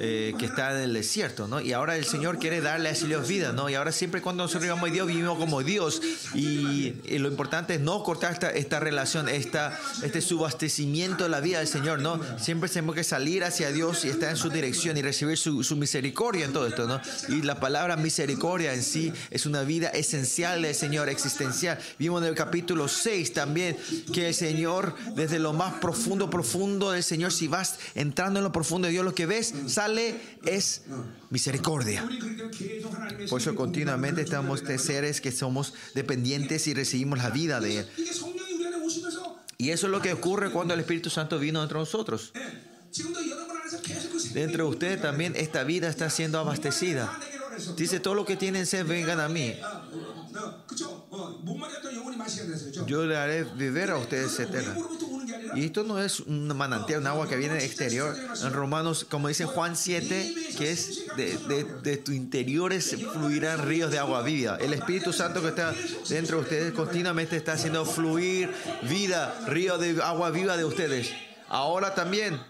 eh, 0.00 0.34
que 0.36 0.46
están 0.46 0.78
en 0.78 0.82
el 0.82 0.94
desierto, 0.94 1.46
¿no? 1.46 1.60
Y 1.60 1.74
ahora 1.74 1.96
el 1.96 2.06
Señor 2.06 2.40
quiere 2.40 2.60
darle 2.60 2.88
a 2.88 2.92
ellos 2.92 3.28
vida, 3.28 3.52
¿no? 3.52 3.70
Y 3.70 3.76
ahora 3.76 3.92
siempre 3.92 4.20
cuando 4.20 4.42
nosotros 4.42 4.64
vivimos 4.64 4.90
Dios, 4.90 5.06
vivimos 5.06 5.38
como 5.38 5.62
Dios. 5.62 6.02
Y, 6.34 6.94
lo 7.18 7.28
importante 7.28 7.76
es 7.76 7.80
no 7.80 8.02
cortar 8.02 8.32
esta, 8.32 8.50
esta 8.50 8.80
relación, 8.80 9.28
esta, 9.28 9.78
este 10.02 10.20
subastecimiento 10.20 11.22
de 11.22 11.30
la 11.30 11.38
vida 11.38 11.58
del 11.58 11.68
Señor, 11.68 12.00
¿no? 12.00 12.20
Siempre 12.40 12.68
tenemos 12.68 12.96
que 12.96 13.04
salir 13.04 13.44
hacia 13.44 13.70
Dios 13.70 14.04
y 14.04 14.08
estar 14.08 14.30
en 14.30 14.36
su 14.36 14.50
dirección 14.50 14.96
y 14.96 15.02
recibir 15.02 15.38
su, 15.38 15.62
su 15.62 15.76
misericordia 15.76 16.46
en 16.46 16.52
todo 16.52 16.66
esto, 16.66 16.88
¿no? 16.88 17.00
Y 17.28 17.42
la 17.42 17.60
palabra 17.60 17.96
misericordia 17.96 18.74
en 18.74 18.82
sí 18.82 19.12
es 19.30 19.46
una 19.46 19.62
vida 19.62 19.86
esencial 19.90 20.62
del 20.62 20.74
Señor 20.74 21.11
existencial. 21.12 21.78
Vimos 21.98 22.22
en 22.22 22.28
el 22.28 22.34
capítulo 22.34 22.88
6 22.88 23.32
también 23.32 23.76
que 24.12 24.28
el 24.28 24.34
Señor, 24.34 24.94
desde 25.14 25.38
lo 25.38 25.52
más 25.52 25.74
profundo, 25.74 26.28
profundo 26.28 26.90
del 26.90 27.02
Señor, 27.02 27.32
si 27.32 27.46
vas 27.46 27.78
entrando 27.94 28.40
en 28.40 28.44
lo 28.44 28.52
profundo 28.52 28.86
de 28.86 28.92
Dios, 28.92 29.04
lo 29.04 29.14
que 29.14 29.26
ves, 29.26 29.54
sale, 29.66 30.20
es 30.44 30.82
misericordia. 31.30 32.08
Por 33.28 33.40
eso 33.40 33.54
continuamente 33.54 34.22
estamos 34.22 34.64
de 34.64 34.78
seres 34.78 35.20
que 35.20 35.32
somos 35.32 35.74
dependientes 35.94 36.66
y 36.66 36.74
recibimos 36.74 37.18
la 37.18 37.30
vida 37.30 37.60
de 37.60 37.80
Él. 37.80 37.88
Y 39.58 39.70
eso 39.70 39.86
es 39.86 39.92
lo 39.92 40.02
que 40.02 40.12
ocurre 40.12 40.50
cuando 40.50 40.74
el 40.74 40.80
Espíritu 40.80 41.08
Santo 41.08 41.38
vino 41.38 41.62
entre 41.62 41.78
nosotros. 41.78 42.32
Dentro 44.32 44.64
de 44.64 44.70
ustedes 44.70 45.00
también 45.00 45.34
esta 45.36 45.64
vida 45.64 45.88
está 45.88 46.10
siendo 46.10 46.38
abastecida. 46.38 47.18
Dice, 47.76 48.00
todo 48.00 48.14
lo 48.14 48.24
que 48.24 48.36
tienen 48.36 48.66
sed, 48.66 48.86
vengan 48.86 49.20
a 49.20 49.28
mí. 49.28 49.54
Yo 52.86 53.04
le 53.04 53.16
haré 53.16 53.44
beber 53.44 53.90
a 53.90 53.98
ustedes 53.98 54.38
eterna. 54.40 54.76
Y 55.54 55.66
esto 55.66 55.84
no 55.84 56.00
es 56.00 56.20
un 56.20 56.48
manantial, 56.56 57.00
un 57.00 57.06
agua 57.06 57.28
que 57.28 57.36
viene 57.36 57.54
del 57.54 57.64
exterior. 57.64 58.16
En 58.42 58.52
Romanos, 58.52 59.06
como 59.08 59.28
dice 59.28 59.44
Juan 59.44 59.76
7, 59.76 60.34
que 60.56 60.70
es 60.70 61.04
de, 61.16 61.36
de, 61.48 61.64
de 61.64 61.96
tus 61.98 62.14
interiores 62.14 62.96
fluirán 63.12 63.66
ríos 63.66 63.90
de 63.90 63.98
agua 63.98 64.22
viva. 64.22 64.56
El 64.56 64.72
Espíritu 64.72 65.12
Santo 65.12 65.42
que 65.42 65.48
está 65.48 65.74
dentro 66.08 66.38
de 66.38 66.42
ustedes 66.42 66.72
continuamente 66.72 67.36
está 67.36 67.52
haciendo 67.52 67.84
fluir 67.84 68.50
vida, 68.88 69.44
río 69.46 69.78
de 69.78 70.02
agua 70.02 70.30
viva 70.30 70.56
de 70.56 70.64
ustedes. 70.64 71.10
Ahora 71.48 71.94
también 71.94 72.40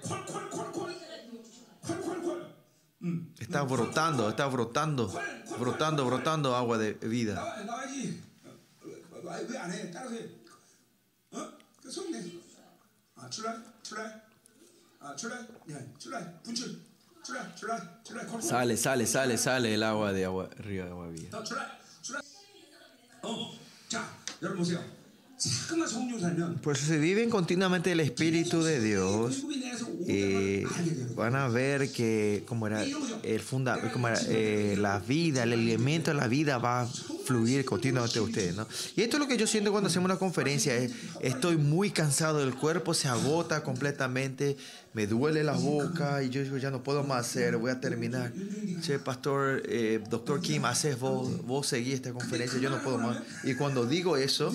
está 3.39 3.63
brotando, 3.63 4.29
está 4.29 4.47
brotando, 4.47 5.13
brotando, 5.59 6.07
brotando 6.07 6.55
agua 6.55 6.79
de 6.79 6.95
vida. 6.95 7.43
Sale, 18.41 18.77
sale, 18.77 19.07
sale, 19.07 19.39
sale 19.39 19.75
el 19.75 19.83
agua 19.83 20.13
de 20.13 20.25
agua, 20.25 20.51
río 20.59 20.85
de 20.85 20.91
agua 20.91 21.09
viva. 21.09 21.45
Pues 26.63 26.79
si 26.79 26.99
viven 26.99 27.31
continuamente 27.31 27.93
el 27.93 28.01
Espíritu 28.01 28.63
de 28.63 28.81
Dios, 28.81 29.45
eh, 30.07 30.65
van 31.15 31.37
a 31.37 31.49
ver 31.49 31.91
que 31.93 32.45
como 32.47 32.67
era 32.67 32.85
el 32.85 33.41
funda, 33.41 33.79
como 33.93 34.09
era, 34.09 34.21
eh, 34.29 34.77
la 34.79 34.99
vida, 34.99 35.43
el 35.45 35.53
elemento 35.53 36.11
de 36.11 36.17
la 36.17 36.29
vida 36.29 36.59
va 36.59 36.83
a 36.83 36.87
fluir 36.87 37.65
continuamente 37.65 38.19
a 38.19 38.23
ustedes. 38.23 38.55
¿no? 38.55 38.67
Y 38.97 39.03
esto 39.03 39.17
es 39.17 39.21
lo 39.21 39.29
que 39.29 39.37
yo 39.37 39.47
siento 39.47 39.71
cuando 39.71 39.89
hacemos 39.89 40.07
una 40.07 40.19
conferencia. 40.19 40.75
estoy 41.21 41.57
muy 41.57 41.91
cansado, 41.91 42.43
el 42.43 42.55
cuerpo 42.55 42.95
se 42.95 43.09
agota 43.09 43.63
completamente, 43.63 44.57
me 44.95 45.07
duele 45.07 45.45
la 45.45 45.55
boca 45.55 46.23
y 46.23 46.31
yo 46.31 46.43
digo, 46.43 46.57
ya 46.59 46.71
no 46.71 46.83
puedo 46.83 47.03
más 47.05 47.27
hacer, 47.27 47.57
voy 47.57 47.71
a 47.71 47.81
terminar. 47.81 48.33
Che, 48.83 48.99
pastor, 48.99 49.63
eh, 49.67 50.03
doctor 50.11 50.41
Kim, 50.41 50.65
haces 50.65 50.99
vos, 50.99 51.45
vos 51.47 51.67
seguís 51.67 51.95
esta 51.95 52.13
conferencia, 52.13 52.59
yo 52.59 52.71
no 52.71 52.83
puedo 52.83 52.99
más. 52.99 53.19
Y 53.45 53.55
cuando 53.55 53.87
digo 53.87 54.17
eso, 54.17 54.53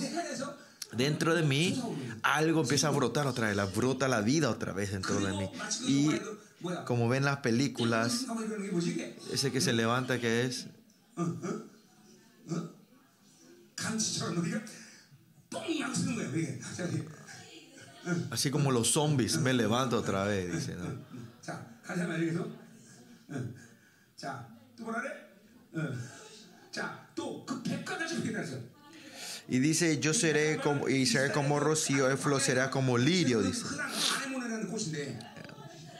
dentro 0.97 1.35
de 1.35 1.43
mí 1.43 1.81
algo 2.23 2.61
empieza 2.61 2.87
a 2.87 2.91
brotar 2.91 3.27
otra 3.27 3.47
vez, 3.47 3.55
la 3.55 3.65
brota 3.65 4.07
la 4.07 4.21
vida 4.21 4.49
otra 4.49 4.73
vez 4.73 4.91
dentro 4.91 5.19
de 5.19 5.31
mí. 5.33 5.49
Y 5.87 6.11
como 6.85 7.07
ven 7.07 7.23
las 7.23 7.37
películas, 7.37 8.25
ese 9.31 9.51
que 9.51 9.61
se 9.61 9.73
levanta 9.73 10.19
que 10.19 10.45
es... 10.45 10.67
Así 18.31 18.51
como 18.51 18.71
los 18.71 18.91
zombies, 18.91 19.37
me 19.39 19.53
levanto 19.53 19.97
otra 19.97 20.23
vez, 20.23 20.51
dice. 20.51 20.75
¿no? 20.75 20.85
Y 29.49 29.59
dice, 29.59 29.99
yo 29.99 30.13
seré 30.13 30.57
como, 30.57 30.89
y 30.89 31.05
seré 31.05 31.31
como 31.31 31.59
rocío, 31.59 32.09
el 32.09 32.17
flor 32.17 32.41
será 32.41 32.69
como 32.69 32.97
lirio, 32.97 33.41
dice. 33.41 33.65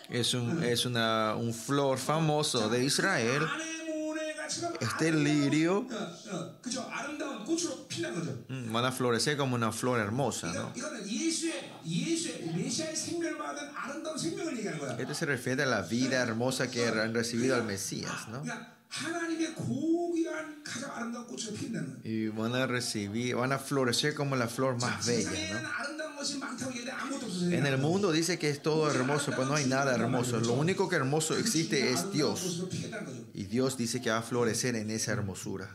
Es 0.10 0.34
un, 0.34 0.64
es 0.64 0.86
una, 0.86 1.36
un 1.36 1.54
flor 1.54 1.98
famoso 1.98 2.70
de 2.70 2.84
Israel. 2.84 3.44
Este 4.80 5.12
lirio 5.12 5.86
mm, 8.48 8.72
van 8.72 8.86
a 8.86 8.92
florecer 8.92 9.38
como 9.38 9.56
una 9.56 9.72
flor 9.72 10.00
hermosa, 10.00 10.52
¿no? 10.54 10.74
Esto 14.98 15.14
se 15.14 15.26
refiere 15.26 15.64
a 15.64 15.66
la 15.66 15.82
vida 15.82 16.22
hermosa 16.22 16.70
que 16.70 16.88
han 16.88 17.14
recibido 17.14 17.56
al 17.56 17.64
Mesías, 17.64 18.28
¿no? 18.30 18.44
Y 22.04 22.28
van 22.30 22.56
a 22.56 22.68
recibir, 22.68 23.36
van 23.36 23.52
a 23.52 23.60
florecer 23.60 24.16
como 24.16 24.36
la 24.36 24.48
flor 24.48 24.80
más 24.80 25.06
bella. 25.06 25.32
En 27.52 27.66
el 27.66 27.78
mundo 27.78 28.12
dice 28.12 28.40
que 28.40 28.50
es 28.50 28.62
todo 28.62 28.90
hermoso, 28.90 29.34
pues 29.36 29.48
no 29.48 29.56
hay 29.56 29.66
nada 29.66 29.94
hermoso. 29.96 30.40
Lo 30.40 30.54
único 30.54 30.90
que 30.90 30.96
hermoso 30.96 31.38
existe 31.38 31.92
es 31.92 32.12
Dios. 32.12 32.66
Y 33.34 33.44
Dios 33.46 33.78
dice 33.78 34.02
que 34.02 34.10
va 34.10 34.18
a 34.18 34.24
florecer 34.24 34.76
en 34.76 34.90
esa 34.90 35.12
hermosura. 35.12 35.70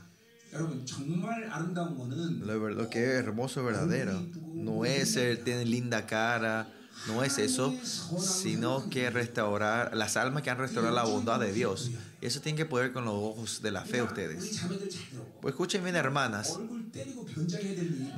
Lo 2.45 2.91
que 2.91 3.05
es 3.05 3.11
hermoso 3.25 3.65
verdadero 3.65 4.21
no 4.55 4.85
es 4.85 5.17
el 5.17 5.43
tener 5.45 5.67
linda 5.67 6.07
cara 6.07 6.69
no 7.07 7.25
es 7.25 7.39
eso, 7.39 7.75
sino 8.19 8.89
que 8.89 9.11
restaurar 9.11 9.97
las 9.97 10.17
almas 10.17 10.43
que 10.43 10.51
han 10.51 10.59
restaurado 10.59 10.95
la 10.95 11.05
bondad 11.05 11.41
de 11.41 11.53
Dios. 11.53 11.91
Eso 12.21 12.41
tiene 12.41 12.57
que 12.57 12.67
poder 12.67 12.93
con 12.93 13.05
los 13.05 13.15
ojos 13.15 13.63
de 13.63 13.71
la 13.73 13.85
fe 13.85 14.03
ustedes. 14.03 14.63
Pues 15.41 15.53
escuchen 15.53 15.83
bien, 15.83 15.97
hermanas. 15.97 16.59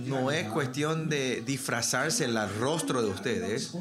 No 0.00 0.30
es 0.30 0.48
cuestión 0.48 1.08
de 1.08 1.42
disfrazarse 1.46 2.26
el 2.26 2.36
rostro 2.58 3.02
de 3.02 3.08
ustedes, 3.08 3.72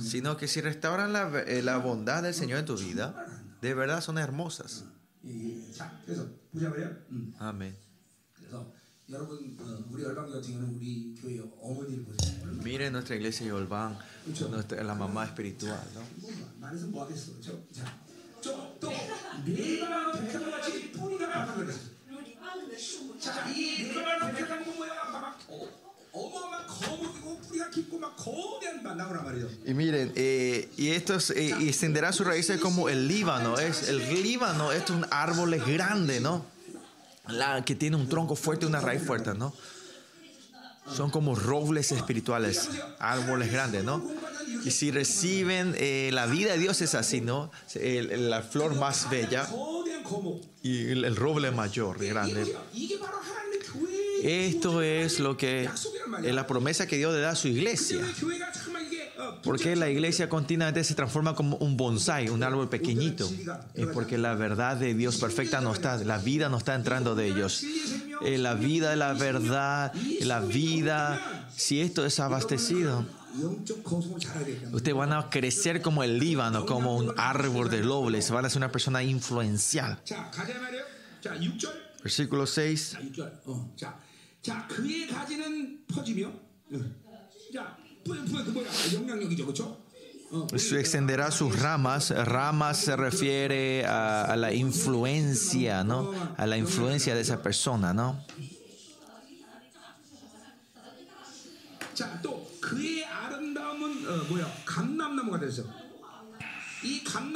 sino 0.00 0.36
que 0.36 0.48
si 0.48 0.60
restauran 0.60 1.12
la, 1.12 1.40
eh, 1.46 1.62
la 1.62 1.78
bondad 1.78 2.22
del 2.22 2.34
Señor 2.34 2.58
en 2.58 2.66
tu 2.66 2.76
vida, 2.76 3.26
de 3.62 3.74
verdad 3.74 4.02
son 4.02 4.18
hermosas. 4.18 4.84
Amén. 7.38 7.76
Miren 12.62 12.92
nuestra 12.92 13.16
iglesia 13.16 13.44
nuestra, 14.50 14.84
la 14.84 14.94
mamá 14.94 15.24
espiritual, 15.24 15.82
¿no? 15.94 16.00
Y 29.66 29.74
miren, 29.74 30.12
eh, 30.14 30.68
y 30.76 30.88
eh, 31.30 31.54
y 31.60 31.68
extenderá 31.68 32.12
sus 32.12 32.26
raíces 32.26 32.60
como 32.60 32.88
el 32.88 33.08
Líbano. 33.08 33.58
Es, 33.58 33.88
el 33.88 33.98
Líbano 34.22 34.72
es 34.72 34.88
un 34.90 35.04
árbol 35.10 35.56
grande, 35.66 36.20
¿no? 36.20 36.59
Que 37.64 37.74
tiene 37.74 37.96
un 37.96 38.08
tronco 38.08 38.36
fuerte 38.36 38.66
y 38.66 38.68
una 38.68 38.80
raíz 38.80 39.02
fuerte, 39.02 39.34
¿no? 39.34 39.54
Son 40.94 41.10
como 41.10 41.34
robles 41.34 41.92
espirituales, 41.92 42.68
árboles 42.98 43.52
grandes, 43.52 43.84
¿no? 43.84 44.02
Y 44.64 44.70
si 44.70 44.90
reciben 44.90 45.74
eh, 45.78 46.10
la 46.12 46.26
vida 46.26 46.52
de 46.52 46.58
Dios 46.58 46.80
es 46.82 46.94
así, 46.94 47.20
¿no? 47.20 47.50
la 47.74 48.42
flor 48.42 48.74
más 48.74 49.08
bella 49.08 49.48
y 50.62 50.90
el, 50.90 51.16
roble 51.16 51.50
mayor, 51.50 51.98
grande. 52.04 52.54
Esto 54.22 54.82
es 54.82 55.18
lo 55.18 55.36
que 55.36 55.64
es 56.22 56.34
la 56.34 56.46
promesa 56.46 56.86
que 56.86 56.96
Dios 56.96 57.14
le 57.14 57.20
da 57.20 57.30
a 57.30 57.36
su 57.36 57.48
iglesia. 57.48 58.00
Porque 59.42 59.76
la 59.76 59.88
iglesia 59.88 60.28
continuamente 60.28 60.84
se 60.84 60.94
transforma 60.94 61.34
como 61.34 61.56
un 61.56 61.76
bonsai, 61.76 62.28
un 62.28 62.42
árbol 62.42 62.68
pequeñito. 62.68 63.30
Es 63.74 63.86
porque 63.88 64.18
la 64.18 64.34
verdad 64.34 64.76
de 64.76 64.94
Dios 64.94 65.18
perfecta 65.18 65.60
no 65.60 65.72
está, 65.72 65.96
la 65.98 66.18
vida 66.18 66.48
no 66.48 66.58
está 66.58 66.74
entrando 66.74 67.14
de 67.14 67.28
ellos. 67.28 67.64
Eh, 68.22 68.38
la 68.38 68.54
vida 68.54 68.90
de 68.90 68.96
la 68.96 69.12
verdad, 69.14 69.92
la 70.20 70.40
vida, 70.40 71.48
si 71.54 71.80
esto 71.80 72.04
es 72.04 72.20
abastecido, 72.20 73.06
ustedes 74.72 74.96
van 74.96 75.12
a 75.12 75.30
crecer 75.30 75.80
como 75.80 76.02
el 76.02 76.18
Líbano, 76.18 76.66
como 76.66 76.96
un 76.96 77.14
árbol 77.16 77.70
de 77.70 77.82
robles, 77.82 78.30
van 78.30 78.44
a 78.44 78.50
ser 78.50 78.58
una 78.58 78.72
persona 78.72 79.02
influencial. 79.02 79.98
Versículo 82.02 82.46
6. 82.46 82.98
Extenderá 90.52 91.30
sus 91.30 91.58
ramas. 91.60 92.10
Ramas 92.10 92.78
se 92.78 92.96
refiere 92.96 93.84
a, 93.84 94.36
la 94.36 94.52
influencia, 94.52 95.82
¿no? 95.82 96.12
A 96.36 96.46
la 96.46 96.56
influencia 96.56 97.14
de 97.14 97.22
esa 97.22 97.42
persona, 97.42 97.92
¿no? 97.92 98.24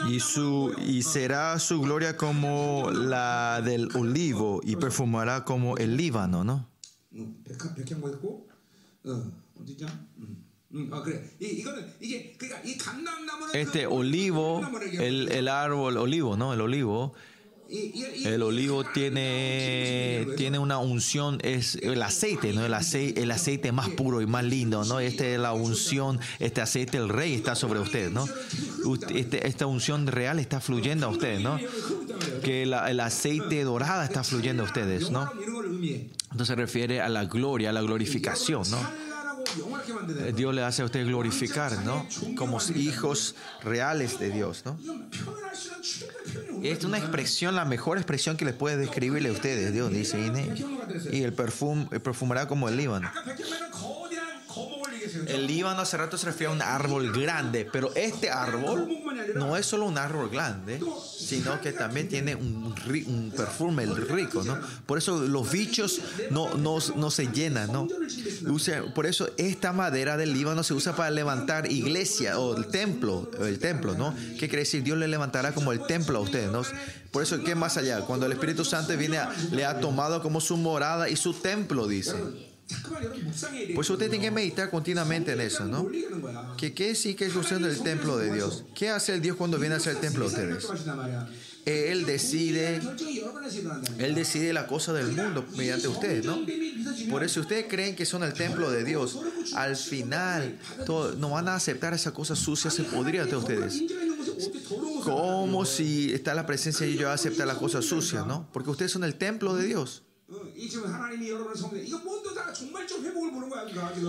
Y, 0.09 0.21
su, 0.21 0.75
y 0.87 1.03
será 1.03 1.59
su 1.59 1.81
gloria 1.81 2.17
como 2.17 2.91
la 2.91 3.61
del 3.63 3.89
olivo 3.95 4.61
y 4.63 4.77
perfumará 4.77 5.45
como 5.45 5.77
el 5.77 5.97
Líbano, 5.97 6.45
¿no? 6.45 6.69
Este 13.53 13.87
olivo, 13.87 14.61
el, 14.93 15.31
el 15.31 15.49
árbol 15.49 15.97
olivo, 15.97 16.37
¿no? 16.37 16.53
El 16.53 16.61
olivo. 16.61 17.15
El 18.25 18.43
olivo 18.43 18.85
tiene, 18.85 20.27
tiene 20.37 20.59
una 20.59 20.79
unción, 20.79 21.39
es 21.43 21.77
el 21.77 22.03
aceite, 22.03 22.53
¿no? 22.53 22.65
El 22.65 22.75
aceite, 22.75 23.23
el 23.23 23.31
aceite 23.31 23.73
más 23.73 23.89
puro 23.89 24.21
y 24.21 24.27
más 24.27 24.45
lindo, 24.45 24.85
¿no? 24.85 25.01
Este 25.01 25.35
es 25.35 25.41
la 25.41 25.53
unción, 25.55 26.21
este 26.41 26.61
aceite, 26.61 26.99
el 26.99 27.09
rey 27.09 27.35
está 27.35 27.55
sobre 27.55 27.81
usted, 27.81 28.11
¿no? 28.11 28.27
Este, 29.15 29.47
esta 29.47 29.67
unción 29.67 30.07
real 30.07 30.39
está 30.39 30.61
fluyendo 30.61 31.07
a 31.07 31.09
ustedes, 31.09 31.41
¿no? 31.41 31.59
Que 32.43 32.65
el 32.65 33.01
aceite 33.01 33.65
dorada 33.65 34.05
está 34.05 34.23
fluyendo 34.25 34.63
a 34.63 34.67
ustedes, 34.67 35.11
¿no? 35.11 35.31
Entonces 36.31 36.47
se 36.47 36.55
refiere 36.55 37.01
a 37.01 37.09
la 37.09 37.25
gloria, 37.25 37.71
a 37.71 37.73
la 37.73 37.81
glorificación, 37.81 38.71
¿no? 38.71 39.14
Dios 40.35 40.55
le 40.55 40.63
hace 40.63 40.83
a 40.83 40.85
usted 40.85 41.07
glorificar, 41.07 41.85
¿no? 41.85 42.07
Como 42.37 42.59
hijos 42.75 43.35
reales 43.63 44.19
de 44.19 44.31
Dios, 44.31 44.63
¿no? 44.65 44.79
Es 46.63 46.85
una 46.85 46.99
expresión, 46.99 47.55
la 47.55 47.65
mejor 47.65 47.99
expresión 47.99 48.37
que 48.37 48.45
les 48.45 48.55
puede 48.55 48.77
describirle 48.77 49.29
a 49.29 49.33
ustedes, 49.33 49.73
Dios 49.73 49.91
dice, 49.91 50.19
y 51.13 51.23
el 51.23 51.33
perfume 51.33 51.87
perfumará 52.01 52.49
como 52.49 52.69
el 52.69 52.77
Líbano. 52.77 53.11
El 55.27 55.47
Líbano 55.47 55.83
hace 55.83 55.97
rato 55.97 56.17
se 56.17 56.27
refiere 56.27 56.53
a 56.53 56.55
un 56.55 56.63
árbol 56.63 57.13
grande, 57.13 57.69
pero 57.71 57.95
este 57.95 58.31
árbol 58.31 58.89
no 59.35 59.57
es 59.57 59.67
solo 59.67 59.87
un 59.87 59.99
árbol 59.99 60.31
grande, 60.31 60.81
sino 61.17 61.61
que 61.61 61.73
también 61.73 62.09
tiene 62.09 62.35
un, 62.35 62.75
un 63.07 63.33
perfume 63.37 63.87
rico, 63.87 64.43
¿no? 64.45 64.59
Por 64.87 64.99
eso 64.99 65.21
los 65.21 65.51
bichos 65.51 66.01
no, 66.31 66.55
no, 66.55 66.79
no 66.97 67.11
se 67.11 67.27
llenan, 67.29 67.73
¿no? 67.73 67.89
por 68.95 69.07
eso 69.07 69.29
esta 69.37 69.73
madera 69.73 70.17
del 70.17 70.33
Líbano 70.33 70.63
se 70.63 70.75
usa 70.75 70.95
para 70.95 71.11
levantar 71.11 71.71
iglesia 71.71 72.39
o 72.39 72.57
el 72.57 72.67
templo, 72.67 73.31
el 73.41 73.59
templo, 73.59 73.95
¿no? 73.95 74.15
¿Qué 74.39 74.49
quiere 74.49 74.59
decir? 74.59 74.83
Dios 74.83 74.99
le 74.99 75.09
levantará 75.09 75.53
como 75.53 75.73
el 75.73 75.85
templo 75.87 76.19
a 76.19 76.21
ustedes, 76.21 76.51
¿no? 76.51 76.63
Por 77.11 77.23
eso, 77.23 77.43
¿qué 77.43 77.55
más 77.55 77.77
allá? 77.77 78.01
Cuando 78.01 78.27
el 78.27 78.33
Espíritu 78.33 78.65
Santo 78.65 78.97
viene, 78.97 79.19
le 79.53 79.65
ha 79.65 79.81
tomado 79.81 80.23
como 80.23 80.41
su 80.41 80.57
morada 80.57 81.09
y 81.09 81.17
su 81.17 81.33
templo, 81.35 81.87
dice. 81.87 82.15
Pues 83.75 83.91
usted 83.91 84.11
tiene 84.11 84.25
que 84.25 84.31
meditar 84.31 84.71
continuamente 84.71 85.33
en 85.33 85.41
eso, 85.41 85.65
¿no? 85.65 85.89
¿Qué, 86.57 86.73
qué 86.73 86.95
sí 86.95 87.15
que 87.15 87.27
es 87.27 87.35
usted 87.35 87.61
del 87.61 87.81
templo 87.83 88.17
de 88.17 88.33
Dios? 88.33 88.65
¿Qué 88.75 88.91
hace 88.91 89.15
el 89.15 89.21
Dios 89.21 89.37
cuando 89.37 89.59
viene 89.59 89.75
a 89.75 89.81
ser 89.81 89.97
el 89.97 90.01
templo 90.01 90.29
de 90.29 90.55
ustedes? 90.55 90.67
Él 91.65 92.05
decide, 92.05 92.81
Él 93.99 94.15
decide 94.15 94.53
la 94.53 94.67
cosa 94.67 94.93
del 94.93 95.13
mundo 95.13 95.47
mediante 95.57 95.89
ustedes, 95.89 96.27
¿no? 96.27 96.39
Por 97.09 97.25
eso 97.25 97.41
ustedes 97.41 97.67
creen 97.69 97.97
que 97.97 98.05
son 98.05 98.23
el 98.23 98.35
templo 98.35 98.71
de 98.71 98.85
Dios. 98.85 99.19
Al 99.55 99.75
final, 99.77 100.59
no 101.17 101.31
van 101.31 101.49
a 101.49 101.55
aceptar 101.55 101.95
esa 101.95 102.13
cosa 102.13 102.37
sucia, 102.37 102.71
se 102.71 102.85
podría 102.85 103.25
de 103.25 103.37
ustedes. 103.37 103.83
Como 105.05 105.65
si 105.65 106.13
está 106.13 106.35
la 106.35 106.45
presencia 106.45 106.87
y 106.87 106.97
yo 106.97 107.11
aceptar 107.11 107.47
la 107.47 107.57
cosa 107.57 107.81
sucia, 107.81 108.25
¿no? 108.25 108.49
Porque 108.53 108.71
ustedes 108.71 108.93
son 108.93 109.05
el 109.05 109.15
templo 109.15 109.55
de 109.55 109.65
Dios. 109.65 110.03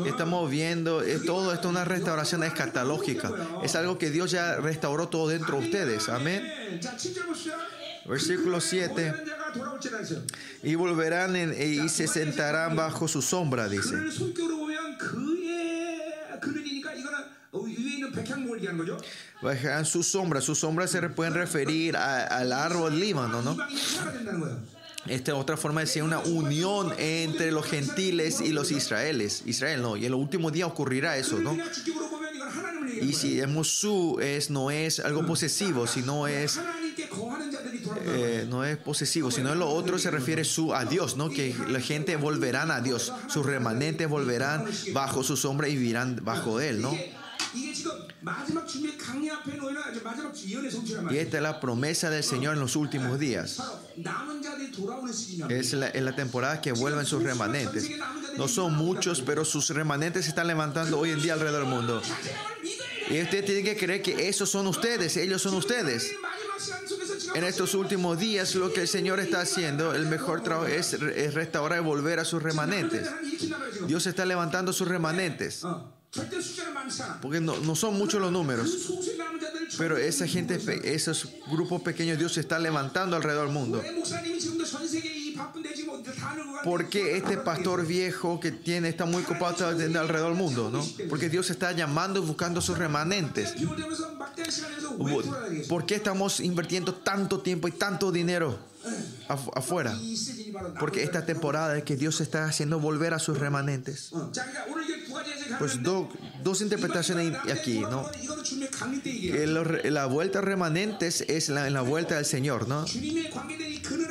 Estamos 0.05 0.49
viendo, 0.49 1.01
eh, 1.03 1.19
todo 1.25 1.53
esto 1.53 1.67
es 1.67 1.71
una 1.71 1.83
restauración 1.83 2.43
escatológica. 2.43 3.33
Es 3.63 3.75
algo 3.75 3.97
que 3.97 4.11
Dios 4.11 4.31
ya 4.31 4.55
restauró 4.57 5.09
todo 5.09 5.27
dentro 5.27 5.59
de 5.59 5.65
ustedes. 5.65 6.07
Amén. 6.07 6.43
Versículo 8.05 8.61
7. 8.61 9.13
Y 10.63 10.75
volverán 10.75 11.35
y 11.35 11.89
se 11.89 12.07
sentarán 12.07 12.75
bajo 12.75 13.07
su 13.07 13.21
sombra, 13.21 13.67
dice. 13.67 13.95
Bajarán 19.41 19.85
su 19.85 20.03
sombra. 20.03 20.41
Su 20.41 20.55
sombra 20.55 20.87
se 20.87 21.01
pueden 21.09 21.33
referir 21.33 21.97
al 21.97 22.53
árbol 22.53 22.99
Líbano, 22.99 23.41
¿no? 23.41 23.57
Esta 25.07 25.31
es 25.31 25.37
otra 25.37 25.55
forma 25.55 25.81
de 25.81 25.85
decir 25.85 26.03
una 26.03 26.19
unión 26.19 26.93
entre 26.97 27.51
los 27.51 27.65
gentiles 27.65 28.41
y 28.41 28.49
los 28.49 28.71
israelíes. 28.71 29.43
Israel 29.45 29.81
no, 29.81 29.97
y 29.97 30.05
en 30.05 30.11
los 30.11 30.19
últimos 30.19 30.51
días 30.51 30.67
ocurrirá 30.67 31.17
eso, 31.17 31.39
¿no? 31.39 31.57
Y 33.01 33.13
si 33.13 33.39
es 33.39 33.67
su 33.67 34.19
es, 34.21 34.49
no 34.49 34.71
es 34.71 34.99
algo 34.99 35.25
posesivo, 35.25 35.85
sino 35.85 36.27
es 36.27 36.59
eh, 38.07 38.45
no 38.49 38.63
es 38.63 38.77
posesivo, 38.77 39.31
sino 39.31 39.53
en 39.53 39.59
lo 39.59 39.69
otro 39.69 39.99
se 39.99 40.11
refiere 40.11 40.43
su 40.43 40.73
a 40.73 40.85
Dios, 40.85 41.17
¿no? 41.17 41.29
Que 41.29 41.55
la 41.69 41.79
gente 41.79 42.15
volverán 42.15 42.71
a 42.71 42.81
Dios, 42.81 43.13
sus 43.27 43.45
remanentes 43.45 44.07
volverán 44.07 44.65
bajo 44.93 45.23
su 45.23 45.37
sombra 45.37 45.67
y 45.67 45.75
vivirán 45.75 46.19
bajo 46.23 46.59
él, 46.59 46.81
¿no? 46.81 46.97
Y 51.11 51.17
esta 51.17 51.37
es 51.37 51.43
la 51.43 51.59
promesa 51.59 52.09
del 52.09 52.23
Señor 52.23 52.53
en 52.55 52.59
los 52.59 52.75
últimos 52.75 53.19
días. 53.19 53.61
Es 55.49 55.73
la, 55.73 55.91
la 55.93 56.15
temporada 56.15 56.61
que 56.61 56.71
vuelven 56.71 57.05
sus 57.05 57.23
remanentes. 57.23 57.89
No 58.37 58.47
son 58.47 58.75
muchos, 58.75 59.21
pero 59.21 59.45
sus 59.45 59.69
remanentes 59.69 60.25
se 60.25 60.29
están 60.29 60.47
levantando 60.47 60.99
hoy 60.99 61.11
en 61.11 61.21
día 61.21 61.33
alrededor 61.33 61.61
del 61.61 61.69
mundo. 61.69 62.01
Y 63.09 63.21
usted 63.21 63.45
tiene 63.45 63.63
que 63.63 63.77
creer 63.77 64.01
que 64.01 64.27
esos 64.27 64.49
son 64.49 64.67
ustedes, 64.67 65.15
ellos 65.17 65.41
son 65.41 65.55
ustedes. 65.55 66.11
En 67.35 67.43
estos 67.43 67.75
últimos 67.75 68.17
días 68.17 68.55
lo 68.55 68.71
que 68.73 68.81
el 68.81 68.87
Señor 68.87 69.19
está 69.19 69.41
haciendo, 69.41 69.93
el 69.93 70.07
mejor 70.07 70.41
trabajo 70.41 70.67
es, 70.67 70.93
es 70.93 71.33
restaurar 71.33 71.79
y 71.79 71.83
volver 71.83 72.19
a 72.19 72.25
sus 72.25 72.41
remanentes. 72.41 73.09
Dios 73.87 74.07
está 74.07 74.25
levantando 74.25 74.73
sus 74.73 74.87
remanentes. 74.87 75.63
Porque 77.21 77.41
no, 77.41 77.57
no, 77.59 77.75
son 77.75 77.97
muchos 77.97 78.21
los 78.21 78.31
números. 78.31 78.89
Pero 79.77 79.97
esa 79.97 80.27
gente, 80.27 80.59
esos 80.83 81.27
grupos 81.49 81.81
pequeños, 81.81 82.17
Dios 82.17 82.33
se 82.33 82.41
está 82.41 82.59
levantando 82.59 83.15
alrededor 83.15 83.45
del 83.47 83.53
mundo. 83.53 83.81
Porque 86.63 87.17
este 87.17 87.37
pastor 87.37 87.85
viejo 87.85 88.39
que 88.39 88.51
tiene 88.51 88.89
está 88.89 89.05
muy 89.05 89.23
ocupado 89.23 89.67
alrededor 89.67 90.29
del 90.29 90.33
mundo, 90.33 90.69
¿no? 90.71 90.85
Porque 91.09 91.29
Dios 91.29 91.49
está 91.49 91.71
llamando 91.71 92.23
y 92.23 92.25
buscando 92.25 92.61
sus 92.61 92.77
remanentes. 92.77 93.53
¿Por 95.67 95.85
qué 95.85 95.95
estamos 95.95 96.39
invirtiendo 96.39 96.95
tanto 96.95 97.41
tiempo 97.41 97.67
y 97.67 97.71
tanto 97.71 98.11
dinero 98.11 98.57
afuera? 99.27 99.97
Porque 100.79 101.03
esta 101.03 101.25
temporada 101.25 101.77
es 101.77 101.83
que 101.83 101.95
Dios 101.95 102.21
está 102.21 102.45
haciendo 102.45 102.79
volver 102.79 103.13
a 103.13 103.19
sus 103.19 103.37
remanentes. 103.37 104.11
Pues 105.59 105.79
dos 105.83 106.61
interpretaciones 106.61 107.33
aquí, 107.51 107.79
¿no? 107.79 108.09
la 109.83 110.05
vuelta 110.05 110.41
remanentes 110.41 111.21
es 111.27 111.49
la, 111.49 111.69
la 111.69 111.81
vuelta 111.81 112.15
del 112.15 112.25
Señor, 112.25 112.67
¿no? 112.67 112.85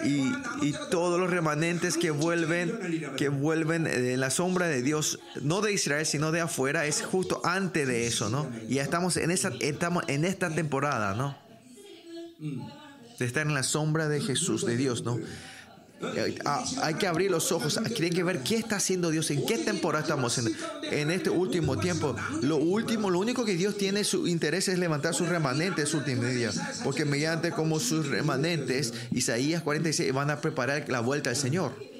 Y, 0.05 0.32
y, 0.62 0.74
todos 0.90 1.19
los 1.19 1.31
remanentes 1.31 1.97
que 1.97 2.11
vuelven, 2.11 3.15
que 3.16 3.28
vuelven 3.28 3.86
en 3.86 4.20
la 4.20 4.31
sombra 4.31 4.66
de 4.66 4.82
Dios, 4.82 5.19
no 5.40 5.61
de 5.61 5.73
Israel, 5.73 6.06
sino 6.06 6.31
de 6.32 6.40
afuera, 6.40 6.86
es 6.86 7.02
justo 7.02 7.40
antes 7.44 7.86
de 7.86 8.06
eso, 8.06 8.28
¿no? 8.28 8.51
Y 8.69 8.78
estamos 8.78 9.16
en, 9.16 9.31
esa, 9.31 9.52
estamos 9.61 10.05
en 10.09 10.24
esta 10.24 10.51
temporada, 10.55 11.15
¿no? 11.15 11.36
De 13.19 13.24
estar 13.24 13.47
en 13.47 13.55
la 13.55 13.62
sombra 13.62 14.09
de 14.09 14.20
Jesús, 14.20 14.66
de 14.66 14.77
Dios, 14.77 15.05
¿no? 15.05 15.19
Ah, 16.44 16.64
hay 16.82 16.94
que 16.94 17.06
abrir 17.06 17.31
los 17.31 17.52
ojos. 17.52 17.78
Tienen 17.94 18.12
que 18.12 18.22
ver 18.22 18.43
qué 18.43 18.56
está 18.56 18.76
haciendo 18.76 19.10
Dios, 19.10 19.31
en 19.31 19.44
qué 19.47 19.59
temporada 19.59 20.02
estamos 20.02 20.39
en, 20.39 21.10
este 21.10 21.31
último 21.31 21.78
tiempo. 21.78 22.16
Lo 22.43 22.56
último, 22.56 23.10
lo 23.10 23.18
único 23.18 23.44
que 23.44 23.55
Dios 23.55 23.76
tiene 23.76 24.05
su 24.05 24.26
interés 24.26 24.68
es 24.68 24.78
levantar 24.78 25.14
sus 25.14 25.28
remanentes 25.28 25.89
días. 26.05 26.60
Porque 26.82 27.05
mediante 27.05 27.51
como 27.51 27.81
sus 27.81 28.09
remanentes, 28.09 28.93
Isaías 29.12 29.62
46, 29.62 30.12
van 30.12 30.31
a 30.31 30.40
preparar 30.40 30.89
la 30.89 31.01
vuelta 31.01 31.31
al 31.31 31.36
Señor. 31.36 31.94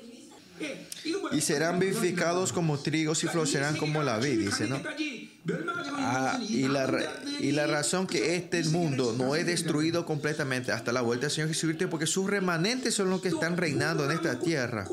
Y 1.33 1.41
serán 1.41 1.79
vivificados 1.79 2.53
como 2.53 2.79
trigos 2.79 3.25
y 3.25 3.29
florecerán 3.29 3.77
como 3.77 4.03
la 4.03 4.19
vid, 4.19 4.39
dice, 4.39 4.67
¿no? 4.67 4.81
Ah, 5.97 6.39
y, 6.41 6.69
la, 6.69 6.89
y 7.41 7.53
la 7.53 7.67
razón 7.67 8.07
que 8.07 8.37
este 8.37 8.65
mundo 8.65 9.15
no 9.17 9.35
es 9.35 9.45
destruido 9.47 10.07
completamente 10.07 10.73
hasta 10.73 10.93
la 10.93 11.03
vuelta 11.03 11.27
del 11.27 11.35
Señor 11.35 11.49
Jesucristo 11.49 11.91
porque 11.91 12.07
sus 12.07 12.29
remanentes 12.29 12.95
son 12.95 13.11
los 13.11 13.21
que 13.21 13.29
están 13.29 13.57
reinando 13.57 14.05
en 14.05 14.13
esta 14.13 14.39
tierra. 14.39 14.89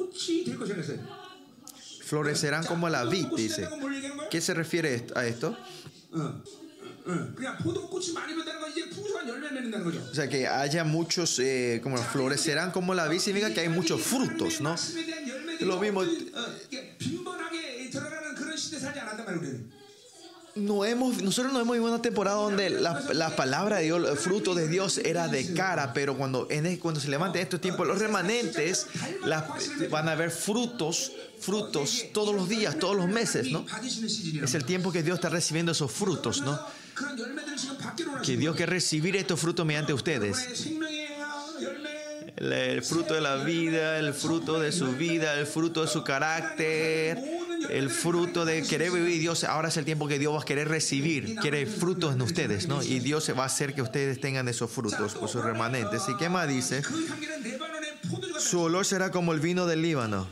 Florecerán 2.04 2.66
como 2.66 2.90
la 2.90 3.06
vid, 3.06 3.28
dice. 3.38 3.68
¿Qué 4.30 4.42
se 4.42 4.54
refiere 4.54 5.06
a 5.16 5.26
esto? 5.26 5.58
O 10.12 10.16
sea, 10.16 10.28
que 10.30 10.48
haya 10.48 10.84
muchos, 10.84 11.40
eh, 11.40 11.80
como 11.84 11.98
florecerán 11.98 12.72
como 12.72 12.94
la 12.94 13.08
vid, 13.08 13.20
significa 13.20 13.54
que 13.54 13.62
hay 13.62 13.70
muchos 13.70 14.02
frutos, 14.02 14.62
¿no? 14.62 14.76
Lo 15.62 15.80
mismo 15.80 16.04
no 20.56 20.86
hemos, 20.86 21.22
nosotros 21.22 21.54
no 21.54 21.60
hemos 21.60 21.74
vivido 21.74 21.94
una 21.94 22.02
temporada 22.02 22.38
donde 22.38 22.70
la, 22.70 23.02
la, 23.14 23.36
palabra 23.36 23.78
de 23.78 23.84
Dios, 23.86 24.10
el 24.10 24.18
fruto 24.18 24.54
de 24.54 24.68
Dios 24.68 24.98
era 24.98 25.28
de 25.28 25.54
cara, 25.54 25.94
pero 25.94 26.18
cuando, 26.18 26.48
en, 26.50 26.78
cuando 26.78 27.00
se 27.00 27.10
levanten 27.10 27.42
estos 27.42 27.62
tiempos, 27.62 27.88
los 27.88 28.00
remanentes 28.00 28.88
van 29.90 30.10
a 30.10 30.16
ver 30.16 30.32
frutos, 30.32 31.14
frutos 31.40 32.06
todos 32.14 32.36
los 32.36 32.50
días, 32.50 32.78
todos 32.80 32.96
los 32.96 33.08
meses, 33.08 33.52
¿no? 33.52 33.66
Es 34.44 34.54
el 34.54 34.66
tiempo 34.66 34.92
que 34.92 35.04
Dios 35.04 35.16
está 35.16 35.30
recibiendo 35.30 35.72
esos 35.72 35.92
frutos, 35.92 36.42
¿no? 36.42 36.60
Que 38.24 38.38
Dios 38.38 38.56
quiere 38.56 38.72
recibir 38.72 39.16
estos 39.16 39.40
frutos 39.40 39.66
mediante 39.66 39.94
ustedes. 39.94 40.68
el 42.38 42.82
fruto 42.84 43.14
de 43.14 43.22
la 43.22 43.38
vida, 43.38 44.00
el 44.00 44.14
fruto 44.14 44.60
de 44.60 44.72
su 44.72 44.94
vida, 44.94 45.40
el 45.40 45.46
fruto 45.46 45.82
de 45.82 45.88
su 45.88 46.04
carácter 46.04 47.42
el 47.70 47.90
fruto 47.90 48.46
de 48.46 48.64
querer 48.64 48.92
vivir 48.92 49.20
Dios, 49.20 49.44
ahora 49.44 49.70
es 49.70 49.78
el 49.78 49.86
tiempo 49.86 50.08
que 50.08 50.20
Dios 50.20 50.34
va 50.34 50.42
a 50.42 50.46
querer 50.46 50.68
recibir, 50.68 51.36
quiere 51.36 51.66
frutos 51.66 52.14
en 52.14 52.22
ustedes, 52.22 52.68
¿no? 52.68 52.82
Y 52.84 53.00
Dios 53.00 53.32
va 53.38 53.44
a 53.44 53.46
hacer 53.46 53.74
que 53.74 53.82
ustedes 53.82 54.20
tengan 54.20 54.48
esos 54.48 54.70
frutos 54.72 55.14
por 55.14 55.30
sus 55.30 55.44
remanentes. 55.44 56.04
¿Y 56.10 56.18
qué 56.18 56.30
más 56.30 56.48
dice? 56.48 56.82
Su 58.40 58.62
olor 58.62 58.86
será 58.86 59.12
como 59.12 59.34
el 59.34 59.40
vino 59.40 59.66
del 59.66 59.82
Líbano. 59.82 60.28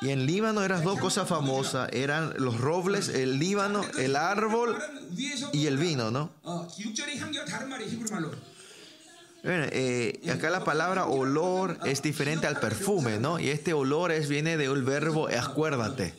Y 0.00 0.10
en 0.10 0.26
Líbano 0.26 0.62
eran 0.62 0.84
dos 0.84 1.00
cosas 1.00 1.28
famosas, 1.28 1.88
eran 1.92 2.32
los 2.38 2.60
robles, 2.60 3.08
el 3.08 3.38
Líbano, 3.38 3.84
el 3.98 4.14
árbol 4.14 4.76
y 5.52 5.66
el 5.66 5.76
vino, 5.76 6.10
¿no? 6.10 6.30
Eh, 9.44 10.20
acá 10.32 10.50
la 10.50 10.64
palabra 10.64 11.06
olor 11.06 11.78
es 11.84 12.02
diferente 12.02 12.46
al 12.46 12.60
perfume, 12.60 13.18
¿no? 13.18 13.38
Y 13.38 13.48
este 13.48 13.72
olor 13.72 14.12
es, 14.12 14.28
viene 14.28 14.56
del 14.56 14.82
verbo 14.82 15.28
acuérdate. 15.28 16.14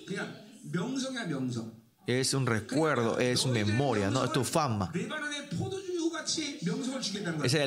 Es 2.07 2.34
un 2.34 2.47
recuerdo, 2.47 3.19
es 3.19 3.45
memoria, 3.45 4.10
¿no? 4.10 4.26
Es 4.26 4.34
tu 4.34 4.43
fama. 4.43 4.91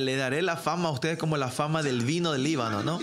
Le 0.00 0.16
daré 0.16 0.42
la 0.42 0.56
fama 0.56 0.88
a 0.88 0.92
ustedes 0.92 1.18
como 1.18 1.36
la 1.36 1.48
fama 1.48 1.82
del 1.82 2.02
vino 2.02 2.32
del 2.32 2.42
Líbano, 2.42 2.82
¿no? 2.82 2.98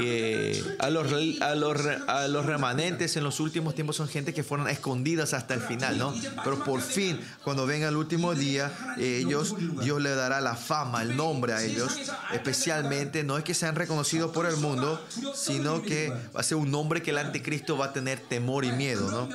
Eh, 0.00 0.62
a, 0.78 0.90
los, 0.90 1.12
a, 1.40 1.54
los, 1.54 1.80
a 2.06 2.28
los 2.28 2.46
remanentes 2.46 3.16
en 3.16 3.24
los 3.24 3.40
últimos 3.40 3.74
tiempos 3.74 3.96
son 3.96 4.08
gente 4.08 4.34
que 4.34 4.42
fueron 4.42 4.68
escondidas 4.68 5.32
hasta 5.34 5.54
el 5.54 5.60
final, 5.60 5.98
¿no? 5.98 6.14
Pero 6.44 6.62
por 6.64 6.80
fin, 6.80 7.18
cuando 7.44 7.66
venga 7.66 7.88
el 7.88 7.96
último 7.96 8.34
día, 8.34 8.72
ellos, 8.98 9.54
Dios 9.82 10.00
le 10.00 10.14
dará 10.14 10.40
la 10.40 10.54
fama, 10.54 11.02
el 11.02 11.16
nombre 11.16 11.52
a 11.52 11.62
ellos, 11.62 11.96
especialmente, 12.32 13.24
no 13.24 13.38
es 13.38 13.44
que 13.44 13.54
sean 13.54 13.74
reconocidos 13.74 14.32
por 14.32 14.46
el 14.46 14.56
mundo, 14.56 15.02
sino 15.34 15.82
que 15.82 16.10
va 16.34 16.40
a 16.40 16.42
ser 16.42 16.58
un 16.58 16.70
nombre 16.70 17.02
que 17.02 17.10
el 17.10 17.18
anticristo 17.18 17.76
va 17.76 17.86
a 17.86 17.92
tener 17.92 18.20
temor 18.20 18.64
y 18.64 18.72
miedo, 18.72 19.10
¿no? 19.10 19.28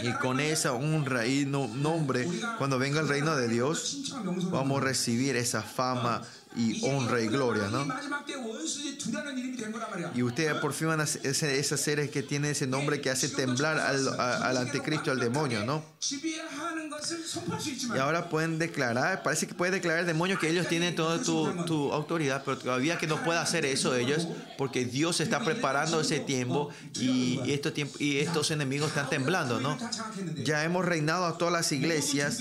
Y 0.00 0.12
con 0.14 0.40
esa 0.40 0.72
honra 0.72 1.26
y 1.26 1.44
nombre, 1.44 2.28
cuando 2.58 2.78
venga 2.78 3.00
el 3.00 3.08
reino 3.08 3.36
de 3.36 3.48
Dios, 3.48 3.98
vamos 4.44 4.80
a 4.82 4.84
recibir 4.84 5.36
esa 5.36 5.62
fama 5.62 6.22
y 6.56 6.84
honra 6.84 7.20
y 7.20 7.28
gloria, 7.28 7.68
¿no? 7.68 7.86
Y 10.14 10.22
ustedes 10.22 10.54
por 10.54 10.72
fin 10.72 10.88
van 10.88 11.00
a 11.00 11.06
ser 11.06 11.50
esas 11.50 11.80
seres 11.80 12.10
que 12.10 12.22
tienen 12.22 12.52
ese 12.52 12.66
nombre 12.66 13.00
que 13.00 13.10
hace 13.10 13.28
temblar 13.28 13.78
al, 13.78 14.08
al 14.20 14.56
anticristo, 14.56 15.10
al 15.10 15.20
demonio, 15.20 15.64
¿no? 15.64 15.82
Y 17.94 17.98
ahora 17.98 18.28
pueden 18.28 18.58
declarar, 18.58 19.22
parece 19.22 19.46
que 19.46 19.54
puede 19.54 19.72
declarar 19.72 20.00
el 20.00 20.06
demonio 20.06 20.38
que 20.38 20.48
ellos 20.48 20.66
tienen 20.68 20.94
toda 20.94 21.22
tu, 21.22 21.50
tu, 21.64 21.92
autoridad, 21.92 22.42
pero 22.44 22.58
todavía 22.58 22.98
que 22.98 23.06
no 23.06 23.22
pueda 23.24 23.40
hacer 23.40 23.64
eso 23.64 23.94
ellos, 23.94 24.26
porque 24.56 24.84
Dios 24.84 25.20
está 25.20 25.40
preparando 25.40 26.00
ese 26.00 26.20
tiempo 26.20 26.70
y, 26.98 27.40
estos, 27.50 27.72
y 27.98 28.18
estos 28.18 28.50
enemigos 28.50 28.88
están 28.88 29.08
temblando, 29.10 29.60
¿no? 29.60 29.78
Ya 30.44 30.64
hemos 30.64 30.84
reinado 30.84 31.26
a 31.26 31.38
todas 31.38 31.52
las 31.52 31.72
iglesias, 31.72 32.38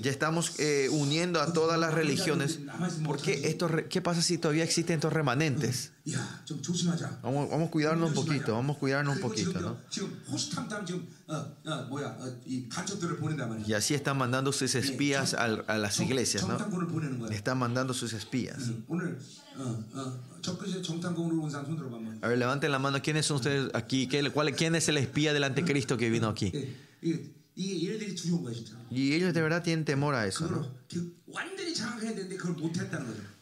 ya 0.00 0.10
estamos 0.10 0.58
eh, 0.58 0.88
uniendo 0.90 1.40
a 1.40 1.52
todas 1.52 1.78
las 1.78 1.94
religiones. 1.94 2.60
¿Por 3.04 3.15
qué, 3.16 3.48
esto, 3.48 3.68
qué 3.88 4.00
pasa 4.00 4.22
si 4.22 4.38
todavía 4.38 4.64
existen 4.64 4.96
estos 4.96 5.12
remanentes? 5.12 5.92
Vamos, 7.22 7.50
vamos 7.50 7.68
a 7.68 7.70
cuidarnos 7.70 8.10
un 8.10 8.14
poquito, 8.14 8.52
vamos 8.54 8.76
a 8.76 8.78
cuidarnos 8.80 9.16
un 9.16 9.22
poquito, 9.22 9.60
¿no? 9.60 9.76
Y 13.66 13.72
así 13.74 13.94
están 13.94 14.16
mandando 14.18 14.52
sus 14.52 14.74
espías 14.74 15.34
a, 15.34 15.44
a 15.44 15.78
las 15.78 15.98
iglesias, 16.00 16.46
¿no? 16.46 16.56
Están 17.34 17.58
mandando 17.58 17.92
sus 17.94 18.12
espías. 18.12 18.58
A 22.22 22.28
ver, 22.28 22.38
levanten 22.38 22.70
la 22.70 22.78
mano. 22.78 23.02
¿Quiénes 23.02 23.26
son 23.26 23.36
ustedes 23.36 23.70
aquí? 23.74 24.06
¿Quién 24.08 24.74
es 24.76 24.88
el 24.88 24.96
espía 24.98 25.32
del 25.32 25.44
anticristo 25.44 25.96
que 25.96 26.08
vino 26.10 26.28
aquí? 26.28 26.52
Y 28.90 29.14
ellos 29.14 29.32
de 29.32 29.40
verdad 29.40 29.62
tienen 29.62 29.84
temor 29.86 30.14
a 30.14 30.26
eso, 30.26 30.46
¿no? 30.48 30.68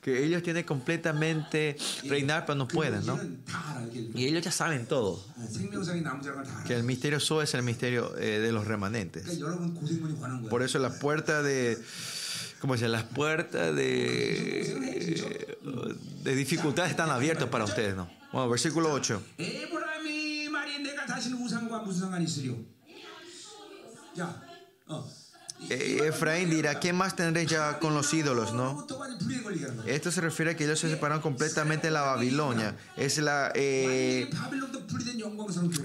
Que 0.01 0.25
ellos 0.25 0.43
tienen 0.43 0.65
completamente 0.65 1.77
reinar, 2.05 2.45
pero 2.45 2.57
no 2.57 2.69
pueden, 2.69 3.07
¿no? 3.07 3.19
Y 4.15 4.27
ellos 4.27 4.45
ya 4.45 4.53
saben 4.53 4.87
todo. 4.87 5.25
Que 6.67 6.75
el 6.75 6.85
misterio 6.85 7.21
Zoe 7.21 7.45
es 7.45 7.55
el 7.55 7.63
misterio 7.63 8.17
eh, 8.19 8.39
de 8.39 8.53
los 8.53 8.67
remanentes. 8.67 9.39
Por 10.51 10.63
eso 10.63 10.79
la 10.79 10.99
puerta 10.99 11.43
de. 11.43 11.79
¿Cómo 12.61 12.77
se 12.79 12.89
Las 12.89 13.03
puertas 13.05 13.75
de, 13.75 15.55
de 16.23 16.35
dificultad 16.35 16.89
están 16.89 17.11
abiertas 17.11 17.49
para 17.49 17.65
ustedes, 17.65 17.95
¿no? 17.95 18.09
Bueno, 18.33 18.49
versículo 18.49 18.91
8. 18.91 19.23
Eh, 19.37 19.69
Efraín 25.71 26.51
dirá, 26.51 26.79
¿qué 26.79 26.93
más 26.93 27.17
tendré 27.17 27.47
ya 27.47 27.79
con 27.79 27.95
los 27.95 28.13
ídolos? 28.13 28.53
¿no? 28.53 28.87
Esto 29.87 30.11
se 30.11 30.21
refiere 30.21 30.53
a 30.53 30.57
que 30.57 30.65
ellos 30.65 30.79
se 30.79 30.91
separaron 30.91 31.23
completamente 31.23 31.87
de 31.87 31.93
la 31.93 32.03
Babilonia. 32.03 32.77
Es 32.97 33.19
la, 33.19 33.51
eh, 33.55 34.29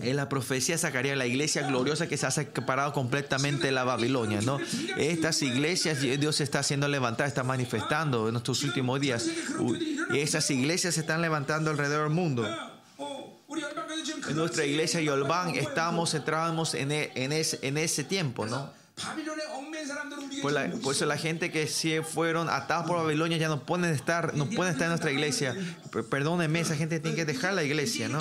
es 0.01 0.15
la 0.15 0.27
profecía 0.27 0.75
de 0.75 0.79
Zacarías, 0.79 1.17
la 1.17 1.27
iglesia 1.27 1.65
gloriosa 1.67 2.07
que 2.07 2.17
se 2.17 2.25
ha 2.25 2.31
separado 2.31 2.93
completamente 2.93 3.67
de 3.67 3.71
la 3.71 3.83
Babilonia. 3.83 4.41
¿no? 4.41 4.59
Estas 4.97 5.41
iglesias 5.41 6.01
Dios 6.01 6.41
está 6.41 6.59
haciendo 6.59 6.87
levantar, 6.87 7.27
está 7.27 7.43
manifestando 7.43 8.27
en 8.27 8.35
estos 8.35 8.63
últimos 8.63 8.99
días. 8.99 9.27
Y 10.11 10.17
esas 10.17 10.49
iglesias 10.51 10.95
se 10.95 11.01
están 11.01 11.21
levantando 11.21 11.71
alrededor 11.71 12.07
del 12.09 12.15
mundo. 12.15 12.45
En 14.27 14.35
nuestra 14.35 14.65
iglesia 14.65 15.01
Yolban 15.01 15.55
estamos 15.55 16.11
centrados 16.11 16.73
en, 16.73 16.91
e, 16.91 17.11
en, 17.15 17.31
ese, 17.31 17.59
en 17.61 17.77
ese 17.77 18.03
tiempo, 18.03 18.45
¿no? 18.45 18.78
Por, 20.41 20.81
por, 20.81 20.95
eso 20.95 21.05
la 21.05 21.17
gente 21.17 21.51
que 21.51 21.67
sí 21.67 21.97
fueron 22.01 22.49
atados 22.49 22.87
por 22.87 22.97
Babilonia 22.97 23.37
ya 23.37 23.47
no 23.47 23.63
pueden 23.63 23.93
estar, 23.93 24.35
no 24.35 24.45
pueden 24.49 24.73
estar 24.73 24.85
en 24.85 24.89
nuestra 24.89 25.11
iglesia. 25.11 25.55
Perdónenme, 26.09 26.59
esa 26.59 26.75
gente 26.75 26.99
tiene 26.99 27.15
que 27.15 27.25
dejar 27.25 27.53
la 27.53 27.63
iglesia, 27.63 28.09
¿no? 28.09 28.19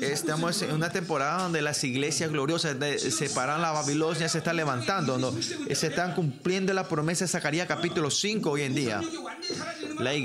Estamos 0.00 0.62
en 0.62 0.72
una 0.72 0.90
temporada 0.90 1.42
donde 1.42 1.62
las 1.62 1.82
iglesias 1.84 2.30
gloriosas 2.30 2.76
separan 2.98 3.62
la 3.62 3.72
Babilonia 3.72 4.28
se 4.28 4.38
están 4.38 4.56
levantando, 4.56 5.18
¿no? 5.18 5.32
Se 5.42 5.86
están 5.86 6.14
cumpliendo 6.14 6.72
la 6.72 6.88
promesa 6.88 7.24
de 7.24 7.28
Zacarías 7.28 7.66
capítulo 7.66 8.10
5 8.10 8.50
hoy 8.50 8.62
en 8.62 8.74
día. 8.74 9.00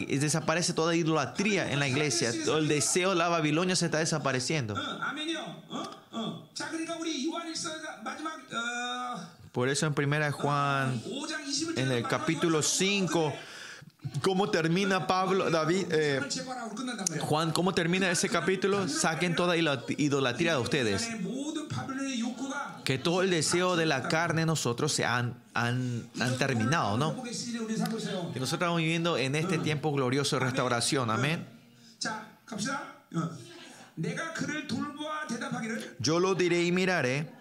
desaparece 0.07 0.73
toda 0.73 0.95
idolatría 0.95 1.71
en 1.71 1.79
la 1.79 1.87
iglesia. 1.87 2.31
Todo 2.43 2.57
el 2.57 2.67
deseo 2.67 3.11
de 3.11 3.15
la 3.15 3.29
Babilonia 3.29 3.75
se 3.75 3.85
está 3.85 3.99
desapareciendo. 3.99 4.75
Por 9.51 9.69
eso 9.69 9.85
en 9.85 9.93
primera 9.93 10.31
Juan, 10.31 11.01
en 11.75 11.91
el 11.91 12.07
capítulo 12.07 12.61
5, 12.61 13.33
¿Cómo 14.21 14.49
termina 14.49 15.07
Pablo, 15.07 15.49
David, 15.49 15.85
eh, 15.91 16.21
Juan, 17.21 17.51
cómo 17.51 17.73
termina 17.73 18.09
ese 18.11 18.29
capítulo? 18.29 18.87
Saquen 18.87 19.35
toda 19.35 19.55
idolatría 19.57 20.53
de 20.53 20.59
ustedes. 20.59 21.09
Que 22.83 22.97
todo 22.97 23.23
el 23.23 23.31
deseo 23.31 23.75
de 23.75 23.85
la 23.85 24.07
carne 24.07 24.45
nosotros 24.45 24.93
se 24.93 25.05
han, 25.05 25.35
han, 25.53 26.07
han 26.19 26.37
terminado, 26.37 26.97
¿no? 26.97 27.23
Que 27.23 28.39
nosotros 28.39 28.53
estamos 28.53 28.77
viviendo 28.77 29.17
en 29.17 29.35
este 29.35 29.57
tiempo 29.57 29.91
glorioso 29.91 30.37
de 30.37 30.45
restauración, 30.45 31.09
amén. 31.09 31.47
Yo 35.99 36.19
lo 36.19 36.35
diré 36.35 36.63
y 36.63 36.71
miraré. 36.71 37.31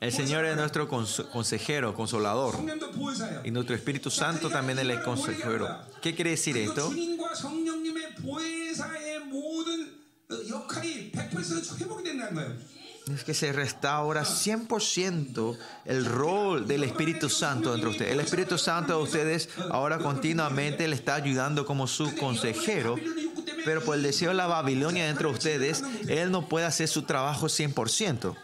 El 0.00 0.12
Señor 0.12 0.44
es 0.44 0.56
nuestro 0.56 0.88
consejero, 0.88 1.94
consolador. 1.94 2.54
Y 3.44 3.50
nuestro 3.50 3.74
Espíritu 3.74 4.10
Santo 4.10 4.50
también 4.50 4.78
es 4.78 4.84
el 4.88 5.02
consejero. 5.02 5.68
¿Qué 6.02 6.14
quiere 6.14 6.30
decir 6.30 6.56
esto? 6.56 6.92
Es 13.14 13.24
que 13.24 13.34
se 13.34 13.52
restaura 13.52 14.22
100% 14.22 15.56
el 15.84 16.04
rol 16.04 16.66
del 16.66 16.84
Espíritu 16.84 17.28
Santo 17.28 17.72
dentro 17.72 17.90
de 17.90 17.96
ustedes. 17.96 18.12
El 18.12 18.20
Espíritu 18.20 18.58
Santo 18.58 18.98
de 18.98 19.02
ustedes 19.02 19.48
ahora 19.70 19.98
continuamente 19.98 20.86
le 20.86 20.94
está 20.94 21.14
ayudando 21.14 21.64
como 21.64 21.86
su 21.86 22.14
consejero, 22.16 22.96
pero 23.64 23.82
por 23.82 23.96
el 23.96 24.02
deseo 24.02 24.28
de 24.30 24.34
la 24.34 24.46
Babilonia 24.46 25.06
dentro 25.06 25.30
de 25.30 25.34
ustedes, 25.34 25.82
Él 26.08 26.30
no 26.30 26.48
puede 26.48 26.66
hacer 26.66 26.88
su 26.88 27.02
trabajo 27.02 27.46
100%. 27.46 28.36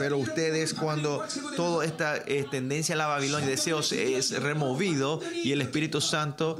Pero 0.00 0.16
ustedes 0.16 0.72
cuando 0.72 1.22
toda 1.56 1.84
esta 1.84 2.16
eh, 2.16 2.46
tendencia 2.50 2.94
a 2.94 2.98
la 2.98 3.06
Babilonia, 3.06 3.46
deseos 3.46 3.92
es 3.92 4.30
removido 4.30 5.20
y 5.44 5.52
el 5.52 5.60
Espíritu 5.60 6.00
Santo 6.00 6.58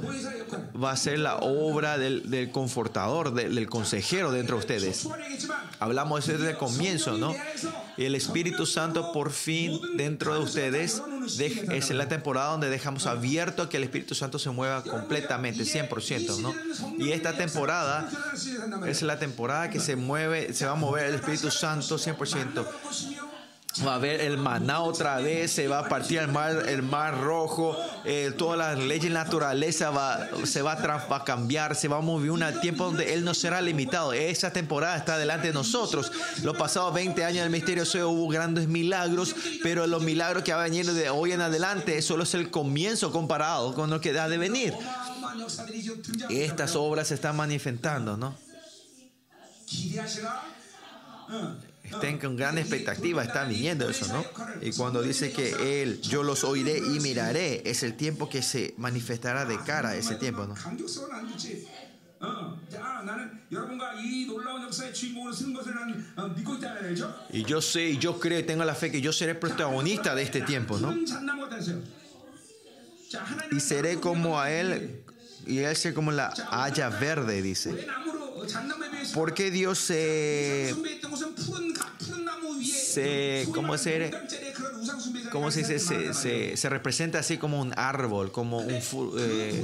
va 0.81 0.91
a 0.91 0.95
ser 0.95 1.17
la 1.17 1.37
obra 1.37 1.97
del, 1.97 2.51
confortador, 2.51 3.33
del, 3.33 3.67
consejero 3.67 4.31
dentro 4.31 4.57
de 4.57 4.59
ustedes. 4.59 5.07
Hablamos 5.79 6.19
de 6.19 6.33
eso 6.33 6.39
desde 6.39 6.51
el 6.51 6.57
comienzo, 6.57 7.17
¿no? 7.17 7.33
Y 7.97 8.05
el 8.05 8.13
Espíritu 8.13 8.67
Santo 8.67 9.11
por 9.11 9.31
fin 9.31 9.79
dentro 9.97 10.35
de 10.35 10.39
ustedes 10.39 11.01
es 11.71 11.89
la 11.89 12.07
temporada 12.07 12.51
donde 12.51 12.69
dejamos 12.69 13.07
abierto 13.07 13.69
que 13.69 13.77
el 13.77 13.83
Espíritu 13.83 14.13
Santo 14.13 14.37
se 14.37 14.51
mueva 14.51 14.83
completamente, 14.83 15.63
100%, 15.63 16.37
¿no? 16.37 16.53
Y 17.03 17.11
esta 17.11 17.33
temporada 17.33 18.07
es 18.85 19.01
la 19.01 19.17
temporada 19.17 19.71
que 19.71 19.79
se 19.79 19.95
mueve, 19.95 20.53
se 20.53 20.67
va 20.67 20.73
a 20.73 20.75
mover 20.75 21.05
el 21.05 21.15
Espíritu 21.15 21.49
Santo 21.49 21.97
100%. 21.97 23.30
Va 23.85 23.93
a 23.93 23.95
haber 23.95 24.19
el 24.19 24.37
maná 24.37 24.81
otra 24.81 25.17
vez, 25.21 25.53
se 25.53 25.69
va 25.69 25.79
a 25.79 25.87
partir 25.87 26.19
el 26.19 26.27
mar, 26.27 26.65
el 26.67 26.83
mar 26.83 27.21
rojo, 27.21 27.77
eh, 28.03 28.33
todas 28.37 28.57
las 28.57 28.77
leyes 28.77 29.05
de 29.05 29.11
naturaleza 29.11 29.91
va, 29.91 30.27
se 30.43 30.61
va 30.61 30.73
a, 30.73 31.23
cambiar, 31.23 31.73
se 31.73 31.87
va 31.87 31.97
a 31.97 32.01
mover 32.01 32.31
un 32.31 32.43
tiempo 32.59 32.85
donde 32.85 33.13
Él 33.13 33.23
no 33.23 33.33
será 33.33 33.61
limitado. 33.61 34.11
Esa 34.11 34.51
temporada 34.51 34.97
está 34.97 35.17
delante 35.17 35.47
de 35.47 35.53
nosotros. 35.53 36.11
Los 36.43 36.57
pasados 36.57 36.93
20 36.93 37.23
años 37.23 37.43
del 37.43 37.49
misterio 37.49 37.85
se 37.85 38.03
hubo 38.03 38.27
grandes 38.27 38.67
milagros, 38.67 39.33
pero 39.63 39.87
los 39.87 40.03
milagros 40.03 40.43
que 40.43 40.51
van 40.51 40.61
a 40.61 40.63
venir 40.65 40.91
de 40.91 41.09
hoy 41.09 41.31
en 41.31 41.39
adelante 41.39 42.01
solo 42.01 42.23
es 42.23 42.33
el 42.33 42.51
comienzo 42.51 43.13
comparado 43.13 43.73
con 43.73 43.89
lo 43.89 44.01
que 44.01 44.11
da 44.11 44.27
de 44.27 44.37
venir. 44.37 44.73
Estas 46.29 46.75
obras 46.75 47.07
se 47.07 47.13
están 47.13 47.37
manifestando, 47.37 48.17
¿no? 48.17 48.35
Estén 51.91 52.17
con 52.17 52.35
gran 52.35 52.57
expectativa, 52.57 53.23
están 53.23 53.49
viniendo 53.49 53.89
eso, 53.89 54.07
¿no? 54.07 54.25
Y 54.61 54.71
cuando 54.71 55.01
dice 55.01 55.31
que 55.31 55.83
Él, 55.83 56.01
yo 56.01 56.23
los 56.23 56.43
oiré 56.43 56.77
y 56.77 56.99
miraré, 56.99 57.61
es 57.65 57.83
el 57.83 57.95
tiempo 57.95 58.29
que 58.29 58.41
se 58.41 58.73
manifestará 58.77 59.45
de 59.45 59.57
cara 59.59 59.89
a 59.89 59.95
ese 59.95 60.15
tiempo, 60.15 60.45
¿no? 60.45 60.55
Y 67.31 67.43
yo 67.43 67.61
sé, 67.61 67.97
yo 67.97 68.19
creo, 68.19 68.45
tengo 68.45 68.63
la 68.63 68.75
fe 68.75 68.91
que 68.91 69.01
yo 69.01 69.11
seré 69.11 69.35
protagonista 69.35 70.13
de 70.15 70.23
este 70.23 70.41
tiempo, 70.41 70.77
¿no? 70.77 70.95
Y 73.51 73.59
seré 73.59 73.99
como 73.99 74.39
a 74.39 74.51
Él, 74.51 75.03
y 75.47 75.59
Él 75.59 75.75
será 75.75 75.95
como 75.95 76.11
la 76.11 76.33
haya 76.51 76.89
verde, 76.89 77.41
dice. 77.41 77.87
¿Por 79.13 79.33
qué 79.33 79.51
Dios 79.51 79.77
se 79.77 80.73
se, 82.63 83.47
¿cómo 83.53 83.77
se, 83.77 84.11
cómo 85.31 85.51
se, 85.51 85.79
se, 85.79 86.57
se, 86.57 86.69
representa 86.69 87.19
así 87.19 87.37
como 87.37 87.61
un 87.61 87.73
árbol, 87.77 88.31
como 88.31 88.59
un... 88.59 88.81
Eh, 89.17 89.63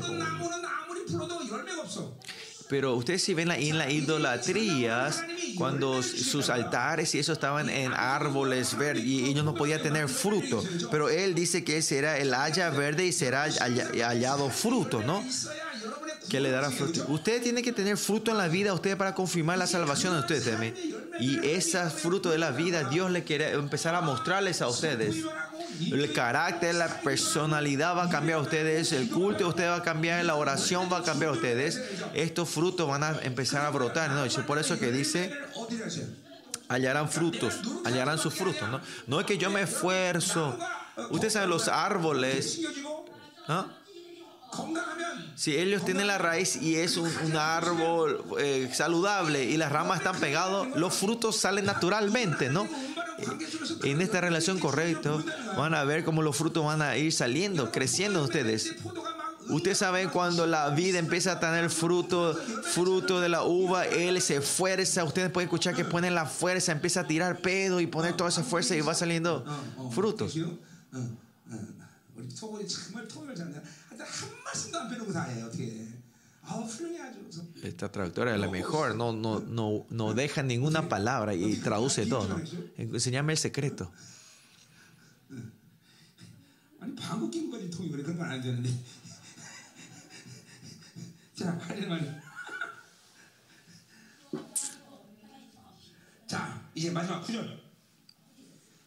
pero 2.70 2.96
ustedes 2.96 3.24
si 3.24 3.34
ven 3.34 3.50
en 3.52 3.78
las 3.78 3.92
idolatrías, 3.92 5.24
cuando 5.56 6.04
sus 6.04 6.50
altares 6.50 7.16
y 7.16 7.20
eso 7.20 7.32
estaban 7.32 7.70
en 7.70 7.94
árboles 7.94 8.78
verdes 8.78 9.06
y 9.06 9.26
ellos 9.26 9.46
no 9.46 9.54
podían 9.54 9.82
tener 9.82 10.10
fruto. 10.10 10.62
Pero 10.92 11.10
él 11.10 11.34
dice 11.34 11.64
que 11.64 11.82
será 11.82 12.18
el 12.18 12.34
haya 12.34 12.70
verde 12.70 13.06
y 13.06 13.14
será 13.14 13.44
hallado 13.44 14.50
fruto, 14.50 15.02
¿no? 15.02 15.24
Que 16.30 16.40
le 16.40 16.52
dará 16.52 16.70
fruto. 16.72 17.06
Usted 17.08 17.42
tiene 17.42 17.62
que 17.62 17.72
tener 17.72 17.98
fruto 17.98 18.32
en 18.32 18.38
la 18.38 18.48
vida, 18.48 18.74
usted 18.74 18.98
para 18.98 19.14
confirmar 19.14 19.58
la 19.58 19.68
salvación 19.68 20.14
de 20.14 20.20
ustedes 20.20 20.46
también. 20.46 20.76
Y 21.20 21.46
ese 21.46 21.90
fruto 21.90 22.30
de 22.30 22.38
la 22.38 22.52
vida, 22.52 22.84
Dios 22.90 23.12
le 23.12 23.24
quiere 23.24 23.52
empezar 23.52 23.96
a 23.96 24.02
mostrarles 24.02 24.62
a 24.62 24.68
ustedes. 24.68 25.24
El 25.80 26.12
carácter, 26.14 26.76
la 26.76 26.88
personalidad 27.02 27.96
va 27.96 28.04
a 28.06 28.10
cambiar 28.10 28.40
a 28.40 28.42
ustedes, 28.42 28.92
el 28.92 29.10
culto 29.10 29.44
de 29.44 29.50
ustedes 29.50 29.70
va 29.70 29.76
a 29.78 29.84
cambiar, 29.84 30.24
la 30.26 30.36
oración 30.36 30.90
va 30.92 30.98
a 30.98 31.04
cambiar 31.04 31.32
a 31.32 31.34
ustedes. 31.34 31.82
Estos 32.14 32.50
frutos 32.50 32.88
van 32.88 33.04
a 33.04 33.20
empezar 33.22 33.66
a 33.66 33.70
brotar. 33.70 34.12
¿no? 34.12 34.26
Por 34.46 34.58
eso 34.58 34.78
que 34.80 34.92
dice, 34.92 35.34
hallarán 36.68 37.10
frutos, 37.10 37.56
hallarán 37.86 38.18
sus 38.18 38.34
frutos. 38.34 38.68
¿no? 38.70 38.82
no 39.08 39.20
es 39.20 39.26
que 39.26 39.38
yo 39.38 39.50
me 39.50 39.62
esfuerzo. 39.62 40.58
Ustedes 41.12 41.34
saben, 41.34 41.50
los 41.50 41.68
árboles. 41.68 42.60
¿no? 43.48 43.87
Si 45.36 45.56
ellos 45.56 45.86
tienen 45.86 46.08
la 46.08 46.18
raíz 46.18 46.56
y 46.56 46.78
es 46.78 46.98
un, 46.98 47.12
árbol 47.36 48.24
eh, 48.40 48.72
saludable 48.74 49.46
y 49.46 49.58
las 49.58 49.72
ramas 49.72 50.00
están 50.00 50.20
pegadas, 50.20 50.76
los 50.76 50.94
frutos 50.96 51.38
salen 51.38 51.66
naturalmente, 51.66 52.50
¿no? 52.50 52.64
Eh, 52.64 53.28
en 53.84 54.02
esta 54.02 54.20
relación 54.20 54.60
correcta 54.60 55.24
van 55.56 55.76
a 55.76 55.84
ver 55.84 56.04
cómo 56.04 56.22
los 56.24 56.36
frutos 56.36 56.66
van 56.66 56.82
a 56.82 56.98
ir 56.98 57.14
saliendo, 57.14 57.72
creciendo 57.72 58.24
ustedes. 58.24 58.76
Usted 59.50 59.76
sabe 59.76 60.10
cuando 60.10 60.46
la 60.46 60.70
vida 60.72 61.00
empieza 61.00 61.34
a 61.34 61.40
tener 61.40 61.70
fruto, 61.70 62.36
fruto 62.64 63.22
de 63.22 63.30
la 63.30 63.44
uva, 63.44 63.86
él 63.86 64.22
se 64.22 64.38
esfuerza. 64.38 65.04
Ustedes 65.04 65.32
pueden 65.32 65.48
escuchar 65.48 65.74
que 65.74 65.86
pone 65.86 66.12
la 66.12 66.26
fuerza, 66.26 66.72
empieza 66.72 67.02
a 67.02 67.08
tirar 67.08 67.40
pedo 67.40 67.80
y 67.80 67.88
poner 67.88 68.18
toda 68.18 68.30
esa 68.30 68.44
fuerza 68.44 68.76
y 68.76 68.82
va 68.82 68.94
saliendo 68.94 69.46
frutos. 69.92 70.36
Esta 77.64 77.92
traductora 77.92 78.34
es 78.34 78.40
la 78.40 78.50
mejor, 78.50 78.96
no, 78.96 79.12
no, 79.12 79.40
no, 79.42 79.86
no 79.90 80.14
deja 80.14 80.44
ninguna 80.44 80.88
palabra 80.88 81.34
y 81.36 81.56
traduce 81.58 82.06
todo. 82.06 82.28
¿no? 82.28 82.42
Enséñame 82.78 83.34
el 83.34 83.40
secreto. 83.40 83.92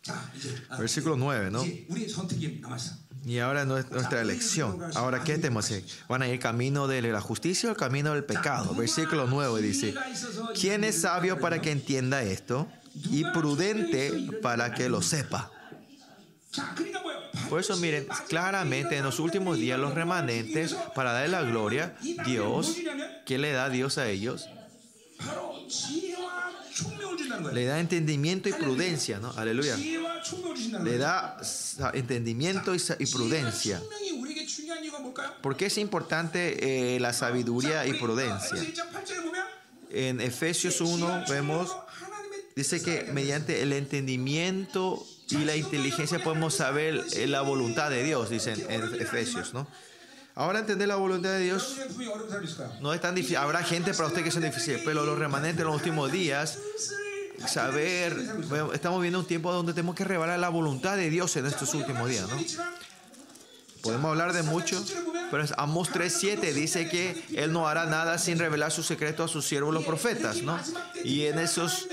Versículo 0.79 1.17
9, 1.17 1.51
¿no? 1.51 1.63
Y 3.25 3.39
ahora 3.39 3.65
nuestra 3.65 4.21
elección. 4.21 4.81
Ahora, 4.95 5.23
¿qué 5.23 5.37
tenemos? 5.37 5.71
¿Van 6.09 6.23
a 6.23 6.29
ir 6.29 6.41
camino 6.41 6.89
de 6.89 7.03
la 7.03 7.21
justicia 7.21 7.69
o 7.69 7.73
el 7.73 7.79
camino 7.79 8.15
del 8.15 8.25
pecado? 8.25 8.75
Versículo 8.75 9.27
9 9.27 9.61
dice, 9.61 9.95
¿quién 10.59 10.85
es 10.85 11.03
sabio 11.03 11.39
para 11.39 11.61
que 11.61 11.71
entienda 11.71 12.23
esto? 12.23 12.67
Y 13.11 13.25
prudente 13.25 14.29
para 14.43 14.73
que 14.73 14.89
lo 14.89 15.03
sepa. 15.03 15.51
Por 17.49 17.61
eso 17.61 17.77
miren, 17.77 18.07
claramente 18.29 18.97
en 18.97 19.05
los 19.05 19.19
últimos 19.21 19.59
días 19.59 19.79
los 19.79 19.95
remanentes, 19.95 20.75
para 20.95 21.13
darle 21.13 21.29
la 21.29 21.43
gloria, 21.43 21.97
Dios, 22.25 22.77
¿qué 23.27 23.39
le 23.39 23.53
da 23.53 23.69
Dios 23.69 23.99
a 23.99 24.09
ellos? 24.09 24.49
Le 27.53 27.65
da 27.65 27.81
entendimiento 27.81 28.49
y 28.49 28.53
prudencia, 28.53 29.19
¿no? 29.19 29.33
Aleluya. 29.37 29.77
Le 29.77 30.99
da 30.99 31.39
entendimiento 31.95 32.73
y 32.75 33.07
prudencia. 33.07 33.83
¿Por 35.43 35.57
qué 35.57 35.67
es 35.67 35.79
importante 35.79 36.95
eh, 36.97 37.01
la 37.01 37.13
sabiduría 37.13 37.87
y 37.87 37.95
prudencia? 37.95 38.59
En 39.91 40.21
Efesios 40.21 40.81
1 40.81 41.25
vemos, 41.29 41.77
dice 42.55 42.83
que 42.83 43.11
mediante 43.13 43.63
el 43.63 43.73
entendimiento 43.73 45.05
y 45.31 45.45
la 45.45 45.57
inteligencia 45.57 46.23
podemos 46.23 46.55
saber 46.55 47.05
la 47.29 47.41
voluntad 47.43 47.91
de 47.91 48.05
Dios, 48.05 48.31
dicen 48.31 48.65
en 48.69 48.83
Efesios, 49.01 49.55
¿no? 49.55 49.67
Ahora 50.41 50.61
entender 50.61 50.89
la 50.89 50.97
voluntad 50.97 51.33
de 51.33 51.41
Dios 51.41 51.77
no 52.81 52.95
es 52.95 53.01
tan 53.03 53.15
difícil. 53.15 53.37
Habrá 53.37 53.63
gente 53.63 53.93
para 53.93 54.09
usted 54.09 54.25
que 54.25 54.31
sea 54.31 54.41
difícil, 54.41 54.81
pero 54.87 55.05
los 55.05 55.19
remanentes 55.19 55.61
en 55.61 55.67
los 55.67 55.77
últimos 55.77 56.11
días 56.11 56.59
saber, 57.47 58.17
estamos 58.73 59.03
viendo 59.03 59.19
un 59.19 59.27
tiempo 59.27 59.53
donde 59.53 59.75
tenemos 59.75 59.95
que 59.95 60.05
revelar 60.05 60.39
la 60.39 60.49
voluntad 60.49 60.97
de 60.97 61.11
Dios 61.11 61.37
en 61.37 61.45
estos 61.45 61.75
últimos 61.75 62.09
días, 62.09 62.27
¿no? 62.27 62.39
Podemos 63.83 64.09
hablar 64.09 64.33
de 64.33 64.43
mucho, 64.43 64.83
pero 65.31 65.45
Amos 65.59 65.91
3.7 65.91 66.55
dice 66.55 66.89
que 66.89 67.23
Él 67.35 67.53
no 67.53 67.69
hará 67.69 67.85
nada 67.85 68.17
sin 68.17 68.39
revelar 68.39 68.73
su 68.73 68.83
secreto 68.83 69.23
a 69.23 69.29
sus 69.29 69.45
siervos 69.45 69.75
los 69.75 69.85
profetas, 69.85 70.41
¿no? 70.41 70.59
Y 71.05 71.27
en 71.27 71.39
esos 71.39 71.87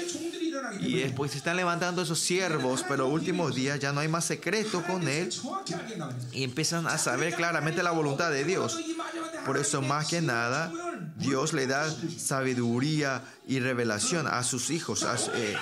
y 0.80 1.00
después 1.00 1.32
se 1.32 1.38
están 1.38 1.58
levantando 1.58 2.02
esos 2.02 2.20
siervos, 2.20 2.84
pero 2.88 3.08
últimos 3.08 3.56
días 3.56 3.80
ya 3.80 3.92
no 3.92 4.00
hay 4.00 4.08
más 4.08 4.26
secreto 4.26 4.84
con 4.84 5.08
él 5.08 5.30
y 6.32 6.44
empiezan 6.44 6.88
a 6.88 6.98
saber 6.98 7.36
claramente 7.36 7.84
la 7.84 7.92
voluntad 7.92 8.32
de 8.32 8.44
Dios. 8.44 8.80
Por 9.46 9.58
eso 9.58 9.82
más 9.82 10.08
que 10.08 10.22
nada 10.22 10.72
Dios 11.18 11.54
le 11.54 11.68
da 11.68 11.90
sabiduría 12.18 13.24
y 13.48 13.60
revelación 13.60 14.28
a 14.28 14.44
sus 14.44 14.70
hijos. 14.70 15.06
Eh, 15.36 15.56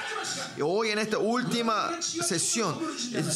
hoy 0.62 0.90
en 0.90 1.00
esta 1.00 1.18
última 1.18 1.92
sesión, 2.02 2.78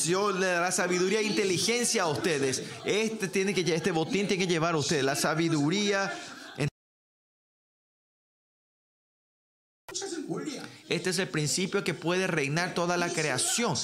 Dios 0.05 0.39
le 0.39 0.47
dará 0.47 0.71
sabiduría 0.71 1.19
e 1.19 1.23
inteligencia 1.23 2.03
a 2.03 2.07
ustedes. 2.07 2.63
Este, 2.83 3.27
tiene 3.27 3.53
que, 3.53 3.61
este 3.73 3.91
botín 3.91 4.27
tiene 4.27 4.45
que 4.45 4.51
llevar 4.51 4.73
a 4.73 4.77
ustedes 4.77 5.03
la 5.03 5.15
sabiduría 5.15 6.11
Este 10.89 11.11
es 11.11 11.19
el 11.19 11.27
principio 11.27 11.83
que 11.83 11.93
puede 11.93 12.25
reinar 12.25 12.73
toda 12.73 12.97
la 12.97 13.09
creación. 13.09 13.75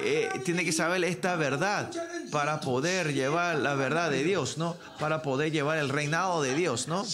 Eh, 0.00 0.28
tiene 0.44 0.64
que 0.64 0.72
saber 0.72 1.02
esta 1.04 1.34
verdad 1.34 1.90
para 2.30 2.60
poder 2.60 3.12
llevar 3.12 3.56
la 3.56 3.74
verdad 3.74 4.10
de 4.10 4.22
Dios, 4.22 4.56
¿no? 4.56 4.76
Para 5.00 5.22
poder 5.22 5.50
llevar 5.50 5.78
el 5.78 5.88
reinado 5.88 6.42
de 6.42 6.54
Dios, 6.54 6.86
¿no? 6.86 7.04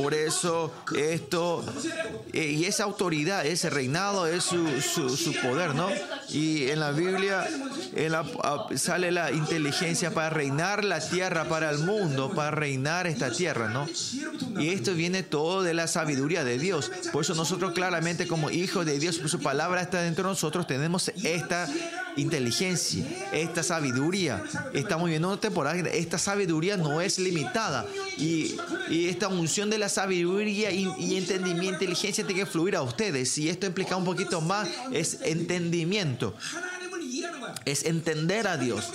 Por 0.00 0.14
eso 0.14 0.72
esto 0.96 1.62
eh, 2.32 2.46
y 2.46 2.64
esa 2.64 2.84
autoridad, 2.84 3.44
ese 3.44 3.68
reinado 3.68 4.26
es 4.26 4.44
su, 4.44 4.80
su, 4.80 5.32
poder, 5.42 5.74
¿no? 5.74 5.88
Y 6.30 6.70
en 6.70 6.80
la 6.80 6.90
Biblia 6.92 7.46
en 7.94 8.12
la, 8.12 8.24
ah, 8.42 8.66
sale 8.76 9.10
la 9.10 9.30
inteligencia 9.30 10.12
para 10.12 10.30
reinar 10.30 10.84
la 10.84 11.00
tierra, 11.00 11.48
para 11.48 11.70
el 11.70 11.78
mundo, 11.78 12.32
para 12.34 12.50
reinar 12.50 13.06
esta 13.06 13.30
tierra, 13.30 13.68
¿no? 13.68 13.86
Y 14.58 14.68
esto 14.68 14.94
viene 14.94 15.22
todo 15.22 15.62
de 15.62 15.74
la 15.74 15.86
sabiduría 15.86 16.44
de 16.44 16.58
Dios. 16.58 16.90
Por 17.12 17.24
eso 17.24 17.34
nosotros 17.34 17.72
claramente 17.72 18.26
como 18.26 18.50
hijos 18.50 18.86
de 18.86 18.98
Dios, 18.98 19.16
su 19.16 19.40
palabra 19.40 19.82
está 19.82 20.00
dentro 20.00 20.24
de 20.24 20.30
nosotros, 20.30 20.66
tenemos 20.66 21.08
esta 21.08 21.68
inteligencia, 22.16 23.04
esta 23.32 23.62
sabiduría. 23.62 24.42
Estamos 24.72 25.06
viviendo 25.06 25.28
una 25.28 25.40
temporada, 25.40 25.76
esta 25.90 26.18
sabiduría 26.18 26.76
no 26.76 27.00
es 27.00 27.18
limitada. 27.18 27.86
Y, 28.16 28.56
y 28.88 29.08
esta 29.08 29.28
unción 29.28 29.68
de 29.70 29.78
la 29.78 29.88
sabiduría 29.90 30.70
y, 30.70 30.90
y, 30.98 31.16
entendimiento, 31.16 31.74
inteligencia 31.74 32.24
tiene 32.24 32.40
que 32.40 32.46
fluir 32.46 32.76
a 32.76 32.82
ustedes. 32.82 33.36
Y 33.36 33.50
esto 33.50 33.66
implica 33.66 33.96
un 33.96 34.06
poquito 34.06 34.40
más, 34.40 34.68
es 34.92 35.18
entendimiento. 35.22 36.34
Es 37.66 37.84
entender 37.84 38.46
a 38.46 38.56
Dios. 38.56 38.90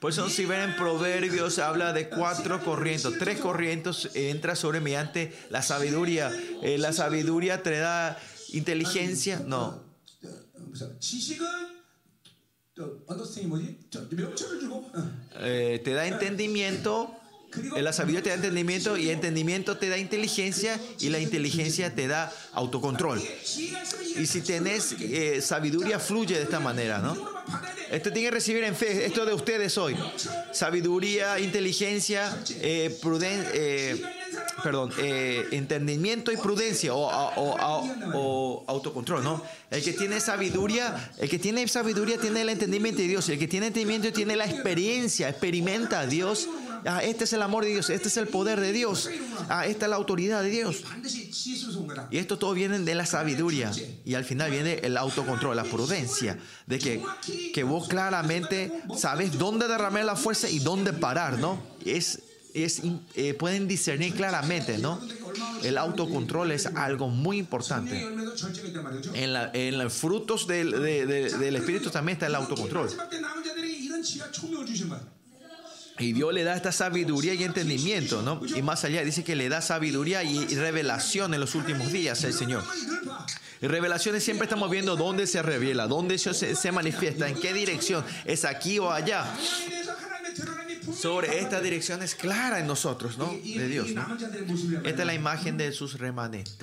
Por 0.00 0.12
eso 0.12 0.28
si 0.28 0.44
ven 0.44 0.60
en 0.60 0.76
Proverbios 0.76 1.58
habla 1.58 1.92
de 1.92 2.08
cuatro 2.08 2.62
corrientes, 2.62 3.18
tres 3.18 3.40
corrientes 3.40 4.10
entra 4.14 4.54
sobre 4.54 4.80
mediante 4.80 5.32
la 5.50 5.62
sabiduría. 5.62 6.30
Eh, 6.62 6.78
la 6.78 6.92
sabiduría 6.92 7.62
te 7.62 7.78
da 7.78 8.18
inteligencia, 8.52 9.42
no. 9.44 9.82
Eh, 15.40 15.80
te 15.82 15.92
da 15.92 16.06
entendimiento, 16.06 17.14
la 17.76 17.92
sabiduría 17.92 18.22
te 18.22 18.28
da 18.30 18.34
entendimiento 18.36 18.96
y 18.96 19.10
entendimiento 19.10 19.76
te 19.76 19.88
da 19.88 19.98
inteligencia 19.98 20.80
y 21.00 21.08
la 21.08 21.18
inteligencia 21.18 21.94
te 21.94 22.06
da 22.06 22.32
autocontrol. 22.52 23.20
Y 23.20 24.26
si 24.26 24.40
tenés 24.40 24.94
eh, 25.00 25.40
sabiduría 25.42 25.98
fluye 25.98 26.36
de 26.36 26.42
esta 26.42 26.60
manera, 26.60 26.98
¿no? 26.98 27.16
Esto 27.90 28.12
tiene 28.12 28.28
que 28.28 28.34
recibir 28.34 28.64
en 28.64 28.74
fe, 28.74 29.06
esto 29.06 29.24
de 29.24 29.34
ustedes 29.34 29.78
hoy. 29.78 29.96
Sabiduría, 30.52 31.38
inteligencia, 31.38 32.36
eh, 32.60 32.96
prudencia. 33.00 33.50
Eh, 33.54 34.02
perdón, 34.62 34.90
eh, 34.98 35.46
entendimiento 35.52 36.32
y 36.32 36.36
prudencia 36.36 36.92
o, 36.94 38.64
autocontrol, 38.66 39.22
¿no? 39.22 39.42
El 39.70 39.82
que 39.82 39.92
tiene 39.92 40.20
sabiduría, 40.20 41.12
el 41.18 41.28
que 41.28 41.38
tiene 41.38 41.66
sabiduría 41.68 42.18
tiene 42.18 42.42
el 42.42 42.48
entendimiento 42.48 43.00
de 43.02 43.08
Dios, 43.08 43.28
el 43.28 43.38
que 43.38 43.48
tiene 43.48 43.68
entendimiento 43.68 44.12
tiene 44.12 44.36
la 44.36 44.46
experiencia, 44.46 45.28
experimenta 45.28 46.00
a 46.00 46.06
Dios. 46.06 46.48
Ah, 46.84 47.02
este 47.02 47.24
es 47.24 47.32
el 47.32 47.42
amor 47.42 47.64
de 47.64 47.70
Dios, 47.70 47.90
este 47.90 48.08
es 48.08 48.16
el 48.16 48.28
poder 48.28 48.60
de 48.60 48.72
Dios, 48.72 49.08
ah, 49.48 49.66
esta 49.66 49.86
es 49.86 49.90
la 49.90 49.96
autoridad 49.96 50.42
de 50.42 50.50
Dios. 50.50 50.84
Y 52.10 52.18
esto 52.18 52.38
todo 52.38 52.52
viene 52.54 52.78
de 52.78 52.94
la 52.94 53.06
sabiduría 53.06 53.72
y 54.04 54.14
al 54.14 54.24
final 54.24 54.50
viene 54.50 54.80
el 54.82 54.96
autocontrol, 54.96 55.56
la 55.56 55.64
prudencia, 55.64 56.38
de 56.66 56.78
que, 56.78 57.02
que 57.52 57.64
vos 57.64 57.88
claramente 57.88 58.82
sabes 58.96 59.38
dónde 59.38 59.68
derramar 59.68 60.04
la 60.04 60.16
fuerza 60.16 60.48
y 60.48 60.58
dónde 60.58 60.92
parar, 60.92 61.38
¿no? 61.38 61.60
Es 61.84 62.20
es, 62.64 62.82
eh, 63.14 63.34
pueden 63.34 63.68
discernir 63.68 64.14
claramente, 64.14 64.78
¿no? 64.78 65.00
El 65.62 65.78
autocontrol 65.78 66.52
es 66.52 66.66
algo 66.66 67.08
muy 67.08 67.38
importante. 67.38 68.02
En, 69.14 69.78
los 69.78 69.92
frutos 69.92 70.46
del, 70.46 70.70
del 70.70 71.56
Espíritu 71.56 71.90
también 71.90 72.16
está 72.16 72.26
el 72.26 72.34
autocontrol. 72.34 72.88
Y 75.98 76.12
Dios 76.12 76.32
le 76.32 76.44
da 76.44 76.54
esta 76.54 76.72
sabiduría 76.72 77.34
y 77.34 77.44
entendimiento, 77.44 78.22
¿no? 78.22 78.40
Y 78.54 78.62
más 78.62 78.84
allá 78.84 79.02
dice 79.02 79.24
que 79.24 79.34
le 79.34 79.48
da 79.48 79.60
sabiduría 79.62 80.22
y 80.22 80.46
revelación 80.54 81.32
en 81.34 81.40
los 81.40 81.54
últimos 81.54 81.90
días 81.92 82.22
el 82.24 82.34
Señor. 82.34 82.62
Y 83.62 83.66
revelaciones 83.66 84.22
siempre 84.22 84.44
estamos 84.44 84.70
viendo 84.70 84.96
dónde 84.96 85.26
se 85.26 85.40
revela, 85.42 85.86
dónde 85.86 86.18
se, 86.18 86.34
se 86.34 86.72
manifiesta, 86.72 87.28
en 87.28 87.40
qué 87.40 87.54
dirección, 87.54 88.04
es 88.26 88.44
aquí 88.44 88.78
o 88.78 88.90
allá 88.90 89.24
sobre 90.94 91.40
esta 91.40 91.60
dirección 91.60 92.02
es 92.02 92.14
clara 92.14 92.60
en 92.60 92.66
nosotros, 92.66 93.18
¿no? 93.18 93.32
De 93.32 93.68
Dios. 93.68 93.88
Esta 93.88 95.02
es 95.02 95.06
la 95.06 95.14
imagen 95.14 95.56
de 95.56 95.72
sus 95.72 95.98
remanentes. 95.98 96.56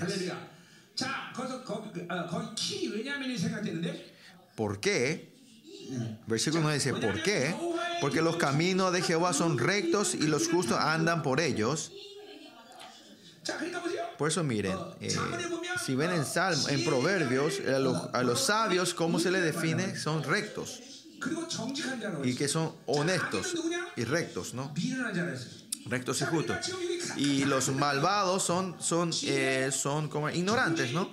¿Por 4.56 4.80
qué? 4.80 5.33
Versículo 6.28 6.64
9 6.64 6.78
dice, 6.78 6.94
¿por 6.94 7.22
qué? 7.24 7.56
Porque 8.02 8.22
los 8.22 8.38
caminos 8.38 8.92
de 8.94 9.02
Jehová 9.02 9.34
son 9.34 9.58
rectos 9.58 10.16
y 10.16 10.28
los 10.28 10.48
justos 10.50 10.78
andan 10.80 11.24
por 11.24 11.40
ellos. 11.40 11.92
Por 14.18 14.30
eso 14.30 14.44
miren, 14.44 14.78
eh, 15.02 15.16
si 15.86 15.96
ven 15.96 16.12
en 16.12 16.26
Salmo, 16.26 16.70
en 16.70 16.84
Proverbios, 16.86 17.60
a 18.14 18.24
los, 18.24 18.46
sabios, 18.46 18.94
¿cómo 18.94 19.20
se 19.20 19.32
les 19.32 19.44
define? 19.44 19.98
Son 19.98 20.24
rectos 20.24 20.82
y 22.24 22.36
que 22.36 22.48
son 22.48 22.74
honestos 22.86 23.56
y 23.96 24.04
rectos, 24.04 24.54
¿no? 24.54 24.74
Rectos 25.86 26.22
y 26.22 26.26
justos. 26.26 26.58
Y 27.18 27.46
los 27.46 27.70
malvados 27.70 28.44
son, 28.44 28.82
son, 28.82 29.12
eh, 29.24 29.70
son 29.74 30.08
como 30.08 30.30
ignorantes, 30.30 30.94
¿no? 30.94 31.10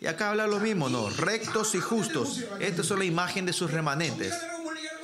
Y 0.00 0.06
acá 0.06 0.30
habla 0.30 0.46
lo 0.46 0.58
mismo, 0.60 0.88
¿no? 0.88 1.10
Rectos 1.10 1.74
y 1.74 1.80
justos. 1.80 2.44
Estas 2.58 2.86
son 2.86 3.00
la 3.00 3.04
imagen 3.04 3.44
de 3.44 3.52
sus 3.52 3.70
remanentes. 3.70 4.34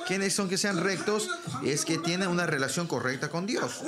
¿Quiénes 0.07 0.33
son 0.33 0.49
que 0.49 0.57
sean 0.57 0.83
rectos? 0.83 1.29
Es 1.63 1.85
que 1.85 1.99
tienen 1.99 2.29
una 2.29 2.47
relación 2.47 2.87
correcta 2.87 3.29
con 3.29 3.45
Dios. 3.45 3.83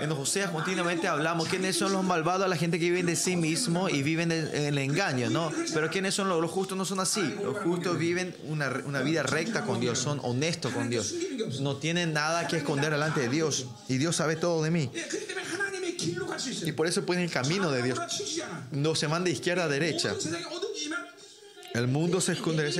En 0.00 0.10
José 0.10 0.46
continuamente 0.52 1.08
hablamos 1.08 1.48
quiénes 1.48 1.76
son 1.76 1.92
los 1.92 2.04
malvados, 2.04 2.48
la 2.48 2.56
gente 2.56 2.78
que 2.78 2.86
vive 2.86 3.02
de 3.02 3.16
sí 3.16 3.36
mismo 3.36 3.88
y 3.88 4.02
viven 4.02 4.30
en 4.30 4.64
el 4.64 4.78
engaño, 4.78 5.28
¿no? 5.28 5.50
Pero 5.74 5.90
quiénes 5.90 6.14
son 6.14 6.28
los, 6.28 6.50
justos 6.50 6.78
no 6.78 6.84
son 6.84 7.00
así. 7.00 7.34
Los 7.42 7.58
justos 7.58 7.98
viven 7.98 8.34
una, 8.44 8.70
una, 8.86 9.00
vida 9.00 9.24
recta 9.24 9.64
con 9.64 9.80
Dios, 9.80 9.98
son 9.98 10.20
honestos 10.22 10.72
con 10.72 10.88
Dios. 10.88 11.14
No 11.60 11.76
tienen 11.76 12.12
nada 12.12 12.46
que 12.46 12.58
esconder 12.58 12.92
delante 12.92 13.20
de 13.20 13.28
Dios. 13.28 13.66
Y 13.88 13.98
Dios 13.98 14.16
sabe 14.16 14.36
todo 14.36 14.62
de 14.62 14.70
mí. 14.70 14.90
Y 16.64 16.72
por 16.72 16.86
eso 16.86 17.04
pueden 17.04 17.24
el 17.24 17.30
camino 17.30 17.70
de 17.70 17.82
Dios. 17.82 17.98
No 18.70 18.94
se 18.94 19.06
van 19.06 19.24
de 19.24 19.30
izquierda 19.30 19.64
a 19.64 19.68
derecha. 19.68 20.14
El 21.74 21.86
mundo 21.86 22.20
se 22.20 22.32
esconde, 22.32 22.72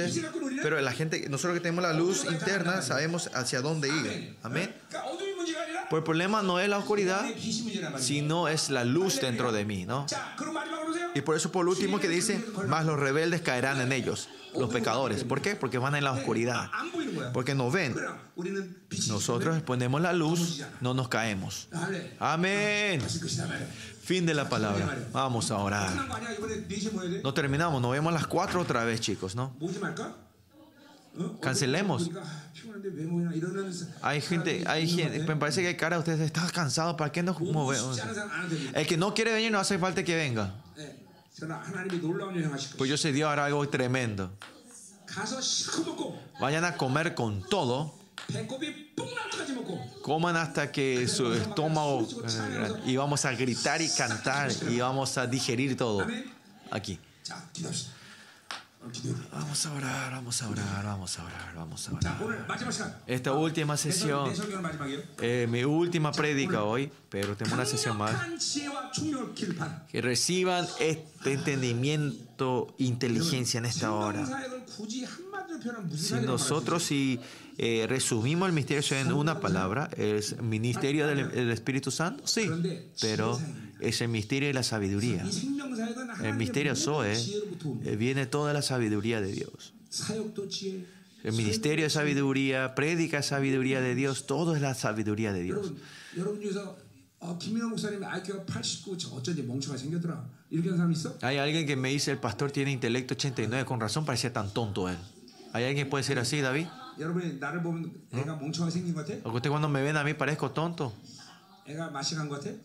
pero 0.62 0.80
la 0.80 0.92
gente, 0.92 1.28
nosotros 1.28 1.54
que 1.54 1.60
tenemos 1.60 1.82
la 1.82 1.92
luz 1.92 2.24
interna, 2.24 2.82
sabemos 2.82 3.30
hacia 3.34 3.60
dónde 3.60 3.88
ir. 3.88 4.36
Amén. 4.42 4.74
Pues 5.90 6.00
el 6.00 6.04
problema 6.04 6.42
no 6.42 6.60
es 6.60 6.68
la 6.68 6.78
oscuridad, 6.78 7.24
sino 7.98 8.48
es 8.48 8.70
la 8.70 8.84
luz 8.84 9.20
dentro 9.20 9.52
de 9.52 9.64
mí, 9.64 9.84
¿no? 9.84 10.06
Y 11.14 11.20
por 11.22 11.36
eso 11.36 11.50
por 11.50 11.68
último 11.68 11.98
que 12.00 12.08
dice, 12.08 12.44
más 12.66 12.84
los 12.84 12.98
rebeldes 12.98 13.40
caerán 13.40 13.80
en 13.80 13.92
ellos, 13.92 14.28
los 14.56 14.70
pecadores. 14.70 15.24
¿Por 15.24 15.40
qué? 15.40 15.56
Porque 15.56 15.78
van 15.78 15.94
en 15.94 16.04
la 16.04 16.12
oscuridad. 16.12 16.70
Porque 17.32 17.54
no 17.54 17.70
ven. 17.70 17.94
Nosotros 19.08 19.62
ponemos 19.62 20.00
la 20.00 20.12
luz, 20.12 20.62
no 20.80 20.94
nos 20.94 21.08
caemos. 21.08 21.68
Amén. 22.18 23.02
Fin 24.02 24.26
de 24.26 24.34
la 24.34 24.48
palabra. 24.48 25.08
Vamos 25.12 25.50
a 25.50 25.58
orar. 25.58 25.92
No 27.22 27.34
terminamos, 27.34 27.82
nos 27.82 27.92
vemos 27.92 28.10
a 28.10 28.14
las 28.14 28.26
cuatro 28.26 28.60
otra 28.60 28.84
vez, 28.84 29.00
chicos, 29.00 29.34
¿no? 29.34 29.54
Cancelemos. 31.40 32.10
Hay 34.02 34.20
gente, 34.20 34.64
hay 34.66 34.88
gente, 34.88 35.18
me 35.20 35.36
parece 35.36 35.62
que 35.62 35.68
hay 35.68 35.76
cara, 35.76 35.98
ustedes 35.98 36.20
están 36.20 36.48
cansados, 36.50 36.94
¿para 36.94 37.10
qué 37.10 37.22
nos 37.22 37.40
movemos? 37.40 38.00
El 38.72 38.86
que 38.86 38.96
no 38.96 39.14
quiere 39.14 39.32
venir 39.32 39.50
no 39.50 39.58
hace 39.58 39.78
falta 39.78 40.04
que 40.04 40.14
venga. 40.14 40.54
Pues 42.76 42.90
yo 42.90 42.96
sé 42.96 43.12
Dios 43.12 43.30
hará 43.30 43.46
algo 43.46 43.68
tremendo. 43.68 44.30
Vayan 46.40 46.64
a 46.64 46.76
comer 46.76 47.14
con 47.14 47.42
todo. 47.48 47.94
Coman 50.02 50.36
hasta 50.36 50.70
que 50.70 51.08
su 51.08 51.32
estómago 51.32 52.06
y 52.84 52.96
vamos 52.96 53.24
a 53.24 53.32
gritar 53.32 53.80
y 53.80 53.88
cantar 53.88 54.50
y 54.68 54.80
vamos 54.80 55.16
a 55.16 55.26
digerir 55.26 55.76
todo 55.76 56.06
aquí. 56.70 56.98
Vamos 59.32 59.66
a 59.66 59.72
orar, 59.72 60.12
vamos 60.12 60.42
a 60.42 60.48
orar, 60.48 60.84
vamos 60.84 61.18
a 61.18 61.24
orar, 61.24 61.54
vamos 61.54 61.88
a 61.88 61.92
orar. 61.92 63.02
Esta 63.06 63.32
última 63.32 63.76
sesión, 63.76 64.30
eh, 65.20 65.46
mi 65.48 65.64
última 65.64 66.12
prédica 66.12 66.62
hoy, 66.62 66.90
pero 67.08 67.36
tengo 67.36 67.54
una 67.54 67.66
sesión 67.66 67.96
más. 67.96 68.14
Que 69.90 70.00
reciban 70.02 70.66
este 70.78 71.32
entendimiento, 71.32 72.74
inteligencia 72.78 73.58
en 73.58 73.66
esta 73.66 73.92
hora. 73.92 74.26
Si 75.94 76.14
nosotros 76.14 76.84
si 76.84 77.20
eh, 77.56 77.86
resumimos 77.88 78.48
el 78.48 78.54
misterio 78.54 78.96
en 78.96 79.12
una 79.12 79.40
palabra, 79.40 79.90
es 79.96 80.40
ministerio 80.40 81.06
del 81.06 81.50
Espíritu 81.50 81.90
Santo, 81.90 82.26
sí, 82.26 82.48
pero 83.00 83.38
es 83.80 84.00
el 84.00 84.08
misterio 84.08 84.48
de 84.48 84.54
la 84.54 84.62
sabiduría. 84.62 85.24
El 86.22 86.34
misterio 86.34 86.74
Zoe 86.76 87.14
eh, 87.84 87.96
viene 87.96 88.26
toda 88.26 88.52
la 88.52 88.62
sabiduría 88.62 89.20
de 89.20 89.32
Dios. 89.32 89.74
El 91.24 91.32
ministerio 91.32 91.84
de 91.84 91.90
sabiduría, 91.90 92.74
predica 92.74 93.22
sabiduría 93.22 93.80
de 93.80 93.94
Dios, 93.94 94.26
todo 94.26 94.54
es 94.54 94.62
la 94.62 94.74
sabiduría 94.74 95.32
de 95.32 95.42
Dios. 95.42 95.72
Hay 101.22 101.36
alguien 101.38 101.66
que 101.66 101.76
me 101.76 101.90
dice 101.90 102.12
el 102.12 102.18
pastor 102.18 102.52
tiene 102.52 102.70
intelecto 102.70 103.14
89, 103.14 103.64
con 103.64 103.80
razón 103.80 104.04
parecía 104.04 104.32
tan 104.32 104.52
tonto 104.52 104.88
él. 104.88 104.96
¿Hay 105.52 105.64
alguien 105.64 105.86
que 105.86 105.90
puede 105.90 106.04
ser 106.04 106.18
así, 106.18 106.40
David? 106.40 106.66
¿O 109.24 109.32
usted 109.32 109.50
cuando 109.50 109.68
me 109.68 109.82
ven 109.82 109.96
a 109.96 110.04
mí 110.04 110.14
parezco 110.14 110.50
tonto? 110.50 110.92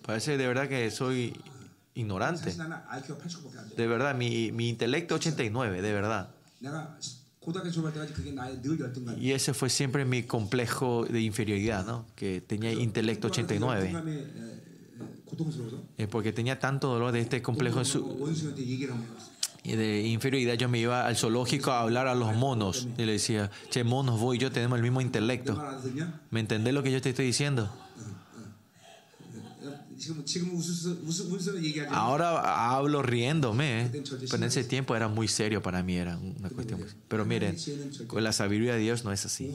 Parece 0.01 0.38
de 0.38 0.47
verdad 0.47 0.67
que 0.67 0.89
soy 0.91 1.35
ignorante. 1.95 2.49
De 3.75 3.88
verdad, 3.88 4.15
mi, 4.15 4.51
mi 4.51 4.69
intelecto 4.69 5.15
89, 5.15 5.81
de 5.81 5.93
verdad. 5.93 6.30
Y 9.19 9.31
ese 9.31 9.53
fue 9.53 9.69
siempre 9.69 10.05
mi 10.05 10.23
complejo 10.23 11.05
de 11.05 11.21
inferioridad, 11.21 11.85
¿no? 11.85 12.05
Que 12.15 12.41
tenía 12.41 12.71
intelecto 12.71 13.27
89. 13.27 13.91
porque 16.09 16.31
tenía 16.31 16.59
tanto 16.59 16.88
dolor 16.88 17.11
de 17.11 17.19
este 17.19 17.41
complejo 17.41 17.81
de 19.63 20.07
inferioridad. 20.07 20.53
Yo 20.55 20.69
me 20.69 20.80
iba 20.80 21.05
al 21.05 21.15
zoológico 21.15 21.71
a 21.71 21.81
hablar 21.81 22.07
a 22.07 22.15
los 22.15 22.35
monos. 22.35 22.88
Y 22.97 23.05
le 23.05 23.13
decía, 23.13 23.49
che, 23.69 23.84
monos, 23.84 24.19
vos 24.19 24.35
y 24.35 24.39
yo 24.39 24.51
tenemos 24.51 24.77
el 24.77 24.84
mismo 24.84 25.01
intelecto. 25.01 25.61
¿Me 26.31 26.39
entendés 26.39 26.73
lo 26.73 26.84
que 26.84 26.91
yo 26.91 27.01
te 27.01 27.09
estoy 27.09 27.25
diciendo? 27.25 27.69
Ahora 31.91 32.75
hablo 32.75 33.01
riéndome, 33.01 33.89
pero 33.91 34.35
en 34.35 34.43
ese 34.43 34.63
tiempo 34.63 34.95
era 34.95 35.07
muy 35.07 35.27
serio 35.27 35.61
para 35.61 35.84
mí, 35.84 35.95
era 35.95 36.17
una 36.17 36.49
cuestión. 36.49 36.81
Pero 37.07 37.25
miren, 37.25 37.57
con 38.07 38.23
la 38.23 38.34
sabiduría 38.34 38.73
de 38.73 38.80
Dios 38.80 39.03
no 39.03 39.11
es 39.11 39.25
así. 39.25 39.53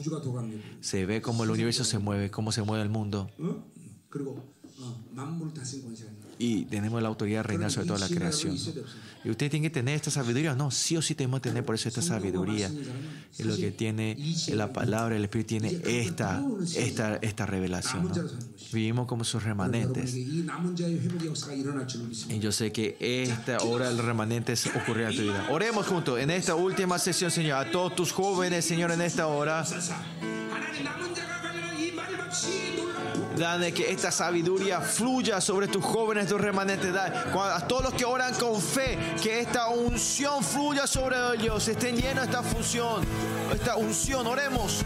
Se 0.81 1.05
ve 1.05 1.21
cómo 1.21 1.43
el 1.43 1.51
universo 1.51 1.83
se 1.83 1.99
mueve, 1.99 2.31
cómo 2.31 2.51
se 2.51 2.61
mueve 2.63 2.83
el 2.83 2.89
mundo. 2.89 3.29
Y 6.41 6.63
tenemos 6.65 7.01
la 7.01 7.09
autoridad 7.09 7.39
de 7.39 7.43
reinar 7.43 7.69
sobre 7.69 7.87
toda 7.87 7.99
la 7.99 8.07
creación. 8.07 8.57
Y 9.25 9.29
usted 9.29 9.51
tiene 9.51 9.67
que 9.67 9.73
tener 9.73 9.95
esta 9.95 10.09
sabiduría. 10.09 10.55
No, 10.55 10.71
sí 10.71 10.95
o 10.95 11.01
sí 11.01 11.13
tenemos 11.13 11.41
que 11.41 11.49
tener 11.49 11.65
por 11.65 11.75
eso 11.75 11.89
esta 11.89 12.01
sabiduría. 12.01 12.71
Es 13.37 13.45
lo 13.45 13.57
que 13.57 13.71
tiene 13.71 14.17
la 14.53 14.71
palabra, 14.71 15.17
el 15.17 15.23
Espíritu 15.25 15.49
tiene 15.49 15.81
esta, 15.85 16.41
esta, 16.75 17.17
esta 17.17 17.45
revelación. 17.45 18.09
Vivimos 18.71 19.05
como 19.05 19.25
sus 19.25 19.43
remanentes. 19.43 20.15
Y 20.15 20.45
yo 22.39 22.51
sé 22.53 22.71
que 22.71 22.95
esta 22.99 23.57
hora 23.63 23.91
de 23.93 24.01
remanentes 24.01 24.65
ocurrirá 24.67 25.09
en 25.09 25.15
tu 25.17 25.23
vida. 25.23 25.47
Oremos 25.51 25.87
juntos 25.87 26.19
en 26.19 26.29
esta 26.29 26.55
última 26.55 26.97
sesión, 26.99 27.31
Señor. 27.31 27.57
A 27.57 27.69
todos 27.69 27.95
tus 27.95 28.13
jóvenes, 28.13 28.63
Señor, 28.63 28.91
en 28.91 29.01
esta 29.01 29.27
hora. 29.27 29.65
Dale 33.39 33.71
que 33.71 33.89
esta 33.89 34.11
sabiduría 34.11 34.81
fluya 34.81 35.39
sobre 35.39 35.69
tus 35.69 35.81
jóvenes, 35.81 36.27
tus 36.27 36.41
remanentes. 36.41 36.93
a 36.93 37.65
todos 37.65 37.83
los 37.83 37.93
que 37.93 38.03
oran 38.03 38.33
con 38.33 38.61
fe, 38.61 38.99
que 39.23 39.39
esta 39.39 39.69
unción 39.69 40.43
fluya 40.43 40.85
sobre 40.85 41.15
ellos. 41.35 41.65
Estén 41.69 41.95
llenos 41.95 42.25
de 42.25 42.31
esta 42.31 42.43
función, 42.43 43.01
esta 43.53 43.77
unción. 43.77 44.27
Oremos. 44.27 44.83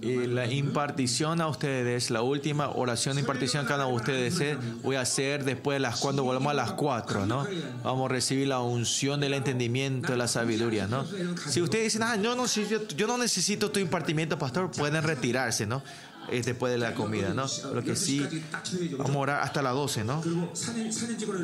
Y 0.00 0.26
la 0.26 0.46
impartición 0.46 1.40
a 1.40 1.48
ustedes, 1.48 2.10
la 2.10 2.22
última 2.22 2.70
oración 2.70 3.16
de 3.16 3.20
impartición 3.20 3.66
cada 3.66 3.86
uno 3.86 3.96
de 3.96 4.28
ustedes 4.28 4.40
eh, 4.40 4.56
voy 4.82 4.96
a 4.96 5.02
hacer 5.02 5.44
después 5.44 5.76
de 5.76 5.80
las 5.80 6.00
cuando 6.00 6.24
volvamos 6.24 6.50
a 6.50 6.54
las 6.54 6.72
cuatro, 6.72 7.26
¿no? 7.26 7.46
Vamos 7.84 8.06
a 8.10 8.12
recibir 8.14 8.48
la 8.48 8.60
unción 8.60 9.20
del 9.20 9.34
entendimiento, 9.34 10.12
de 10.12 10.18
la 10.18 10.28
sabiduría, 10.28 10.86
¿no? 10.86 11.04
Si 11.46 11.60
ustedes 11.60 11.84
dicen, 11.84 12.02
ah, 12.02 12.16
yo 12.16 12.34
no, 12.34 12.46
yo 12.46 13.06
no 13.06 13.18
necesito 13.18 13.70
tu 13.70 13.80
impartimiento, 13.80 14.38
pastor, 14.38 14.70
pueden 14.70 15.02
retirarse, 15.02 15.66
¿no? 15.66 15.82
Es 16.28 16.46
después 16.46 16.72
de 16.72 16.78
la 16.78 16.94
comida, 16.94 17.34
¿no? 17.34 17.46
Lo 17.72 17.82
que 17.82 17.96
sí, 17.96 18.26
vamos 18.98 19.16
a 19.16 19.18
orar 19.18 19.42
hasta 19.42 19.62
las 19.62 19.74
12, 19.74 20.04
¿no? 20.04 20.22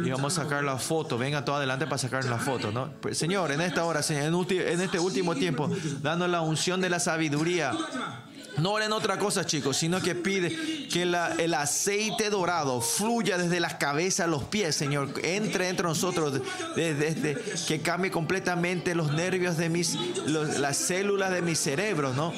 Y 0.05 0.11
vamos 0.11 0.39
a 0.39 0.43
sacar 0.43 0.63
la 0.65 0.79
foto, 0.79 1.19
venga 1.19 1.45
todo 1.45 1.57
adelante 1.57 1.87
para 1.87 1.99
sacar 1.99 2.25
la 2.25 2.39
foto, 2.39 2.71
¿no? 2.71 2.93
Pues, 3.01 3.19
Señor, 3.19 3.51
en 3.53 3.61
esta 3.61 3.85
hora, 3.85 4.01
en 4.09 4.81
este 4.81 4.99
último 4.99 5.35
tiempo, 5.35 5.71
dando 6.03 6.29
la 6.29 6.41
unción 6.41 6.81
de 6.81 6.91
la 6.91 7.01
sabiduría. 7.01 7.73
No 8.59 8.73
oren 8.73 8.93
otra 8.93 9.19
cosa, 9.19 9.45
chicos, 9.45 9.77
sino 9.77 10.01
que 10.01 10.15
pide 10.15 10.89
que 10.89 11.03
el 11.03 11.55
aceite 11.55 12.31
dorado 12.31 12.81
fluya 12.81 13.37
desde 13.37 13.61
las 13.61 13.75
cabezas 13.75 14.21
a 14.21 14.27
los 14.27 14.45
pies, 14.45 14.75
Señor. 14.75 15.11
Entre 15.23 15.69
entre 15.69 15.87
nosotros, 15.87 16.41
que 16.75 17.81
cambie 17.83 18.11
completamente 18.11 18.95
los 18.95 19.13
nervios 19.13 19.57
de 19.57 19.69
mis, 19.69 19.97
las 20.27 20.77
células 20.77 21.33
de 21.33 21.43
mi 21.43 21.55
cerebro, 21.55 22.15
¿no? 22.15 22.33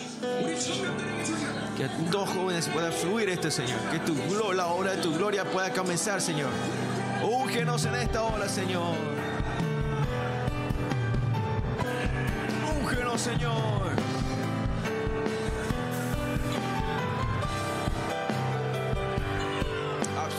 Que 1.76 1.88
dos 2.10 2.28
jóvenes 2.30 2.68
puedan 2.72 2.92
fluir 2.92 3.28
este 3.28 3.50
Señor. 3.52 3.78
Que 3.92 4.00
tu, 4.00 4.14
la 4.52 4.66
obra 4.66 4.96
de 4.96 5.02
tu 5.02 5.14
gloria 5.14 5.44
pueda 5.44 5.72
comenzar, 5.72 6.20
Señor. 6.20 6.50
Úngenos 7.22 7.84
en 7.84 7.94
esta 7.94 8.22
hora, 8.22 8.48
Señor. 8.48 8.96
Úngenos, 12.80 13.20
Señor. 13.20 14.07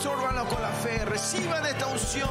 Absórbanlo 0.00 0.46
con 0.46 0.62
la 0.62 0.70
fe. 0.70 1.04
Reciban 1.04 1.66
esta 1.66 1.86
unción 1.86 2.30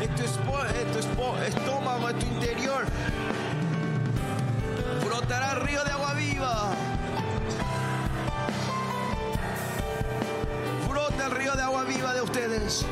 en 0.00 0.14
tu, 0.14 0.22
estómago, 0.22 2.10
en 2.10 2.18
tu 2.20 2.26
interior. 2.26 2.84
Brotará 5.04 5.56
río 5.56 5.82
de 5.82 5.90
agua 5.90 6.14
viva. 6.14 6.70
el 11.24 11.30
río 11.32 11.56
de 11.56 11.62
agua 11.62 11.82
viva 11.82 12.14
de 12.14 12.22
ustedes. 12.22 12.86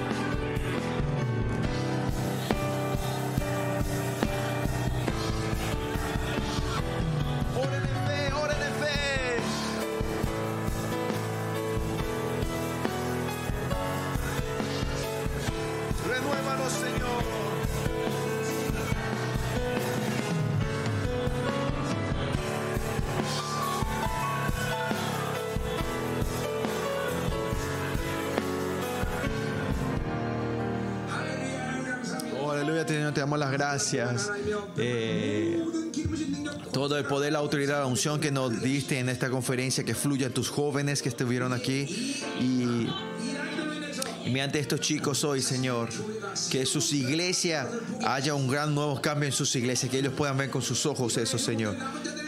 Las 33.37 33.53
gracias. 33.53 34.31
Eh, 34.77 35.63
todo 36.73 36.97
el 36.97 37.05
poder, 37.05 37.33
la 37.33 37.39
autoridad, 37.39 37.81
la 37.81 37.87
unción 37.87 38.21
que 38.21 38.31
nos 38.31 38.63
diste 38.63 38.99
en 38.99 39.09
esta 39.09 39.31
conferencia, 39.31 39.85
que 39.85 39.95
fluya 39.95 40.29
a 40.29 40.31
tus 40.31 40.49
jóvenes 40.49 41.03
que 41.03 41.09
estuvieron 41.09 41.53
aquí. 41.53 42.23
Y 42.41 42.89
mediante 44.25 44.59
estos 44.59 44.81
chicos 44.81 45.25
hoy, 45.25 45.43
Señor, 45.43 45.89
que 46.51 46.67
sus 46.67 46.93
iglesias 46.93 47.67
haya 48.05 48.35
un 48.35 48.49
gran 48.49 48.75
nuevo 48.75 49.01
cambio 49.01 49.27
en 49.27 49.33
sus 49.33 49.55
iglesias, 49.57 49.91
que 49.91 49.99
ellos 49.99 50.13
puedan 50.15 50.37
ver 50.37 50.51
con 50.51 50.63
sus 50.63 50.87
ojos 50.87 51.17
eso, 51.17 51.39
Señor. 51.39 51.77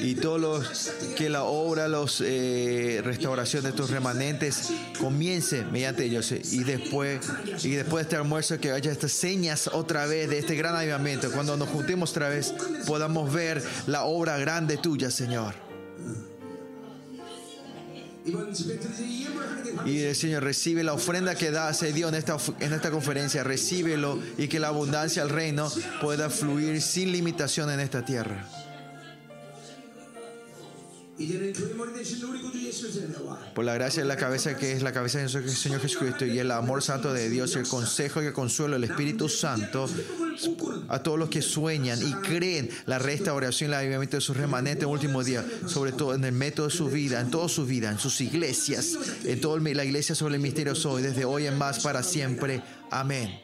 Y 0.01 0.15
todos 0.15 0.41
los 0.41 0.93
que 1.17 1.29
la 1.29 1.45
obra, 1.45 1.87
los 1.89 2.23
eh, 2.25 3.01
restauración 3.05 3.63
de 3.63 3.71
estos 3.71 3.91
remanentes 3.91 4.71
comience 4.99 5.65
mediante 5.65 6.05
ellos. 6.05 6.33
Y 6.33 6.65
después, 6.65 7.21
y 7.63 7.71
después 7.71 7.97
de 7.97 8.03
este 8.03 8.17
almuerzo 8.17 8.59
que 8.59 8.73
haya 8.73 8.91
estas 8.91 9.13
señas 9.13 9.69
otra 9.73 10.07
vez 10.07 10.31
de 10.31 10.39
este 10.39 10.55
gran 10.55 10.75
avivamiento. 10.75 11.31
Cuando 11.31 11.57
nos 11.57 11.69
juntemos 11.69 12.11
otra 12.11 12.31
vez, 12.31 12.55
podamos 12.87 13.33
ver 13.33 13.63
la 13.87 14.05
obra 14.05 14.39
grande 14.39 14.79
tuya, 14.79 15.11
Señor. 15.11 15.70
Y 19.87 19.99
el 20.01 20.17
Señor 20.17 20.43
recibe 20.43 20.85
la 20.85 20.93
ofrenda 20.93 21.35
que 21.35 21.51
da, 21.51 21.73
se 21.73 21.93
dio 21.93 22.09
en 22.09 22.15
esta, 22.15 22.37
en 22.61 22.73
esta 22.73 22.91
conferencia, 22.91 23.43
recíbelo 23.45 24.19
y 24.37 24.49
que 24.49 24.61
la 24.61 24.69
abundancia 24.69 25.23
del 25.25 25.33
reino 25.33 25.71
pueda 26.01 26.31
fluir 26.31 26.83
sin 26.83 27.13
limitación 27.13 27.71
en 27.71 27.81
esta 27.81 28.05
tierra. 28.05 28.47
Por 33.55 33.65
la 33.65 33.75
gracia 33.75 34.03
de 34.03 34.09
la 34.09 34.17
cabeza 34.17 34.57
que 34.57 34.73
es 34.73 34.83
la 34.83 34.93
cabeza 34.93 35.19
del 35.19 35.29
Señor 35.29 35.81
Jesucristo 35.81 36.25
y 36.25 36.39
el 36.39 36.51
amor 36.51 36.83
santo 36.83 37.13
de 37.13 37.29
Dios, 37.29 37.57
el 37.57 37.69
consejo 37.69 38.23
y 38.23 38.27
el 38.27 38.33
consuelo 38.33 38.75
del 38.75 38.85
Espíritu 38.85 39.29
Santo 39.29 39.87
a 40.89 41.03
todos 41.03 41.19
los 41.19 41.29
que 41.29 41.43
sueñan 41.43 42.01
y 42.01 42.13
creen 42.27 42.71
la 42.87 42.99
restauración 42.99 43.71
y 43.71 43.73
el 43.73 43.79
avivamiento 43.79 44.17
de 44.17 44.21
sus 44.23 44.37
remanentes 44.37 44.85
en 44.85 44.89
el 44.89 44.95
último 44.95 45.23
día, 45.23 45.45
sobre 45.67 45.93
todo 45.93 46.15
en 46.15 46.25
el 46.25 46.33
método 46.33 46.69
de 46.69 46.75
su 46.75 46.89
vida, 46.89 47.21
en 47.21 47.31
toda 47.31 47.49
su 47.49 47.67
vida, 47.67 47.91
en 47.91 47.99
sus 47.99 48.21
iglesias, 48.21 48.97
en 49.25 49.41
toda 49.41 49.61
la 49.61 49.85
iglesia 49.85 50.15
sobre 50.15 50.37
el 50.37 50.41
misterio 50.41 50.73
hoy, 50.87 51.03
desde 51.03 51.25
hoy 51.25 51.47
en 51.47 51.59
más 51.59 51.81
para 51.81 52.03
siempre. 52.03 52.63
Amén. 52.91 53.41